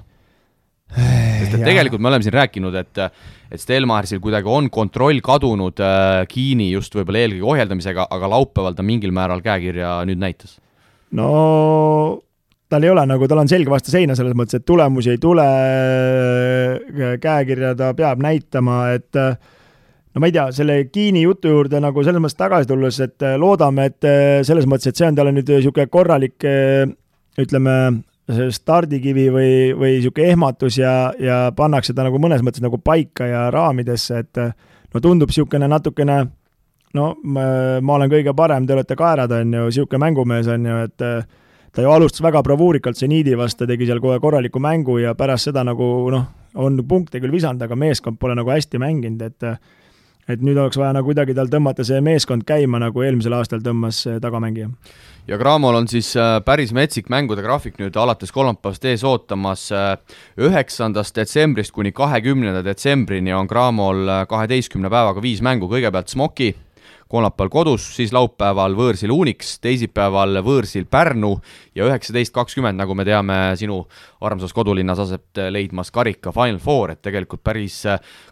Sest 0.92 1.54
et 1.56 1.64
tegelikult 1.64 2.02
me 2.04 2.10
oleme 2.10 2.26
siin 2.26 2.36
rääkinud, 2.36 2.76
et 2.82 3.06
et 3.52 3.60
Stelmarsil 3.60 4.20
kuidagi 4.24 4.48
on 4.48 4.70
kontroll 4.72 5.22
kadunud 5.24 5.80
äh, 5.84 6.24
Kiini 6.32 6.72
just 6.72 6.96
võib-olla 6.96 7.22
eelkõige 7.22 7.48
ohjeldamisega, 7.54 8.08
aga 8.10 8.30
laupäeval 8.32 8.76
ta 8.76 8.84
mingil 8.84 9.14
määral 9.16 9.44
käekirja 9.46 10.00
nüüd 10.08 10.20
näitas. 10.24 10.58
no 11.12 11.30
tal 12.72 12.86
ei 12.86 12.92
ole 12.92 13.04
nagu, 13.10 13.28
tal 13.28 13.42
on 13.44 13.50
selge 13.52 13.72
vastu 13.72 13.92
seina 13.94 14.16
selles 14.18 14.36
mõttes, 14.38 14.62
et 14.62 14.68
tulemusi 14.68 15.14
ei 15.14 15.20
tule, 15.22 15.48
käekirja 17.22 17.74
ta 17.80 17.92
peab 17.98 18.22
näitama, 18.24 18.78
et 18.96 19.20
no 19.20 20.24
ma 20.24 20.30
ei 20.30 20.36
tea, 20.36 20.46
selle 20.56 20.78
Kiini 20.92 21.26
jutu 21.26 21.52
juurde 21.52 21.82
nagu 21.84 22.04
selles 22.08 22.24
mõttes 22.24 22.40
tagasi 22.40 22.70
tulles, 22.70 23.00
et 23.04 23.28
loodame, 23.42 23.90
et 23.92 24.10
selles 24.48 24.68
mõttes, 24.70 24.92
et 24.92 25.02
see 25.02 25.10
on 25.10 25.20
talle 25.20 25.36
nüüd 25.36 25.52
niisugune 25.52 25.88
korralik 25.92 26.48
ütleme, 27.42 27.78
stardikivi 28.32 29.28
või, 29.34 29.54
või 29.76 29.98
niisugune 29.98 30.32
ehmatus 30.32 30.78
ja, 30.80 30.94
ja 31.20 31.40
pannakse 31.56 31.96
ta 31.96 32.06
nagu 32.08 32.20
mõnes 32.24 32.44
mõttes 32.46 32.64
nagu 32.64 32.80
paika 32.80 33.28
ja 33.28 33.48
raamidesse, 33.52 34.22
et 34.24 34.40
no 34.94 35.04
tundub 35.04 35.32
niisugune 35.32 35.68
natukene 35.68 36.22
no 36.96 37.12
ma, 37.24 37.46
ma 37.84 38.00
olen 38.00 38.12
kõige 38.12 38.36
parem, 38.38 38.68
te 38.68 38.76
olete 38.76 38.96
kaerad, 39.00 39.32
on 39.36 39.56
ju, 39.60 39.68
niisugune 39.68 40.06
mängumees, 40.06 40.50
on 40.52 40.68
ju, 40.72 40.82
et 40.88 41.08
ta 41.72 41.82
ju 41.86 41.92
alustas 41.92 42.24
väga 42.24 42.44
bravuurikalt 42.44 42.98
seniidi 43.00 43.36
vastu, 43.38 43.68
tegi 43.68 43.88
seal 43.90 44.02
kohe 44.04 44.20
korraliku 44.20 44.60
mängu 44.60 44.98
ja 45.02 45.16
pärast 45.16 45.50
seda 45.50 45.64
nagu 45.68 45.86
noh, 46.12 46.26
on 46.56 46.82
punkte 46.88 47.22
küll 47.24 47.32
visanud, 47.32 47.62
aga 47.64 47.78
meeskond 47.80 48.20
pole 48.20 48.36
nagu 48.36 48.52
hästi 48.52 48.82
mänginud, 48.82 49.22
et 49.22 49.54
et 50.30 50.44
nüüd 50.46 50.56
oleks 50.62 50.78
vaja 50.78 50.94
nagu 50.94 51.10
kuidagi 51.10 51.34
tal 51.36 51.50
tõmmata 51.50 51.84
see 51.84 51.98
meeskond 52.06 52.46
käima, 52.48 52.80
nagu 52.80 53.02
eelmisel 53.04 53.34
aastal 53.34 53.64
tõmbas 53.66 54.04
tagamängija 54.22 54.70
ja 55.28 55.38
Cramol 55.38 55.76
on 55.76 55.88
siis 55.88 56.14
äh, 56.18 56.40
päris 56.46 56.74
metsik 56.74 57.10
mängude 57.10 57.44
graafik 57.46 57.78
nüüd 57.80 57.98
alates 58.00 58.32
kolmapäevast 58.34 58.86
ees 58.90 59.04
ootamas. 59.08 59.68
Äh, 59.72 59.94
üheksandast 60.42 61.16
detsembrist 61.16 61.74
kuni 61.76 61.92
kahekümnenda 61.96 62.64
detsembrini 62.66 63.34
on 63.34 63.50
Cramol 63.50 64.10
kaheteistkümne 64.30 64.90
päevaga 64.90 65.22
viis 65.24 65.42
mängu, 65.46 65.70
kõigepealt 65.72 66.12
Smoki 66.12 66.52
kolmapäeval 67.12 67.52
kodus, 67.52 67.86
siis 67.98 68.14
laupäeval 68.16 68.76
võõrsil 68.78 69.12
Unix, 69.14 69.58
teisipäeval 69.64 70.40
võõrsil 70.46 70.88
Pärnu 70.92 71.34
ja 71.78 71.88
üheksateist 71.90 72.34
kakskümmend, 72.36 72.80
nagu 72.80 72.96
me 72.98 73.06
teame, 73.08 73.40
sinu 73.60 73.82
armsas 74.24 74.54
kodulinnas 74.56 75.02
aset 75.04 75.42
leidmas 75.52 75.92
karika 75.92 76.34
Final 76.36 76.62
Four, 76.64 76.96
et 76.96 77.02
tegelikult 77.04 77.44
päris 77.44 77.82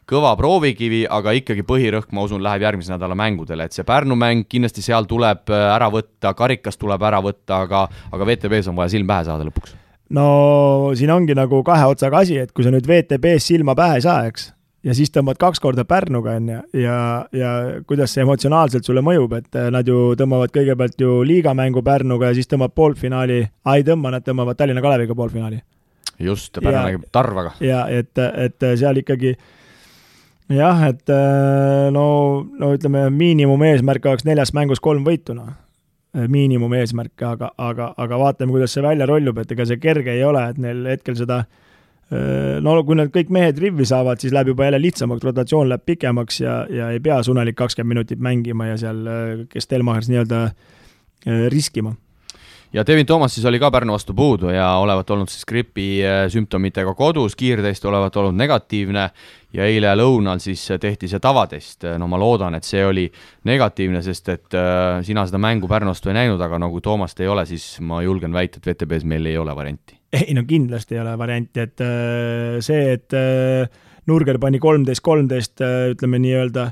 kõva 0.10 0.36
proovikivi, 0.40 1.04
aga 1.10 1.36
ikkagi 1.38 1.66
põhirõhk, 1.68 2.14
ma 2.16 2.24
usun, 2.28 2.44
läheb 2.46 2.66
järgmise 2.68 2.96
nädala 2.96 3.18
mängudele, 3.20 3.68
et 3.68 3.76
see 3.76 3.88
Pärnu 3.88 4.18
mäng 4.20 4.48
kindlasti 4.50 4.86
seal 4.86 5.10
tuleb 5.10 5.52
ära 5.52 5.92
võtta, 5.94 6.34
karikas 6.38 6.80
tuleb 6.80 7.04
ära 7.04 7.22
võtta, 7.26 7.64
aga, 7.68 7.86
aga 8.12 8.32
VTB-s 8.32 8.72
on 8.72 8.80
vaja 8.80 8.96
silm 8.96 9.10
pähe 9.10 9.28
saada 9.28 9.48
lõpuks. 9.48 9.76
No 10.16 10.30
siin 10.98 11.12
ongi 11.14 11.36
nagu 11.38 11.62
kahe 11.66 11.86
otsaga 11.92 12.24
asi, 12.24 12.40
et 12.42 12.54
kui 12.56 12.66
sa 12.66 12.72
nüüd 12.74 12.88
VTB-s 12.90 13.52
silma 13.52 13.76
pähe 13.78 14.00
ei 14.00 14.06
saa, 14.06 14.24
eks, 14.30 14.50
ja 14.86 14.96
siis 14.96 15.12
tõmbad 15.14 15.40
kaks 15.40 15.62
korda 15.64 15.86
Pärnuga, 15.88 16.36
on 16.40 16.50
ju, 16.54 16.62
ja, 16.82 16.96
ja 17.36 17.52
kuidas 17.88 18.14
see 18.16 18.24
emotsionaalselt 18.24 18.88
sulle 18.88 19.04
mõjub, 19.06 19.36
et 19.40 19.60
äh, 19.60 19.70
nad 19.74 19.88
ju 19.88 20.14
tõmbavad 20.20 20.54
kõigepealt 20.56 21.00
ju 21.02 21.20
liigamängu 21.28 21.84
Pärnuga 21.86 22.32
ja 22.32 22.38
siis 22.38 22.50
tõmbab 22.52 22.76
poolfinaali, 22.78 23.42
ei 23.76 23.88
tõmba, 23.88 24.14
nad 24.16 24.26
tõmbavad 24.26 24.60
Tallinna 24.60 24.84
Kaleviga 24.84 25.16
poolfinaali. 25.16 25.62
just, 26.20 26.54
Pärnu 26.60 26.76
mängib 26.78 27.08
Tarvaga. 27.12 27.56
ja 27.60 27.86
et, 27.88 28.18
et 28.18 28.70
seal 28.80 29.04
ikkagi 29.04 29.36
jah, 30.56 30.84
et 30.90 31.10
äh, 31.14 31.88
no, 31.96 32.46
no 32.60 32.74
ütleme, 32.76 33.10
miinimumeesmärk 33.10 34.06
oleks 34.06 34.28
neljas 34.28 34.54
mängus 34.54 34.80
kolm 34.80 35.08
võitu, 35.08 35.36
noh 35.38 35.56
miinimumeesmärk, 36.10 37.22
aga, 37.22 37.52
aga, 37.62 37.92
aga 38.02 38.18
vaatame, 38.18 38.50
kuidas 38.50 38.72
see 38.74 38.82
välja 38.82 39.06
rollub, 39.06 39.38
et 39.44 39.52
ega 39.54 39.68
see 39.70 39.78
kerge 39.78 40.10
ei 40.10 40.24
ole, 40.26 40.42
et 40.50 40.58
neil 40.58 40.88
hetkel 40.90 41.14
seda 41.14 41.44
äh, 41.44 41.46
Äh, 41.46 41.69
no 42.66 42.74
kui 42.86 42.98
nad 42.98 43.12
kõik 43.14 43.30
mehed 43.34 43.60
rivvi 43.62 43.86
saavad, 43.86 44.22
siis 44.22 44.34
läheb 44.34 44.54
juba 44.54 44.66
jälle 44.66 44.82
lihtsamaks, 44.82 45.24
rotatsioon 45.28 45.70
läheb 45.70 45.84
pikemaks 45.86 46.40
ja, 46.42 46.56
ja 46.74 46.90
ei 46.96 47.02
pea 47.06 47.20
Sunelik 47.24 47.58
kakskümmend 47.60 48.00
minutit 48.00 48.22
mängima 48.24 48.72
ja 48.72 48.78
seal, 48.82 49.04
äh, 49.06 49.62
Stelmachers 49.62 50.10
nii-öelda 50.10 50.44
äh, 50.50 51.46
riskima 51.54 51.94
ja 52.74 52.86
Devin 52.88 53.06
Toomas 53.06 53.36
siis 53.36 53.46
oli 53.46 53.60
ka 53.60 53.72
Pärnu 53.72 53.94
vastu 53.94 54.14
puudu 54.14 54.50
ja 54.54 54.72
olevat 54.78 55.10
olnud 55.10 55.30
siis 55.30 55.46
gripi 55.46 56.02
sümptomitega 56.30 56.94
kodus, 56.94 57.36
kiirtest 57.36 57.86
olevat 57.86 58.16
olnud 58.16 58.38
negatiivne. 58.38 59.10
Ja 59.54 59.66
eile 59.66 59.96
lõunal 59.98 60.38
siis 60.38 60.62
tehti 60.78 61.08
see 61.10 61.18
tavatest, 61.20 61.88
no 61.98 62.06
ma 62.06 62.20
loodan, 62.22 62.54
et 62.54 62.68
see 62.68 62.84
oli 62.86 63.08
negatiivne, 63.50 64.04
sest 64.06 64.30
et 64.30 64.54
äh, 64.54 65.00
sina 65.02 65.24
seda 65.26 65.42
mängu 65.42 65.66
Pärnu 65.68 65.90
vastu 65.90 66.12
ei 66.12 66.20
näinud, 66.20 66.42
aga 66.46 66.60
no 66.62 66.70
kui 66.70 66.84
Toomast 66.86 67.18
ei 67.24 67.32
ole, 67.34 67.48
siis 67.50 67.66
ma 67.82 68.04
julgen 68.06 68.36
väita, 68.36 68.62
et 68.62 68.70
VTB-s 68.70 69.08
meil 69.10 69.26
ei 69.26 69.40
ole 69.42 69.56
varianti. 69.58 69.98
Ei 70.14 70.34
no 70.38 70.44
kindlasti 70.46 71.00
ei 71.00 71.02
ole 71.02 71.16
varianti, 71.18 71.66
et 71.66 71.82
äh, 71.82 72.60
see, 72.66 72.94
et 72.94 73.18
äh, 73.18 73.66
Nurger 74.10 74.38
pani 74.42 74.62
kolmteist, 74.62 75.02
kolmteist, 75.06 75.62
äh, 75.66 75.90
ütleme 75.96 76.22
nii-öelda 76.22 76.70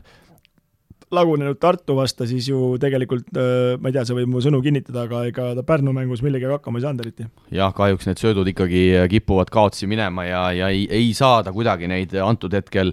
lagunenud 1.15 1.59
Tartu 1.61 1.95
vastu, 1.95 2.25
siis 2.27 2.49
ju 2.49 2.75
tegelikult 2.81 3.29
ma 3.31 3.89
ei 3.89 3.95
tea, 3.95 4.03
sa 4.07 4.15
võid 4.17 4.27
mu 4.31 4.41
sõnu 4.43 4.59
kinnitada, 4.65 5.05
aga 5.07 5.23
ega 5.29 5.47
ta 5.55 5.63
Pärnu 5.67 5.93
mängus 5.95 6.23
millegagi 6.25 6.57
hakkama 6.57 6.81
ei 6.81 6.85
saanud 6.85 7.05
eriti. 7.05 7.27
jah, 7.55 7.71
kahjuks 7.75 8.09
need 8.09 8.21
söödud 8.21 8.51
ikkagi 8.51 8.83
kipuvad 9.13 9.51
kaotsi 9.53 9.87
minema 9.87 10.27
ja, 10.27 10.43
ja 10.55 10.71
ei, 10.73 10.85
ei 10.91 11.13
saada 11.17 11.53
kuidagi 11.55 11.87
neid 11.87 12.15
antud 12.23 12.53
hetkel, 12.53 12.91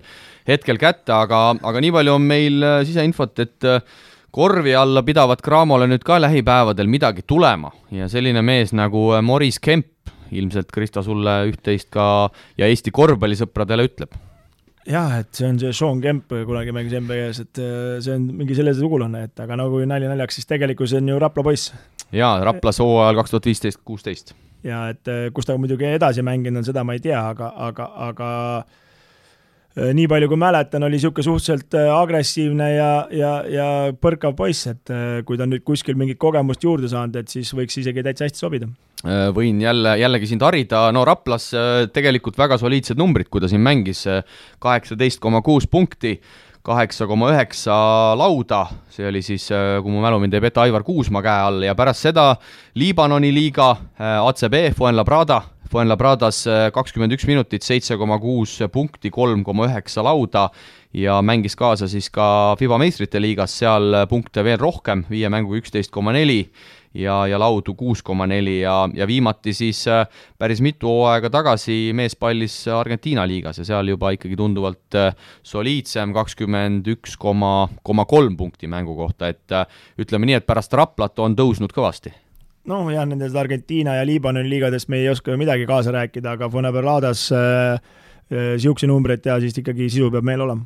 hetkel 0.49 0.79
kätte, 0.79 1.11
aga, 1.17 1.47
aga 1.59 1.83
nii 1.83 1.95
palju 1.99 2.19
on 2.19 2.29
meil 2.29 2.69
siseinfot, 2.87 3.43
et 3.43 3.71
korvi 4.35 4.75
alla 4.79 5.03
pidavat 5.07 5.43
Cramole 5.43 5.89
nüüd 5.91 6.07
ka 6.07 6.21
lähipäevadel 6.23 6.91
midagi 6.91 7.23
tulema 7.27 7.71
ja 7.95 8.09
selline 8.11 8.43
mees 8.47 8.75
nagu 8.75 9.09
Maurice 9.23 9.63
Kemp 9.63 9.91
ilmselt 10.35 10.71
Krista 10.75 11.03
sulle 11.07 11.41
üht-teist 11.51 11.91
ka 11.95 12.31
ja 12.59 12.71
Eesti 12.71 12.95
korvpallisõpradele 12.95 13.87
ütleb 13.87 14.15
jah, 14.87 15.19
et 15.21 15.31
see 15.35 15.49
on 15.49 15.59
see 15.61 15.73
Sean 15.77 16.01
Kemp 16.05 16.33
kunagi 16.49 16.75
mängis 16.77 16.97
NBA-s, 17.01 17.43
et 17.45 17.63
äh, 17.63 17.99
see 18.05 18.17
on 18.17 18.29
mingi 18.41 18.57
selle 18.59 18.75
sugulane, 18.77 19.27
et 19.29 19.45
aga 19.45 19.59
nagu 19.61 19.83
nali 19.89 20.09
naljaks, 20.11 20.41
siis 20.41 20.51
tegelikkus 20.51 20.97
on 20.99 21.09
ju 21.13 21.19
Rapla 21.23 21.47
poiss. 21.47 21.75
jaa, 22.13 22.37
Raplas 22.45 22.83
hooajal 22.85 23.21
kaks 23.23 23.35
tuhat 23.35 23.51
viisteist, 23.51 23.83
kuusteist. 23.85 24.35
ja 24.65 24.87
et 24.93 25.11
äh, 25.11 25.29
kus 25.35 25.49
ta 25.49 25.59
muidugi 25.59 25.89
edasi 25.91 26.25
mänginud 26.27 26.63
on, 26.63 26.71
seda 26.71 26.85
ma 26.85 26.97
ei 26.97 27.05
tea, 27.05 27.21
aga, 27.35 27.53
aga, 27.69 27.91
aga 28.09 28.33
Äh, 29.75 29.91
nii 29.91 30.07
palju 30.07 30.29
kui 30.31 30.39
mäletan, 30.39 30.85
oli 30.87 30.95
niisugune 30.95 31.27
suhteliselt 31.27 31.75
äh, 31.75 31.89
agressiivne 31.91 32.67
ja, 32.77 32.91
ja, 33.11 33.31
ja 33.51 33.65
põrkav 33.99 34.37
poiss, 34.39 34.69
et 34.71 34.91
äh, 34.95 35.17
kui 35.27 35.39
ta 35.41 35.49
nüüd 35.51 35.65
kuskil 35.67 35.99
mingit 35.99 36.21
kogemust 36.23 36.63
juurde 36.63 36.87
saanud, 36.91 37.19
et 37.19 37.33
siis 37.33 37.51
võiks 37.59 37.81
isegi 37.83 38.05
täitsa 38.07 38.29
hästi 38.29 38.39
sobida. 38.39 38.69
Võin 39.05 39.61
jälle, 39.61 39.99
jällegi 40.01 40.31
sind 40.31 40.43
harida, 40.45 40.87
no 40.97 41.05
Raplas 41.05 41.51
tegelikult 41.93 42.39
väga 42.41 42.57
soliidsed 42.61 42.97
numbrid, 42.97 43.29
kui 43.29 43.43
ta 43.43 43.51
siin 43.51 43.61
mängis, 43.65 44.07
kaheksateist 44.65 45.21
koma 45.21 45.43
kuus 45.45 45.69
punkti, 45.69 46.17
kaheksa 46.65 47.05
koma 47.05 47.29
üheksa 47.35 47.75
lauda, 48.17 48.63
see 48.89 49.05
oli 49.05 49.21
siis, 49.21 49.51
kui 49.53 49.93
mu 49.93 50.01
mälu 50.01 50.23
mind 50.23 50.39
ei 50.39 50.45
peta, 50.47 50.65
Aivar 50.65 50.87
Kuusmaa 50.87 51.21
käe 51.25 51.49
all. 51.51 51.67
Ja 51.67 51.75
pärast 51.77 52.07
seda 52.07 52.31
Liibanoni 52.81 53.35
liiga, 53.37 53.75
ACB, 54.01 54.71
Fuenlabrada 54.79 55.43
Fuenlabradas 55.75 56.45
kakskümmend 56.71 57.17
üks 57.17 57.25
minutit, 57.27 57.65
seitse 57.67 57.97
koma 57.99 58.19
kuus 58.23 58.53
punkti, 58.71 59.11
kolm 59.11 59.41
koma 59.43 59.67
üheksa 59.67 60.05
lauda. 60.07 60.45
Ja 60.95 61.17
mängis 61.25 61.57
kaasa 61.59 61.89
siis 61.91 62.07
ka 62.15 62.55
FIBA 62.61 62.79
meistrite 62.79 63.19
liigas, 63.19 63.57
seal 63.59 64.05
punkte 64.07 64.45
veel 64.47 64.61
rohkem, 64.61 65.03
viie 65.11 65.27
mänguga 65.33 65.59
üksteist 65.59 65.91
koma 65.91 66.15
neli 66.15 66.45
ja, 66.95 67.27
ja 67.27 67.39
laudu 67.41 67.75
kuus 67.75 68.03
koma 68.03 68.27
neli 68.27 68.61
ja, 68.61 68.89
ja 68.95 69.07
viimati 69.07 69.53
siis 69.55 69.85
äh, 69.89 70.07
päris 70.39 70.61
mitu 70.65 70.89
hooaega 70.89 71.31
tagasi 71.31 71.93
mees 71.97 72.17
pallis 72.17 72.57
Argentiina 72.69 73.27
liigas 73.29 73.59
ja 73.59 73.67
seal 73.69 73.89
juba 73.89 74.13
ikkagi 74.15 74.37
tunduvalt 74.39 74.99
äh, 74.99 75.15
soliidsem, 75.43 76.15
kakskümmend 76.15 76.87
üks 76.95 77.19
koma, 77.21 77.69
koma 77.83 78.05
kolm 78.11 78.37
punkti 78.37 78.71
mängu 78.71 78.97
kohta, 78.99 79.33
et 79.35 79.53
äh, 79.53 79.67
ütleme 79.99 80.31
nii, 80.31 80.39
et 80.41 80.47
pärast 80.47 80.75
Raplat 80.75 81.19
on 81.19 81.37
tõusnud 81.39 81.75
kõvasti. 81.75 82.15
Noh, 82.71 82.87
jah, 82.89 83.05
nendest 83.05 83.37
Argentiina 83.37 83.99
ja 83.99 84.07
Liibanoni 84.09 84.49
liigadest 84.49 84.89
me 84.89 85.03
ei 85.03 85.11
oska 85.13 85.35
ju 85.35 85.41
midagi 85.41 85.67
kaasa 85.69 85.93
rääkida, 85.93 86.39
aga 86.39 86.49
Fuenabeladas 86.49 87.27
niisuguseid 88.33 88.89
äh, 88.89 88.93
numbreid 88.93 89.23
teha, 89.25 89.39
siis 89.43 89.57
ikkagi 89.61 89.89
sisu 89.93 90.11
peab 90.13 90.27
meil 90.27 90.43
olema. 90.45 90.65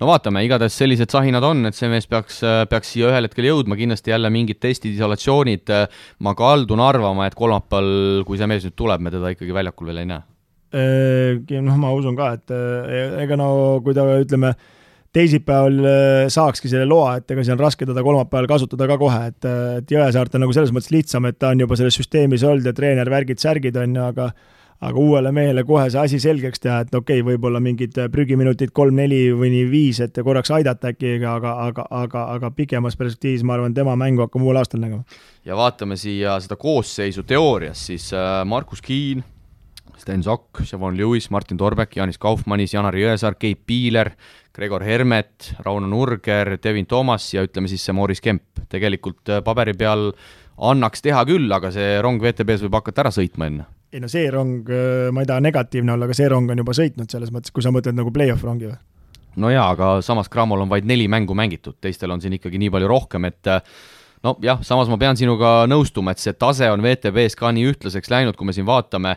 No 0.00 0.10
vaatame, 0.10 0.42
igatahes 0.44 0.76
sellised 0.76 1.12
sahinad 1.12 1.44
on, 1.46 1.64
et 1.68 1.76
see 1.76 1.88
mees 1.88 2.08
peaks, 2.10 2.42
peaks 2.70 2.92
siia 2.92 3.10
ühel 3.12 3.28
hetkel 3.28 3.48
jõudma, 3.48 3.78
kindlasti 3.78 4.12
jälle 4.12 4.30
mingid 4.32 4.60
testid, 4.60 4.92
isolatsioonid, 4.96 5.72
ma 6.26 6.34
kaldun 6.36 6.82
arvama, 6.84 7.28
et 7.28 7.36
kolmapäeval, 7.38 8.24
kui 8.28 8.40
see 8.40 8.48
mees 8.50 8.66
nüüd 8.66 8.76
tuleb, 8.76 9.04
me 9.06 9.12
teda 9.14 9.32
ikkagi 9.32 9.56
väljakul 9.56 9.88
veel 9.88 10.02
ei 10.02 10.10
näe. 10.10 10.24
Noh, 11.64 11.76
ma 11.80 11.92
usun 11.96 12.18
ka, 12.18 12.32
et 12.36 12.52
ega 13.22 13.38
no 13.40 13.48
kui 13.84 13.96
ta 13.96 14.04
ütleme, 14.20 14.50
teisipäeval 15.16 16.28
saakski 16.32 16.68
selle 16.68 16.84
loa, 16.90 17.14
et 17.22 17.32
ega 17.32 17.44
see 17.46 17.54
on 17.54 17.62
raske 17.62 17.86
teda 17.88 18.02
kolmapäeval 18.04 18.50
kasutada 18.50 18.88
ka 18.90 18.98
kohe, 19.00 19.22
et, 19.30 19.48
et 19.80 19.94
Jõesaart 19.94 20.36
on 20.36 20.44
nagu 20.44 20.52
selles 20.52 20.74
mõttes 20.76 20.92
lihtsam, 20.92 21.24
et 21.30 21.38
ta 21.40 21.54
on 21.54 21.62
juba 21.64 21.78
selles 21.80 21.96
süsteemis 21.96 22.44
olnud 22.44 22.68
ja 22.68 22.74
treener, 22.76 23.08
värgid, 23.08 23.40
särgid 23.40 23.78
on 23.80 23.96
ju, 23.96 24.10
aga 24.10 24.28
aga 24.80 25.00
uuele 25.00 25.32
mehele 25.32 25.64
kohe 25.64 25.86
see 25.90 26.00
asi 26.00 26.18
selgeks 26.22 26.60
teha, 26.62 26.80
et 26.84 26.94
okei 26.94 27.20
okay,, 27.20 27.26
võib-olla 27.30 27.60
mingid 27.64 27.96
prügiminutid 28.12 28.74
kolm-neli 28.76 29.30
või 29.36 29.52
nii 29.54 29.68
viis, 29.70 30.00
et 30.04 30.18
korraks 30.24 30.52
aidata 30.52 30.92
äkki, 30.92 31.16
aga, 31.24 31.54
aga, 31.68 31.86
aga, 32.02 32.24
aga 32.36 32.50
pikemas 32.56 32.98
perspektiivis 33.00 33.44
ma 33.46 33.56
arvan, 33.56 33.74
tema 33.76 33.96
mängu 33.96 34.26
hakkame 34.26 34.48
uuel 34.48 34.60
aastal 34.60 34.82
nägema. 34.82 35.04
ja 35.44 35.56
vaatame 35.56 35.96
siia 36.00 36.36
seda 36.44 36.58
koosseisu 36.60 37.24
teoorias, 37.24 37.86
siis 37.88 38.10
äh, 38.12 38.42
Markus 38.44 38.82
Kiin, 38.84 39.24
Sten 39.96 40.22
Sokk, 40.22 40.60
Siobhan 40.68 40.96
Lewis, 40.96 41.30
Martin 41.32 41.56
Torbek, 41.56 41.96
Jaanis 41.96 42.18
Kaufmannis, 42.20 42.74
Janar 42.74 42.94
Jõesaar, 42.94 43.38
Keit 43.40 43.62
Piiler, 43.66 44.10
Gregor 44.54 44.84
Hermet, 44.84 45.54
Rauno 45.64 45.88
Nurger, 45.88 46.58
Devin 46.62 46.86
Toomas 46.86 47.30
ja 47.32 47.44
ütleme 47.46 47.68
siis 47.68 47.84
see 47.84 47.96
Maris 47.96 48.20
Kemp. 48.20 48.60
tegelikult 48.68 49.32
äh, 49.32 49.40
paberi 49.44 49.72
peal 49.72 50.10
annaks 50.56 51.00
teha 51.04 51.24
küll, 51.28 51.48
aga 51.52 51.72
see 51.72 51.96
rong 52.04 52.20
WTB-s 52.20 52.66
võib 52.66 52.76
hakata 52.80 53.06
ära 53.06 53.14
sõitma 53.14 53.48
enne 53.48 53.66
ei 53.92 54.02
no 54.02 54.10
see 54.10 54.28
rong, 54.30 54.66
äh, 54.70 55.08
ma 55.14 55.22
ei 55.22 55.28
taha 55.28 55.42
negatiivne 55.44 55.94
olla, 55.94 56.08
aga 56.08 56.16
see 56.16 56.28
rong 56.30 56.50
on 56.52 56.62
juba 56.62 56.74
sõitnud 56.76 57.12
selles 57.12 57.32
mõttes, 57.34 57.54
kui 57.54 57.64
sa 57.64 57.72
mõtled 57.74 57.96
nagu 57.98 58.12
play-off 58.14 58.44
rongi 58.46 58.70
või? 58.70 58.78
no 59.42 59.52
jaa, 59.52 59.68
aga 59.74 59.96
samas 60.04 60.30
Cramol 60.32 60.64
on 60.64 60.72
vaid 60.72 60.88
neli 60.88 61.06
mängu 61.12 61.36
mängitud, 61.36 61.78
teistel 61.80 62.14
on 62.14 62.22
siin 62.24 62.36
ikkagi 62.38 62.60
nii 62.62 62.72
palju 62.72 62.90
rohkem, 62.90 63.28
et 63.28 63.52
äh, 63.52 63.60
no 64.26 64.36
jah, 64.42 64.62
samas 64.66 64.90
ma 64.90 64.98
pean 65.00 65.18
sinuga 65.18 65.58
nõustuma, 65.70 66.14
et 66.14 66.22
see 66.22 66.34
tase 66.36 66.70
on 66.72 66.82
WTB-s 66.84 67.38
ka 67.38 67.52
nii 67.54 67.70
ühtlaseks 67.72 68.12
läinud, 68.12 68.38
kui 68.38 68.48
me 68.48 68.56
siin 68.56 68.66
vaatame, 68.68 69.16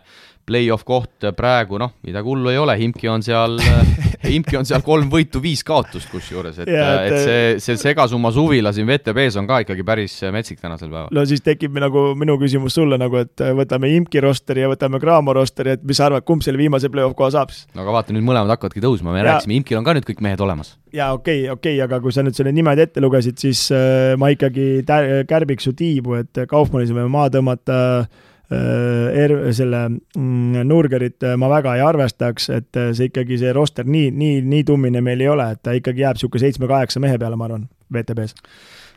play-off 0.50 0.86
koht 0.88 1.30
praegu 1.38 1.80
noh, 1.82 1.96
midagi 2.06 2.30
hullu 2.30 2.52
ei 2.52 2.60
ole, 2.60 2.76
Imki 2.84 3.10
on 3.12 3.24
seal 3.26 3.60
Imki 4.36 4.58
on 4.60 4.68
seal 4.68 4.84
kolm 4.84 5.08
võitu, 5.12 5.40
viis 5.44 5.62
kaotust 5.66 6.10
kusjuures, 6.12 6.58
et, 6.60 6.68
et, 6.68 7.06
et 7.08 7.16
see, 7.24 7.44
see 7.64 7.78
segasumma 7.80 8.32
suvila 8.36 8.74
siin 8.76 8.88
VTB-s 8.90 9.40
on 9.40 9.48
ka 9.50 9.62
ikkagi 9.64 9.86
päris 9.88 10.18
metsik 10.34 10.60
tänasel 10.60 10.90
päeval. 10.92 11.10
no 11.16 11.24
siis 11.30 11.44
tekib 11.46 11.78
nagu 11.80 12.10
minu 12.20 12.36
küsimus 12.42 12.76
sulle 12.76 13.00
nagu, 13.00 13.22
et 13.24 13.46
võtame 13.58 13.92
Imki 13.96 14.24
rosteri 14.26 14.66
ja 14.66 14.72
võtame 14.72 15.00
Graamo 15.02 15.36
rosteri, 15.38 15.78
et 15.78 15.88
mis 15.88 16.00
sa 16.00 16.10
arvad, 16.10 16.28
kumb 16.28 16.44
selle 16.46 16.60
viimase 16.60 16.92
play-off 16.92 17.18
koha 17.18 17.32
saab 17.38 17.56
siis? 17.56 17.68
no 17.74 17.86
aga 17.86 17.96
vaata, 18.00 18.16
nüüd 18.16 18.28
mõlemad 18.28 18.52
hakkavadki 18.56 18.84
tõusma, 18.84 19.14
me 19.14 19.24
ja... 19.24 19.30
rääkisime, 19.32 19.60
Imkil 19.62 19.80
on 19.80 19.88
ka 19.88 19.96
nüüd 19.98 20.08
kõik 20.10 20.24
mehed 20.26 20.44
olemas. 20.44 20.76
jaa, 20.92 21.14
okei 21.16 21.46
okay,, 21.46 21.54
okei 21.56 21.78
okay,, 21.78 21.86
aga 21.88 22.02
kui 22.04 22.16
sa 22.16 22.26
nüüd 22.26 22.38
selle 22.38 22.54
nimed 22.56 22.84
ette 22.84 23.04
lugesid, 23.04 23.40
siis 23.40 23.68
äh, 23.76 24.16
ma 24.20 24.34
ikkagi 24.36 24.84
kärbiks 25.30 25.70
su 25.70 25.76
tiibu, 25.78 26.20
et 26.20 26.44
Kaufmannis 26.50 26.92
võime 26.92 27.08
maha 27.14 27.32
tõmmata 27.40 27.80
äh, 28.02 28.10
Äh, 28.10 28.29
er-, 28.50 29.54
selle 29.54 29.84
mm, 29.90 30.64
Nurgerit 30.68 31.24
äh, 31.24 31.38
ma 31.38 31.50
väga 31.52 31.76
ei 31.78 31.86
arvestaks, 31.86 32.50
et 32.56 32.80
äh, 32.80 32.92
see 32.98 33.12
ikkagi, 33.12 33.38
see 33.42 33.54
roster 33.56 33.86
nii, 33.86 34.10
nii, 34.16 34.42
nii 34.50 34.66
tummine 34.68 35.04
meil 35.06 35.22
ei 35.22 35.30
ole, 35.30 35.52
et 35.54 35.64
ta 35.64 35.76
ikkagi 35.78 36.06
jääb 36.06 36.18
niisugune 36.18 36.46
seitsme-kaheksa 36.46 37.02
mehe 37.04 37.22
peale, 37.22 37.40
ma 37.40 37.50
arvan, 37.50 37.70
WTB-s 37.94 38.36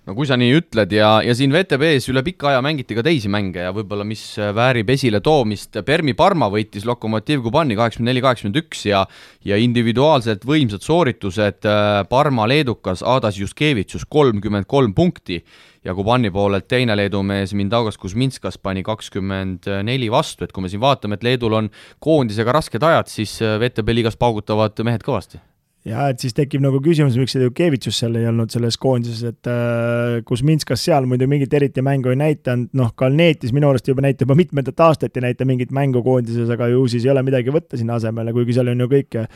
no 0.07 0.17
kui 0.19 0.27
sa 0.27 0.37
nii 0.39 0.55
ütled 0.59 0.93
ja, 0.97 1.11
ja 1.23 1.35
siin 1.39 1.53
VTB-s 1.55 2.09
üle 2.11 2.25
pika 2.27 2.51
aja 2.51 2.63
mängiti 2.65 2.97
ka 2.99 3.05
teisi 3.07 3.31
mänge 3.31 3.63
ja 3.63 3.73
võib-olla 3.75 4.05
mis 4.07 4.23
väärib 4.35 4.91
esiletoomist, 4.91 5.79
Permi 5.87 6.17
Parma 6.19 6.49
võitis 6.51 6.87
Lokomotiv 6.89 7.45
Kubani 7.45 7.77
kaheksakümmend 7.79 8.11
neli, 8.11 8.23
kaheksakümmend 8.25 8.59
üks 8.65 8.87
ja 8.89 9.05
ja 9.47 9.59
individuaalselt 9.63 10.47
võimsad 10.47 10.83
sooritused, 10.83 11.69
Parma 12.11 12.49
leedukas 12.51 13.05
Adas 13.07 13.39
Juskevitsus 13.39 14.07
kolmkümmend 14.11 14.67
kolm 14.71 14.95
punkti 14.95 15.39
ja 15.87 15.95
Kubani 15.95 16.33
poolelt 16.35 16.67
teine 16.71 16.99
Leedu 16.99 17.23
mees 17.27 17.55
Mindaugas 17.55 17.99
Kuzminskas 17.99 18.59
pani 18.59 18.83
kakskümmend 18.87 19.71
neli 19.87 20.11
vastu, 20.11 20.43
et 20.43 20.55
kui 20.55 20.67
me 20.67 20.73
siin 20.73 20.83
vaatame, 20.83 21.19
et 21.19 21.27
Leedul 21.27 21.59
on 21.63 21.71
koondisega 22.03 22.59
rasked 22.59 22.83
ajad, 22.91 23.11
siis 23.11 23.39
VTB 23.39 23.99
liigas 24.01 24.19
paugutavad 24.19 24.83
mehed 24.83 25.07
kõvasti 25.07 25.43
ja 25.89 26.05
et 26.13 26.23
siis 26.23 26.35
tekib 26.37 26.63
nagu 26.63 26.79
küsimus, 26.83 27.17
miks 27.19 27.35
see 27.35 27.43
Jukevitsus 27.43 27.99
seal 28.03 28.15
ei 28.21 28.29
olnud 28.31 28.53
selles 28.55 28.79
koondises, 28.81 29.25
et 29.33 29.51
äh, 29.51 30.21
kus 30.29 30.45
Minskas 30.47 30.85
seal 30.87 31.09
muidu 31.11 31.27
mingit 31.31 31.53
eriti 31.59 31.83
mängu 31.85 32.13
ei 32.13 32.21
näidanud, 32.21 32.71
noh, 32.79 32.93
Kalnetis 32.99 33.55
minu 33.57 33.73
arust 33.73 33.91
juba 33.91 34.05
näitab 34.05 34.29
juba 34.29 34.39
mitmendat 34.39 34.87
aastat 34.87 35.19
ei 35.19 35.27
näita 35.27 35.49
mingit 35.49 35.75
mängu 35.75 36.05
koondises, 36.07 36.51
aga 36.55 36.71
ju 36.71 36.87
siis 36.93 37.07
ei 37.07 37.13
ole 37.15 37.27
midagi 37.27 37.55
võtta 37.55 37.81
sinna 37.81 37.99
asemele, 37.99 38.35
kuigi 38.37 38.57
seal 38.59 38.73
on 38.75 38.87
ju 38.87 38.91
kõike 38.95 39.27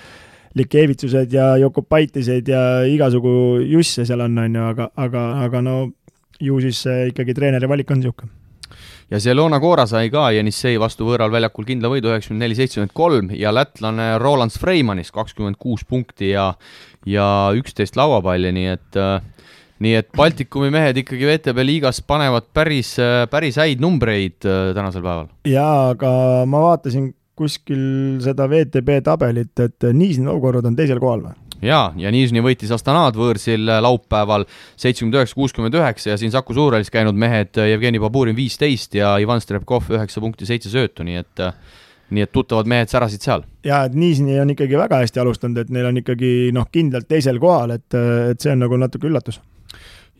Likevitsused 0.56 1.34
ja 1.36 1.50
Jokopaitised 1.60 2.48
ja 2.48 2.62
igasugu 2.88 3.60
jusse 3.68 4.06
seal 4.08 4.22
on, 4.24 4.38
on 4.40 4.54
ju, 4.56 4.64
aga, 4.70 4.88
aga, 4.96 5.28
aga 5.44 5.60
no 5.66 5.76
ju 6.40 6.62
siis 6.64 6.80
ikkagi 7.10 7.36
treeneri 7.36 7.68
valik 7.68 7.90
on 7.92 8.00
niisugune 8.00 8.45
ja 9.10 9.20
Zelona 9.22 9.60
Cora 9.62 9.86
sai 9.86 10.10
ka 10.10 10.28
Jenissei 10.34 10.80
vastu 10.82 11.06
võõral 11.06 11.30
väljakul 11.34 11.66
kindla 11.68 11.90
võidu 11.92 12.10
üheksakümmend 12.10 12.42
neli, 12.42 12.58
seitsekümmend 12.58 12.94
kolm 12.96 13.30
ja 13.38 13.52
lätlane 13.54 14.16
Roland 14.22 14.54
Freimanis 14.54 15.12
kakskümmend 15.14 15.60
kuus 15.62 15.86
punkti 15.86 16.32
ja 16.32 16.52
ja 17.06 17.26
üksteist 17.54 17.96
lauapalli, 17.98 18.50
nii 18.56 18.70
et 18.72 18.98
äh, 18.98 19.20
nii 19.84 19.94
et 20.00 20.08
Baltikumi 20.16 20.72
mehed 20.74 20.98
ikkagi 21.04 21.28
VTB 21.28 21.62
liigas 21.66 22.00
panevad 22.02 22.48
päris, 22.56 22.96
päris 23.30 23.60
häid 23.62 23.82
numbreid 23.84 24.42
äh, 24.48 24.72
tänasel 24.74 25.04
päeval. 25.04 25.30
jaa, 25.46 25.92
aga 25.94 26.10
ma 26.50 26.66
vaatasin 26.70 27.12
kuskil 27.36 28.16
seda 28.24 28.48
VTB 28.48 29.02
tabelit, 29.04 29.52
et 29.60 29.90
Nižni 29.92 30.24
Novgorod 30.26 30.66
on 30.66 30.76
teisel 30.78 31.02
kohal 31.02 31.28
või? 31.28 31.45
Jaa, 31.66 31.90
ja 32.00 32.12
Nižni 32.14 32.42
võitis 32.44 32.72
Astanad 32.74 33.16
võõrsil 33.18 33.68
äh, 33.68 33.80
laupäeval 33.84 34.46
seitsekümmend 34.76 35.18
üheksa, 35.18 35.38
kuuskümmend 35.38 35.78
üheksa 35.78 36.12
ja 36.12 36.20
siin 36.20 36.34
Saku 36.34 36.56
Suurhallis 36.56 36.92
käinud 36.92 37.18
mehed 37.18 37.58
äh, 37.60 37.72
Jevgeni 37.72 38.02
Baburin 38.02 38.36
viisteist 38.36 38.94
ja 38.98 39.16
Ivan 39.22 39.42
Strebkov 39.42 39.90
üheksa 39.92 40.22
punkti, 40.24 40.48
seitse 40.48 40.72
söötu, 40.72 41.06
nii 41.06 41.20
et 41.22 41.44
äh, 41.44 41.58
nii 42.14 42.22
et 42.22 42.30
tuttavad 42.30 42.68
mehed 42.70 42.90
särasid 42.92 43.24
seal. 43.24 43.42
jaa, 43.66 43.84
et 43.88 43.98
Nižni 43.98 44.38
on 44.40 44.54
ikkagi 44.54 44.78
väga 44.78 45.02
hästi 45.02 45.22
alustanud, 45.22 45.58
et 45.64 45.74
neil 45.74 45.90
on 45.90 46.00
ikkagi 46.02 46.32
noh, 46.54 46.68
kindlalt 46.72 47.08
teisel 47.10 47.42
kohal, 47.42 47.74
et, 47.76 47.88
et 48.30 48.42
see 48.42 48.54
on 48.54 48.62
nagu 48.62 48.78
natuke 48.78 49.10
üllatus 49.10 49.40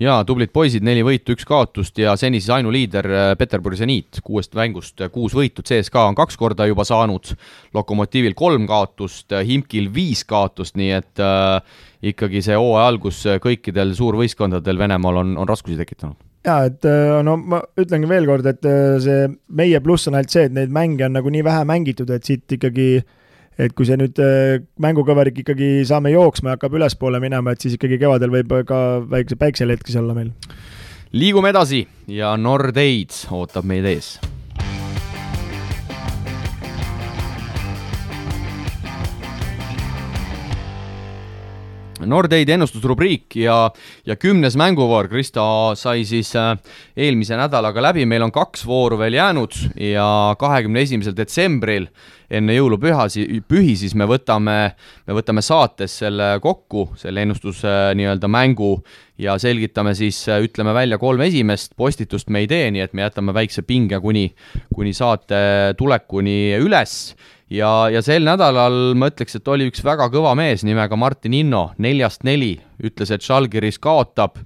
jaa, 0.03 0.25
tublid 0.29 0.53
poisid, 0.55 0.85
neli 0.87 1.03
võitu, 1.07 1.35
üks 1.37 1.47
kaotust 1.49 1.99
ja 2.01 2.15
seni 2.21 2.41
siis 2.41 2.53
ainuliider 2.59 3.09
äh, 3.09 3.31
Peterburi 3.39 3.79
seniit, 3.81 4.21
kuuest 4.25 4.57
mängust 4.59 5.01
äh, 5.01 5.11
kuus 5.13 5.35
võitu, 5.37 5.65
CSKA 5.67 6.07
on 6.11 6.19
kaks 6.19 6.39
korda 6.41 6.67
juba 6.69 6.85
saanud, 6.89 7.33
Lokomotivil 7.77 8.37
kolm 8.39 8.69
kaotust, 8.69 9.31
äh, 9.33 9.45
Himkil 9.49 9.89
viis 9.95 10.25
kaotust, 10.29 10.77
nii 10.77 10.93
et 10.99 11.25
äh, 11.25 11.81
ikkagi 12.13 12.45
see 12.45 12.57
hooaja 12.59 12.87
algus 12.93 13.25
kõikidel 13.43 13.95
suurvõistkondadel 13.97 14.79
Venemaal 14.79 15.23
on, 15.25 15.37
on 15.41 15.49
raskusi 15.49 15.79
tekitanud. 15.81 16.19
Jaa, 16.47 16.69
et 16.69 16.85
no 17.27 17.33
ma 17.43 17.59
ütlengi 17.81 18.07
veel 18.07 18.29
kord, 18.29 18.47
et 18.47 18.63
see 19.03 19.25
meie 19.59 19.81
pluss 19.83 20.07
on 20.07 20.15
ainult 20.15 20.31
see, 20.31 20.45
et 20.47 20.53
neid 20.55 20.71
mänge 20.71 21.03
on 21.03 21.17
nagu 21.17 21.33
nii 21.33 21.43
vähe 21.43 21.65
mängitud, 21.67 22.13
et 22.15 22.29
siit 22.29 22.55
ikkagi 22.55 22.87
äh, 23.01 23.09
et 23.59 23.75
kui 23.77 23.89
see 23.89 23.99
nüüd 24.01 24.21
äh, 24.23 24.63
mängukõverik 24.83 25.43
ikkagi 25.43 25.71
saame 25.89 26.13
jooksma 26.15 26.53
ja 26.53 26.59
hakkab 26.59 26.77
ülespoole 26.79 27.21
minema, 27.23 27.53
et 27.53 27.65
siis 27.65 27.77
ikkagi 27.79 28.01
kevadel 28.03 28.33
võib 28.35 28.57
ka 28.69 28.81
väikse 29.11 29.39
päikselehetkes 29.41 29.99
olla 30.03 30.17
meil. 30.17 30.33
liigume 31.13 31.53
edasi 31.55 31.87
ja 32.13 32.37
Nordeid 32.37 33.15
ootab 33.33 33.65
meid 33.65 33.89
ees 33.89 34.17
Nordeidi 42.05 42.53
ennustusrubriik 42.57 43.37
ja, 43.41 43.71
ja 44.07 44.17
kümnes 44.21 44.57
mänguvoor, 44.59 45.09
Kristo 45.09 45.47
sai 45.79 46.05
siis 46.09 46.33
äh, 46.37 46.53
eelmise 46.97 47.39
nädalaga 47.39 47.83
läbi, 47.89 48.05
meil 48.09 48.27
on 48.27 48.35
kaks 48.35 48.67
vooru 48.69 48.99
veel 49.01 49.17
jäänud 49.17 49.57
ja 49.81 50.07
kahekümne 50.39 50.85
esimesel 50.85 51.17
detsembril 51.17 51.89
enne 52.31 52.57
jõulupühasi, 52.57 53.25
pühi, 53.47 53.77
siis 53.79 53.95
me 53.95 54.07
võtame, 54.11 54.57
me 55.07 55.17
võtame 55.17 55.45
saates 55.47 55.95
selle 56.03 56.37
kokku, 56.43 56.89
selle 56.99 57.23
ennustuse 57.23 57.95
nii-öelda 57.97 58.31
mängu 58.31 58.73
ja 59.23 59.39
selgitame 59.41 59.95
siis, 59.97 60.21
äh, 60.29 60.43
ütleme 60.45 60.75
välja 60.77 60.99
kolm 60.99 61.23
esimest, 61.27 61.73
postitust 61.79 62.29
me 62.35 62.45
ei 62.45 62.51
tee, 62.51 62.69
nii 62.75 62.85
et 62.85 62.93
me 62.97 63.07
jätame 63.07 63.35
väikse 63.37 63.63
pinge 63.67 64.01
kuni, 64.03 64.29
kuni 64.75 64.93
saate 64.97 65.39
tulekuni 65.79 66.57
üles 66.61 67.15
ja, 67.53 67.71
ja 67.93 68.03
sel 68.05 68.27
nädalal 68.27 68.95
ma 68.99 69.11
ütleks, 69.13 69.39
et 69.39 69.51
oli 69.51 69.69
üks 69.71 69.85
väga 69.87 70.09
kõva 70.13 70.35
mees 70.39 70.65
nimega 70.67 70.99
Martin 70.99 71.37
Inno, 71.37 71.69
neljast 71.83 72.27
neli, 72.27 72.57
ütles, 72.83 73.13
et 73.15 73.25
Žalgiris 73.27 73.79
kaotab, 73.83 74.41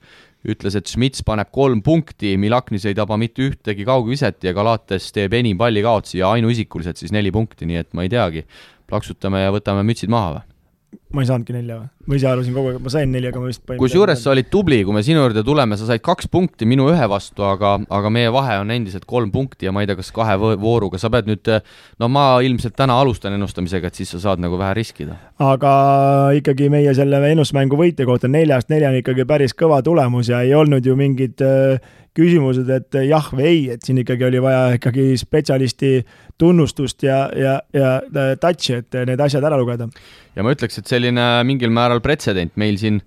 ütles, 0.49 0.77
et 0.79 0.89
Schmitz 0.89 1.25
paneb 1.27 1.51
kolm 1.53 1.83
punkti, 1.85 2.37
Milaknis 2.41 2.87
ei 2.89 2.97
taba 2.97 3.19
mitte 3.21 3.45
ühtegi 3.49 3.87
kaugviset 3.89 4.45
ja 4.45 4.55
Galates 4.57 5.11
teeb 5.17 5.37
enim 5.37 5.59
pallikaotusi 5.61 6.21
ja 6.23 6.33
ainuisikuliselt 6.37 7.01
siis 7.01 7.13
neli 7.13 7.33
punkti, 7.35 7.69
nii 7.69 7.83
et 7.83 7.93
ma 7.97 8.07
ei 8.07 8.13
teagi, 8.13 8.47
plaksutame 8.89 9.45
ja 9.45 9.53
võtame 9.55 9.85
mütsid 9.87 10.13
maha 10.13 10.39
või? 10.39 10.50
Ma 11.11 11.23
ei 11.23 11.29
saanudki 11.29 11.55
nelja 11.55 11.77
või? 11.81 11.89
ma 12.11 12.17
ise 12.19 12.27
arvasin 12.31 12.55
kogu 12.55 12.71
aeg, 12.71 12.79
et 12.81 12.85
ma 12.87 12.93
sain 12.93 13.13
nelja, 13.15 13.31
aga 13.33 13.43
ma 13.43 13.51
vist 13.51 13.73
kusjuures 13.81 14.23
sa 14.25 14.33
olid 14.33 14.49
tubli, 14.51 14.81
kui 14.87 14.95
me 14.95 15.03
sinu 15.07 15.23
juurde 15.23 15.45
tuleme, 15.47 15.79
sa 15.79 15.87
said 15.89 16.03
kaks 16.07 16.31
punkti 16.31 16.67
minu 16.71 16.89
ühe 16.91 17.09
vastu, 17.11 17.45
aga, 17.47 17.77
aga 17.99 18.13
meie 18.15 18.33
vahe 18.35 18.59
on 18.63 18.73
endiselt 18.75 19.07
kolm 19.11 19.31
punkti 19.35 19.69
ja 19.69 19.75
ma 19.75 19.85
ei 19.85 19.91
tea, 19.91 19.99
kas 19.99 20.11
kahe 20.15 20.37
vooruga, 20.41 20.99
sa 21.03 21.11
pead 21.13 21.31
nüüd, 21.31 21.53
no 22.03 22.11
ma 22.11 22.25
ilmselt 22.47 22.75
täna 22.79 22.99
alustan 23.03 23.37
ennustamisega, 23.39 23.91
et 23.91 24.01
siis 24.01 24.11
sa 24.17 24.23
saad 24.27 24.43
nagu 24.43 24.59
vähe 24.61 24.75
riskida. 24.81 25.19
aga 25.43 25.73
ikkagi 26.39 26.71
meie 26.73 26.95
selle 26.99 27.23
ennustusmängu 27.31 27.79
võitja 27.79 28.07
kohta 28.09 28.31
neljast 28.31 28.71
neljani 28.73 29.05
ikkagi 29.05 29.27
päris 29.29 29.55
kõva 29.55 29.83
tulemus 29.87 30.31
ja 30.31 30.43
ei 30.47 30.55
olnud 30.59 30.87
ju 30.87 30.99
mingid 30.99 31.43
äh, 31.47 31.79
küsimused, 32.17 32.71
et 32.75 32.99
jah 33.07 33.29
või 33.33 33.47
ei, 33.47 33.61
et 33.77 33.87
siin 33.87 34.01
ikkagi 34.03 34.27
oli 34.27 34.43
vaja 34.43 34.77
ikkagi 34.79 35.13
spetsialisti 35.21 36.01
tunnustust 36.41 37.05
ja, 37.07 37.25
ja, 37.37 37.59
ja 37.73 37.91
touch'i, 38.41 38.81
et 38.81 39.01
need 39.09 39.21
asjad 39.21 39.45
ära 39.47 39.59
lugeda. 39.61 39.91
ja 40.37 40.47
ma 40.47 40.55
ütleks, 40.57 40.81
et 40.81 40.91
selline 40.91 41.27
mingil 41.49 41.73
määral 41.75 42.03
pretsedent 42.05 42.57
meil 42.61 42.81
siin 42.81 43.01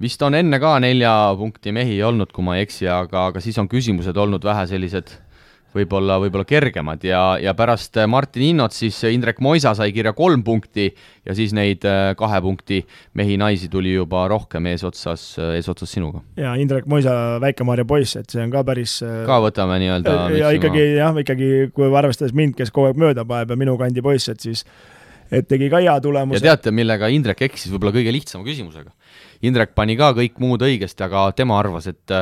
vist 0.00 0.22
on 0.26 0.34
enne 0.36 0.58
ka 0.60 0.76
nelja 0.82 1.12
punkti 1.38 1.72
mehi 1.72 2.00
olnud, 2.02 2.32
kui 2.34 2.44
ma 2.44 2.58
ei 2.58 2.66
eksi, 2.66 2.88
aga, 2.90 3.28
aga 3.30 3.42
siis 3.44 3.58
on 3.62 3.70
küsimused 3.70 4.16
olnud 4.16 4.44
vähe 4.44 4.66
sellised 4.70 5.14
võib-olla, 5.74 6.18
võib-olla 6.22 6.46
kergemad 6.48 7.04
ja, 7.06 7.22
ja 7.42 7.54
pärast 7.58 7.98
Martin 8.10 8.46
Innot 8.50 8.74
siis 8.76 8.98
Indrek 9.10 9.40
Moisa 9.44 9.74
sai 9.76 9.92
kirja 9.94 10.14
kolm 10.16 10.44
punkti 10.46 10.88
ja 11.24 11.36
siis 11.36 11.54
neid 11.56 11.84
äh, 11.88 12.12
kahe 12.18 12.40
punkti 12.44 12.80
mehi-naisi 13.18 13.68
tuli 13.72 13.94
juba 13.94 14.24
rohkem 14.30 14.70
eesotsas, 14.72 15.26
eesotsas 15.56 15.94
sinuga. 15.96 16.22
ja 16.40 16.54
Indrek 16.60 16.88
Moisa, 16.90 17.14
Väike-Maarja 17.42 17.86
poiss, 17.88 18.18
et 18.20 18.30
see 18.30 18.44
on 18.44 18.54
ka 18.54 18.64
päris 18.66 19.00
äh, 19.04 19.22
ka 19.28 19.40
võtame 19.44 19.78
nii-öelda 19.82 20.18
ja 20.38 20.54
ikkagi 20.56 20.88
jah, 20.98 21.22
ikkagi 21.24 21.52
kui 21.74 21.90
arvestades 21.90 22.36
mind, 22.36 22.56
kes 22.58 22.74
kogu 22.74 22.92
aeg 22.92 23.00
mööda 23.00 23.26
paneb 23.28 23.54
ja 23.54 23.60
minu 23.64 23.78
kandi 23.80 24.04
poiss, 24.04 24.30
et 24.32 24.44
siis 24.44 24.64
et 25.32 25.46
tegi 25.48 25.70
ka 25.72 25.80
hea 25.82 25.94
tulemuse. 26.04 26.38
ja 26.38 26.52
teate, 26.52 26.72
millega 26.74 27.08
Indrek 27.12 27.44
eksis, 27.48 27.72
võib-olla 27.72 27.94
kõige 27.96 28.12
lihtsama 28.14 28.46
küsimusega. 28.46 28.92
Indrek 29.44 29.74
pani 29.76 29.96
ka 29.98 30.12
kõik 30.16 30.38
muud 30.42 30.62
õigesti, 30.64 31.04
aga 31.06 31.26
tema 31.36 31.58
arvas, 31.58 31.88
et 31.90 32.14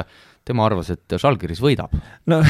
tema 0.44 0.66
arvas, 0.66 0.90
et 0.94 1.16
Žalgiris 1.20 1.62
võidab. 1.62 1.94
no 2.30 2.40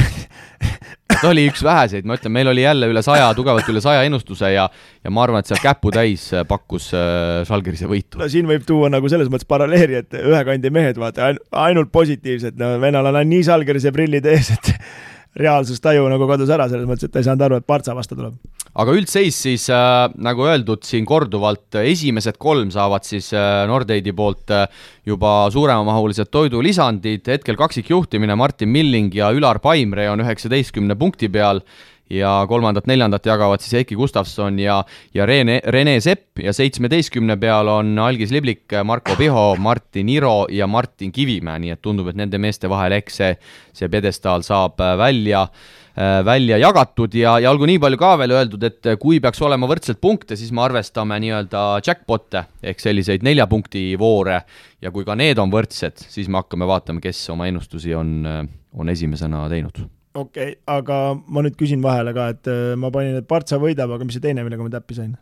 ta 1.22 1.30
oli 1.30 1.44
üks 1.50 1.62
väheseid, 1.64 2.06
ma 2.08 2.16
ütlen, 2.18 2.34
meil 2.34 2.50
oli 2.50 2.64
jälle 2.64 2.88
üle 2.90 3.02
saja, 3.04 3.28
tugevalt 3.38 3.68
üle 3.70 3.82
saja 3.84 4.02
ennustuse 4.06 4.52
ja 4.54 4.66
ja 5.02 5.12
ma 5.12 5.24
arvan, 5.26 5.42
et 5.42 5.50
seal 5.50 5.60
käputäis 5.62 6.28
pakkus 6.48 6.90
äh, 6.96 7.42
Žalgirise 7.48 7.90
võitu. 7.90 8.20
no 8.22 8.28
siin 8.32 8.48
võib 8.48 8.66
tuua 8.68 8.90
nagu 8.92 9.10
selles 9.12 9.30
mõttes 9.32 9.48
paralleeli, 9.48 10.00
et 10.02 10.18
ühe 10.18 10.42
kandi 10.48 10.72
mehed, 10.74 11.00
vaata, 11.00 11.32
ainult 11.64 11.92
positiivsed, 11.94 12.58
no 12.60 12.74
vennal 12.82 13.10
on 13.12 13.20
nii 13.28 13.46
Žalgirise 13.48 13.94
prillid 13.94 14.26
ees, 14.32 14.52
et 14.56 14.74
reaalsustaju 15.38 16.08
nagu 16.12 16.26
kadus 16.28 16.50
ära, 16.52 16.66
selles 16.68 16.88
mõttes, 16.88 17.08
et 17.08 17.14
ta 17.14 17.22
ei 17.22 17.26
saanud 17.26 17.44
aru, 17.46 17.60
et 17.60 17.68
Partsa 17.68 17.94
vastu 17.96 18.16
tuleb. 18.18 18.34
aga 18.72 18.96
üldseis 18.96 19.38
siis 19.46 19.68
äh,, 19.72 20.12
nagu 20.24 20.44
öeldud 20.48 20.84
siin 20.84 21.06
korduvalt, 21.08 21.80
esimesed 21.80 22.38
kolm 22.40 22.72
saavad 22.74 23.06
siis 23.08 23.30
äh, 23.36 23.62
Nordeidi 23.68 24.12
poolt 24.16 24.52
äh, 24.52 24.66
juba 25.08 25.48
suuremamahulised 25.52 26.28
toidulisandid, 26.32 27.24
hetkel 27.28 27.56
kaksikjuhtimine 27.60 28.36
Martin 28.36 28.72
Milling 28.72 29.14
ja 29.16 29.32
Ülar 29.32 29.60
Paimre 29.64 30.10
on 30.12 30.24
üheksateistkümne 30.24 30.96
punkti 31.00 31.32
peal 31.32 31.64
ja 32.10 32.30
kolmandat-neljandat 32.48 33.26
jagavad 33.26 33.62
siis 33.62 33.80
Heiki 33.80 33.96
Gustavson 33.96 34.58
ja, 34.60 34.82
ja 35.14 35.26
Rene, 35.26 35.60
Rene 35.72 35.98
Sepp 36.00 36.40
ja 36.42 36.52
seitsmeteistkümne 36.52 37.36
peal 37.40 37.68
on 37.72 37.94
Algis 37.98 38.32
Liblik, 38.34 38.66
Marko 38.84 39.16
Piho, 39.18 39.54
Martin 39.58 40.08
Iro 40.12 40.46
ja 40.50 40.66
Martin 40.66 41.12
Kivimäe, 41.12 41.60
nii 41.62 41.76
et 41.76 41.82
tundub, 41.82 42.10
et 42.12 42.18
nende 42.18 42.40
meeste 42.42 42.70
vahel 42.70 42.98
eks 42.98 43.22
see, 43.22 43.36
see 43.76 43.88
pjedestaal 43.92 44.44
saab 44.46 44.82
äh, 44.82 44.96
välja 45.00 45.46
äh, 45.46 46.20
välja 46.24 46.58
jagatud 46.60 47.14
ja, 47.16 47.38
ja 47.42 47.54
olgu 47.54 47.70
nii 47.70 47.80
palju 47.82 48.00
ka 48.00 48.12
veel 48.20 48.36
öeldud, 48.36 48.68
et 48.68 48.92
kui 49.00 49.20
peaks 49.22 49.40
olema 49.42 49.70
võrdselt 49.70 50.02
punkte, 50.02 50.36
siis 50.36 50.52
me 50.52 50.66
arvestame 50.66 51.20
nii-öelda 51.22 51.64
jackpot'e 51.86 52.44
ehk 52.72 52.82
selliseid 52.82 53.24
nelja 53.24 53.48
punkti 53.48 53.92
voore 54.00 54.42
ja 54.82 54.92
kui 54.92 55.08
ka 55.08 55.16
need 55.16 55.40
on 55.40 55.52
võrdsed, 55.52 56.04
siis 56.12 56.28
me 56.28 56.42
hakkame 56.42 56.68
vaatama, 56.68 57.00
kes 57.00 57.24
oma 57.32 57.48
ennustusi 57.48 57.96
on, 57.96 58.14
äh, 58.26 58.46
on 58.76 58.92
esimesena 58.92 59.46
teinud 59.52 59.84
okei 60.14 60.52
okay,, 60.52 60.60
aga 60.70 61.00
ma 61.16 61.44
nüüd 61.44 61.56
küsin 61.60 61.82
vahele 61.84 62.14
ka, 62.16 62.28
et 62.34 62.50
äh, 62.50 62.72
ma 62.78 62.92
panin, 62.94 63.18
et 63.20 63.28
Partsa 63.28 63.60
võidab, 63.62 63.94
aga 63.96 64.06
mis 64.08 64.18
see 64.18 64.24
teine, 64.24 64.44
millega 64.46 64.64
ma 64.64 64.72
täppi 64.72 64.98
sain? 64.98 65.16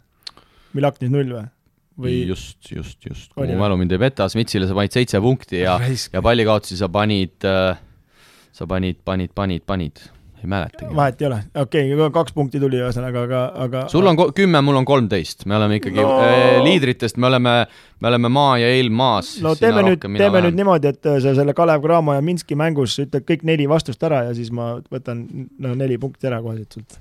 Milaknis 0.76 1.10
null 1.12 1.34
või? 1.34 1.48
või 2.00 2.14
just, 2.30 2.58
just, 2.70 2.96
just, 3.04 3.32
kui 3.34 3.50
mu 3.50 3.58
mälu 3.60 3.76
mind 3.80 3.92
ei 3.92 4.00
peta, 4.00 4.28
Smitsile 4.30 4.68
sa 4.68 4.76
panid 4.78 4.94
seitse 4.94 5.20
punkti 5.20 5.60
ja, 5.64 5.76
ja 6.14 6.22
pallikaotusi 6.24 6.78
sa 6.80 6.88
panid, 6.92 7.36
äh, 7.44 7.76
sa 8.56 8.68
panid, 8.70 9.02
panid, 9.04 9.34
panid, 9.36 9.66
panid 9.68 10.00
ei 10.42 10.50
mäletagi. 10.50 10.96
vahet 10.96 11.22
ei 11.22 11.26
ole, 11.26 11.38
okei 11.54 11.94
okay,, 11.94 12.10
kaks 12.14 12.34
punkti 12.36 12.60
tuli 12.60 12.80
ühesõnaga, 12.80 13.24
aga, 13.28 13.42
aga 13.66 13.82
sul 13.92 14.06
on 14.06 14.18
kümme, 14.36 14.62
mul 14.64 14.80
on 14.80 14.88
kolmteist, 14.88 15.44
me 15.50 15.56
oleme 15.58 15.80
ikkagi 15.80 16.00
no... 16.00 16.16
äh, 16.24 16.62
liidritest, 16.64 17.20
me 17.20 17.28
oleme, 17.30 17.54
me 18.00 18.12
oleme 18.12 18.32
maa 18.32 18.56
ja 18.62 18.70
eel 18.76 18.90
maas. 18.94 19.36
no 19.44 19.54
teeme 19.58 19.84
nüüd, 19.86 20.00
teeme 20.06 20.32
vähem. 20.38 20.48
nüüd 20.48 20.62
niimoodi, 20.62 20.94
et 20.94 21.10
äh, 21.10 21.20
sa 21.22 21.34
selle 21.38 21.54
Kalev 21.56 21.84
Cramo 21.84 22.16
ja 22.16 22.24
Minski 22.24 22.58
mängus 22.58 22.98
ütled 23.02 23.28
kõik 23.28 23.46
neli 23.48 23.68
vastust 23.70 24.02
ära 24.06 24.24
ja 24.28 24.34
siis 24.36 24.52
ma 24.54 24.72
võtan 24.92 25.24
no 25.58 25.76
neli 25.78 26.00
punkti 26.00 26.30
ära 26.30 26.42
kohe 26.44 26.58
siit 26.60 26.80
sult. 26.80 27.00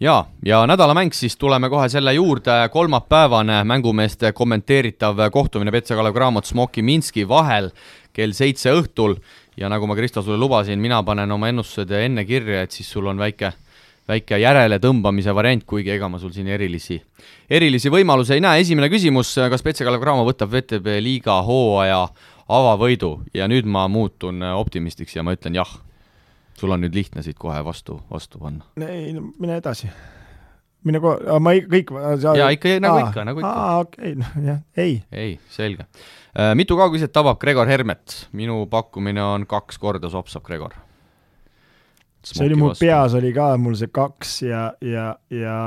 Jaa, 0.00 0.22
ja 0.44 0.62
nädalamäng 0.64 1.12
siis 1.12 1.34
tuleme 1.36 1.68
kohe 1.68 1.88
selle 1.92 2.14
juurde, 2.16 2.54
kolmapäevane 2.72 3.58
mängumeeste 3.68 4.32
kommenteeritav 4.32 5.18
kohtumine 5.32 5.74
Petsa 5.74 5.98
Kalev 5.98 6.16
Cramot 6.16 6.48
Smoki 6.48 6.80
Minski 6.82 7.26
vahel 7.28 7.68
kell 8.16 8.32
seitse 8.32 8.72
õhtul 8.72 9.18
ja 9.60 9.68
nagu 9.68 9.86
ma, 9.86 9.96
Kristo, 9.96 10.22
sulle 10.22 10.38
lubasin, 10.40 10.80
mina 10.80 11.02
panen 11.04 11.32
oma 11.32 11.50
ennustused 11.50 11.92
enne 12.00 12.24
kirja, 12.24 12.64
et 12.64 12.72
siis 12.72 12.88
sul 12.90 13.06
on 13.10 13.20
väike, 13.20 13.52
väike 14.08 14.40
järeletõmbamise 14.40 15.34
variant, 15.36 15.64
kuigi 15.68 15.92
ega 15.94 16.08
ma 16.08 16.20
sul 16.22 16.32
siin 16.34 16.48
erilisi, 16.50 17.00
erilisi 17.50 17.92
võimalusi 17.92 18.36
ei 18.36 18.44
näe. 18.44 18.64
esimene 18.64 18.88
küsimus, 18.92 19.34
kas 19.52 19.64
Petse 19.66 19.84
Kalev 19.84 20.00
Cramo 20.02 20.24
võtab 20.28 20.52
VTB 20.54 20.96
liiga 21.04 21.40
hooaja 21.44 22.06
avavõidu 22.50 23.18
ja 23.34 23.48
nüüd 23.50 23.68
ma 23.68 23.86
muutun 23.88 24.42
optimistiks 24.54 25.16
ja 25.16 25.22
ma 25.22 25.36
ütlen 25.36 25.54
jah. 25.60 25.78
sul 26.60 26.72
on 26.72 26.82
nüüd 26.84 26.94
lihtne 26.94 27.22
siit 27.22 27.38
kohe 27.38 27.60
vastu, 27.64 28.00
vastu 28.10 28.38
panna. 28.38 28.64
ei, 28.88 29.12
no 29.12 29.30
mine 29.38 29.60
edasi 29.60 29.90
mine 30.84 31.00
kohe, 31.00 31.38
ma 31.40 31.52
ei, 31.52 31.62
kõik. 31.68 31.92
jaa, 32.24 32.48
ikka 32.56 32.78
nagu 32.80 33.04
ikka, 33.04 33.24
nagu 33.28 33.44
ikka. 33.44 33.52
aa, 33.52 33.78
okei 33.84 34.14
noh 34.16 34.32
jah, 34.44 34.64
ei. 34.76 35.02
ei, 35.12 35.38
selge 35.52 35.86
mitu 36.54 36.76
kaugviset 36.78 37.12
tabab 37.12 37.40
Gregor 37.42 37.66
Hermet? 37.66 38.28
minu 38.32 38.66
pakkumine 38.70 39.22
on 39.22 39.46
kaks 39.50 39.78
korda 39.78 40.10
sopsab 40.10 40.44
Gregor. 40.46 40.74
see 42.24 42.46
oli 42.46 42.56
mul 42.60 42.74
peas 42.78 43.14
oli 43.14 43.32
ka 43.34 43.56
mul 43.56 43.74
see 43.74 43.90
kaks 43.90 44.42
ja, 44.42 44.72
ja, 44.80 45.14
ja 45.30 45.58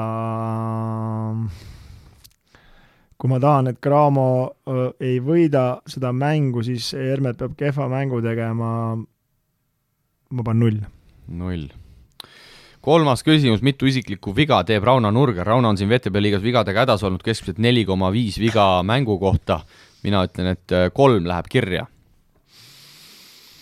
kui 3.17 3.31
ma 3.31 3.39
tahan, 3.39 3.71
et 3.71 3.79
Cramo 3.79 4.27
äh, 4.67 4.89
ei 4.99 5.21
võida 5.23 5.79
seda 5.87 6.11
mängu, 6.11 6.59
siis 6.67 6.89
Hermet 6.91 7.39
peab 7.39 7.55
kehva 7.55 7.87
mängu 7.87 8.19
tegema. 8.21 8.97
ma 10.33 10.43
panen 10.43 10.59
null. 10.59 10.83
null 11.27 11.71
kolmas 12.83 13.23
küsimus, 13.23 13.61
mitu 13.63 13.87
isiklikku 13.87 14.33
viga 14.35 14.59
teeb 14.67 14.83
Rauno 14.83 15.11
Nurger, 15.11 15.47
Rauno 15.47 15.71
on 15.71 15.79
siin 15.79 15.87
VTB 15.87 16.19
liigas 16.19 16.43
vigadega 16.43 16.83
hädas 16.83 17.03
olnud, 17.07 17.23
keskmiselt 17.23 17.61
neli 17.63 17.85
koma 17.87 18.09
viis 18.11 18.35
viga 18.41 18.83
mängu 18.83 19.15
kohta 19.21 19.61
mina 20.03 20.23
ütlen, 20.27 20.53
et 20.55 20.73
äh, 20.75 20.87
kolm 20.95 21.27
läheb 21.29 21.49
kirja. 21.51 21.85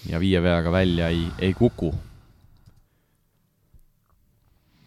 ja 0.10 0.20
viie 0.20 0.40
veaga 0.42 0.72
välja 0.74 1.12
ei, 1.14 1.28
ei 1.40 1.54
kuku. 1.54 1.92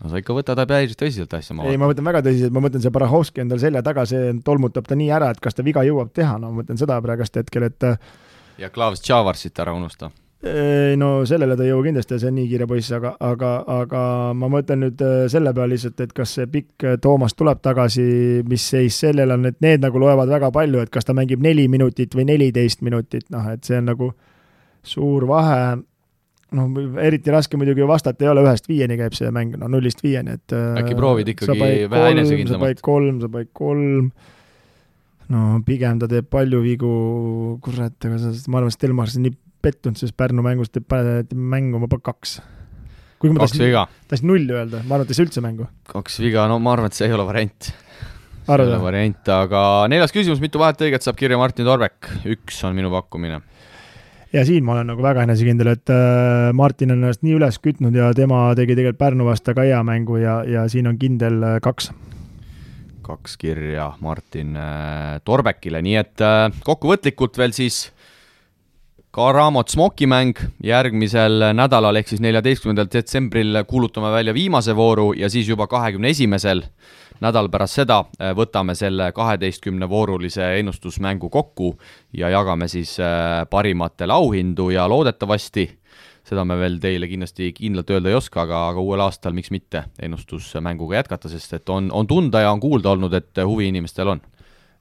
no 0.02 0.10
sa 0.10 0.18
ikka 0.18 0.34
võtad 0.34 0.64
päris 0.68 0.98
tõsiselt 0.98 1.34
asja. 1.38 1.56
ei, 1.64 1.78
ma 1.78 1.88
võtan 1.90 2.04
väga 2.10 2.24
tõsiselt, 2.26 2.54
ma 2.54 2.64
mõtlen, 2.64 2.82
see 2.82 2.94
Barahovski 2.94 3.44
endal 3.44 3.62
selja 3.62 3.82
taga, 3.82 4.06
see 4.06 4.34
tolmutab 4.44 4.88
ta 4.88 4.98
nii 4.98 5.10
ära, 5.14 5.30
et 5.30 5.40
kas 5.40 5.54
ta 5.54 5.66
viga 5.66 5.86
jõuab 5.86 6.12
teha, 6.14 6.36
no 6.38 6.50
ma 6.50 6.62
mõtlen 6.62 6.80
seda 6.80 7.00
praegust 7.02 7.40
hetkel, 7.40 7.70
et 7.70 7.88
ja 8.58 8.70
Klaas 8.70 9.02
Tšavarsit 9.02 9.58
ära 9.62 9.74
unusta 9.74 10.10
no 11.00 11.08
sellele 11.28 11.56
ta 11.56 11.64
ei 11.64 11.70
jõua 11.70 11.84
kindlasti, 11.86 12.18
see 12.20 12.28
on 12.28 12.36
nii 12.36 12.48
kiire 12.50 12.66
poiss, 12.68 12.90
aga, 12.92 13.14
aga, 13.24 13.52
aga 13.80 14.02
ma 14.36 14.50
mõtlen 14.52 14.82
nüüd 14.84 15.04
äh, 15.04 15.14
selle 15.32 15.54
peale 15.56 15.72
lihtsalt, 15.72 16.02
et 16.04 16.12
kas 16.16 16.34
see 16.36 16.48
pikk 16.50 16.84
äh, 16.84 16.98
Toomas 17.02 17.36
tuleb 17.38 17.62
tagasi, 17.64 18.04
mis 18.48 18.66
seis 18.74 18.98
sellel 19.04 19.32
on, 19.36 19.48
et 19.48 19.56
need 19.64 19.84
nagu 19.84 20.00
loevad 20.00 20.28
väga 20.30 20.50
palju, 20.54 20.82
et 20.84 20.92
kas 20.92 21.08
ta 21.08 21.16
mängib 21.16 21.42
neli 21.44 21.64
minutit 21.72 22.16
või 22.16 22.28
neliteist 22.28 22.84
minutit, 22.84 23.26
noh, 23.32 23.46
et 23.54 23.64
see 23.64 23.80
on 23.80 23.88
nagu 23.92 24.10
suur 24.84 25.24
vahe. 25.30 25.78
Noh, 26.54 26.82
eriti 27.02 27.32
raske 27.32 27.58
muidugi 27.58 27.86
vastata 27.88 28.26
ei 28.26 28.30
ole, 28.30 28.44
ühest 28.44 28.68
viieni 28.70 28.98
käib 29.00 29.16
see 29.16 29.30
mäng, 29.34 29.56
no 29.58 29.70
nullist 29.72 30.04
viieni, 30.04 30.36
et 30.36 30.54
äkki 30.54 30.94
proovid 30.98 31.32
ikkagi 31.32 31.56
vähe 31.90 32.12
enesekindlamalt? 32.12 32.52
sa 32.52 32.60
panid 32.62 32.84
kolm, 32.84 33.16
sa 33.24 33.30
panid 33.32 33.50
kolm, 33.56 34.12
no 35.34 35.46
pigem 35.66 35.98
ta 35.98 36.10
teeb 36.10 36.28
palju 36.30 36.60
vigu, 36.62 36.92
kurat, 37.64 37.96
aga 37.96 38.20
ma 38.52 38.60
arvan, 38.60 38.76
Stelmar 38.76 39.10
on 39.10 39.26
nii 39.26 39.34
pettunud 39.64 40.00
selles 40.00 40.14
Pärnu 40.16 40.44
mängus, 40.44 40.72
teeb 40.74 41.32
mängu, 41.34 41.80
ma 41.82 41.88
panen 41.90 42.04
kaks. 42.10 42.36
kuigi 43.22 43.36
ma 43.36 43.46
tahtsin, 43.46 43.78
tahtsin 44.10 44.30
null 44.30 44.52
öelda, 44.52 44.82
ma 44.84 44.98
arvan, 44.98 45.08
et 45.08 45.14
ei 45.14 45.20
saa 45.20 45.28
üldse 45.28 45.44
mängu. 45.44 45.70
kaks 45.90 46.20
viga, 46.24 46.46
no 46.50 46.60
ma 46.62 46.76
arvan, 46.76 46.92
et 46.92 46.98
see 46.98 47.08
ei 47.08 47.16
ole 47.16 47.26
variant. 47.28 47.72
see 48.44 48.60
ei 48.60 48.68
ole 48.68 48.82
variant, 48.82 49.32
aga 49.38 49.64
neljas 49.92 50.14
küsimus, 50.14 50.42
mitu 50.44 50.62
vahet 50.62 50.86
õiget 50.86 51.06
saab 51.06 51.18
kirja 51.20 51.40
Martin 51.40 51.68
Torbek? 51.68 52.12
üks 52.36 52.62
on 52.68 52.76
minu 52.76 52.92
pakkumine 52.92 53.42
ja 54.34 54.42
siin 54.46 54.64
ma 54.66 54.74
olen 54.74 54.90
nagu 54.90 55.04
väga 55.04 55.24
enesekindel, 55.28 55.70
et 55.76 55.92
äh, 55.92 56.50
Martin 56.56 56.94
on 56.94 57.02
ennast 57.02 57.22
nii 57.24 57.36
üles 57.38 57.60
kütnud 57.62 57.94
ja 57.96 58.10
tema 58.16 58.48
tegi 58.58 58.74
tegelikult 58.74 59.00
Pärnu 59.00 59.28
vastu 59.28 59.54
ka 59.54 59.66
hea 59.66 59.78
mängu 59.86 60.18
ja, 60.22 60.40
ja 60.48 60.66
siin 60.70 60.90
on 60.90 60.98
kindel 60.98 61.38
äh, 61.46 61.58
kaks. 61.62 61.92
kaks 63.04 63.36
kirja 63.38 63.92
Martin 64.02 64.56
äh, 64.58 65.20
Torbekile, 65.24 65.82
nii 65.84 65.98
et 66.00 66.24
kokkuvõtlikult 66.66 67.38
veel 67.38 67.54
siis 67.54 67.86
ka 69.14 69.28
Raamot 69.30 69.70
Smoki 69.70 70.08
mäng 70.10 70.34
järgmisel 70.64 71.52
nädalal 71.54 72.00
ehk 72.00 72.08
siis 72.10 72.22
neljateistkümnendal 72.24 72.88
detsembril 72.90 73.60
kuulutame 73.70 74.10
välja 74.10 74.34
viimase 74.34 74.74
vooru 74.74 75.12
ja 75.14 75.28
siis 75.30 75.46
juba 75.48 75.68
kahekümne 75.70 76.10
esimesel 76.10 76.64
nädal 77.22 77.46
pärast 77.52 77.78
seda 77.78 78.00
äh, 78.18 78.32
võtame 78.34 78.74
selle 78.74 79.12
kaheteistkümne 79.14 79.86
voorulise 79.88 80.48
ennustusmängu 80.58 81.30
kokku 81.30 81.76
ja 82.10 82.32
jagame 82.34 82.66
siis 82.68 82.96
äh, 82.98 83.44
parimatele 83.50 84.12
auhindu 84.12 84.72
ja 84.74 84.88
loodetavasti 84.90 85.68
seda 86.26 86.42
me 86.48 86.58
veel 86.58 86.80
teile 86.82 87.06
kindlasti 87.06 87.52
kindlalt 87.54 87.94
öelda 87.94 88.10
ei 88.10 88.18
oska, 88.18 88.48
aga, 88.48 88.66
aga 88.72 88.82
uuel 88.82 89.04
aastal 89.04 89.36
miks 89.36 89.54
mitte 89.54 89.84
ennustusmänguga 90.02 91.04
jätkata, 91.04 91.30
sest 91.30 91.54
et 91.60 91.70
on, 91.70 91.92
on 91.92 92.10
tunda 92.10 92.42
ja 92.42 92.50
on 92.50 92.62
kuulda 92.64 92.96
olnud, 92.96 93.14
et 93.14 93.44
huvi 93.46 93.70
inimestel 93.70 94.16
on 94.16 94.26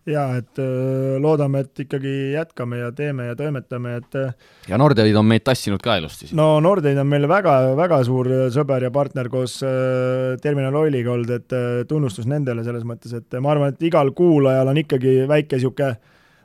jaa, 0.09 0.37
et 0.41 0.59
äh, 0.59 1.15
loodame, 1.21 1.63
et 1.63 1.83
ikkagi 1.85 2.13
jätkame 2.33 2.81
ja 2.81 2.91
teeme 2.95 3.29
ja 3.29 3.35
toimetame, 3.39 3.95
et 4.01 4.17
äh, 4.19 4.33
ja 4.67 4.79
Nordeid 4.79 5.15
on 5.15 5.27
meid 5.27 5.45
tassinud 5.47 5.81
ka 5.83 5.97
ilusti. 5.99 6.31
no 6.35 6.57
Nordeid 6.63 6.99
on 6.99 7.07
meil 7.07 7.27
väga, 7.29 7.55
väga 7.79 8.01
suur 8.07 8.29
sõber 8.53 8.87
ja 8.87 8.91
partner 8.91 9.29
koos 9.31 9.59
äh, 9.63 10.33
Terminal 10.43 10.75
Oiliga 10.83 11.13
olnud, 11.15 11.31
et 11.37 11.87
tunnustus 11.87 12.27
nendele 12.27 12.65
selles 12.67 12.83
mõttes, 12.87 13.13
et 13.15 13.39
ma 13.39 13.53
arvan, 13.53 13.73
et 13.73 13.87
igal 13.87 14.11
kuulajal 14.15 14.73
on 14.73 14.81
ikkagi 14.83 15.21
väike 15.29 15.59
niisugune 15.59 15.93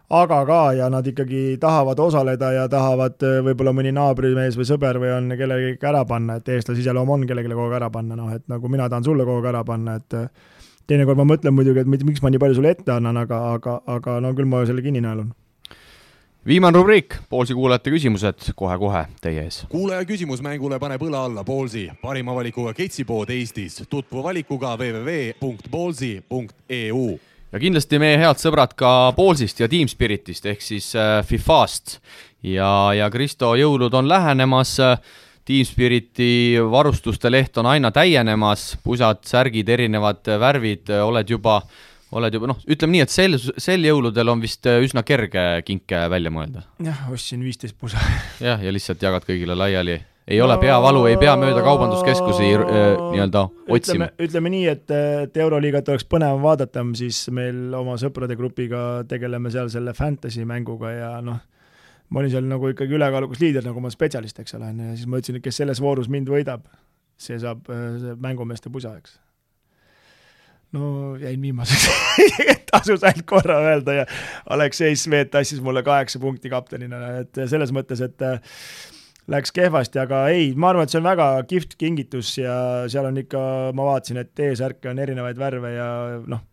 aga 0.09 0.39
ka 0.49 0.61
ja 0.73 0.87
nad 0.89 1.05
ikkagi 1.05 1.59
tahavad 1.61 1.99
osaleda 2.01 2.53
ja 2.55 2.63
tahavad 2.73 3.21
võib-olla 3.45 3.75
mõni 3.77 3.91
naabrimees 3.93 4.57
või 4.57 4.69
sõber 4.71 4.97
või 5.03 5.11
on 5.13 5.35
kellelegi 5.37 5.75
ära 5.85 6.05
panna, 6.09 6.39
et 6.39 6.49
eestlase 6.55 6.81
iseloom 6.81 7.11
on 7.13 7.27
kellelegi 7.29 7.53
kogu 7.53 7.67
aeg 7.67 7.81
ära 7.83 7.91
panna, 7.93 8.17
noh 8.17 8.31
et 8.33 8.47
nagu 8.49 8.71
mina 8.73 8.89
tahan 8.89 9.05
sulle 9.05 9.27
kogu 9.29 9.43
aeg 9.43 9.51
ära 9.51 9.65
panna, 9.69 9.99
et 9.99 10.17
teinekord 10.89 11.21
ma 11.21 11.29
mõtlen 11.29 11.55
muidugi, 11.55 11.85
et 11.85 12.09
miks 12.09 12.25
ma 12.25 12.33
nii 12.33 12.41
palju 12.43 12.59
sulle 12.59 12.73
ette 12.77 12.95
annan, 12.95 13.21
aga, 13.25 13.43
aga, 13.55 13.79
aga 13.99 14.19
no 14.25 14.33
küll 14.37 14.49
ma 14.49 14.65
selle 14.69 14.85
kinni 14.85 15.05
naelun 15.05 15.31
viimane 16.49 16.79
rubriik, 16.79 17.15
Poolsi 17.29 17.53
kuulajate 17.55 17.91
küsimused 17.93 18.47
kohe-kohe 18.57 19.03
teie 19.21 19.43
ees. 19.45 19.67
kuulaja 19.69 20.05
küsimus 20.09 20.41
mängule 20.45 20.79
paneb 20.81 21.03
õla 21.05 21.25
alla 21.29 21.45
Poolsi, 21.45 21.91
parima 22.03 22.35
valikuga 22.35 22.75
ketsipood 22.75 23.31
Eestis. 23.35 23.83
tutvu 23.91 24.23
valikuga 24.25 24.77
www.poolsi.eu. 24.81 27.19
ja 27.53 27.59
kindlasti 27.59 27.99
meie 27.99 28.19
head 28.19 28.37
sõbrad 28.41 28.75
ka 28.77 29.13
Poolsist 29.17 29.61
ja 29.61 29.69
Team 29.69 29.89
Spiritist 29.89 30.47
ehk 30.47 30.63
siis 30.65 30.97
äh, 30.97 31.27
Fifast 31.27 31.99
ja, 32.43 32.93
ja 32.97 33.11
Kristo 33.11 33.55
jõulud 33.59 33.95
on 33.95 34.09
lähenemas 34.09 34.77
Team 34.77 34.99
Spiriti 35.65 36.59
varustuste 36.71 37.31
leht 37.31 37.57
on 37.59 37.67
aina 37.71 37.91
täienemas, 37.95 38.75
pusad, 38.85 39.23
särgid, 39.29 39.69
erinevad 39.69 40.29
värvid, 40.41 40.93
oled 41.05 41.31
juba, 41.31 41.59
oled 42.13 42.37
juba 42.37 42.53
noh, 42.53 42.61
ütleme 42.69 42.99
nii, 42.99 43.07
et 43.07 43.15
sel, 43.15 43.39
sel 43.39 43.89
jõuludel 43.89 44.29
on 44.29 44.45
vist 44.45 44.69
üsna 44.69 45.05
kerge 45.09 45.49
kinke 45.65 46.05
välja 46.13 46.33
mõelda. 46.35 46.67
jah, 46.85 47.09
ostsin 47.13 47.43
viisteist 47.45 47.79
pusa. 47.81 48.03
jah, 48.51 48.61
ja 48.61 48.75
lihtsalt 48.75 49.03
jagad 49.03 49.27
kõigile 49.29 49.57
laiali 49.57 49.99
ei 50.29 50.41
ole 50.45 50.59
peavalu, 50.61 51.07
ei 51.09 51.17
pea 51.17 51.35
mööda 51.41 51.63
kaubanduskeskusi 51.65 52.49
äh, 52.53 52.65
nii-öelda 53.15 53.45
otsima. 53.73 54.11
ütleme 54.21 54.53
nii, 54.53 54.65
et, 54.69 54.91
et 55.25 55.37
Euroliigat 55.41 55.89
oleks 55.89 56.05
põnevam 56.05 56.43
vaadata, 56.45 56.85
siis 56.99 57.23
meil 57.33 57.73
oma 57.79 57.97
sõprade 58.01 58.37
grupiga 58.37 59.05
tegeleme 59.09 59.53
seal 59.55 59.73
selle 59.73 59.97
fantasy 59.97 60.45
mänguga 60.49 60.93
ja 60.93 61.13
noh 61.25 61.41
ma 62.09 62.23
olin 62.23 62.33
seal 62.33 62.49
nagu 62.49 62.73
ikkagi 62.73 62.97
ülekaalukas 62.97 63.41
liider, 63.43 63.65
nagu 63.67 63.83
ma 63.85 63.93
spetsialist, 63.93 64.41
eks 64.43 64.57
ole, 64.59 64.73
on 64.73 64.83
ju, 64.83 64.91
ja 64.91 64.99
siis 64.99 65.09
ma 65.09 65.21
ütlesin, 65.21 65.39
et 65.39 65.45
kes 65.45 65.63
selles 65.63 65.81
voorus 65.85 66.11
mind 66.13 66.31
võidab, 66.33 66.69
see 67.21 67.39
saab 67.43 67.69
see 67.69 68.15
mängumeeste 68.23 68.73
pusa, 68.73 68.95
eks. 69.01 69.19
no 70.77 71.17
jäin 71.21 71.43
viimaseks 71.43 71.89
tasus 72.71 73.05
ainult 73.05 73.27
korra 73.29 73.59
öelda 73.71 74.03
ja 74.03 74.07
Aleksei 74.55 74.97
Svet 74.97 75.33
tassis 75.33 75.61
mulle 75.65 75.83
kaheksa 75.85 76.21
punkti 76.23 76.53
kaptenina, 76.53 77.19
et 77.23 77.43
selles 77.51 77.73
mõttes, 77.77 78.03
et 78.05 78.25
äh, 78.25 78.41
läks 79.29 79.53
kehvasti, 79.57 80.01
aga 80.01 80.27
ei, 80.33 80.53
ma 80.57 80.73
arvan, 80.73 80.89
et 80.89 80.95
see 80.95 81.01
on 81.03 81.09
väga 81.09 81.31
kihvt 81.51 81.77
kingitus 81.81 82.33
ja 82.41 82.55
seal 82.89 83.11
on 83.11 83.21
ikka, 83.21 83.43
ma 83.77 83.91
vaatasin, 83.93 84.23
et 84.23 84.33
T-särke 84.37 84.93
on 84.93 85.03
erinevaid 85.05 85.41
värve 85.41 85.75
ja 85.75 85.91
noh, 86.25 86.47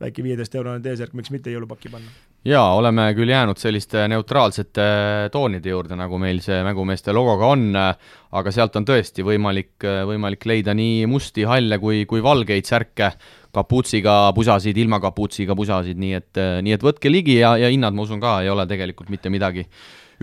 väike 0.00 0.24
viieteist 0.24 0.56
eurone 0.56 0.80
T-särk, 0.84 1.12
miks 1.16 1.32
mitte 1.34 1.52
jõulupakki 1.52 1.92
panna 1.92 2.25
jaa, 2.46 2.74
oleme 2.78 3.08
küll 3.16 3.30
jäänud 3.32 3.58
selliste 3.58 4.06
neutraalsete 4.10 4.86
toonide 5.34 5.72
juurde, 5.72 5.96
nagu 5.98 6.18
meil 6.22 6.38
see 6.44 6.60
mängumeeste 6.66 7.14
logoga 7.16 7.50
on, 7.54 7.66
aga 7.76 8.54
sealt 8.54 8.78
on 8.78 8.86
tõesti 8.86 9.24
võimalik, 9.26 9.82
võimalik 9.82 10.46
leida 10.46 10.74
nii 10.76 11.04
musti, 11.10 11.46
halle 11.48 11.80
kui, 11.82 12.04
kui 12.08 12.22
valgeid 12.22 12.68
särke, 12.68 13.10
kapuutsiga 13.56 14.16
pusasid, 14.36 14.78
ilma 14.78 15.00
kapuutsiga 15.02 15.56
pusasid, 15.58 15.98
nii 15.98 16.16
et, 16.20 16.42
nii 16.62 16.76
et 16.76 16.86
võtke 16.86 17.10
ligi 17.10 17.40
ja, 17.40 17.56
ja 17.60 17.72
hinnad, 17.72 17.96
ma 17.96 18.06
usun 18.06 18.22
ka, 18.22 18.40
ei 18.44 18.52
ole 18.52 18.68
tegelikult 18.70 19.10
mitte 19.12 19.32
midagi 19.32 19.66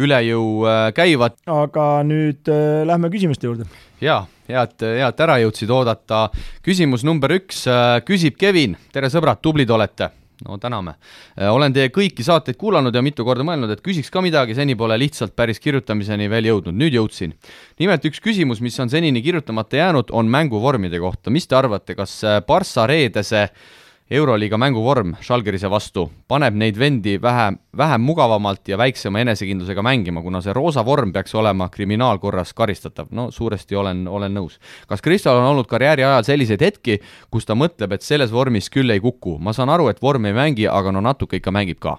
üle 0.02 0.18
jõu 0.26 0.64
äh, 0.66 0.88
käivad. 0.96 1.36
aga 1.46 1.88
nüüd 2.08 2.50
äh, 2.50 2.82
lähme 2.90 3.12
küsimuste 3.14 3.46
juurde. 3.46 3.68
jaa, 4.02 4.24
head, 4.50 4.74
head 4.82 5.24
ära 5.28 5.38
jõudsid 5.44 5.70
oodata. 5.70 6.26
küsimus 6.66 7.06
number 7.06 7.36
üks 7.38 7.66
äh, 7.70 8.00
küsib 8.08 8.40
Kevin, 8.42 8.78
tere 8.94 9.12
sõbrad, 9.14 9.42
tublid 9.44 9.70
olete 9.70 10.10
no 10.48 10.58
täname. 10.62 10.96
Äh, 11.38 11.50
olen 11.54 11.74
teie 11.74 11.92
kõiki 11.94 12.26
saateid 12.26 12.58
kuulanud 12.60 12.96
ja 12.96 13.04
mitu 13.06 13.26
korda 13.26 13.46
mõelnud, 13.48 13.72
et 13.74 13.84
küsiks 13.86 14.12
ka 14.14 14.24
midagi, 14.26 14.56
seni 14.58 14.76
pole 14.80 14.98
lihtsalt 15.02 15.36
päris 15.36 15.62
kirjutamiseni 15.64 16.30
veel 16.32 16.52
jõudnud, 16.52 16.78
nüüd 16.80 16.98
jõudsin. 16.98 17.34
nimelt 17.80 18.06
üks 18.06 18.22
küsimus, 18.24 18.62
mis 18.62 18.80
on 18.80 18.90
senini 18.90 19.22
kirjutamata 19.22 19.78
jäänud, 19.78 20.12
on 20.12 20.30
mänguvormide 20.32 21.00
kohta, 21.00 21.32
mis 21.34 21.48
te 21.48 21.56
arvate, 21.56 21.96
kas 21.96 22.22
Barca 22.48 22.88
reedese 22.88 23.44
äh, 23.44 23.72
Euroliiga 24.12 24.58
mänguvorm 24.60 25.14
Žalgirise 25.24 25.70
vastu 25.72 26.10
paneb 26.28 26.58
neid 26.60 26.76
vendi 26.80 27.16
vähe, 27.22 27.54
vähem 27.78 28.02
mugavamalt 28.04 28.68
ja 28.68 28.78
väiksema 28.78 29.22
enesekindlusega 29.24 29.82
mängima, 29.82 30.22
kuna 30.22 30.42
see 30.44 30.54
roosa 30.54 30.84
vorm 30.86 31.14
peaks 31.16 31.36
olema 31.40 31.70
kriminaalkorras 31.72 32.52
karistatav, 32.54 33.08
no 33.12 33.30
suuresti 33.32 33.76
olen, 33.80 34.04
olen 34.08 34.36
nõus. 34.36 34.60
kas 34.88 35.02
Kristol 35.02 35.40
on 35.40 35.48
olnud 35.54 35.70
karjääri 35.72 36.04
ajal 36.04 36.28
selliseid 36.28 36.62
hetki, 36.62 37.00
kus 37.32 37.48
ta 37.48 37.56
mõtleb, 37.56 37.96
et 37.96 38.04
selles 38.04 38.32
vormis 38.32 38.68
küll 38.70 38.92
ei 38.92 39.00
kuku, 39.00 39.38
ma 39.40 39.54
saan 39.54 39.72
aru, 39.72 39.88
et 39.88 40.02
vorm 40.02 40.26
ei 40.26 40.36
mängi, 40.36 40.68
aga 40.68 40.92
no 40.92 41.02
natuke 41.02 41.40
ikka 41.40 41.56
mängib 41.56 41.80
ka? 41.80 41.98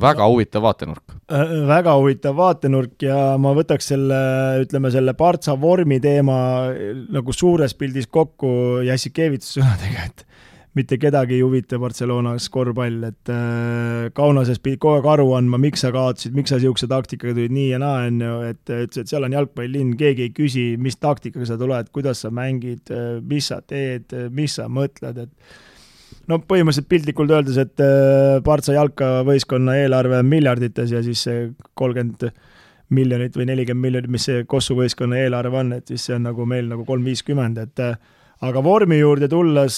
väga 0.00 0.26
huvitav 0.26 0.62
vaatenurk. 0.62 1.14
Äh, 1.32 1.52
väga 1.66 1.94
huvitav 1.98 2.36
vaatenurk 2.38 3.02
ja 3.02 3.36
ma 3.42 3.54
võtaks 3.56 3.90
selle, 3.90 4.18
ütleme 4.62 4.90
selle 4.90 5.14
Partsa 5.18 5.56
vormi 5.60 6.00
teema 6.00 6.36
nagu 7.10 7.34
suures 7.34 7.74
pildis 7.74 8.06
kokku 8.06 8.82
Jassikevitsa 8.86 9.58
sõnadega, 9.58 10.06
et 10.06 10.26
mitte 10.78 10.98
kedagi 11.02 11.34
ei 11.34 11.42
huvita 11.42 11.78
Barcelonas 11.82 12.46
korvpall, 12.52 13.00
et 13.08 13.32
äh, 13.32 14.10
Kaunases 14.14 14.60
pidi 14.62 14.78
kogu 14.78 15.00
aeg 15.00 15.08
aru 15.14 15.32
andma, 15.38 15.58
miks 15.58 15.82
sa 15.82 15.90
kaotasid, 15.94 16.36
miks 16.36 16.52
sa 16.52 16.60
niisuguse 16.60 16.86
taktikaga 16.90 17.34
tulid 17.34 17.54
nii 17.54 17.72
ja 17.72 17.80
naa, 17.82 18.04
on 18.10 18.20
ju, 18.22 18.36
et 18.52 18.74
ütles, 18.76 19.00
et 19.02 19.10
seal 19.10 19.26
on 19.26 19.34
jalgpalllinn, 19.34 19.96
keegi 19.98 20.28
ei 20.28 20.36
küsi, 20.36 20.68
mis 20.78 21.00
taktikaga 21.02 21.48
sa 21.48 21.58
tuled, 21.60 21.90
kuidas 21.94 22.22
sa 22.22 22.30
mängid, 22.34 22.92
mis 23.26 23.50
sa 23.50 23.58
teed, 23.66 24.14
mis 24.36 24.54
sa 24.60 24.68
mõtled, 24.70 25.26
et 25.26 25.58
no 26.30 26.38
põhimõtteliselt 26.38 26.88
piltlikult 26.90 27.34
öeldes, 27.34 27.58
et 27.60 27.82
äh, 27.84 28.38
Partsa 28.44 28.74
jalkavõistkonna 28.76 29.76
eelarve 29.82 30.20
on 30.20 30.30
miljardites 30.30 30.94
ja 30.94 31.02
siis 31.06 31.24
see 31.26 31.50
kolmkümmend 31.78 32.30
miljonit 32.94 33.36
või 33.38 33.46
nelikümmend 33.50 33.86
miljonit, 33.86 34.12
mis 34.14 34.26
see 34.28 34.44
Kossu 34.50 34.76
võistkonna 34.78 35.20
eelarve 35.22 35.62
on, 35.62 35.74
et 35.78 35.90
siis 35.90 36.08
see 36.08 36.16
on 36.16 36.26
nagu 36.26 36.46
meil 36.48 36.70
nagu 36.70 36.86
kolm 36.86 37.06
viiskümmend, 37.06 37.58
et 37.62 37.84
äh, 37.84 37.98
aga 38.46 38.62
vormi 38.64 39.00
juurde 39.00 39.28
tulles 39.30 39.76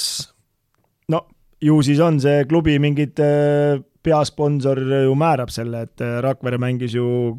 no 1.09 1.25
ju 1.63 1.81
siis 1.83 2.01
on 2.03 2.21
see 2.23 2.45
klubi 2.51 2.79
mingid 2.83 3.19
äh, 3.23 3.83
peasponsor 4.03 4.81
ju 5.07 5.15
määrab 5.19 5.51
selle, 5.55 5.85
et 5.87 6.03
Rakvere 6.25 6.59
mängis 6.59 6.95
ju 6.97 7.37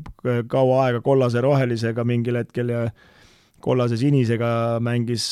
kaua 0.48 0.86
aega 0.86 1.02
kollase-rohelisega 1.04 2.06
mingil 2.08 2.40
hetkel 2.40 2.72
ja 2.72 2.86
kollase-sinisega 3.64 4.80
mängis, 4.84 5.30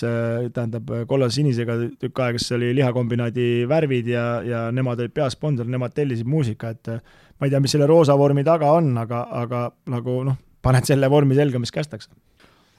tähendab, 0.56 0.91
kollase-sinisega 1.08 1.78
tükk 1.99 2.22
aega, 2.24 2.40
siis 2.40 2.56
oli 2.56 2.72
lihakombinaadi 2.78 3.48
värvid 3.68 4.12
ja, 4.12 4.26
ja 4.48 4.62
nemad 4.76 5.03
olid 5.03 5.16
peasponsor, 5.16 5.68
nemad 5.68 5.95
tellisid 5.95 6.28
muusika, 6.28 6.72
et 6.72 6.91
ma 6.91 7.48
ei 7.48 7.52
tea, 7.52 7.60
mis 7.64 7.76
selle 7.76 7.88
roosa 7.91 8.16
vormi 8.20 8.45
taga 8.48 8.72
on, 8.78 8.94
aga, 9.02 9.26
aga 9.41 9.66
nagu 9.91 10.22
noh, 10.28 10.40
paned 10.64 10.88
selle 10.88 11.10
vormi 11.12 11.36
selga, 11.36 11.60
mis 11.60 11.76
kästakse 11.76 12.12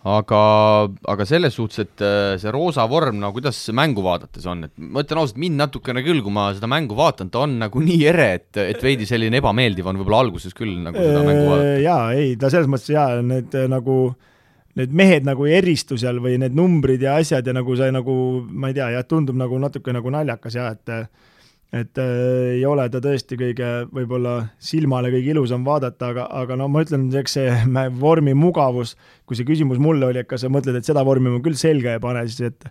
aga, 0.02 0.40
aga 1.12 1.26
selles 1.28 1.54
suhtes, 1.54 1.84
et 1.84 2.02
äh, 2.02 2.34
see 2.40 2.50
roosa 2.54 2.88
vorm, 2.90 3.20
no 3.22 3.30
kuidas 3.34 3.60
mängu 3.76 4.02
vaadates 4.04 4.46
on, 4.50 4.66
et 4.66 4.74
ma 4.76 5.04
ütlen 5.04 5.20
ausalt, 5.22 5.38
mind 5.42 5.60
natukene 5.60 6.02
küll, 6.02 6.24
kui 6.24 6.34
ma 6.34 6.48
seda 6.56 6.70
mängu 6.70 6.98
vaatan, 6.98 7.30
ta 7.32 7.44
on 7.46 7.56
nagu 7.62 7.82
nii 7.88 8.02
ere, 8.10 8.28
et, 8.40 8.50
et 8.64 8.82
veidi 8.82 9.06
selline 9.08 9.38
ebameeldiv 9.38 9.86
on 9.86 10.02
võib-olla 10.02 10.24
alguses 10.26 10.56
küll 10.58 10.74
nagu 10.82 10.98
seda 10.98 11.22
mängu 11.26 11.46
vaadata. 11.46 11.80
jaa, 11.84 12.04
ei, 12.18 12.36
ta 12.40 12.50
selles 12.52 12.70
mõttes 12.70 12.92
jaa, 12.94 13.22
need 13.26 13.54
äh, 13.58 13.70
nagu 13.70 14.02
need 14.80 14.94
mehed 14.96 15.26
nagu 15.28 15.44
ei 15.44 15.58
eristu 15.58 15.98
seal 16.00 16.16
või 16.24 16.38
need 16.40 16.54
numbrid 16.56 17.02
ja 17.04 17.18
asjad 17.20 17.44
ja 17.44 17.52
nagu 17.52 17.74
see 17.76 17.92
nagu, 17.92 18.14
ma 18.48 18.70
ei 18.70 18.78
tea, 18.78 18.88
jah, 18.94 19.04
tundub 19.04 19.36
nagu 19.36 19.58
natuke 19.60 19.92
nagu 19.92 20.12
naljakas 20.14 20.56
ja 20.56 20.70
et 20.72 20.94
et 21.72 21.98
äh, 21.98 22.58
ei 22.58 22.64
ole 22.68 22.84
ta 22.92 23.00
tõesti 23.00 23.38
kõige 23.40 23.68
võib-olla 23.94 24.34
silmale 24.60 25.08
kõige 25.14 25.32
ilusam 25.32 25.64
vaadata, 25.64 26.10
aga, 26.12 26.26
aga 26.42 26.56
no 26.60 26.68
ma 26.68 26.82
ütlen, 26.84 27.08
eks 27.22 27.38
see 27.38 27.52
vormi 28.04 28.34
mugavus, 28.36 28.94
kui 29.24 29.38
see 29.38 29.48
küsimus 29.48 29.80
mulle 29.80 30.10
oli, 30.10 30.20
et 30.20 30.28
kas 30.28 30.44
sa 30.44 30.52
mõtled, 30.52 30.76
et 30.76 30.88
seda 30.88 31.04
vormi 31.06 31.32
ma 31.32 31.40
küll 31.44 31.56
selga 31.56 31.96
ei 31.96 32.02
pane, 32.02 32.26
siis 32.28 32.52
et 32.52 32.68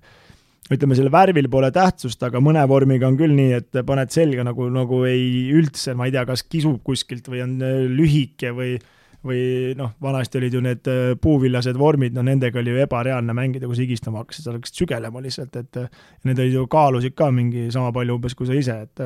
ütleme, 0.72 0.96
sellel 0.96 1.12
värvil 1.12 1.50
pole 1.52 1.72
tähtsust, 1.74 2.22
aga 2.24 2.40
mõne 2.44 2.62
vormiga 2.70 3.10
on 3.10 3.18
küll 3.20 3.34
nii, 3.36 3.58
et 3.58 3.82
paned 3.88 4.14
selga 4.14 4.46
nagu, 4.48 4.70
nagu 4.72 5.02
ei 5.10 5.50
üldse, 5.58 5.98
ma 5.98 6.08
ei 6.08 6.14
tea, 6.16 6.24
kas 6.30 6.46
kisub 6.46 6.80
kuskilt 6.86 7.28
või 7.32 7.42
on 7.48 7.58
äh, 7.66 7.82
lühike 7.90 8.54
või 8.56 8.78
või 9.28 9.74
noh, 9.78 9.94
vanasti 10.02 10.40
olid 10.40 10.58
ju 10.58 10.64
need 10.66 10.88
äh, 10.90 11.14
puuvillased 11.22 11.78
vormid, 11.78 12.16
no 12.16 12.24
nendega 12.26 12.60
oli 12.62 12.74
ju 12.74 12.82
ebareaalne 12.86 13.36
mängida, 13.38 13.70
kui 13.70 13.78
sa 13.78 13.86
higistama 13.86 14.24
hakkasid, 14.24 14.48
sa 14.48 14.56
läksid 14.56 14.82
sügelema 14.82 15.22
lihtsalt, 15.22 15.62
et 15.62 15.82
need 16.28 16.42
olid 16.42 16.58
ju, 16.58 16.66
kaalusid 16.72 17.16
ka 17.18 17.30
mingi 17.36 17.68
sama 17.74 17.94
palju 17.96 18.18
umbes 18.18 18.38
kui 18.38 18.50
sa 18.50 18.58
ise, 18.58 18.82
et 18.88 19.06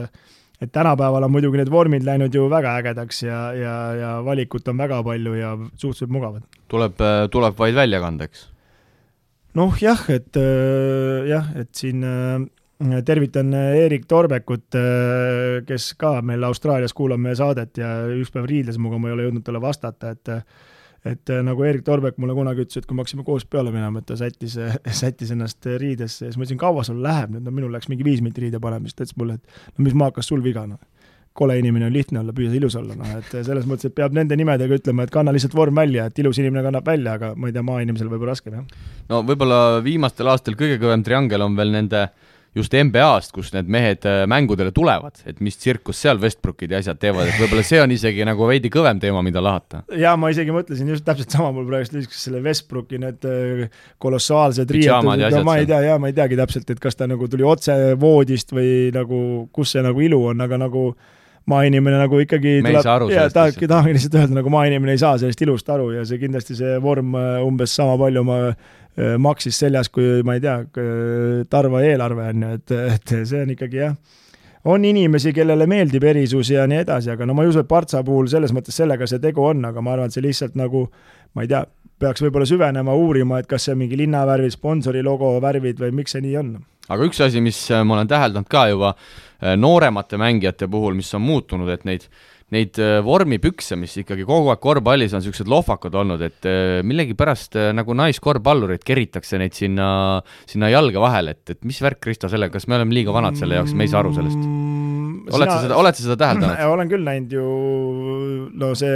et 0.62 0.72
tänapäeval 0.72 1.26
on 1.28 1.34
muidugi 1.34 1.60
need 1.60 1.72
vormid 1.72 2.06
läinud 2.08 2.34
ju 2.34 2.46
väga 2.52 2.78
ägedaks 2.80 3.24
ja, 3.26 3.40
ja, 3.54 3.76
ja 4.00 4.12
valikut 4.26 4.68
on 4.72 4.78
väga 4.80 5.02
palju 5.04 5.34
ja 5.36 5.54
suhteliselt 5.76 6.14
mugavad. 6.16 6.46
tuleb, 6.72 7.02
äh, 7.02 7.28
tuleb 7.32 7.58
vaid 7.60 7.76
välja 7.76 8.00
kanda, 8.00 8.30
eks? 8.30 8.48
noh 9.56 9.76
jah, 9.82 10.00
et 10.10 10.40
äh, 10.40 11.28
jah, 11.28 11.52
et 11.60 11.74
siin 11.76 12.04
tervitan 13.06 13.54
Erik 13.56 14.06
Torbekut, 14.08 14.76
kes 15.68 15.90
ka 16.00 16.18
meil 16.26 16.44
Austraalias 16.44 16.94
kuulab 16.94 17.22
meie 17.24 17.36
saadet 17.40 17.80
ja 17.80 17.92
üks 18.12 18.34
päev 18.34 18.50
riidles 18.52 18.80
minuga, 18.80 19.00
ma 19.00 19.12
ei 19.12 19.16
ole 19.16 19.28
jõudnud 19.30 19.46
talle 19.46 19.62
vastata, 19.64 20.16
et 20.16 20.34
et 21.06 21.30
nagu 21.46 21.62
Erik 21.62 21.84
Torbek 21.86 22.18
mulle 22.18 22.34
kunagi 22.34 22.64
ütles, 22.66 22.82
et 22.82 22.88
kui 22.90 22.98
me 22.98 23.04
hakkasime 23.04 23.24
koos 23.28 23.46
peale 23.46 23.70
minema, 23.70 24.02
et 24.02 24.08
ta 24.10 24.18
sättis, 24.18 24.58
sättis 25.04 25.32
ennast 25.36 25.68
riidesse 25.78 26.26
ja 26.26 26.32
siis 26.32 26.40
ma 26.40 26.48
ütlesin, 26.48 26.60
kaua 26.62 26.84
sul 26.88 26.98
läheb 27.06 27.36
nüüd, 27.36 27.46
no 27.46 27.54
minul 27.54 27.72
läks 27.76 27.92
mingi 27.92 28.08
viis 28.08 28.24
minutit 28.26 28.48
riide 28.48 28.62
panemist, 28.64 28.98
ta 28.98 29.06
ütles 29.06 29.18
mulle, 29.22 29.38
et 29.38 29.78
no 29.78 29.86
mis 29.86 29.94
maakas 30.02 30.34
sul 30.34 30.42
viga, 30.46 30.66
noh. 30.66 30.82
kole 31.36 31.60
inimene 31.60 31.90
on 31.90 31.94
lihtne 31.94 32.22
olla, 32.24 32.34
püüa 32.34 32.50
ilus 32.58 32.78
olla, 32.80 32.96
noh, 32.98 33.16
et 33.20 33.32
selles 33.46 33.70
mõttes, 33.70 33.92
et 33.92 33.96
peab 33.96 34.18
nende 34.18 34.34
nimedega 34.40 34.80
ütlema, 34.80 35.06
et 35.06 35.14
kanna 35.14 35.34
lihtsalt 35.36 35.54
vorm 35.54 35.78
välja, 35.78 36.08
et 36.10 36.22
ilus 36.24 36.40
inimene 36.42 36.64
kannab 36.66 36.88
välja, 36.88 37.20
aga 37.20 37.34
ma 37.36 37.52
ei 37.52 37.54
tea, 37.54 37.66
maainimesel 37.70 38.10
võib-olla 38.10 38.34
raskem, 38.34 38.56
jah. 38.56 38.86
no 39.12 39.20
võib-olla 39.28 39.82
viimastel 39.86 40.32
aastatel 40.32 40.58
kõige 40.58 40.80
kõvem 40.82 41.04
triangel 41.06 41.44
on 41.46 41.60
veel 41.60 41.76
nende 41.76 42.08
äh, 42.08 42.25
just 42.56 42.76
NBA-st, 42.76 43.34
kus 43.36 43.52
need 43.56 43.70
mehed 43.72 44.06
äh, 44.08 44.24
mängudele 44.32 44.72
tulevad, 44.76 45.20
et 45.28 45.42
mis 45.44 45.58
tsirkus 45.60 46.00
seal 46.06 46.20
Westbrookid 46.22 46.72
ja 46.72 46.80
asjad 46.80 47.00
teevad, 47.02 47.28
et 47.30 47.40
võib-olla 47.42 47.66
see 47.68 47.82
on 47.84 47.92
isegi 47.96 48.28
nagu 48.28 48.48
veidi 48.48 48.72
kõvem 48.74 49.02
teema, 49.02 49.24
mida 49.26 49.44
lahata. 49.44 49.84
jaa, 49.92 50.16
ma 50.20 50.32
isegi 50.32 50.56
mõtlesin 50.56 50.94
just 50.94 51.06
täpselt 51.08 51.36
sama, 51.36 51.52
mul 51.56 51.68
praegu 51.68 51.98
lisaks 51.98 52.24
selle 52.28 52.40
Westbrooki 52.46 53.02
need 53.02 53.28
äh, 53.28 53.66
kolossaalsed 54.02 54.72
riietused 54.72 55.26
ja 55.26 55.44
ma 55.46 55.58
ei 55.60 55.68
tea, 55.68 55.82
jaa, 55.90 56.00
ma 56.00 56.12
ei 56.12 56.16
teagi 56.16 56.40
täpselt, 56.40 56.72
et 56.72 56.80
kas 56.84 56.96
ta 56.96 57.10
nagu 57.12 57.28
tuli 57.32 57.46
otse 57.48 57.76
voodist 58.00 58.56
või 58.56 58.94
nagu, 58.96 59.20
kus 59.56 59.76
see 59.76 59.84
nagu 59.86 60.08
ilu 60.08 60.24
on, 60.32 60.48
aga 60.48 60.62
nagu 60.62 60.94
maainimene 61.46 62.00
nagu 62.02 62.18
ikkagi 62.24 62.56
me 62.66 62.72
tuleb, 62.74 63.12
ja 63.14 63.28
tahabki, 63.30 63.68
tahangi 63.70 63.94
lihtsalt 63.94 64.16
öelda, 64.18 64.40
nagu 64.40 64.50
maainimene 64.54 64.96
ei 64.96 65.02
saa 65.02 65.20
sellest 65.22 65.44
ilust 65.46 65.68
aru 65.70 65.92
ja 65.94 66.06
see 66.08 66.18
kindlasti 66.24 66.58
see 66.58 66.80
vorm 66.82 67.14
äh, 67.20 67.44
umbes 67.46 67.76
sama 67.76 68.00
palju 68.02 68.26
Äh, 68.26 68.56
maksis 69.20 69.58
seljas 69.60 69.90
kui 69.92 70.22
ma 70.24 70.38
ei 70.38 70.44
tea, 70.44 70.60
Tarva 71.52 71.82
eelarve 71.84 72.30
on 72.32 72.46
ju, 72.46 72.52
et, 72.60 72.76
et 72.96 73.16
see 73.28 73.42
on 73.42 73.50
ikkagi 73.52 73.82
jah, 73.82 73.96
on 74.72 74.86
inimesi, 74.86 75.34
kellele 75.36 75.68
meeldib 75.70 76.04
erisus 76.10 76.50
ja 76.50 76.66
nii 76.70 76.82
edasi, 76.82 77.12
aga 77.14 77.26
no 77.28 77.36
ma 77.38 77.46
ei 77.46 77.52
usu, 77.52 77.62
et 77.62 77.70
Partsa 77.70 78.02
puhul 78.06 78.30
selles 78.32 78.54
mõttes 78.56 78.78
sellega 78.78 79.08
see 79.10 79.22
tegu 79.22 79.44
on, 79.46 79.66
aga 79.68 79.84
ma 79.84 79.94
arvan, 79.94 80.10
et 80.10 80.16
see 80.16 80.26
lihtsalt 80.26 80.56
nagu 80.58 80.88
ma 81.36 81.46
ei 81.46 81.52
tea, 81.52 81.66
peaks 82.02 82.24
võib-olla 82.26 82.48
süvenema, 82.50 82.96
uurima, 82.98 83.40
et 83.40 83.50
kas 83.50 83.68
see 83.68 83.76
on 83.76 83.84
mingi 83.84 84.00
linnavärvid, 84.00 84.54
sponsori 84.56 85.04
logo 85.06 85.36
värvid 85.44 85.80
või 85.84 85.94
miks 86.02 86.16
see 86.16 86.24
nii 86.26 86.38
on. 86.42 86.56
aga 86.90 87.08
üks 87.08 87.22
asi, 87.24 87.42
mis 87.42 87.60
äh, 87.72 87.84
ma 87.86 88.00
olen 88.00 88.10
täheldanud 88.10 88.50
ka 88.52 88.68
juba 88.72 88.96
äh, 88.96 89.54
nooremate 89.60 90.20
mängijate 90.22 90.70
puhul, 90.72 90.98
mis 90.98 91.14
on 91.14 91.24
muutunud, 91.26 91.70
et 91.72 91.86
neid 91.86 92.10
neid 92.54 92.78
äh, 92.82 93.00
vormipükse, 93.06 93.78
mis 93.80 93.96
ikkagi 94.02 94.26
kogu 94.28 94.52
aeg 94.54 94.62
korvpallis 94.62 95.16
on 95.16 95.24
niisugused 95.24 95.50
lohvakad 95.50 95.98
olnud, 95.98 96.22
et 96.28 96.50
äh, 96.50 96.82
millegipärast 96.86 97.58
äh, 97.58 97.72
nagu 97.78 97.98
naiskorvpallurid 97.98 98.86
keritakse 98.86 99.42
neid 99.42 99.58
sinna, 99.58 99.88
sinna 100.50 100.70
jalge 100.74 101.02
vahele, 101.02 101.38
et, 101.40 101.56
et 101.56 101.64
mis 101.66 101.82
värk, 101.82 102.04
Kristo, 102.06 102.30
sellega, 102.30 102.54
kas 102.54 102.70
me 102.70 102.78
oleme 102.78 102.94
liiga 102.94 103.16
vanad 103.16 103.40
selle 103.40 103.58
jaoks, 103.58 103.74
me 103.74 103.88
ei 103.88 103.94
saa 103.94 104.04
aru 104.06 104.14
sellest? 104.20 104.85
Oled 105.34 105.50
sa 105.50 105.60
seda, 105.64 105.78
oled 105.82 105.98
sa 105.98 106.06
seda 106.06 106.18
täheldanud? 106.22 106.64
olen 106.76 106.92
küll 106.92 107.06
näinud 107.08 107.36
ju, 107.36 107.46
no 108.62 108.72
see 108.78 108.96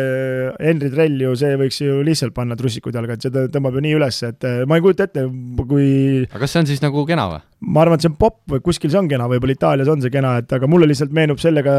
Henri 0.62 0.92
Trell 0.94 1.22
ju, 1.26 1.36
see 1.40 1.60
võiks 1.60 1.82
ju 1.84 2.00
lihtsalt 2.06 2.36
panna 2.38 2.58
trussikud 2.60 2.96
jalga, 2.96 3.18
et 3.18 3.30
seda 3.30 3.48
tõmbab 3.52 3.80
ju 3.80 3.86
nii 3.86 4.00
üles, 4.00 4.24
et 4.28 4.50
ma 4.70 4.80
ei 4.80 4.86
kujuta 4.86 5.10
ette, 5.10 5.28
kui 5.64 5.88
aga 6.26 6.44
kas 6.44 6.56
see 6.56 6.64
on 6.64 6.70
siis 6.70 6.84
nagu 6.86 7.06
kena 7.10 7.30
või? 7.34 7.46
ma 7.60 7.82
arvan, 7.84 8.00
et 8.00 8.06
see 8.06 8.10
on 8.12 8.16
popp 8.20 8.54
või 8.54 8.62
kuskil 8.64 8.92
see 8.92 9.00
on 9.02 9.10
kena, 9.12 9.28
võib-olla 9.32 9.56
Itaalias 9.56 9.90
on 9.92 10.00
see 10.04 10.14
kena, 10.14 10.38
et 10.40 10.54
aga 10.56 10.68
mulle 10.72 10.88
lihtsalt 10.88 11.12
meenub 11.16 11.42
sellega 11.44 11.74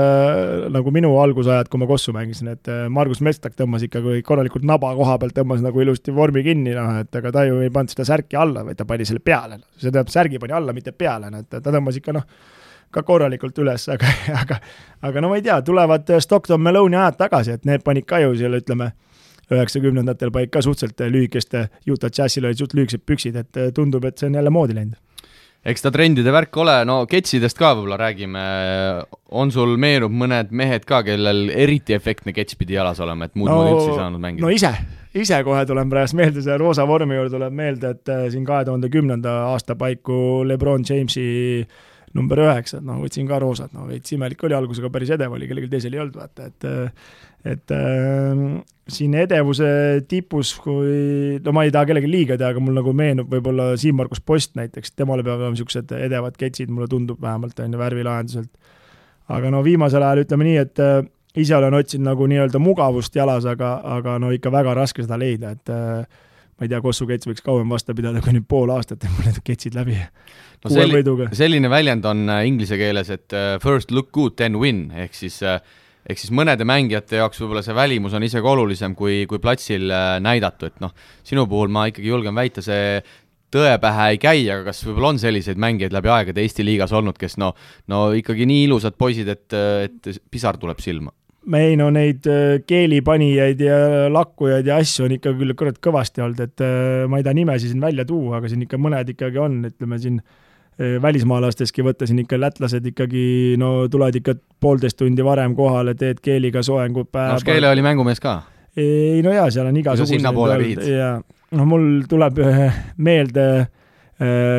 nagu 0.73 0.93
minu 0.93 1.15
algusajad, 1.23 1.71
kui 1.73 1.81
ma 1.81 1.89
Kossu 1.89 2.13
mängisin, 2.17 2.53
et 2.53 2.69
äh, 2.69 2.85
Margus 2.93 3.23
Mestak 3.25 3.57
tõmbas 3.57 3.87
ikka 3.87 4.03
korralikult 4.27 4.67
naba 4.69 4.93
koha 4.99 5.17
pealt, 5.23 5.35
tõmbas 5.39 5.65
nagu 5.65 5.81
ilusti 5.81 6.13
vormi 6.15 6.45
kinni, 6.45 6.75
noh, 6.77 7.01
et 7.01 7.21
aga 7.21 7.33
ta 7.33 7.47
ju 7.49 7.63
ei 7.65 7.73
pannud 7.73 7.95
seda 7.95 8.07
särki 8.13 8.37
alla, 8.41 8.67
vaid 8.67 8.81
ta 8.81 8.87
pani 8.89 9.09
selle 9.09 9.25
peale, 9.25 9.63
see 9.79 9.89
tähendab, 9.89 10.13
särgi 10.13 10.43
pani 10.43 10.57
alla, 10.61 10.77
mitte 10.77 10.93
peale, 10.93 11.33
noh, 11.33 11.47
et 11.47 11.57
ta 11.57 11.73
tõmbas 11.73 12.01
ikka 12.01 12.17
noh, 12.19 12.29
ka 12.91 13.03
korralikult 13.07 13.59
üles, 13.63 13.87
aga, 13.93 14.09
aga 14.43 14.61
aga 15.07 15.23
no 15.23 15.31
ma 15.33 15.39
ei 15.41 15.45
tea, 15.47 15.61
tulevad 15.67 16.11
Stockton 16.21 16.63
Malone'i 16.63 16.99
ajad 16.99 17.21
tagasi, 17.21 17.59
et 17.59 17.69
need 17.69 17.85
panid 17.87 18.09
ka 18.09 18.23
ju 18.25 18.35
seal, 18.39 18.59
ütleme, 18.61 18.93
üheksakümnendatel 19.51 20.33
panid 20.35 20.53
ka 20.55 20.63
suhteliselt 20.63 21.07
lühikeste, 21.13 21.69
Utah 21.91 22.13
Jazzil 22.17 22.47
olid 22.47 22.61
suht 22.61 22.75
lühikesed 22.79 23.07
püksid, 23.07 23.39
et 23.41 23.63
tundub, 23.75 24.05
et 24.07 24.19
see 24.19 24.31
on 24.31 24.39
jälle 24.41 24.53
moodi 24.55 24.77
läinud 24.79 24.99
eks 25.61 25.85
ta 25.85 25.91
trendide 25.93 26.33
värk 26.33 26.57
ole, 26.63 26.79
no 26.89 27.03
ketsidest 27.11 27.59
ka 27.61 27.75
võib-olla 27.75 27.99
räägime, 28.01 28.45
on 29.37 29.53
sul, 29.53 29.75
meenub 29.81 30.15
mõned 30.23 30.55
mehed 30.57 30.87
ka, 30.89 31.03
kellel 31.05 31.51
eriti 31.53 31.97
efektne 31.97 32.33
kets 32.37 32.57
pidi 32.61 32.79
jalas 32.79 33.01
olema, 33.05 33.29
et 33.29 33.37
muud 33.37 33.53
no, 33.53 33.59
moodi 33.61 33.75
üldse 33.75 33.93
ei 33.93 33.99
saanud 33.99 34.25
mängida? 34.25 34.47
no 34.47 34.55
ise, 34.55 34.73
ise 35.13 35.43
kohe 35.45 35.67
tulen 35.69 35.93
praegu 35.93 36.17
meelde, 36.17 36.41
selle 36.41 36.57
roosa 36.63 36.87
vormi 36.89 37.19
juurde 37.19 37.35
tuleb 37.37 37.61
meelde, 37.61 37.93
et 37.97 38.13
äh, 38.13 38.25
siin 38.33 38.47
kahe 38.49 38.65
tuhande 38.69 38.89
kümnenda 38.93 39.37
aasta 39.51 39.77
paiku 39.81 40.41
Lebron 40.49 40.87
Jamesi 40.89 41.27
number 42.17 42.43
üheksa, 42.43 42.81
et 42.81 42.87
noh, 42.87 42.99
võtsin 43.05 43.29
ka 43.29 43.39
roosat, 43.43 43.73
no 43.77 43.87
veits 43.87 44.15
imelik 44.17 44.43
oli, 44.47 44.57
algusega 44.57 44.91
päris 44.93 45.13
edev 45.15 45.37
oli, 45.37 45.47
kellelgi 45.51 45.71
teisel 45.71 45.95
ei 45.95 46.03
olnud, 46.03 46.17
vaata, 46.19 46.49
et 46.51 46.71
et 47.47 47.73
äh, 47.73 48.41
siin 48.91 49.15
edevuse 49.17 49.69
tipus, 50.11 50.53
kui, 50.61 51.39
no 51.45 51.55
ma 51.57 51.65
ei 51.65 51.73
taha 51.73 51.89
kellelegi 51.89 52.11
liiga 52.11 52.37
teha, 52.37 52.51
aga 52.53 52.63
mul 52.63 52.77
nagu 52.77 52.93
meenub 52.97 53.31
võib-olla 53.33 53.71
Siim-Margus 53.81 54.21
Post 54.27 54.59
näiteks, 54.61 54.93
temale 54.93 55.25
peavad 55.25 55.47
olema 55.47 55.57
niisugused 55.57 55.95
edevad 55.97 56.37
ketsid, 56.41 56.73
mulle 56.73 56.91
tundub 56.91 57.23
vähemalt, 57.23 57.59
on 57.63 57.73
ju, 57.73 57.81
värvilahenduselt. 57.81 58.77
aga 59.31 59.51
no 59.55 59.63
viimasel 59.65 60.03
ajal 60.03 60.25
ütleme 60.25 60.49
nii, 60.49 60.59
et 60.67 60.83
äh, 60.85 60.99
ise 61.39 61.57
olen 61.57 61.79
otsinud 61.79 62.11
nagu 62.11 62.27
nii-öelda 62.29 62.61
mugavust 62.61 63.17
jalas, 63.17 63.47
aga, 63.49 63.77
aga 63.99 64.19
no 64.19 64.35
ikka 64.35 64.53
väga 64.53 64.75
raske 64.77 65.07
seda 65.07 65.19
leida, 65.21 65.55
et 65.57 65.73
äh, 65.73 66.27
ma 66.61 66.67
ei 66.67 66.71
tea, 66.71 66.83
Kossu 66.85 67.07
kets 67.09 67.25
võiks 67.25 67.45
kauem 67.45 67.71
vastu 67.73 67.95
pidada 67.97 68.21
kui 68.21 68.35
nüüd 68.37 68.45
pool 68.49 68.69
aastat, 68.75 69.01
et 69.01 69.13
mul 69.15 69.31
need 69.31 69.41
ketsid 69.47 69.77
läbi. 69.79 69.97
No 70.61 70.73
selli, 70.75 71.01
selline 71.33 71.71
väljend 71.73 72.05
on 72.05 72.27
äh, 72.29 72.43
inglise 72.51 72.77
keeles, 72.77 73.09
et 73.15 73.33
uh, 73.33 73.55
first 73.63 73.95
look 73.97 74.11
good, 74.13 74.37
then 74.37 74.61
win, 74.61 74.91
ehk 74.93 75.17
siis 75.17 75.41
uh, 75.41 75.57
ehk 76.05 76.21
siis 76.21 76.35
mõnede 76.37 76.67
mängijate 76.69 77.17
jaoks 77.17 77.41
võib-olla 77.41 77.65
see 77.65 77.77
välimus 77.77 78.13
on 78.17 78.25
isegi 78.29 78.53
olulisem 78.53 78.93
kui, 78.97 79.23
kui 79.31 79.41
platsil 79.41 79.89
näidatu, 80.21 80.69
et 80.69 80.85
noh, 80.85 80.93
sinu 81.25 81.47
puhul 81.49 81.73
ma 81.73 81.87
ikkagi 81.89 82.13
julgen 82.13 82.37
väita, 82.37 82.65
see 82.65 83.01
tõe 83.53 83.73
pähe 83.83 84.11
ei 84.15 84.21
käi, 84.21 84.45
aga 84.53 84.71
kas 84.71 84.83
võib-olla 84.87 85.15
on 85.15 85.21
selliseid 85.23 85.61
mängijaid 85.61 85.95
läbi 85.95 86.13
aegade 86.13 86.45
Eesti 86.45 86.65
liigas 86.67 86.93
olnud, 86.97 87.19
kes 87.21 87.37
no, 87.41 87.53
no 87.91 88.11
ikkagi 88.17 88.47
nii 88.49 88.67
ilusad 88.69 88.97
poisid, 89.01 89.29
et, 89.33 89.57
et 89.57 90.21
pisar 90.31 90.61
tuleb 90.61 90.81
silma? 90.83 91.13
Ei 91.57 91.77
no 91.81 91.89
neid 91.95 92.27
keelipanijaid 92.69 93.63
ja 93.65 93.79
lakkujaid 94.13 94.67
ja 94.69 94.77
asju 94.83 95.07
on 95.07 95.17
ikka 95.17 95.33
küll 95.39 95.57
kurat 95.57 95.81
kõvasti 95.83 96.25
olnud, 96.25 96.43
et 96.45 96.65
ma 97.09 97.21
ei 97.21 97.25
taha 97.25 97.39
nimesi 97.39 97.71
siin 97.71 97.81
välja 97.81 98.05
tuua, 98.05 98.39
aga 98.39 98.51
siin 98.51 98.67
ikka 98.67 98.81
mõned 98.81 99.15
ikkagi 99.15 99.41
on, 99.41 99.57
ütleme 99.71 99.99
siin 100.03 100.21
välismaalasteski 101.03 101.85
võtta 101.85 102.07
siin 102.09 102.23
ikka 102.23 102.39
lätlased 102.41 102.87
ikkagi 102.93 103.25
no 103.61 103.89
tulevad 103.93 104.21
ikka 104.21 104.37
poolteist 104.61 105.01
tundi 105.01 105.25
varem 105.25 105.57
kohale, 105.57 105.97
teed 105.97 106.21
keeliga 106.25 106.63
soengu 106.65 107.05
päeva. 107.09 107.35
no 107.37 107.43
Skeele 107.43 107.69
oli 107.73 107.85
mängumees 107.85 108.21
ka? 108.21 108.43
ei 108.77 109.21
no 109.25 109.33
jaa, 109.35 109.49
seal 109.51 109.69
on 109.73 109.77
igasuguseid. 109.81 110.21
sinnapoole 110.21 110.57
viid. 110.61 110.85
ja 110.93 111.15
noh, 111.21 111.69
mul 111.69 112.05
tuleb 112.09 112.41
meelde 113.09 113.47
äh, 113.59 113.69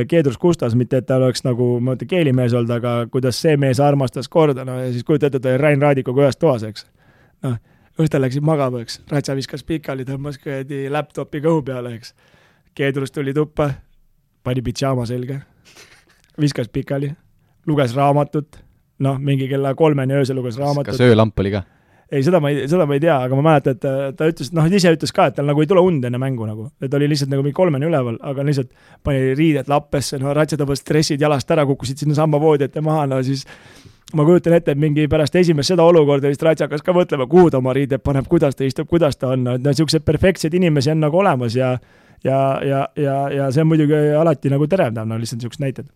Keedrus 0.09 0.39
Kustas, 0.41 0.73
mitte 0.73 0.97
et 0.97 1.05
ta 1.05 1.19
oleks 1.21 1.43
nagu, 1.45 1.75
ma 1.77 1.91
mõtlen, 1.91 2.09
keelimees 2.09 2.53
olnud, 2.57 2.71
aga 2.73 2.93
kuidas 3.13 3.37
see 3.43 3.59
mees 3.61 3.79
armastas 3.83 4.29
korda, 4.31 4.65
no 4.65 4.79
ja 4.79 4.87
siis 4.89 5.05
kujuta 5.05 5.29
ette, 5.29 5.37
ta 5.39 5.51
oli 5.51 5.61
Rain 5.61 5.81
Raadikuga 5.81 6.25
ühes 6.25 6.39
toas, 6.41 6.65
eks. 6.65 6.87
noh, 7.45 7.59
õhtul 8.01 8.25
läksid 8.25 8.45
magama, 8.45 8.81
eks, 8.81 9.03
Ratsa 9.11 9.35
viskas 9.37 9.61
pikali, 9.67 10.07
tõmbas 10.07 10.41
kuradi 10.41 10.87
laptopi 10.89 11.43
kõhu 11.45 11.61
peale, 11.67 11.93
eks. 11.99 12.15
Keedrus 12.73 13.13
tuli 13.13 13.35
tuppa, 13.37 13.69
pani 14.41 14.63
pidžaama 14.65 15.05
selga, 15.05 15.37
viskas 16.41 16.71
pikali, 16.73 17.11
luges 17.69 17.93
raamatut, 17.93 18.57
noh, 19.05 19.21
mingi 19.21 19.45
kella 19.51 19.75
kolmeni 19.77 20.17
öösel 20.17 20.41
luges 20.41 20.57
raamatut. 20.57 20.95
kas 20.95 21.05
öölamp 21.05 21.37
oli 21.37 21.53
ka? 21.53 21.61
Ei, 22.11 22.23
seda 22.25 22.41
ma 22.43 22.51
ei, 22.51 22.65
seda 22.69 22.85
ma 22.87 22.97
ei 22.97 23.01
tea, 23.03 23.15
aga 23.25 23.37
ma 23.37 23.45
mäletan, 23.45 23.77
et 23.77 23.81
ta, 23.83 23.91
ta 24.17 24.27
ütles, 24.27 24.51
noh, 24.55 24.67
ise 24.67 24.91
ütles 24.91 25.13
ka, 25.15 25.29
et 25.31 25.37
tal 25.37 25.47
nagu 25.47 25.63
ei 25.63 25.69
tule 25.69 25.83
und 25.85 26.03
enne 26.07 26.19
mängu 26.21 26.47
nagu, 26.47 26.67
et 26.83 26.93
oli 26.97 27.07
lihtsalt 27.11 27.31
nagu 27.31 27.45
mingi 27.45 27.55
kolmeni 27.55 27.87
üleval, 27.87 28.17
aga 28.27 28.45
lihtsalt 28.47 28.71
pani 29.05 29.31
riided 29.37 29.71
lappesse, 29.71 30.19
no 30.19 30.35
Ratsa 30.35 30.59
tõmbas 30.59 30.83
stressid 30.83 31.23
jalast 31.23 31.51
ära, 31.55 31.65
kukkusid 31.69 32.03
sinnasamma 32.03 32.41
voodi 32.41 32.67
ette 32.67 32.83
maha, 32.83 33.07
no 33.07 33.21
siis 33.23 33.45
ma 34.17 34.25
kujutan 34.27 34.57
ette, 34.57 34.75
et 34.75 34.81
mingi 34.81 35.07
pärast 35.11 35.37
esimest 35.39 35.71
seda 35.71 35.87
olukorda 35.87 36.31
vist 36.31 36.43
Ratsa 36.43 36.67
hakkas 36.67 36.83
ka 36.83 36.95
mõtlema, 36.97 37.29
kuhu 37.31 37.53
ta 37.53 37.61
oma 37.61 37.75
riided 37.77 38.03
paneb, 38.03 38.27
kuidas 38.31 38.59
ta 38.59 38.67
istub, 38.67 38.89
kuidas 38.91 39.15
ta 39.15 39.31
on, 39.31 39.47
et 39.47 39.63
noh, 39.63 39.71
niisuguseid 39.71 40.03
perfektseid 40.03 40.59
inimesi 40.59 40.91
on 40.91 41.05
nagu 41.07 41.23
olemas 41.23 41.55
ja 41.55 41.77
ja, 42.23 42.59
ja, 42.61 42.87
ja, 42.95 43.15
ja 43.33 43.47
see 43.51 43.63
on 43.63 43.71
muidugi 43.71 43.97
alati 44.19 44.51
nagu 44.51 44.67
terevdav, 44.69 45.07
no 45.07 45.17
lihtsalt 45.17 45.41
niisugused 45.41 45.63
näited 45.63 45.87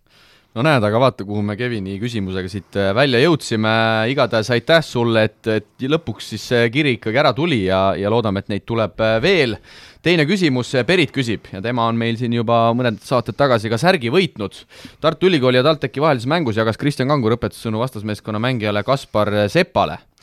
no 0.56 0.64
näed, 0.64 0.84
aga 0.88 1.02
vaata, 1.02 1.26
kuhu 1.28 1.42
me 1.46 1.58
Kevini 1.60 1.98
küsimusega 2.02 2.52
siit 2.52 2.78
äh, 2.80 2.92
välja 2.96 3.20
jõudsime, 3.22 3.74
igatahes 4.12 4.52
aitäh 4.56 4.84
sulle, 4.86 5.26
et, 5.30 5.42
et 5.52 5.88
lõpuks 5.92 6.32
siis 6.34 6.48
see 6.52 6.70
kiri 6.74 6.96
ikkagi 6.98 7.22
ära 7.22 7.34
tuli 7.36 7.66
ja, 7.66 7.90
ja 8.00 8.12
loodame, 8.14 8.44
et 8.44 8.54
neid 8.54 8.66
tuleb 8.68 9.04
äh, 9.04 9.18
veel. 9.24 9.58
teine 10.06 10.28
küsimus, 10.30 10.72
Berit 10.86 11.12
küsib 11.12 11.48
ja 11.52 11.62
tema 11.66 11.88
on 11.90 11.98
meil 11.98 12.18
siin 12.18 12.34
juba 12.34 12.70
mõned 12.78 13.02
saated 13.04 13.36
tagasi 13.36 13.72
ka 13.74 13.80
särgi 13.82 14.12
võitnud. 14.14 14.60
Tartu 15.02 15.28
Ülikooli 15.32 15.58
ja 15.58 15.66
TalTechi 15.66 16.04
vahelises 16.04 16.30
mängus 16.30 16.60
jagas 16.62 16.78
Kristjan 16.78 17.10
Kangur 17.10 17.40
õpetussõnu 17.40 17.82
vastasmeeskonna 17.82 18.40
mängijale 18.40 18.86
Kaspar 18.86 19.34
Sepale 19.50 19.98
Äh, 19.98 20.15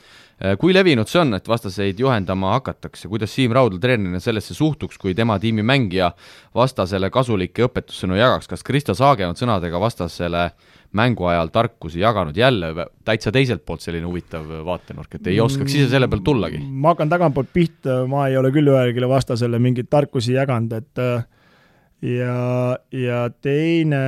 kui 0.58 0.74
levinud 0.74 1.06
see 1.06 1.20
on, 1.22 1.36
et 1.36 1.48
vastaseid 1.48 2.00
juhendama 2.02 2.56
hakatakse, 2.56 3.08
kuidas 3.10 3.30
Siim 3.34 3.52
Raudla 3.54 3.78
treenerina 3.82 4.20
sellesse 4.22 4.56
suhtuks, 4.56 4.98
kui 4.98 5.14
tema 5.14 5.38
tiimi 5.42 5.62
mängija 5.66 6.12
vastasele 6.54 7.10
kasulikke 7.14 7.68
õpetussõnu 7.68 8.18
jagaks, 8.18 8.50
kas 8.50 8.66
Kristo 8.66 8.96
Saage 8.98 9.26
on 9.28 9.38
sõnadega 9.38 9.80
vastasele 9.80 10.48
mängu 10.98 11.24
ajal 11.30 11.48
tarkusi 11.52 12.02
jaganud, 12.02 12.36
jälle 12.36 12.72
täitsa 13.04 13.32
teiselt 13.32 13.64
poolt 13.66 13.80
selline 13.80 14.06
huvitav 14.06 14.48
vaatenurk, 14.66 15.14
et 15.14 15.30
ei 15.32 15.40
oskaks 15.40 15.74
ise 15.74 15.88
selle 15.92 16.08
pealt 16.08 16.24
tullagi? 16.26 16.60
ma 16.60 16.92
hakkan 16.92 17.12
tagantpoolt 17.12 17.52
pihta, 17.52 18.02
ma 18.10 18.26
ei 18.28 18.36
ole 18.36 18.50
küll 18.52 18.72
ühelegi 18.72 19.08
vastasele 19.08 19.60
mingeid 19.62 19.88
tarkusi 19.92 20.36
jaganud, 20.36 20.74
et 20.76 21.02
äh, 21.02 21.24
ja, 22.02 22.78
ja 22.92 23.22
teine 23.40 24.02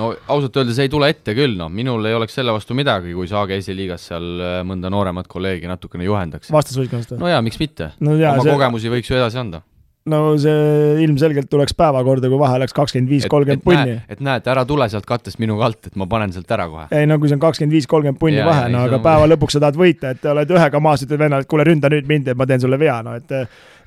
no 0.00 0.12
ausalt 0.32 0.56
öeldes 0.60 0.78
ei 0.82 0.92
tule 0.92 1.10
ette 1.12 1.34
küll, 1.36 1.56
noh, 1.58 1.72
minul 1.72 2.06
ei 2.08 2.16
oleks 2.16 2.38
selle 2.38 2.54
vastu 2.54 2.76
midagi, 2.78 3.12
kui 3.16 3.28
Saage 3.30 3.58
esiliigas 3.60 4.08
seal 4.12 4.30
äh, 4.38 4.54
mõnda 4.66 4.92
nooremat 4.92 5.28
kolleegi 5.30 5.70
natukene 5.70 6.08
juhendaks. 6.08 6.52
vastasvõistkonnast 6.54 7.16
või? 7.16 7.24
no 7.24 7.34
jaa, 7.34 7.42
miks 7.44 7.60
mitte 7.62 7.92
no,. 8.00 8.16
oma 8.16 8.40
see... 8.40 8.54
kogemusi 8.54 8.92
võiks 8.92 9.12
ju 9.12 9.20
edasi 9.20 9.42
anda 9.42 9.62
no 10.10 10.20
see 10.40 11.02
ilmselgelt 11.04 11.46
tuleks 11.50 11.76
päevakorda, 11.78 12.30
kui 12.30 12.40
vahe 12.40 12.56
oleks 12.58 12.74
kakskümmend 12.74 13.10
viis, 13.10 13.26
kolmkümmend 13.30 13.62
punni. 13.62 13.98
et 14.10 14.22
näed, 14.24 14.48
ära 14.50 14.64
tule 14.66 14.88
sealt 14.90 15.06
kattest 15.06 15.38
minuga 15.42 15.68
alt, 15.68 15.92
et 15.92 15.98
ma 16.00 16.08
panen 16.10 16.32
sealt 16.34 16.50
ära 16.50 16.66
kohe. 16.70 16.86
ei 16.98 17.06
no 17.06 17.20
kui 17.22 17.30
see 17.30 17.38
on 17.38 17.44
kakskümmend 17.44 17.76
viis, 17.76 17.86
kolmkümmend 17.90 18.18
punni 18.18 18.40
ja, 18.40 18.46
vahe, 18.48 18.66
no 18.72 18.82
aga 18.88 18.98
on... 18.98 19.04
päeva 19.04 19.28
lõpuks 19.30 19.58
sa 19.58 19.62
tahad 19.62 19.78
võita, 19.78 20.16
et 20.16 20.26
oled 20.32 20.56
ühega 20.56 20.80
maas, 20.82 21.04
ütled 21.06 21.22
vennale, 21.22 21.46
et 21.46 21.50
kuule, 21.50 21.66
ründa 21.68 21.92
nüüd 21.92 22.10
mind, 22.10 22.32
et 22.32 22.40
ma 22.40 22.48
teen 22.50 22.64
sulle 22.64 22.80
vea, 22.82 22.98
no 23.06 23.14
et 23.20 23.36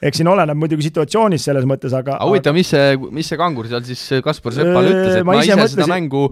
eks 0.05 0.21
siin 0.21 0.29
oleneb 0.31 0.59
muidugi 0.59 0.85
situatsioonist 0.87 1.49
selles 1.49 1.65
mõttes, 1.69 1.95
aga 1.95 2.19
aga 2.19 2.29
huvitav, 2.29 2.55
mis 2.57 2.69
see, 2.73 2.93
mis 3.15 3.31
see 3.31 3.39
kangur 3.39 3.69
seal 3.71 3.83
siis 3.87 4.03
Kaspar 4.25 4.55
Seppale 4.55 4.93
ütles, 4.93 5.17
et 5.19 5.25
ma, 5.25 5.33
ma 5.33 5.41
ise, 5.41 5.51
ise 5.51 5.59
mõtlesin... 5.59 5.81
seda 5.81 5.91
mängu 5.91 6.23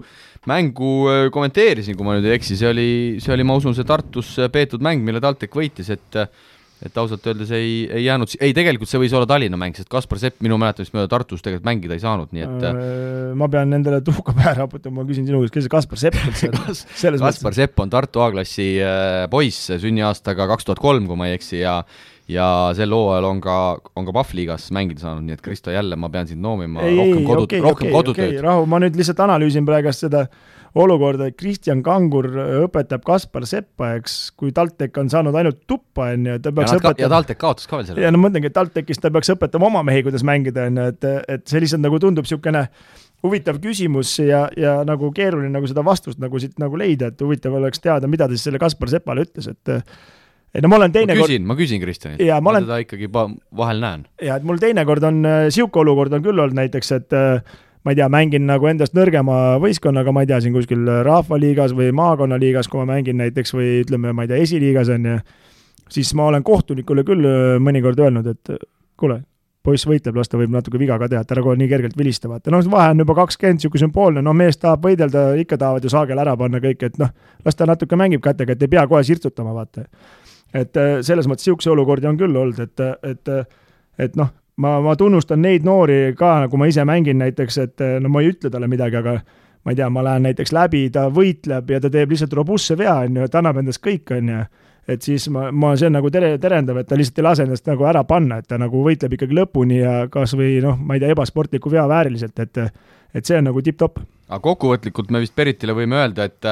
mängu 0.48 0.94
kommenteerisin, 1.32 1.96
kui 1.96 2.06
ma 2.06 2.18
nüüd 2.18 2.28
ei 2.28 2.38
eksi, 2.38 2.56
see 2.60 2.68
oli, 2.68 2.88
see 3.24 3.32
oli, 3.34 3.46
ma 3.48 3.56
usun, 3.56 3.76
see 3.76 3.86
Tartus 3.88 4.34
peetud 4.52 4.82
mäng, 4.84 5.04
mille 5.04 5.22
TalTech 5.24 5.56
võitis, 5.56 5.88
et 5.94 6.24
et 6.84 6.98
ausalt 7.00 7.24
öeldes 7.30 7.48
ei, 7.54 7.84
ei 7.86 8.02
jäänud, 8.04 8.28
ei 8.44 8.52
tegelikult 8.52 8.90
see 8.90 8.98
võis 9.00 9.12
olla 9.16 9.28
Tallinna 9.30 9.56
mäng, 9.56 9.76
sest 9.78 9.88
Kaspar 9.88 10.18
Sepp 10.20 10.42
minu 10.44 10.58
mäletamist 10.60 10.92
mööda 10.92 11.08
Tartus 11.14 11.40
tegelikult 11.40 11.68
mängida 11.68 11.96
ei 11.96 12.02
saanud, 12.02 12.32
nii 12.34 12.44
et 12.44 12.66
ma 13.40 13.48
pean 13.48 13.70
nendele 13.72 14.02
tuhka 14.04 14.34
pähe 14.36 14.52
raputama, 14.58 14.98
ma 15.00 15.08
küsin 15.08 15.24
sinu 15.24 15.40
käest, 15.40 15.54
kes 15.54 15.64
see 15.64 15.72
Kaspar 15.72 16.02
Sepp 16.02 16.18
üldse 16.18 16.50
on 16.50 16.58
Kas, 16.66 16.82
Kaspar 17.22 17.56
Sepp 17.56 17.80
on 17.80 17.94
Tartu 17.94 18.24
A-klassi 18.26 18.68
poiss, 19.32 19.70
sünniaastaga 19.80 20.48
kaks 20.50 20.68
tuhat 20.68 20.82
kolm, 20.82 21.08
kui 21.08 21.16
ma 21.16 21.30
ei 21.30 21.38
eksi, 21.38 21.62
ja 21.62 21.78
ja 22.30 22.46
sel 22.76 22.94
hooajal 22.94 23.28
on 23.28 23.40
ka, 23.44 23.58
on 23.96 24.08
ka 24.08 24.16
Pahvliigas 24.16 24.70
mängida 24.74 25.04
saanud, 25.04 25.26
nii 25.26 25.36
et 25.36 25.44
Kristo, 25.44 25.72
jälle 25.74 25.96
ma 26.00 26.10
pean 26.12 26.28
sind 26.30 26.42
noomima 26.44 26.84
rohkem 26.84 27.24
kodu 27.28 27.46
okay,, 27.46 27.60
rohkem 27.60 27.88
okay, 27.88 27.94
kodutööd 27.98 28.32
okay,. 28.32 28.44
rahu, 28.44 28.66
ma 28.70 28.80
nüüd 28.82 28.96
lihtsalt 28.98 29.20
analüüsin 29.26 29.66
praegust 29.68 30.06
seda 30.06 30.24
olukorda, 30.74 31.28
et 31.30 31.36
Kristjan 31.38 31.84
Kangur 31.86 32.26
õpetab 32.64 33.04
Kaspar 33.06 33.44
Seppa, 33.46 33.92
eks, 34.00 34.16
kui 34.38 34.50
TalTech 34.54 34.98
on 34.98 35.10
saanud 35.12 35.36
ainult 35.38 35.60
tuppa, 35.70 36.08
on 36.16 36.26
ju, 36.26 36.40
ta 36.42 36.50
peaks 36.50 36.72
ja 36.72 36.80
õpetama. 36.80 37.04
ja 37.04 37.10
TalTech 37.12 37.40
kaotas 37.40 37.70
ka 37.70 37.78
veel 37.78 37.86
selle. 37.90 38.02
ja 38.02 38.10
no 38.10 38.18
ma 38.18 38.26
mõtlengi, 38.26 38.50
et 38.50 38.56
TalTechis 38.56 39.02
ta 39.02 39.12
peaks 39.14 39.30
õpetama 39.36 39.68
oma 39.70 39.84
mehi, 39.86 40.02
kuidas 40.06 40.26
mängida, 40.26 40.66
on 40.70 40.80
ju, 40.80 40.88
et, 40.96 41.08
et 41.36 41.46
see 41.50 41.62
lihtsalt 41.62 41.84
nagu 41.84 42.00
tundub 42.02 42.26
niisugune 42.26 42.64
huvitav 43.24 43.60
küsimus 43.62 44.16
ja, 44.20 44.48
ja 44.58 44.74
nagu 44.88 45.12
keeruline 45.14 45.52
nagu 45.54 45.70
seda 45.70 45.84
vastust 45.86 46.18
nagu 46.20 46.42
siit 46.42 46.58
nagu 46.60 46.76
leida, 46.80 47.12
et 47.12 47.22
huvitav 47.22 47.54
oleks 47.60 47.80
teada, 47.84 48.10
mida 48.10 48.26
ta 48.26 48.34
siis 48.34 48.48
selle 48.50 48.60
Kaspar 48.62 48.90
Sepale 48.92 49.28
ütles, 49.28 49.46
et 49.54 49.76
et 50.54 50.62
no 50.62 50.70
ma 50.70 50.78
olen 50.78 50.94
teinekord. 50.94 51.24
ma 51.24 51.26
küsin, 51.28 51.46
ma 51.50 51.56
küsin 51.58 51.82
Kristjanilt, 51.82 52.24
ma 52.40 52.54
olen... 52.54 52.66
teda 52.66 52.80
ikkagi 52.84 53.10
vahel 53.10 53.82
näen. 53.82 54.06
ja 54.22 54.38
et 54.38 54.46
mul 54.46 54.60
teinekord 54.62 55.06
on 55.10 55.22
äh, 55.26 55.78
olukord 55.82 56.14
on 56.14 56.22
küll 56.24 56.38
olnud 56.38 56.56
näiteks, 56.56 56.92
et 56.94 57.16
äh, 57.18 57.42
ma 57.84 57.92
ei 57.92 57.98
tea, 57.98 58.08
mängin 58.12 58.46
nagu 58.48 58.70
endast 58.70 58.96
nõrgema 58.96 59.58
võistkonnaga, 59.62 60.14
ma 60.14 60.24
ei 60.24 60.30
tea, 60.30 60.40
siin 60.44 60.54
kuskil 60.54 60.86
rahvaliigas 61.04 61.74
või 61.76 61.90
maakonnaliigas, 61.96 62.70
kui 62.70 62.80
ma 62.80 62.94
mängin 62.94 63.18
näiteks 63.20 63.54
või 63.56 63.82
ütleme, 63.82 64.14
ma 64.14 64.24
ei 64.24 64.32
tea, 64.32 64.40
esiliigas 64.46 64.92
on 64.94 65.10
ju, 65.10 65.20
siis 65.92 66.14
ma 66.16 66.30
olen 66.30 66.46
kohtunikule 66.46 67.04
küll 67.06 67.28
äh, 67.28 67.54
mõnikord 67.62 68.00
öelnud, 68.06 68.30
et 68.30 68.56
kuule, 69.00 69.20
poiss 69.64 69.88
võitleb, 69.88 70.16
las 70.20 70.28
ta 70.28 70.38
võib 70.38 70.52
natuke 70.52 70.78
viga 70.78 70.98
ka 71.00 71.08
teha, 71.08 71.24
et 71.24 71.30
ära 71.34 71.42
kohe 71.42 71.56
nii 71.56 71.70
kergelt 71.70 71.96
vilista, 71.96 72.28
vaata, 72.28 72.52
noh, 72.52 72.62
vahe 72.70 72.92
on 72.92 73.00
juba 73.00 73.14
kakskümmend, 73.16 73.58
niisugune 73.58 73.86
sümboolne, 73.86 74.22
no 74.22 74.34
mees 74.36 74.60
tahab 74.60 74.84
võidelda, 74.84 75.30
ikka 75.40 75.56
tahavad 75.60 75.86
ju 75.86 75.92
saagel 75.92 76.20
ära 76.20 76.36
panna 76.36 76.60
kõik, 76.60 76.84
et 76.84 77.00
noh, 77.00 77.10
las 77.44 77.56
ta 77.56 77.66
natuke 77.68 77.96
mängib 77.96 78.22
kätega, 78.24 78.52
et 78.52 78.64
ei 78.64 78.70
pea 78.76 78.84
kohe 78.90 79.00
sirtsutama, 79.08 79.56
vaata 79.56 79.86
et 80.54 80.80
äh, 80.80 80.96
selles 81.02 81.28
mõttes 81.30 81.46
niisuguseid 81.46 81.74
olukordi 81.74 82.10
on 82.10 82.18
küll 82.20 82.36
olnud, 82.40 82.60
et, 82.62 82.84
et, 83.02 83.32
et 83.98 84.18
noh, 84.18 84.32
ma, 84.62 84.76
ma 84.84 84.96
tunnustan 84.98 85.42
neid 85.42 85.66
noori 85.66 86.14
ka, 86.18 86.36
nagu 86.46 86.60
ma 86.60 86.68
ise 86.70 86.84
mängin 86.88 87.18
näiteks, 87.22 87.58
et 87.64 87.88
no 88.00 88.12
ma 88.12 88.22
ei 88.22 88.30
ütle 88.34 88.52
talle 88.54 88.70
midagi, 88.70 89.00
aga 89.02 89.18
ma 89.64 89.72
ei 89.72 89.78
tea, 89.78 89.88
ma 89.90 90.04
lähen 90.04 90.28
näiteks 90.28 90.52
läbi, 90.52 90.84
ta 90.92 91.08
võitleb 91.12 91.72
ja 91.72 91.80
ta 91.80 91.90
teeb 91.92 92.12
lihtsalt 92.12 92.36
robustse 92.36 92.76
vea, 92.78 92.98
on 93.06 93.18
ju, 93.18 93.28
ta 93.32 93.40
annab 93.40 93.62
endast 93.62 93.82
kõik, 93.84 94.12
on 94.16 94.30
ju. 94.30 94.44
et 94.94 95.06
siis 95.06 95.26
ma, 95.32 95.46
ma, 95.50 95.72
see 95.80 95.88
on 95.88 95.96
nagu 95.96 96.10
tere, 96.12 96.34
terendav, 96.38 96.78
et 96.80 96.88
ta 96.88 96.98
lihtsalt 97.00 97.20
ei 97.22 97.24
lase 97.24 97.46
ennast 97.46 97.70
nagu 97.70 97.86
ära 97.88 98.04
panna, 98.04 98.42
et 98.42 98.48
ta 98.50 98.58
nagu 98.60 98.84
võitleb 98.84 99.16
ikkagi 99.16 99.38
lõpuni 99.38 99.80
ja 99.80 99.94
kas 100.12 100.36
või 100.36 100.58
noh, 100.64 100.76
ma 100.76 100.98
ei 100.98 101.02
tea, 101.02 101.14
ebasportliku 101.16 101.72
vea 101.72 101.86
vääriliselt, 101.90 102.44
et 102.44 102.66
et 103.14 103.28
see 103.28 103.38
on 103.38 103.46
nagu 103.46 103.62
tipp-topp. 103.62 104.00
aga 104.28 104.42
kokkuvõtlikult 104.42 105.12
me 105.14 105.22
vist 105.22 105.36
Beritile 105.38 105.76
võime 105.76 106.00
öelda, 106.00 106.26
et 106.26 106.48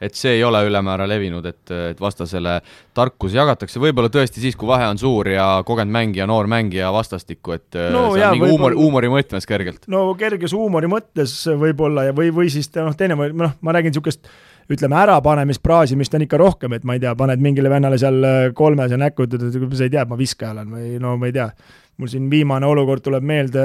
et 0.00 0.16
see 0.16 0.34
ei 0.36 0.42
ole 0.44 0.60
ülemäära 0.68 1.06
levinud, 1.08 1.46
et, 1.48 1.70
et 1.92 2.00
vastasele 2.00 2.58
tarkusi 2.96 3.38
jagatakse, 3.38 3.80
võib-olla 3.80 4.10
tõesti 4.12 4.42
siis, 4.42 4.56
kui 4.58 4.68
vahe 4.68 4.88
on 4.90 5.00
suur 5.00 5.30
ja 5.32 5.46
kogenud 5.66 5.92
mängija, 5.94 6.26
noor 6.28 6.50
mängija 6.50 6.90
vastastikku, 6.92 7.56
et 7.56 7.78
no, 7.94 8.10
see 8.12 8.26
on 8.26 8.36
mingi 8.36 8.50
huumor, 8.50 8.76
huumori 8.76 9.10
mõttes 9.12 9.48
kergelt. 9.48 9.88
no 9.92 10.08
kerges 10.18 10.52
huumori 10.56 10.90
mõttes 10.92 11.38
võib-olla 11.48 12.10
ja 12.10 12.16
või, 12.16 12.28
või 12.34 12.52
siis 12.52 12.68
noh, 12.76 12.92
teine, 12.96 13.16
noh, 13.16 13.56
ma 13.60 13.76
räägin 13.76 13.94
niisugust 13.94 14.28
ütleme, 14.72 14.98
ärapanemist, 14.98 15.62
praasimist 15.62 16.14
on 16.18 16.26
ikka 16.26 16.40
rohkem, 16.42 16.74
et 16.76 16.84
ma 16.84 16.96
ei 16.96 17.02
tea, 17.02 17.14
paned 17.16 17.42
mingile 17.42 17.70
vennale 17.70 17.98
seal 18.02 18.20
kolmese 18.58 18.98
näkku, 19.00 19.28
ütled, 19.28 19.48
et 19.48 19.78
sa 19.78 19.86
ei 19.86 19.94
tea, 19.94 20.04
ma 20.10 20.18
viskaja 20.18 20.52
olen 20.56 20.76
või 20.76 20.92
no 21.02 21.16
ma 21.20 21.30
ei 21.30 21.36
tea. 21.36 21.48
mul 21.96 22.10
siin 22.12 22.28
viimane 22.30 22.66
olukord 22.68 23.00
tuleb 23.00 23.24
meelde, 23.24 23.62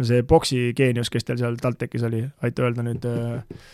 see 0.00 0.22
boksi 0.24 0.70
geenius, 0.76 1.10
kes 1.12 1.26
teil 1.26 1.42
seal 1.42 1.58
TalTechis 1.60 2.06
oli, 2.08 2.22
aita 2.42 2.64
öelda 2.64 2.86
nüüd 2.86 3.04
äh, 3.10 3.66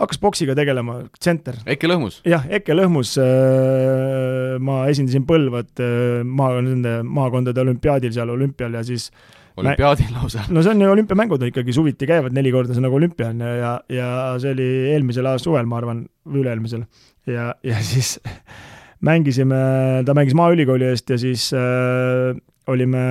hakkas 0.00 0.20
poksiga 0.20 0.54
tegelema, 0.56 1.02
tsenter. 1.18 1.60
Eke 1.68 1.88
Lõhmus? 1.90 2.20
jah, 2.28 2.46
Eke 2.48 2.76
Lõhmus 2.76 3.16
äh,, 3.20 4.56
ma 4.62 4.82
esindasin 4.92 5.26
Põlvat 5.28 5.82
äh, 5.84 6.22
maa, 6.24 6.60
nende 6.64 7.00
maakondade 7.04 7.62
olümpiaadil 7.62 8.14
seal 8.16 8.32
olümpial 8.32 8.78
ja 8.78 8.84
siis 8.86 9.10
olümpiaadil 9.60 10.14
lausa? 10.16 10.46
no 10.48 10.64
see 10.64 10.72
on 10.72 10.84
ju 10.84 10.90
olümpiamängud 10.94 11.44
ikkagi 11.50 11.74
suviti 11.76 12.08
käivad 12.08 12.36
neli 12.36 12.52
korda, 12.54 12.74
see 12.74 12.82
on 12.82 12.88
nagu 12.88 13.00
olümpia 13.00 13.30
on 13.34 13.44
ju, 13.44 13.54
ja, 13.60 13.72
ja 13.92 14.10
see 14.42 14.54
oli 14.56 14.68
eelmisel 14.94 15.28
aastal 15.28 15.50
suvel, 15.50 15.68
ma 15.70 15.80
arvan, 15.82 16.04
või 16.28 16.44
üle-eelmisel. 16.44 16.86
ja, 17.28 17.52
ja 17.66 17.82
siis 17.84 18.16
mängisime, 19.08 19.60
ta 20.06 20.16
mängis 20.16 20.36
Maaülikooli 20.38 20.90
eest 20.90 21.12
ja 21.12 21.20
siis 21.20 21.50
äh, 21.56 22.32
olime 22.70 23.02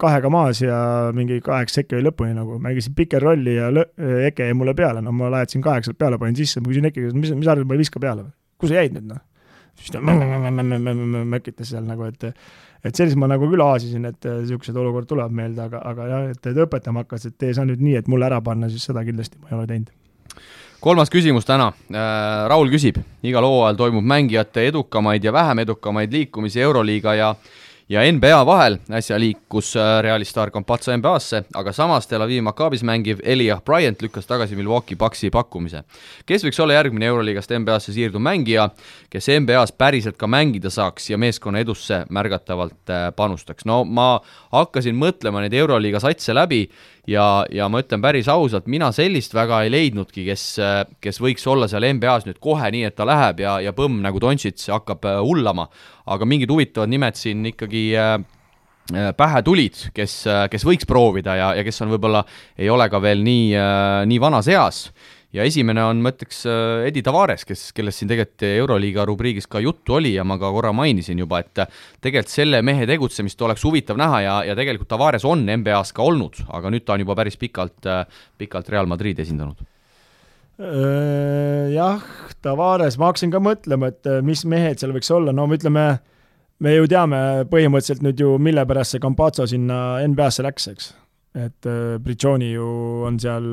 kahega 0.00 0.30
maas 0.32 0.62
ja 0.62 0.78
mingi 1.16 1.40
kaheksa 1.44 1.80
sekki 1.80 1.98
oli 1.98 2.08
lõpuni 2.08 2.36
nagu, 2.36 2.58
mängisin 2.62 2.96
piker 2.98 3.22
rolli 3.22 3.56
ja 3.56 3.70
Eke 4.28 4.48
jäi 4.48 4.56
mulle 4.56 4.74
peale, 4.78 5.02
no 5.04 5.12
ma 5.14 5.30
lajatasin 5.34 5.64
kaheksalt 5.64 5.98
peale, 5.98 6.20
panin 6.20 6.38
sisse, 6.38 6.62
ma 6.62 6.70
küsin 6.70 6.88
Eke 6.90 7.04
käest, 7.04 7.18
mis, 7.18 7.34
mis 7.36 7.50
arvad, 7.50 7.68
ma 7.68 7.76
ei 7.76 7.82
viska 7.82 8.02
peale 8.02 8.26
või? 8.26 8.32
kuhu 8.58 8.72
sa 8.72 8.80
jäid 8.80 8.96
nüüd 8.96 9.10
noh? 9.12 9.22
siis 9.78 9.94
ta 9.94 10.02
mökitas 10.02 11.70
seal 11.70 11.86
nagu, 11.86 12.08
et 12.10 12.30
et 12.86 12.94
sellist 12.94 13.18
ma 13.18 13.26
nagu 13.30 13.46
küll 13.50 13.62
aasisin, 13.62 14.06
et 14.10 14.26
niisugused 14.26 14.76
olukorrad 14.78 15.10
tulevad 15.10 15.34
meelde, 15.34 15.62
aga, 15.66 15.82
aga 15.92 16.10
jah, 16.12 16.26
et, 16.34 16.42
et 16.50 16.60
õpetama 16.66 17.04
hakkas, 17.04 17.28
et 17.30 17.38
tee 17.38 17.54
sa 17.54 17.66
nüüd 17.66 17.82
nii, 17.82 17.96
et 18.00 18.10
mulle 18.10 18.26
ära 18.28 18.40
panna, 18.44 18.70
siis 18.70 18.86
seda 18.86 19.02
kindlasti 19.06 19.40
ma 19.42 19.52
ei 19.52 19.58
ole 19.58 19.70
teinud 19.70 19.94
kolmas 20.80 21.10
küsimus 21.10 21.46
täna. 21.46 21.72
Raul 22.50 22.70
küsib, 22.70 23.00
igal 23.26 23.46
hooajal 23.46 23.78
toimub 23.78 24.04
mängijate 24.06 24.68
edukamaid 24.70 25.24
ja 25.24 25.32
vähem 25.34 25.64
edukamaid 25.64 26.12
liikumisi 26.14 26.62
Euroliiga 26.62 27.14
ja 27.18 27.32
ja 27.88 28.02
NBA 28.12 28.46
vahel 28.46 28.76
äsja 28.92 29.16
liikus 29.20 29.76
äh, 29.76 30.02
Reali 30.02 30.24
staar 30.24 30.50
Campazzo 30.50 30.92
NBA-sse, 30.96 31.42
aga 31.56 31.72
samas 31.72 32.06
Tel 32.06 32.22
Avivi 32.22 32.42
Maccabis 32.44 32.82
mängiv 32.84 33.22
Elijah 33.24 33.62
Bryant 33.64 34.02
lükkas 34.02 34.28
tagasi 34.28 34.56
Milwaukee 34.56 34.96
Bucksi 34.96 35.30
pakkumise. 35.32 35.82
kes 36.26 36.44
võiks 36.44 36.60
olla 36.60 36.76
järgmine 36.76 37.08
Euroliigast 37.08 37.54
NBA-sse 37.56 37.96
siirduv 37.96 38.20
mängija, 38.20 38.68
kes 39.10 39.30
NBA-s 39.40 39.72
päriselt 39.72 40.20
ka 40.20 40.28
mängida 40.28 40.70
saaks 40.70 41.10
ja 41.10 41.18
meeskonna 41.18 41.64
edusse 41.64 42.04
märgatavalt 42.10 42.92
äh, 42.92 43.08
panustaks? 43.16 43.64
no 43.64 43.84
ma 43.84 44.18
hakkasin 44.52 44.96
mõtlema 44.96 45.40
neid 45.40 45.56
Euroliiga 45.56 46.00
satse 46.04 46.36
läbi 46.36 46.66
ja, 47.08 47.46
ja 47.50 47.72
ma 47.72 47.80
ütlen 47.80 48.04
päris 48.04 48.28
ausalt, 48.28 48.68
mina 48.68 48.92
sellist 48.92 49.32
väga 49.34 49.62
ei 49.64 49.72
leidnudki, 49.72 50.26
kes, 50.28 50.48
äh, 50.60 50.82
kes 51.00 51.22
võiks 51.24 51.48
olla 51.48 51.70
seal 51.72 51.88
NBA-s 51.88 52.28
nüüd 52.28 52.40
kohe 52.40 52.68
nii, 52.68 52.84
et 52.84 53.00
ta 53.00 53.08
läheb 53.08 53.40
ja, 53.40 53.60
ja 53.64 53.72
põmm 53.72 54.02
nagu 54.04 54.20
Dontšits 54.20 54.68
hakkab 54.76 55.08
hullama 55.24 55.70
aga 56.14 56.28
mingid 56.28 56.50
huvitavad 56.52 56.90
nimed 56.90 57.18
siin 57.18 57.44
ikkagi 57.52 57.84
äh, 57.98 58.16
äh, 58.94 59.12
pähe 59.16 59.44
tulid, 59.46 59.88
kes, 59.96 60.20
äh, 60.30 60.46
kes 60.52 60.66
võiks 60.66 60.88
proovida 60.88 61.36
ja, 61.38 61.52
ja 61.58 61.66
kes 61.66 61.84
on 61.84 61.92
võib-olla, 61.94 62.24
ei 62.58 62.70
ole 62.72 62.88
ka 62.90 63.00
veel 63.02 63.22
nii, 63.26 63.54
nii 64.08 64.20
vanas 64.22 64.50
eas. 64.52 64.88
ja 65.32 65.44
esimene 65.44 65.82
on, 65.84 65.98
ma 66.00 66.08
ütleks, 66.14 66.40
Edi 66.88 67.02
Tavares, 67.04 67.44
kes, 67.44 67.66
kellest 67.76 68.00
siin 68.00 68.08
tegelikult 68.08 68.46
Euroliiga 68.48 69.04
rubriigis 69.04 69.46
ka 69.46 69.60
juttu 69.60 69.98
oli 69.98 70.14
ja 70.14 70.24
ma 70.24 70.38
ka 70.40 70.48
korra 70.54 70.72
mainisin 70.72 71.20
juba, 71.20 71.42
et 71.44 71.66
tegelikult 72.00 72.32
selle 72.32 72.62
mehe 72.64 72.88
tegutsemist 72.88 73.42
oleks 73.44 73.64
huvitav 73.68 74.00
näha 74.00 74.22
ja, 74.24 74.36
ja 74.48 74.56
tegelikult 74.56 74.88
Tavares 74.88 75.28
on 75.28 75.44
NBA-s 75.44 75.92
ka 75.92 76.06
olnud, 76.06 76.46
aga 76.48 76.72
nüüd 76.72 76.88
ta 76.88 76.96
on 76.96 77.04
juba 77.04 77.18
päris 77.18 77.36
pikalt, 77.36 77.92
pikalt 78.40 78.72
Real 78.72 78.88
Madridi 78.88 79.26
esindanud 79.26 79.60
jah, 80.58 82.06
Tavares, 82.42 82.98
ma 82.98 83.10
hakkasin 83.10 83.32
ka 83.34 83.40
mõtlema, 83.42 83.90
et 83.92 84.08
mis 84.26 84.44
mehed 84.48 84.80
seal 84.80 84.94
võiks 84.94 85.10
olla, 85.14 85.34
no 85.34 85.46
ütleme, 85.54 85.84
me 86.62 86.72
ju 86.74 86.88
teame 86.90 87.20
põhimõtteliselt 87.50 88.02
nüüd 88.06 88.22
ju, 88.22 88.32
mille 88.42 88.64
pärast 88.66 88.94
see 88.94 89.02
Campazzo 89.02 89.46
sinna 89.46 89.98
NBA-sse 90.06 90.46
läks, 90.46 90.68
eks. 90.72 90.88
et 91.38 91.70
Prigioni 92.04 92.52
ju 92.52 92.66
on 93.06 93.20
seal 93.22 93.46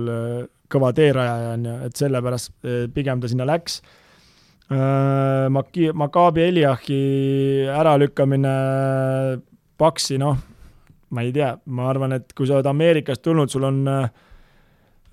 kõva 0.72 0.90
teerajaja, 0.98 1.54
on 1.54 1.70
ju, 1.70 1.76
et 1.86 2.02
sellepärast 2.02 2.72
pigem 2.96 3.22
ta 3.22 3.30
sinna 3.30 3.46
läks. 3.50 3.80
Maki-, 4.66 5.92
Maccabi 5.94 6.42
Eliahi 6.48 7.02
äralükkamine 7.70 8.54
Paksi, 9.78 10.18
noh, 10.18 10.38
ma 11.12 11.24
ei 11.26 11.34
tea, 11.36 11.52
ma 11.70 11.90
arvan, 11.92 12.16
et 12.18 12.34
kui 12.36 12.48
sa 12.48 12.58
oled 12.58 12.70
Ameerikast 12.70 13.22
tulnud, 13.26 13.52
sul 13.52 13.68
on 13.68 13.82
äh, 13.92 14.08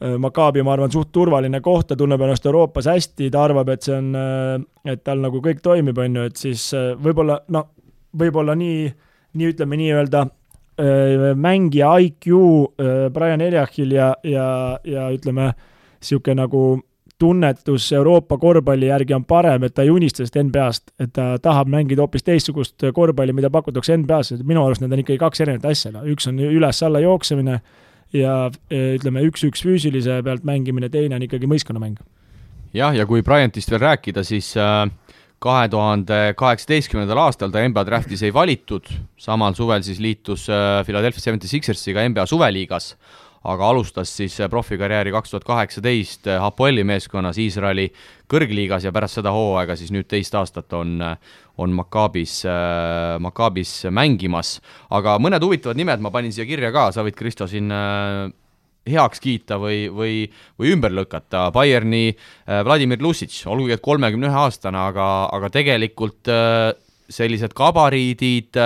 Äh, 0.02 0.18
Maccabi, 0.18 0.62
ma 0.62 0.72
arvan, 0.74 0.90
suht 0.90 1.12
turvaline 1.14 1.60
koht, 1.62 1.86
ta 1.92 1.96
tunneb 1.98 2.22
ennast 2.24 2.46
Euroopas 2.48 2.88
hästi, 2.90 3.28
ta 3.30 3.44
arvab, 3.46 3.68
et 3.70 3.86
see 3.86 3.94
on, 3.94 4.08
äh, 4.18 4.54
et 4.90 5.04
tal 5.06 5.20
nagu 5.22 5.38
kõik 5.44 5.60
toimib, 5.62 5.98
on 6.02 6.16
ju, 6.18 6.24
et 6.26 6.40
siis 6.40 6.64
äh, 6.74 6.88
võib-olla 6.98 7.36
noh, 7.54 7.68
võib-olla 8.18 8.56
nii, 8.58 8.88
nii 9.38 9.52
ütleme 9.54 9.78
nii-öelda 9.80 10.28
mängija 11.38 11.90
IQ 12.00 12.24
Brian 13.12 13.42
Eliachil 13.44 13.90
ja, 13.92 14.06
ja, 14.24 14.46
ja 14.88 15.02
ütleme, 15.12 15.50
niisugune 16.00 16.38
nagu 16.40 16.62
tunnetus 17.20 17.90
Euroopa 17.92 18.38
korvpalli 18.40 18.88
järgi 18.88 19.14
on 19.14 19.26
parem, 19.28 19.68
et 19.68 19.76
ta 19.76 19.84
ei 19.84 19.92
unista 19.92 20.22
sellest 20.22 20.40
NBA-st, 20.40 20.94
et 21.04 21.12
ta 21.14 21.26
tahab 21.44 21.70
mängida 21.70 22.02
hoopis 22.02 22.24
teistsugust 22.26 22.88
korvpalli, 22.96 23.36
mida 23.36 23.52
pakutakse 23.52 23.94
NBA-s, 24.00 24.32
et 24.34 24.48
minu 24.48 24.64
arust 24.64 24.82
need 24.82 24.96
on 24.96 25.04
ikkagi 25.04 25.20
kaks 25.20 25.44
erinevat 25.44 25.68
asja, 25.70 25.92
üks 26.08 26.26
on 26.32 26.40
üles-alla 26.48 27.04
jooksemine 27.04 27.60
ja 28.16 28.36
e, 28.70 28.96
ütleme, 28.98 29.24
üks-üks 29.28 29.64
füüsilise 29.64 30.20
pealt 30.24 30.44
mängimine, 30.48 30.90
teine 30.92 31.16
on 31.18 31.26
ikkagi 31.26 31.48
mõistkonnamäng. 31.50 32.00
jah, 32.76 32.94
ja 32.96 33.06
kui 33.08 33.22
Bryantist 33.22 33.70
veel 33.72 33.82
rääkida, 33.82 34.24
siis 34.24 34.52
äh, 34.60 34.86
kahe 35.42 35.68
tuhande 35.68 36.20
kaheksateistkümnendal 36.38 37.24
aastal 37.26 37.52
ta 37.52 37.64
NBA 37.66 37.86
draftis 37.88 38.22
ei 38.22 38.34
valitud, 38.34 38.88
samal 39.20 39.56
suvel 39.58 39.84
siis 39.86 40.00
liitus 40.00 40.48
äh, 40.50 40.80
Philadelphia 40.86 41.20
Seventy 41.20 41.50
Sixersiga 41.50 42.06
NBA 42.08 42.26
suveliigas 42.30 42.94
aga 43.42 43.68
alustas 43.68 44.10
siis 44.16 44.36
profikarjääri 44.50 45.10
kaks 45.12 45.32
tuhat 45.32 45.44
kaheksateist 45.44 46.28
Hapoeli 46.40 46.84
meeskonnas 46.86 47.40
Iisraeli 47.42 47.88
kõrgliigas 48.30 48.86
ja 48.86 48.92
pärast 48.94 49.18
seda 49.18 49.32
hooaega 49.34 49.74
siis 49.78 49.90
nüüd 49.94 50.06
teist 50.10 50.34
aastat 50.38 50.72
on, 50.78 51.00
on 51.60 51.72
Maccabis, 51.76 52.42
Maccabis 53.20 53.72
mängimas. 53.90 54.60
aga 54.90 55.18
mõned 55.20 55.42
huvitavad 55.44 55.76
nimed 55.76 56.00
ma 56.00 56.10
panin 56.10 56.32
siia 56.32 56.46
kirja 56.48 56.72
ka, 56.72 56.90
sa 56.92 57.04
võid, 57.04 57.16
Kristo, 57.16 57.46
siin 57.50 57.70
äh, 57.72 58.30
heaks 58.88 59.20
kiita 59.22 59.58
või, 59.60 59.84
või, 59.92 60.24
või 60.58 60.72
ümber 60.74 60.94
lükata, 60.94 61.50
Bayerni 61.52 62.08
äh, 62.12 62.62
Vladimir 62.64 63.02
Lusic, 63.04 63.34
olgugi 63.46 63.76
et 63.76 63.84
kolmekümne 63.84 64.30
ühe 64.30 64.40
aastane, 64.46 64.80
aga, 64.80 65.28
aga 65.32 65.52
tegelikult 65.52 66.32
äh, 66.32 66.72
sellised 67.12 67.52
gabariidid 67.54 68.56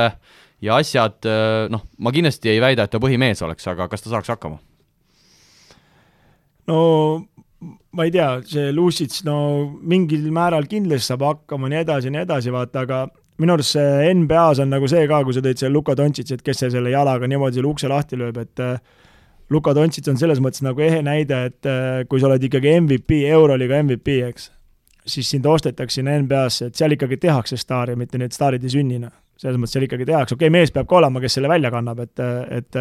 ja 0.63 0.77
asjad, 0.79 1.27
noh, 1.73 1.83
ma 1.99 2.13
kindlasti 2.15 2.53
ei 2.53 2.61
väida, 2.63 2.85
et 2.87 2.93
ta 2.95 3.01
põhimees 3.03 3.43
oleks, 3.43 3.67
aga 3.67 3.89
kas 3.91 4.05
ta 4.05 4.13
saaks 4.13 4.31
hakkama? 4.31 4.61
no 6.71 6.79
ma 7.97 8.05
ei 8.05 8.13
tea, 8.13 8.29
see 8.45 8.73
Lucic, 8.75 9.23
no 9.25 9.37
mingil 9.81 10.27
määral 10.35 10.67
kindlasti 10.69 11.13
saab 11.13 11.25
hakkama, 11.25 11.71
nii 11.73 11.81
edasi, 11.85 12.13
nii 12.13 12.25
edasi, 12.27 12.53
vaata, 12.53 12.85
aga 12.85 13.07
minu 13.41 13.57
arust 13.57 13.77
see 13.77 14.13
NBA-s 14.17 14.61
on 14.65 14.73
nagu 14.73 14.89
see 14.91 15.07
ka, 15.09 15.23
kui 15.25 15.37
sa 15.37 15.43
tõid 15.45 15.61
selle 15.61 15.75
Luka 15.77 15.97
Doncic, 15.99 16.33
et 16.33 16.45
kes 16.45 16.65
selle 16.67 16.93
jalaga 16.93 17.29
niimoodi 17.29 17.61
selle 17.61 17.71
ukse 17.71 17.91
lahti 17.91 18.19
lööb, 18.21 18.39
et 18.43 18.63
äh, 18.65 18.77
Luka 19.53 19.75
Doncic 19.77 20.09
on 20.11 20.21
selles 20.21 20.41
mõttes 20.43 20.65
nagu 20.67 20.83
ehe 20.85 21.03
näide, 21.05 21.43
et 21.51 21.69
äh, 21.71 22.03
kui 22.11 22.21
sa 22.21 22.31
oled 22.31 22.45
ikkagi 22.49 22.77
MVP, 22.83 23.23
Euroliiga 23.33 23.81
MVP, 23.85 24.21
eks, 24.31 24.51
siis 25.07 25.29
sind 25.31 25.47
ostetakse 25.49 26.01
sinna 26.01 26.17
NBA-sse, 26.21 26.71
et 26.71 26.81
seal 26.81 26.97
ikkagi 26.97 27.21
tehakse 27.23 27.59
staari, 27.61 27.97
mitte 27.97 28.21
need 28.21 28.35
staarid 28.37 28.65
ei 28.65 28.73
sünni, 28.73 29.01
noh. 29.03 29.15
selles 29.37 29.61
mõttes 29.61 29.77
seal 29.77 29.85
ikkagi 29.89 30.09
tehakse, 30.09 30.37
okei 30.37 30.49
okay,, 30.49 30.57
mees 30.59 30.73
peab 30.73 30.89
ka 30.89 31.01
olema, 31.01 31.21
kes 31.25 31.39
selle 31.39 31.53
välja 31.53 31.71
kannab, 31.73 32.01
et, 32.05 32.25
et 32.57 32.81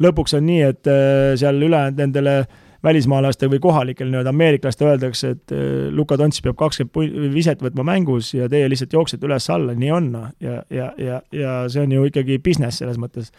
lõpuks 0.00 0.38
on 0.38 0.46
nii, 0.46 0.64
et 0.70 0.90
äh, 0.90 1.32
seal 1.40 1.58
ülejäänud 1.62 1.98
nendele 2.00 2.36
välismaalaste 2.84 3.48
või 3.50 3.60
kohalikel 3.60 4.08
nii-öelda 4.08 4.32
ameeriklaste 4.32 4.86
öeldakse, 4.88 5.34
et 5.36 5.52
äh, 5.52 5.62
Luka 5.92 6.16
Tontsi 6.16 6.42
peab 6.44 6.56
kakskümmend 6.60 7.34
viset 7.34 7.62
võtma 7.62 7.84
mängus 7.86 8.32
ja 8.34 8.48
teie 8.48 8.68
lihtsalt 8.70 8.96
jooksete 8.96 9.28
üles-alla, 9.28 9.76
nii 9.76 9.92
on, 9.96 10.10
noh. 10.14 10.28
ja, 10.40 10.62
ja, 10.70 10.90
ja, 10.98 11.20
ja 11.32 11.56
see 11.68 11.84
on 11.84 11.92
ju 11.96 12.06
ikkagi 12.08 12.40
business 12.44 12.80
selles 12.80 13.00
mõttes. 13.00 13.32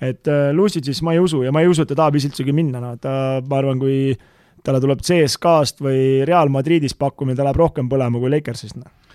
et 0.00 0.28
äh, 0.30 0.50
Lucic'is 0.54 1.02
ma 1.02 1.16
ei 1.16 1.22
usu 1.22 1.42
ja 1.42 1.52
ma 1.52 1.64
ei 1.64 1.70
usu, 1.70 1.82
et 1.82 1.90
ta 1.90 1.98
tahab 1.98 2.20
üldsegi 2.20 2.54
minna, 2.54 2.80
no 2.80 2.94
ta, 2.96 3.42
ma 3.48 3.58
arvan, 3.58 3.82
kui 3.82 4.14
talle 4.62 4.80
tuleb 4.82 5.02
CSKA-st 5.02 5.82
või 5.82 6.24
Real 6.26 6.50
Madridist 6.52 6.98
pakkumine, 6.98 7.36
ta 7.36 7.46
läheb 7.46 7.58
rohkem 7.58 7.90
põlema 7.90 8.22
kui 8.22 8.30
Lakersist, 8.30 8.78
noh 8.78 9.07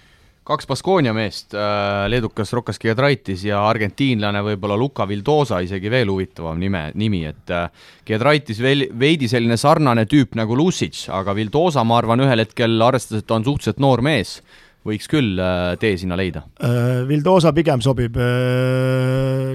kaks 0.48 0.68
Baskonia 0.68 1.14
meest, 1.16 1.54
äh, 1.56 2.06
leedukas 2.12 2.52
Rokas 2.56 2.80
Giedraitis 2.82 3.46
ja 3.48 3.62
argentiinlane 3.70 4.42
võib-olla 4.44 4.76
Luka 4.80 5.08
Vildosa, 5.08 5.62
isegi 5.64 5.92
veel 5.92 6.12
huvitavam 6.12 6.60
nime, 6.60 6.90
nimi, 7.00 7.24
et 7.30 7.54
äh, 7.54 7.70
Giedraitis 8.08 8.60
veel 8.64 8.90
veidi 9.00 9.30
selline 9.32 9.58
sarnane 9.60 10.06
tüüp 10.10 10.36
nagu 10.40 10.58
Lucic, 10.60 11.06
aga 11.14 11.36
Vildosa, 11.38 11.86
ma 11.88 12.02
arvan, 12.02 12.26
ühel 12.26 12.44
hetkel, 12.44 12.76
arvestades, 12.84 13.24
et 13.24 13.30
ta 13.30 13.40
on 13.40 13.48
suhteliselt 13.48 13.80
noor 13.84 14.04
mees, 14.04 14.42
võiks 14.84 15.08
küll 15.08 15.40
äh, 15.40 15.78
tee 15.80 15.96
sinna 16.02 16.20
leida. 16.20 16.44
Vildosa 17.08 17.54
pigem 17.56 17.80
sobib, 17.84 18.20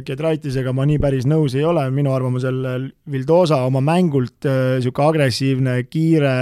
Giedraitisega 0.08 0.72
ma 0.72 0.88
nii 0.88 1.02
päris 1.04 1.28
nõus 1.28 1.58
ei 1.58 1.68
ole, 1.68 1.84
minu 1.92 2.16
arvamusel 2.16 2.88
Vildosa 3.12 3.60
oma 3.68 3.84
mängult 3.84 4.48
niisugune 4.48 5.12
agressiivne, 5.12 5.82
kiire, 5.92 6.36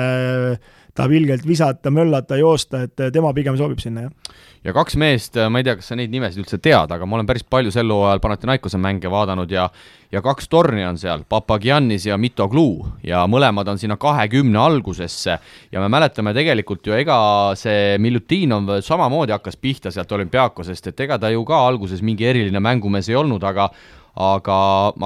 tahab 0.97 1.15
ilgelt 1.17 1.47
visata, 1.47 1.93
möllata, 1.95 2.39
joosta, 2.41 2.87
et 2.87 3.07
tema 3.15 3.33
pigem 3.37 3.59
sobib 3.59 3.81
sinna, 3.83 4.07
jah. 4.07 4.37
ja 4.65 4.75
kaks 4.77 4.97
meest, 5.01 5.39
ma 5.51 5.61
ei 5.61 5.69
tea, 5.69 5.77
kas 5.79 5.93
sa 5.93 5.99
neid 5.99 6.13
nimesid 6.13 6.43
üldse 6.43 6.61
tead, 6.63 6.93
aga 6.93 7.07
ma 7.07 7.19
olen 7.19 7.29
päris 7.29 7.47
palju 7.47 7.75
sel 7.75 7.93
hooajal 7.93 8.23
Panathinaikose 8.25 8.81
mänge 8.83 9.13
vaadanud 9.13 9.53
ja 9.53 9.69
ja 10.13 10.23
kaks 10.23 10.49
torni 10.49 10.85
on 10.87 10.99
seal, 10.99 11.25
Papagiannis 11.29 12.07
ja 12.07 12.17
Mitoglu 12.21 12.87
ja 13.05 13.25
mõlemad 13.31 13.69
on 13.69 13.81
sinna 13.81 13.99
kahekümne 14.01 14.59
algusesse 14.63 15.39
ja 15.73 15.83
me 15.83 15.91
mäletame 15.93 16.35
tegelikult 16.37 16.87
ju, 16.87 16.95
ega 16.97 17.19
see 17.59 17.97
Miljutinov 18.03 18.79
samamoodi 18.87 19.35
hakkas 19.35 19.59
pihta 19.61 19.93
sealt 19.95 20.13
olümpiaakosest, 20.17 20.93
et 20.93 21.07
ega 21.07 21.19
ta 21.19 21.33
ju 21.35 21.45
ka 21.47 21.61
alguses 21.67 22.03
mingi 22.07 22.29
eriline 22.29 22.63
mängumees 22.63 23.11
ei 23.11 23.19
olnud, 23.19 23.45
aga 23.45 23.71
aga, 24.17 24.59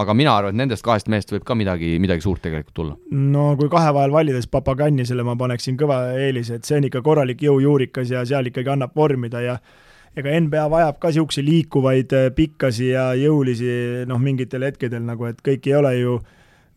aga 0.02 0.14
mina 0.14 0.34
arvan, 0.38 0.54
et 0.54 0.60
nendest 0.62 0.84
kahest 0.86 1.10
mehest 1.10 1.32
võib 1.34 1.44
ka 1.46 1.56
midagi, 1.58 1.96
midagi 2.02 2.22
suurt 2.24 2.42
tegelikult 2.44 2.74
tulla. 2.76 2.96
no 3.10 3.52
kui 3.58 3.70
kahe 3.72 3.92
vahel 3.94 4.14
valida, 4.14 4.38
siis 4.38 4.50
Papagannisele 4.52 5.26
ma 5.26 5.36
paneksin 5.38 5.78
kõva 5.80 6.00
eelise, 6.14 6.60
et 6.60 6.68
see 6.68 6.78
on 6.78 6.86
ikka 6.86 7.02
korralik 7.06 7.42
jõujuurikas 7.42 8.12
ja 8.14 8.24
seal 8.28 8.50
ikkagi 8.50 8.70
annab 8.74 8.94
vormida 8.96 9.42
ja 9.42 9.58
ega 10.18 10.34
NBA 10.46 10.66
vajab 10.70 11.00
ka 11.02 11.10
niisuguseid 11.10 11.46
liikuvaid 11.46 12.14
pikkasi 12.36 12.92
ja 12.92 13.10
jõulisi 13.18 14.06
noh, 14.10 14.22
mingitel 14.22 14.66
hetkedel 14.66 15.02
nagu, 15.06 15.26
et 15.30 15.42
kõik 15.46 15.66
ei 15.70 15.76
ole 15.78 15.94
ju 15.98 16.18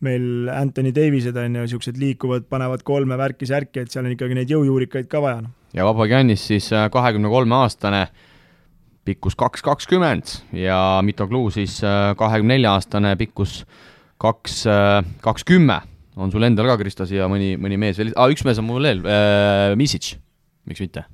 meil 0.04 0.50
Anthony 0.52 0.92
Davised 0.94 1.36
on 1.38 1.54
ju, 1.54 1.64
niisugused 1.64 1.98
liikuvad, 1.98 2.48
panevad 2.50 2.82
kolme 2.84 3.16
värki-särki, 3.16 3.84
et 3.84 3.94
seal 3.94 4.04
on 4.04 4.12
ikkagi 4.12 4.36
neid 4.36 4.50
jõujuurikaid 4.52 5.08
ka 5.10 5.22
vaja. 5.22 5.44
Noh. 5.46 5.54
ja 5.74 5.86
Vabagiannis 5.86 6.50
siis 6.50 6.68
kahekümne 6.92 7.30
kolme 7.30 7.62
aastane 7.62 8.08
pikkus 9.04 9.36
kaks 9.38 9.62
kakskümmend 9.64 10.36
ja 10.56 11.00
Mitoglu 11.04 11.46
siis 11.54 11.78
äh, 11.84 12.12
kahekümne 12.18 12.56
nelja 12.56 12.74
aastane 12.78 13.14
pikkus 13.20 13.62
kaks, 14.20 14.64
äh, 14.66 15.00
kaks 15.24 15.44
kümme. 15.44 15.80
on 16.16 16.30
sul 16.30 16.42
endal 16.46 16.68
ka, 16.70 16.78
Krista, 16.78 17.06
siia 17.06 17.26
mõni, 17.28 17.54
mõni 17.60 17.78
mees 17.80 17.98
veel 17.98 18.12
ah,, 18.14 18.30
üks 18.30 18.44
mees 18.46 18.60
on 18.62 18.68
mul 18.68 18.82
veel 18.82 19.02
äh,, 19.02 19.74
Misic, 19.76 20.14
miks 20.68 20.84
mitte? 20.84 21.04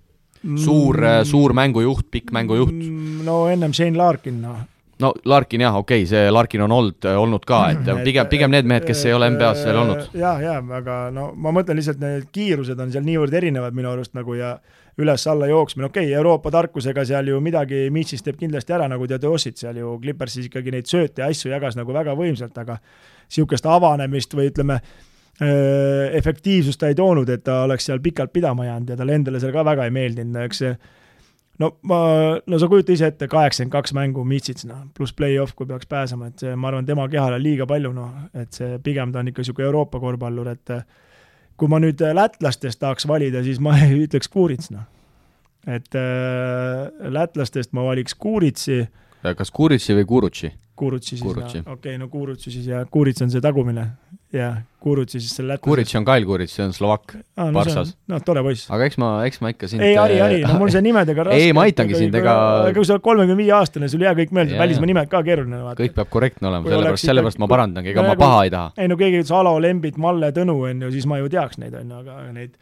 suur 0.40 0.96
mm., 0.96 1.24
suur 1.28 1.52
mängujuht, 1.52 2.06
pikk 2.08 2.30
mängujuht. 2.32 2.72
Mm, 2.72 3.24
no 3.26 3.42
ennem 3.52 3.74
Shane 3.76 3.98
Larkin, 3.98 4.38
noh 4.40 4.60
no 5.00 5.12
Larkin 5.24 5.60
jah, 5.60 5.76
okei 5.76 6.02
okay,, 6.02 6.08
see 6.08 6.30
Larkin 6.32 6.64
on 6.66 6.72
olnud, 6.72 7.08
olnud 7.16 7.44
ka, 7.48 7.60
et 7.72 7.88
pigem, 8.04 8.28
pigem 8.30 8.52
need 8.52 8.68
mehed, 8.68 8.86
kes 8.88 9.04
ei 9.08 9.14
ole 9.16 9.30
NBA-s 9.32 9.64
veel 9.68 9.80
olnud. 9.82 10.10
jah, 10.16 10.42
ja 10.44 10.58
aga 10.80 10.98
no 11.14 11.30
ma 11.36 11.52
mõtlen 11.56 11.80
lihtsalt, 11.80 12.00
need 12.02 12.28
kiirused 12.34 12.80
on 12.80 12.92
seal 12.92 13.06
niivõrd 13.06 13.34
erinevad 13.40 13.76
minu 13.76 13.92
arust 13.92 14.14
nagu 14.18 14.36
ja 14.38 14.58
üles-alla 14.98 15.46
jooksmine, 15.50 15.86
okei 15.86 16.08
okay,, 16.08 16.16
Euroopa 16.16 16.50
tarkusega 16.50 17.04
seal 17.08 17.30
ju 17.30 17.40
midagi 17.40 17.86
Mitchis 17.94 18.24
teeb 18.26 18.40
kindlasti 18.40 18.74
ära, 18.76 18.88
nagu 18.90 19.06
Theodosit 19.06 19.60
seal 19.60 19.78
ju 19.78 19.94
Clippersis 20.02 20.50
ikkagi 20.50 20.74
neid 20.74 20.90
sööte 20.90 21.22
ja 21.22 21.30
asju 21.30 21.52
jagas 21.52 21.78
nagu 21.78 21.94
väga 21.94 22.16
võimsalt, 22.18 22.58
aga 22.58 22.80
niisugust 23.30 23.66
avanemist 23.70 24.34
või 24.34 24.50
ütleme, 24.50 24.80
efektiivsust 26.20 26.80
ta 26.80 26.90
ei 26.90 26.96
toonud, 26.98 27.28
et 27.32 27.44
ta 27.46 27.62
oleks 27.64 27.86
seal 27.88 28.00
pikalt 28.02 28.32
pidama 28.32 28.66
jäänud 28.66 28.90
ja 28.92 28.96
talle 28.98 29.14
endale 29.16 29.40
seal 29.40 29.54
ka 29.54 29.64
väga 29.64 29.86
ei 29.86 29.94
meeldinud, 29.94 30.42
eks 30.44 30.64
see 30.64 30.74
no 31.60 31.70
ma, 31.88 32.00
no 32.46 32.58
sa 32.60 32.68
kujuta 32.68 32.92
ise 32.92 33.10
ette, 33.10 33.28
kaheksakümmend 33.30 33.74
kaks 33.74 33.94
mängu 33.96 34.24
Mitsits, 34.28 34.66
noh, 34.68 34.86
pluss 34.96 35.14
play-off, 35.16 35.54
kui 35.56 35.68
peaks 35.68 35.88
pääsema, 35.90 36.30
et 36.30 36.44
see, 36.44 36.54
ma 36.56 36.70
arvan, 36.70 36.88
tema 36.88 37.06
kehale 37.12 37.40
liiga 37.42 37.66
palju, 37.68 37.92
noh, 37.96 38.26
et 38.36 38.52
see 38.56 38.78
pigem 38.84 39.12
ta 39.12 39.22
on 39.22 39.30
ikka 39.32 39.44
niisugune 39.44 39.68
Euroopa 39.68 40.00
korvpallur, 40.02 40.52
et 40.54 40.74
kui 41.60 41.68
ma 41.68 41.80
nüüd 41.82 42.00
äh, 42.04 42.14
lätlastest 42.16 42.80
tahaks 42.80 43.06
valida, 43.08 43.44
siis 43.44 43.60
ma 43.62 43.76
ütleks 44.06 44.30
Kuurits, 44.32 44.72
noh. 44.72 44.86
et 45.68 45.94
äh, 45.98 47.12
lätlastest 47.12 47.74
ma 47.76 47.84
valiks 47.90 48.16
Kuuritsi. 48.16 48.82
kas 49.36 49.52
Kuuritsi 49.52 49.96
või 49.98 50.08
Kurutsi? 50.08 50.54
Kurutsi 50.80 51.18
siis, 51.20 51.66
okei 51.68 51.98
no 52.00 52.08
Kurutsi 52.08 52.50
siis 52.54 52.70
ja 52.70 52.86
Kurits 52.88 53.20
on 53.20 53.32
see 53.32 53.42
tagumine 53.44 53.90
jah, 54.34 54.60
Kurutsi 54.80 55.18
siis 55.20 55.34
selle 55.36 55.50
lätlasest. 55.52 55.66
Kurits 55.66 55.96
on 55.98 56.04
Kail 56.08 56.24
Kurits, 56.24 56.54
see 56.56 56.62
on 56.64 56.72
Slovakk 56.72 57.12
ah,, 57.16 57.48
no, 57.50 57.58
Parssas. 57.58 57.90
noh, 58.08 58.20
tore 58.24 58.40
poiss. 58.46 58.68
aga 58.72 58.86
eks 58.86 58.96
ma, 59.02 59.10
eks 59.28 59.42
ma 59.42 59.50
ikka 59.52 59.68
sind 59.68 59.84
ei, 59.84 59.96
Harri, 59.98 60.16
Harri, 60.22 60.38
no 60.46 60.54
mul 60.62 60.72
see 60.72 60.82
nimedega 60.86 61.26
raske. 61.26 61.40
ei, 61.42 61.52
ma 61.56 61.66
aitangi 61.68 61.98
sind, 61.98 62.16
ega 62.16 62.36
aga 62.62 62.72
kui 62.76 62.86
sa 62.88 62.96
oled 62.96 63.04
kolmekümne 63.04 63.36
viie 63.42 63.52
aastane, 63.58 63.90
sul 63.92 64.04
ei 64.04 64.08
jää 64.08 64.16
kõik 64.22 64.34
meelde, 64.38 64.56
välismaa 64.60 64.90
nimed 64.92 65.12
ka 65.12 65.20
keeruline 65.26 65.60
vaata. 65.66 65.82
kõik 65.82 65.96
peab 65.98 66.12
korrektne 66.14 66.50
olema, 66.52 66.70
sellepärast, 66.70 67.10
sellepärast 67.10 67.42
ma 67.42 67.50
parandangi, 67.50 67.92
ega 67.92 68.06
no, 68.06 68.14
ma 68.14 68.18
paha 68.22 68.40
ei 68.46 68.54
taha. 68.54 68.72
ei 68.78 68.92
no 68.92 68.98
keegi 69.00 69.20
ütles 69.24 69.34
Alo, 69.40 69.56
Lembit, 69.60 70.00
Malle, 70.00 70.32
Tõnu, 70.36 70.56
on 70.70 70.86
ju, 70.86 70.92
siis 70.94 71.10
ma 71.10 71.20
ju 71.20 71.30
teaks 71.32 71.60
neid, 71.60 71.76
on 71.82 71.90
ju, 71.92 72.02
aga 72.04 72.18
neid, 72.38 72.56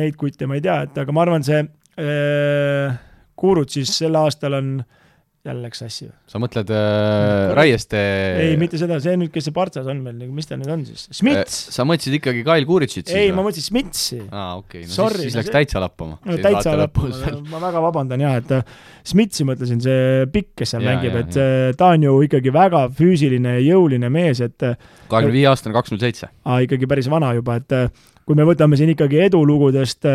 neid 0.00 0.18
kutte 0.18 0.48
ma 0.48 0.58
ei 0.58 0.64
tea, 0.64 0.80
et 0.88 1.02
aga 1.04 1.14
ma 1.14 1.26
arvan, 1.28 1.46
see 1.46 1.62
äh, 1.62 3.00
Kurut 3.36 3.70
siis 3.76 3.92
sel 3.92 4.16
aastal 4.16 4.56
on 4.56 4.78
äh, 4.80 5.05
jälle 5.48 5.66
läks 5.66 5.80
sassi. 5.82 6.08
sa 6.30 6.40
mõtled 6.42 6.70
äh, 6.74 7.54
Raieste 7.56 8.00
ei, 8.42 8.56
mitte 8.60 8.78
seda, 8.80 8.98
see 9.02 9.16
nüüd, 9.18 9.30
kes 9.34 9.48
see 9.48 9.54
partsas 9.56 9.86
on 9.90 10.02
meil, 10.04 10.26
mis 10.34 10.48
ta 10.48 10.58
nüüd 10.58 10.72
on 10.72 10.84
siis? 10.88 11.06
Smits 11.14 11.60
äh,! 11.68 11.74
sa 11.76 11.86
mõtlesid 11.88 12.18
ikkagi 12.18 12.42
Kail 12.46 12.66
Kuritšit 12.68 13.12
ei, 13.14 13.30
ma 13.34 13.44
mõtlesin 13.46 13.68
Smitsi. 13.70 14.20
aa, 14.26 14.56
okei 14.60 14.82
okay., 14.82 14.90
no 14.90 14.96
Sorry, 14.96 15.22
siis, 15.22 15.32
siis 15.32 15.40
läks 15.40 15.52
täitsa 15.54 15.82
lappama. 15.82 16.18
no 16.26 16.38
täitsa 16.42 16.74
lappama, 16.78 17.32
ma 17.52 17.62
väga 17.62 17.82
vabandan 17.84 18.26
jah, 18.26 18.36
et 18.40 18.52
äh, 18.58 18.74
Smitsi 19.06 19.46
mõtlesin, 19.48 19.80
see 19.84 20.26
pikk, 20.32 20.52
kes 20.62 20.74
seal 20.74 20.84
ja, 20.84 20.94
mängib, 20.94 21.16
et 21.22 21.38
ja. 21.38 21.46
Äh, 21.46 21.70
ta 21.78 21.92
on 21.94 22.06
ju 22.06 22.18
ikkagi 22.26 22.52
väga 22.54 22.86
füüsiline 22.96 23.56
ja 23.58 23.64
jõuline 23.64 24.10
mees, 24.12 24.42
et 24.44 24.66
äh, 24.66 24.76
kahekümne 25.10 25.36
viie 25.36 25.48
aastane, 25.50 25.76
kaks 25.76 25.94
null 25.94 26.02
seitse. 26.02 26.30
aa, 26.44 26.60
ikkagi 26.66 26.90
päris 26.90 27.10
vana 27.12 27.32
juba, 27.36 27.60
et 27.62 27.78
kui 28.26 28.38
me 28.38 28.46
võtame 28.46 28.78
siin 28.78 28.90
ikkagi 28.90 29.20
edulugudest 29.28 30.06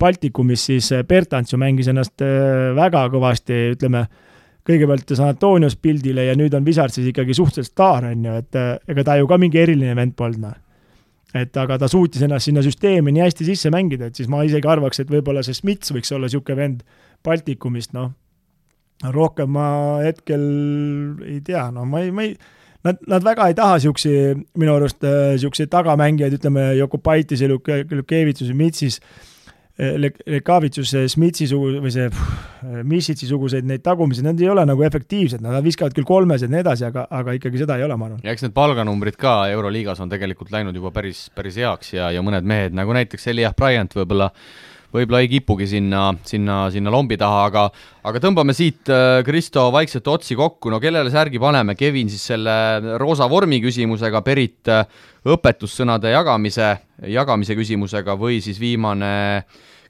Baltikumis, 0.00 0.68
siis 0.70 0.92
Bertants 1.08 1.50
ju 1.52 1.58
mängis 1.60 1.90
ennast 1.90 2.22
väga 2.76 3.02
kõvasti, 3.12 3.56
ütleme, 3.74 4.04
kõigepealt 4.66 5.14
San 5.14 5.30
Antonios 5.30 5.76
pildile 5.80 6.26
ja 6.28 6.36
nüüd 6.38 6.54
on 6.56 6.66
Wizard 6.66 6.94
siis 6.94 7.10
ikkagi 7.10 7.36
suhteliselt 7.36 7.72
staar, 7.72 8.10
on 8.10 8.26
ju, 8.26 8.36
et 8.42 8.58
äh, 8.58 8.74
ega 8.92 9.06
ta 9.06 9.16
ju 9.20 9.28
ka 9.30 9.38
mingi 9.40 9.60
eriline 9.62 9.96
vend 9.98 10.16
polnud, 10.18 10.44
noh. 10.44 10.56
et 11.36 11.56
aga 11.62 11.78
ta 11.80 11.88
suutis 11.90 12.22
ennast 12.26 12.50
sinna 12.50 12.64
süsteemi 12.66 13.14
nii 13.14 13.24
hästi 13.24 13.48
sisse 13.48 13.72
mängida, 13.72 14.10
et 14.10 14.20
siis 14.20 14.30
ma 14.30 14.42
isegi 14.46 14.68
arvaks, 14.68 15.02
et 15.02 15.12
võib-olla 15.12 15.44
see 15.46 15.56
Smits 15.56 15.94
võiks 15.94 16.12
olla 16.16 16.28
niisugune 16.28 16.58
vend 16.58 16.86
Baltikumist, 17.24 17.94
noh. 17.96 18.12
rohkem 19.14 19.52
ma 19.56 19.66
hetkel 20.04 20.46
ei 21.26 21.40
tea, 21.44 21.68
no 21.74 21.86
ma 21.88 22.04
ei, 22.04 22.14
ma 22.14 22.28
ei 22.28 22.34
Nad, 22.80 22.96
nad 23.04 23.20
väga 23.20 23.44
ei 23.50 23.52
taha 23.52 23.74
niisuguseid, 23.76 24.38
minu 24.56 24.72
arust 24.72 25.02
niisuguseid 25.04 25.66
äh, 25.66 25.72
tagamängijaid, 25.74 26.38
ütleme, 26.38 26.62
Jokubaitis 26.78 27.42
ja 27.44 27.48
Lukevitsus 27.50 28.48
ja 28.48 28.56
Mitsis 28.56 28.96
äh, 29.80 29.96
Lekavitsus, 30.26 30.92
Smitsi 31.12 31.48
sugu- 31.50 31.80
või 31.80 31.92
see 31.94 32.08
Misitsi 32.84 33.28
suguseid 33.28 33.64
neid 33.64 33.82
tagumisi, 33.84 34.24
need 34.24 34.40
ei 34.42 34.50
ole 34.52 34.66
nagu 34.68 34.84
efektiivsed, 34.84 35.40
nad 35.44 35.64
viskavad 35.64 35.94
küll 35.96 36.08
kolmes 36.08 36.44
ja 36.44 36.50
nii 36.52 36.60
edasi, 36.60 36.84
aga, 36.90 37.06
aga 37.20 37.34
ikkagi 37.38 37.62
seda 37.62 37.78
ei 37.80 37.86
ole, 37.86 37.96
ma 37.96 38.10
arvan. 38.10 38.24
ja 38.24 38.34
eks 38.34 38.44
need 38.44 38.56
palganumbrid 38.56 39.16
ka 39.20 39.36
Euroliigas 39.54 40.02
on 40.04 40.12
tegelikult 40.12 40.52
läinud 40.52 40.76
juba 40.76 40.92
päris, 40.94 41.28
päris 41.34 41.56
heaks 41.60 41.94
ja, 41.96 42.10
ja 42.12 42.24
mõned 42.24 42.44
mehed 42.44 42.76
nagu 42.76 42.92
näiteks 42.96 43.30
Elijah 43.32 43.56
Bryant 43.56 43.96
võib-olla 43.96 44.30
võib-olla 44.94 45.22
ei 45.22 45.30
kipugi 45.30 45.68
sinna, 45.70 46.08
sinna, 46.26 46.64
sinna 46.72 46.92
lombi 46.92 47.18
taha, 47.20 47.44
aga 47.48 47.64
aga 48.10 48.22
tõmbame 48.22 48.54
siit, 48.56 48.88
äh, 48.90 49.20
Kristo, 49.26 49.68
vaikselt 49.74 50.08
otsi 50.10 50.36
kokku, 50.38 50.72
no 50.72 50.80
kellele 50.82 51.12
särgi 51.12 51.40
paneme, 51.42 51.76
Kevin 51.78 52.10
siis 52.10 52.24
selle 52.32 52.96
roosa 53.00 53.28
vormi 53.30 53.60
küsimusega, 53.62 54.22
Berit 54.26 54.70
äh, 54.72 54.84
õpetussõnade 55.30 56.14
jagamise, 56.14 56.72
jagamise 57.10 57.56
küsimusega 57.58 58.16
või 58.18 58.40
siis 58.44 58.60
viimane 58.60 59.12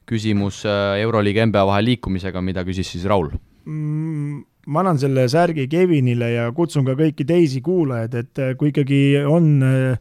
küsimus 0.08 0.64
äh, 0.68 1.00
Euroliiga 1.04 1.46
NBA 1.48 1.66
vahel 1.68 1.92
liikumisega, 1.92 2.42
mida 2.44 2.66
küsis 2.66 2.92
siis 2.92 3.08
Raul 3.08 3.32
mm,? 3.64 4.46
ma 4.70 4.82
annan 4.82 4.98
selle 5.00 5.24
särgi 5.32 5.64
Kevinile 5.70 6.28
ja 6.34 6.50
kutsun 6.54 6.84
ka 6.86 6.92
kõiki 6.98 7.24
teisi 7.26 7.62
kuulajaid, 7.64 8.12
et 8.20 8.40
kui 8.60 8.70
ikkagi 8.70 9.00
on 9.24 9.48
Äh, 9.60 9.96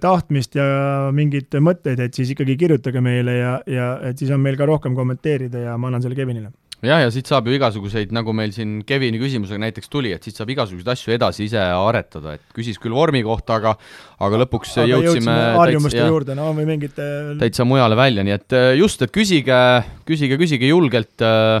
tahtmist 0.00 0.56
ja 0.58 0.64
mingeid 1.14 1.54
mõtteid, 1.64 2.00
et 2.04 2.16
siis 2.16 2.34
ikkagi 2.34 2.56
kirjutage 2.60 3.00
meile 3.04 3.36
ja, 3.38 3.52
ja 3.68 3.92
et 4.10 4.20
siis 4.20 4.32
on 4.34 4.42
meil 4.42 4.58
ka 4.60 4.68
rohkem 4.68 4.96
kommenteerida 4.96 5.70
ja 5.70 5.76
ma 5.80 5.88
annan 5.88 6.04
selle 6.04 6.18
Kevinile. 6.18 6.50
jah, 6.84 7.00
ja 7.00 7.08
siit 7.12 7.28
saab 7.28 7.48
ju 7.48 7.56
igasuguseid, 7.56 8.12
nagu 8.12 8.34
meil 8.36 8.52
siin 8.56 8.80
Kevini 8.88 9.20
küsimusega 9.20 9.60
näiteks 9.64 9.88
tuli, 9.92 10.12
et 10.16 10.24
siit 10.24 10.36
saab 10.36 10.52
igasuguseid 10.52 10.92
asju 10.92 11.16
edasi 11.16 11.46
ise 11.48 11.64
aretada, 11.64 12.36
et 12.36 12.44
küsis 12.56 12.80
küll 12.80 12.96
vormi 12.96 13.24
kohta, 13.24 13.56
aga 13.60 13.74
aga 14.20 14.44
lõpuks 14.44 14.76
aga 14.80 14.88
jõudsime 14.94 15.36
harjumuste 15.60 16.06
juurde, 16.06 16.36
no 16.36 16.52
või 16.56 16.68
mingite 16.74 17.10
täitsa 17.40 17.68
mujale 17.68 17.96
välja, 18.00 18.24
nii 18.26 18.36
et 18.36 18.56
äh, 18.56 18.70
just, 18.80 19.00
et 19.04 19.12
küsige, 19.12 19.60
küsige, 20.08 20.40
küsige 20.40 20.68
julgelt 20.72 21.24
äh, 21.24 21.60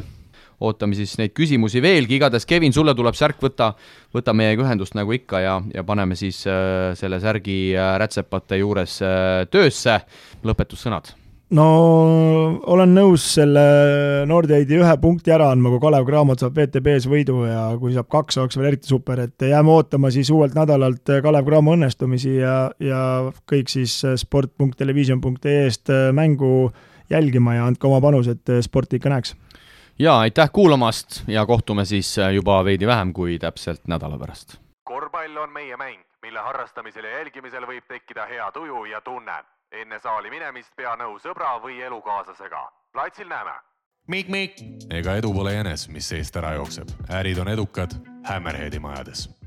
ootame 0.64 0.96
siis 0.98 1.16
neid 1.20 1.34
küsimusi 1.36 1.82
veelgi, 1.82 2.18
igatahes 2.18 2.48
Kevin, 2.48 2.74
sulle 2.76 2.94
tuleb 2.96 3.16
särk 3.18 3.40
võtta, 3.42 3.72
võta 4.14 4.34
meiega 4.36 4.66
ühendust 4.66 4.96
nagu 4.98 5.14
ikka 5.16 5.44
ja, 5.44 5.56
ja 5.74 5.84
paneme 5.86 6.18
siis 6.18 6.42
äh, 6.48 6.92
selle 6.98 7.20
särgi 7.22 7.72
äh, 7.76 7.94
rätsepate 8.00 8.60
juures 8.60 9.00
äh, 9.04 9.46
töösse. 9.50 10.00
lõpetussõnad. 10.44 11.16
No 11.50 11.64
olen 12.70 12.92
nõus 12.94 13.24
selle 13.34 13.62
Nordeidi 14.30 14.76
ühe 14.78 14.92
punkti 15.02 15.32
ära 15.34 15.48
andma, 15.50 15.72
kui 15.72 15.80
Kalev 15.82 16.06
Cramo 16.06 16.36
saab 16.38 16.54
VTB-s 16.60 17.08
võidu 17.10 17.40
ja 17.48 17.64
kui 17.80 17.90
saab 17.96 18.06
kaks, 18.12 18.38
oleks 18.38 18.58
veel 18.58 18.68
eriti 18.70 18.92
super, 18.92 19.24
et 19.26 19.48
jääme 19.50 19.74
ootama 19.74 20.12
siis 20.14 20.30
uuelt 20.30 20.54
nädalalt 20.54 21.10
Kalev 21.24 21.48
Cramo 21.48 21.74
õnnestumisi 21.74 22.36
ja, 22.36 22.54
ja 22.78 23.02
kõik 23.50 23.72
siis 23.72 23.98
sport.television.ee-st 24.22 25.90
mängu 26.14 26.70
jälgima 27.10 27.58
ja 27.58 27.66
andke 27.66 27.90
oma 27.90 27.98
panus, 28.04 28.30
et 28.30 28.54
sporti 28.62 29.02
ikka 29.02 29.10
näeks 29.10 29.34
ja 30.00 30.18
aitäh 30.18 30.50
kuulamast 30.52 31.22
ja 31.26 31.46
kohtume 31.46 31.84
siis 31.84 32.18
äh, 32.18 32.32
juba 32.32 32.64
veidi 32.64 32.86
vähem 32.86 33.12
kui 33.12 33.38
täpselt 33.38 33.80
nädala 33.86 34.18
pärast. 34.18 34.56
korvpall 34.84 35.36
on 35.36 35.52
meie 35.52 35.76
mäng, 35.76 36.00
mille 36.22 36.38
harrastamisel 36.38 37.04
ja 37.04 37.10
jälgimisel 37.18 37.66
võib 37.66 37.84
tekkida 37.88 38.26
hea 38.26 38.52
tuju 38.52 38.84
ja 38.84 39.00
tunne. 39.00 39.44
enne 39.72 39.98
saali 39.98 40.30
minemist 40.30 40.72
pea 40.76 40.96
nõu 40.96 41.18
sõbra 41.18 41.60
või 41.62 41.82
elukaaslasega. 41.82 42.72
platsil 42.92 43.28
näeme. 43.28 43.52
Ega 44.90 45.16
edu 45.16 45.34
pole 45.34 45.52
jänes, 45.54 45.88
mis 45.88 46.08
seest 46.08 46.36
ära 46.36 46.54
jookseb. 46.54 46.88
ärid 47.10 47.38
on 47.38 47.48
edukad 47.48 47.90
Hammerheadi 48.24 48.78
majades 48.78 49.39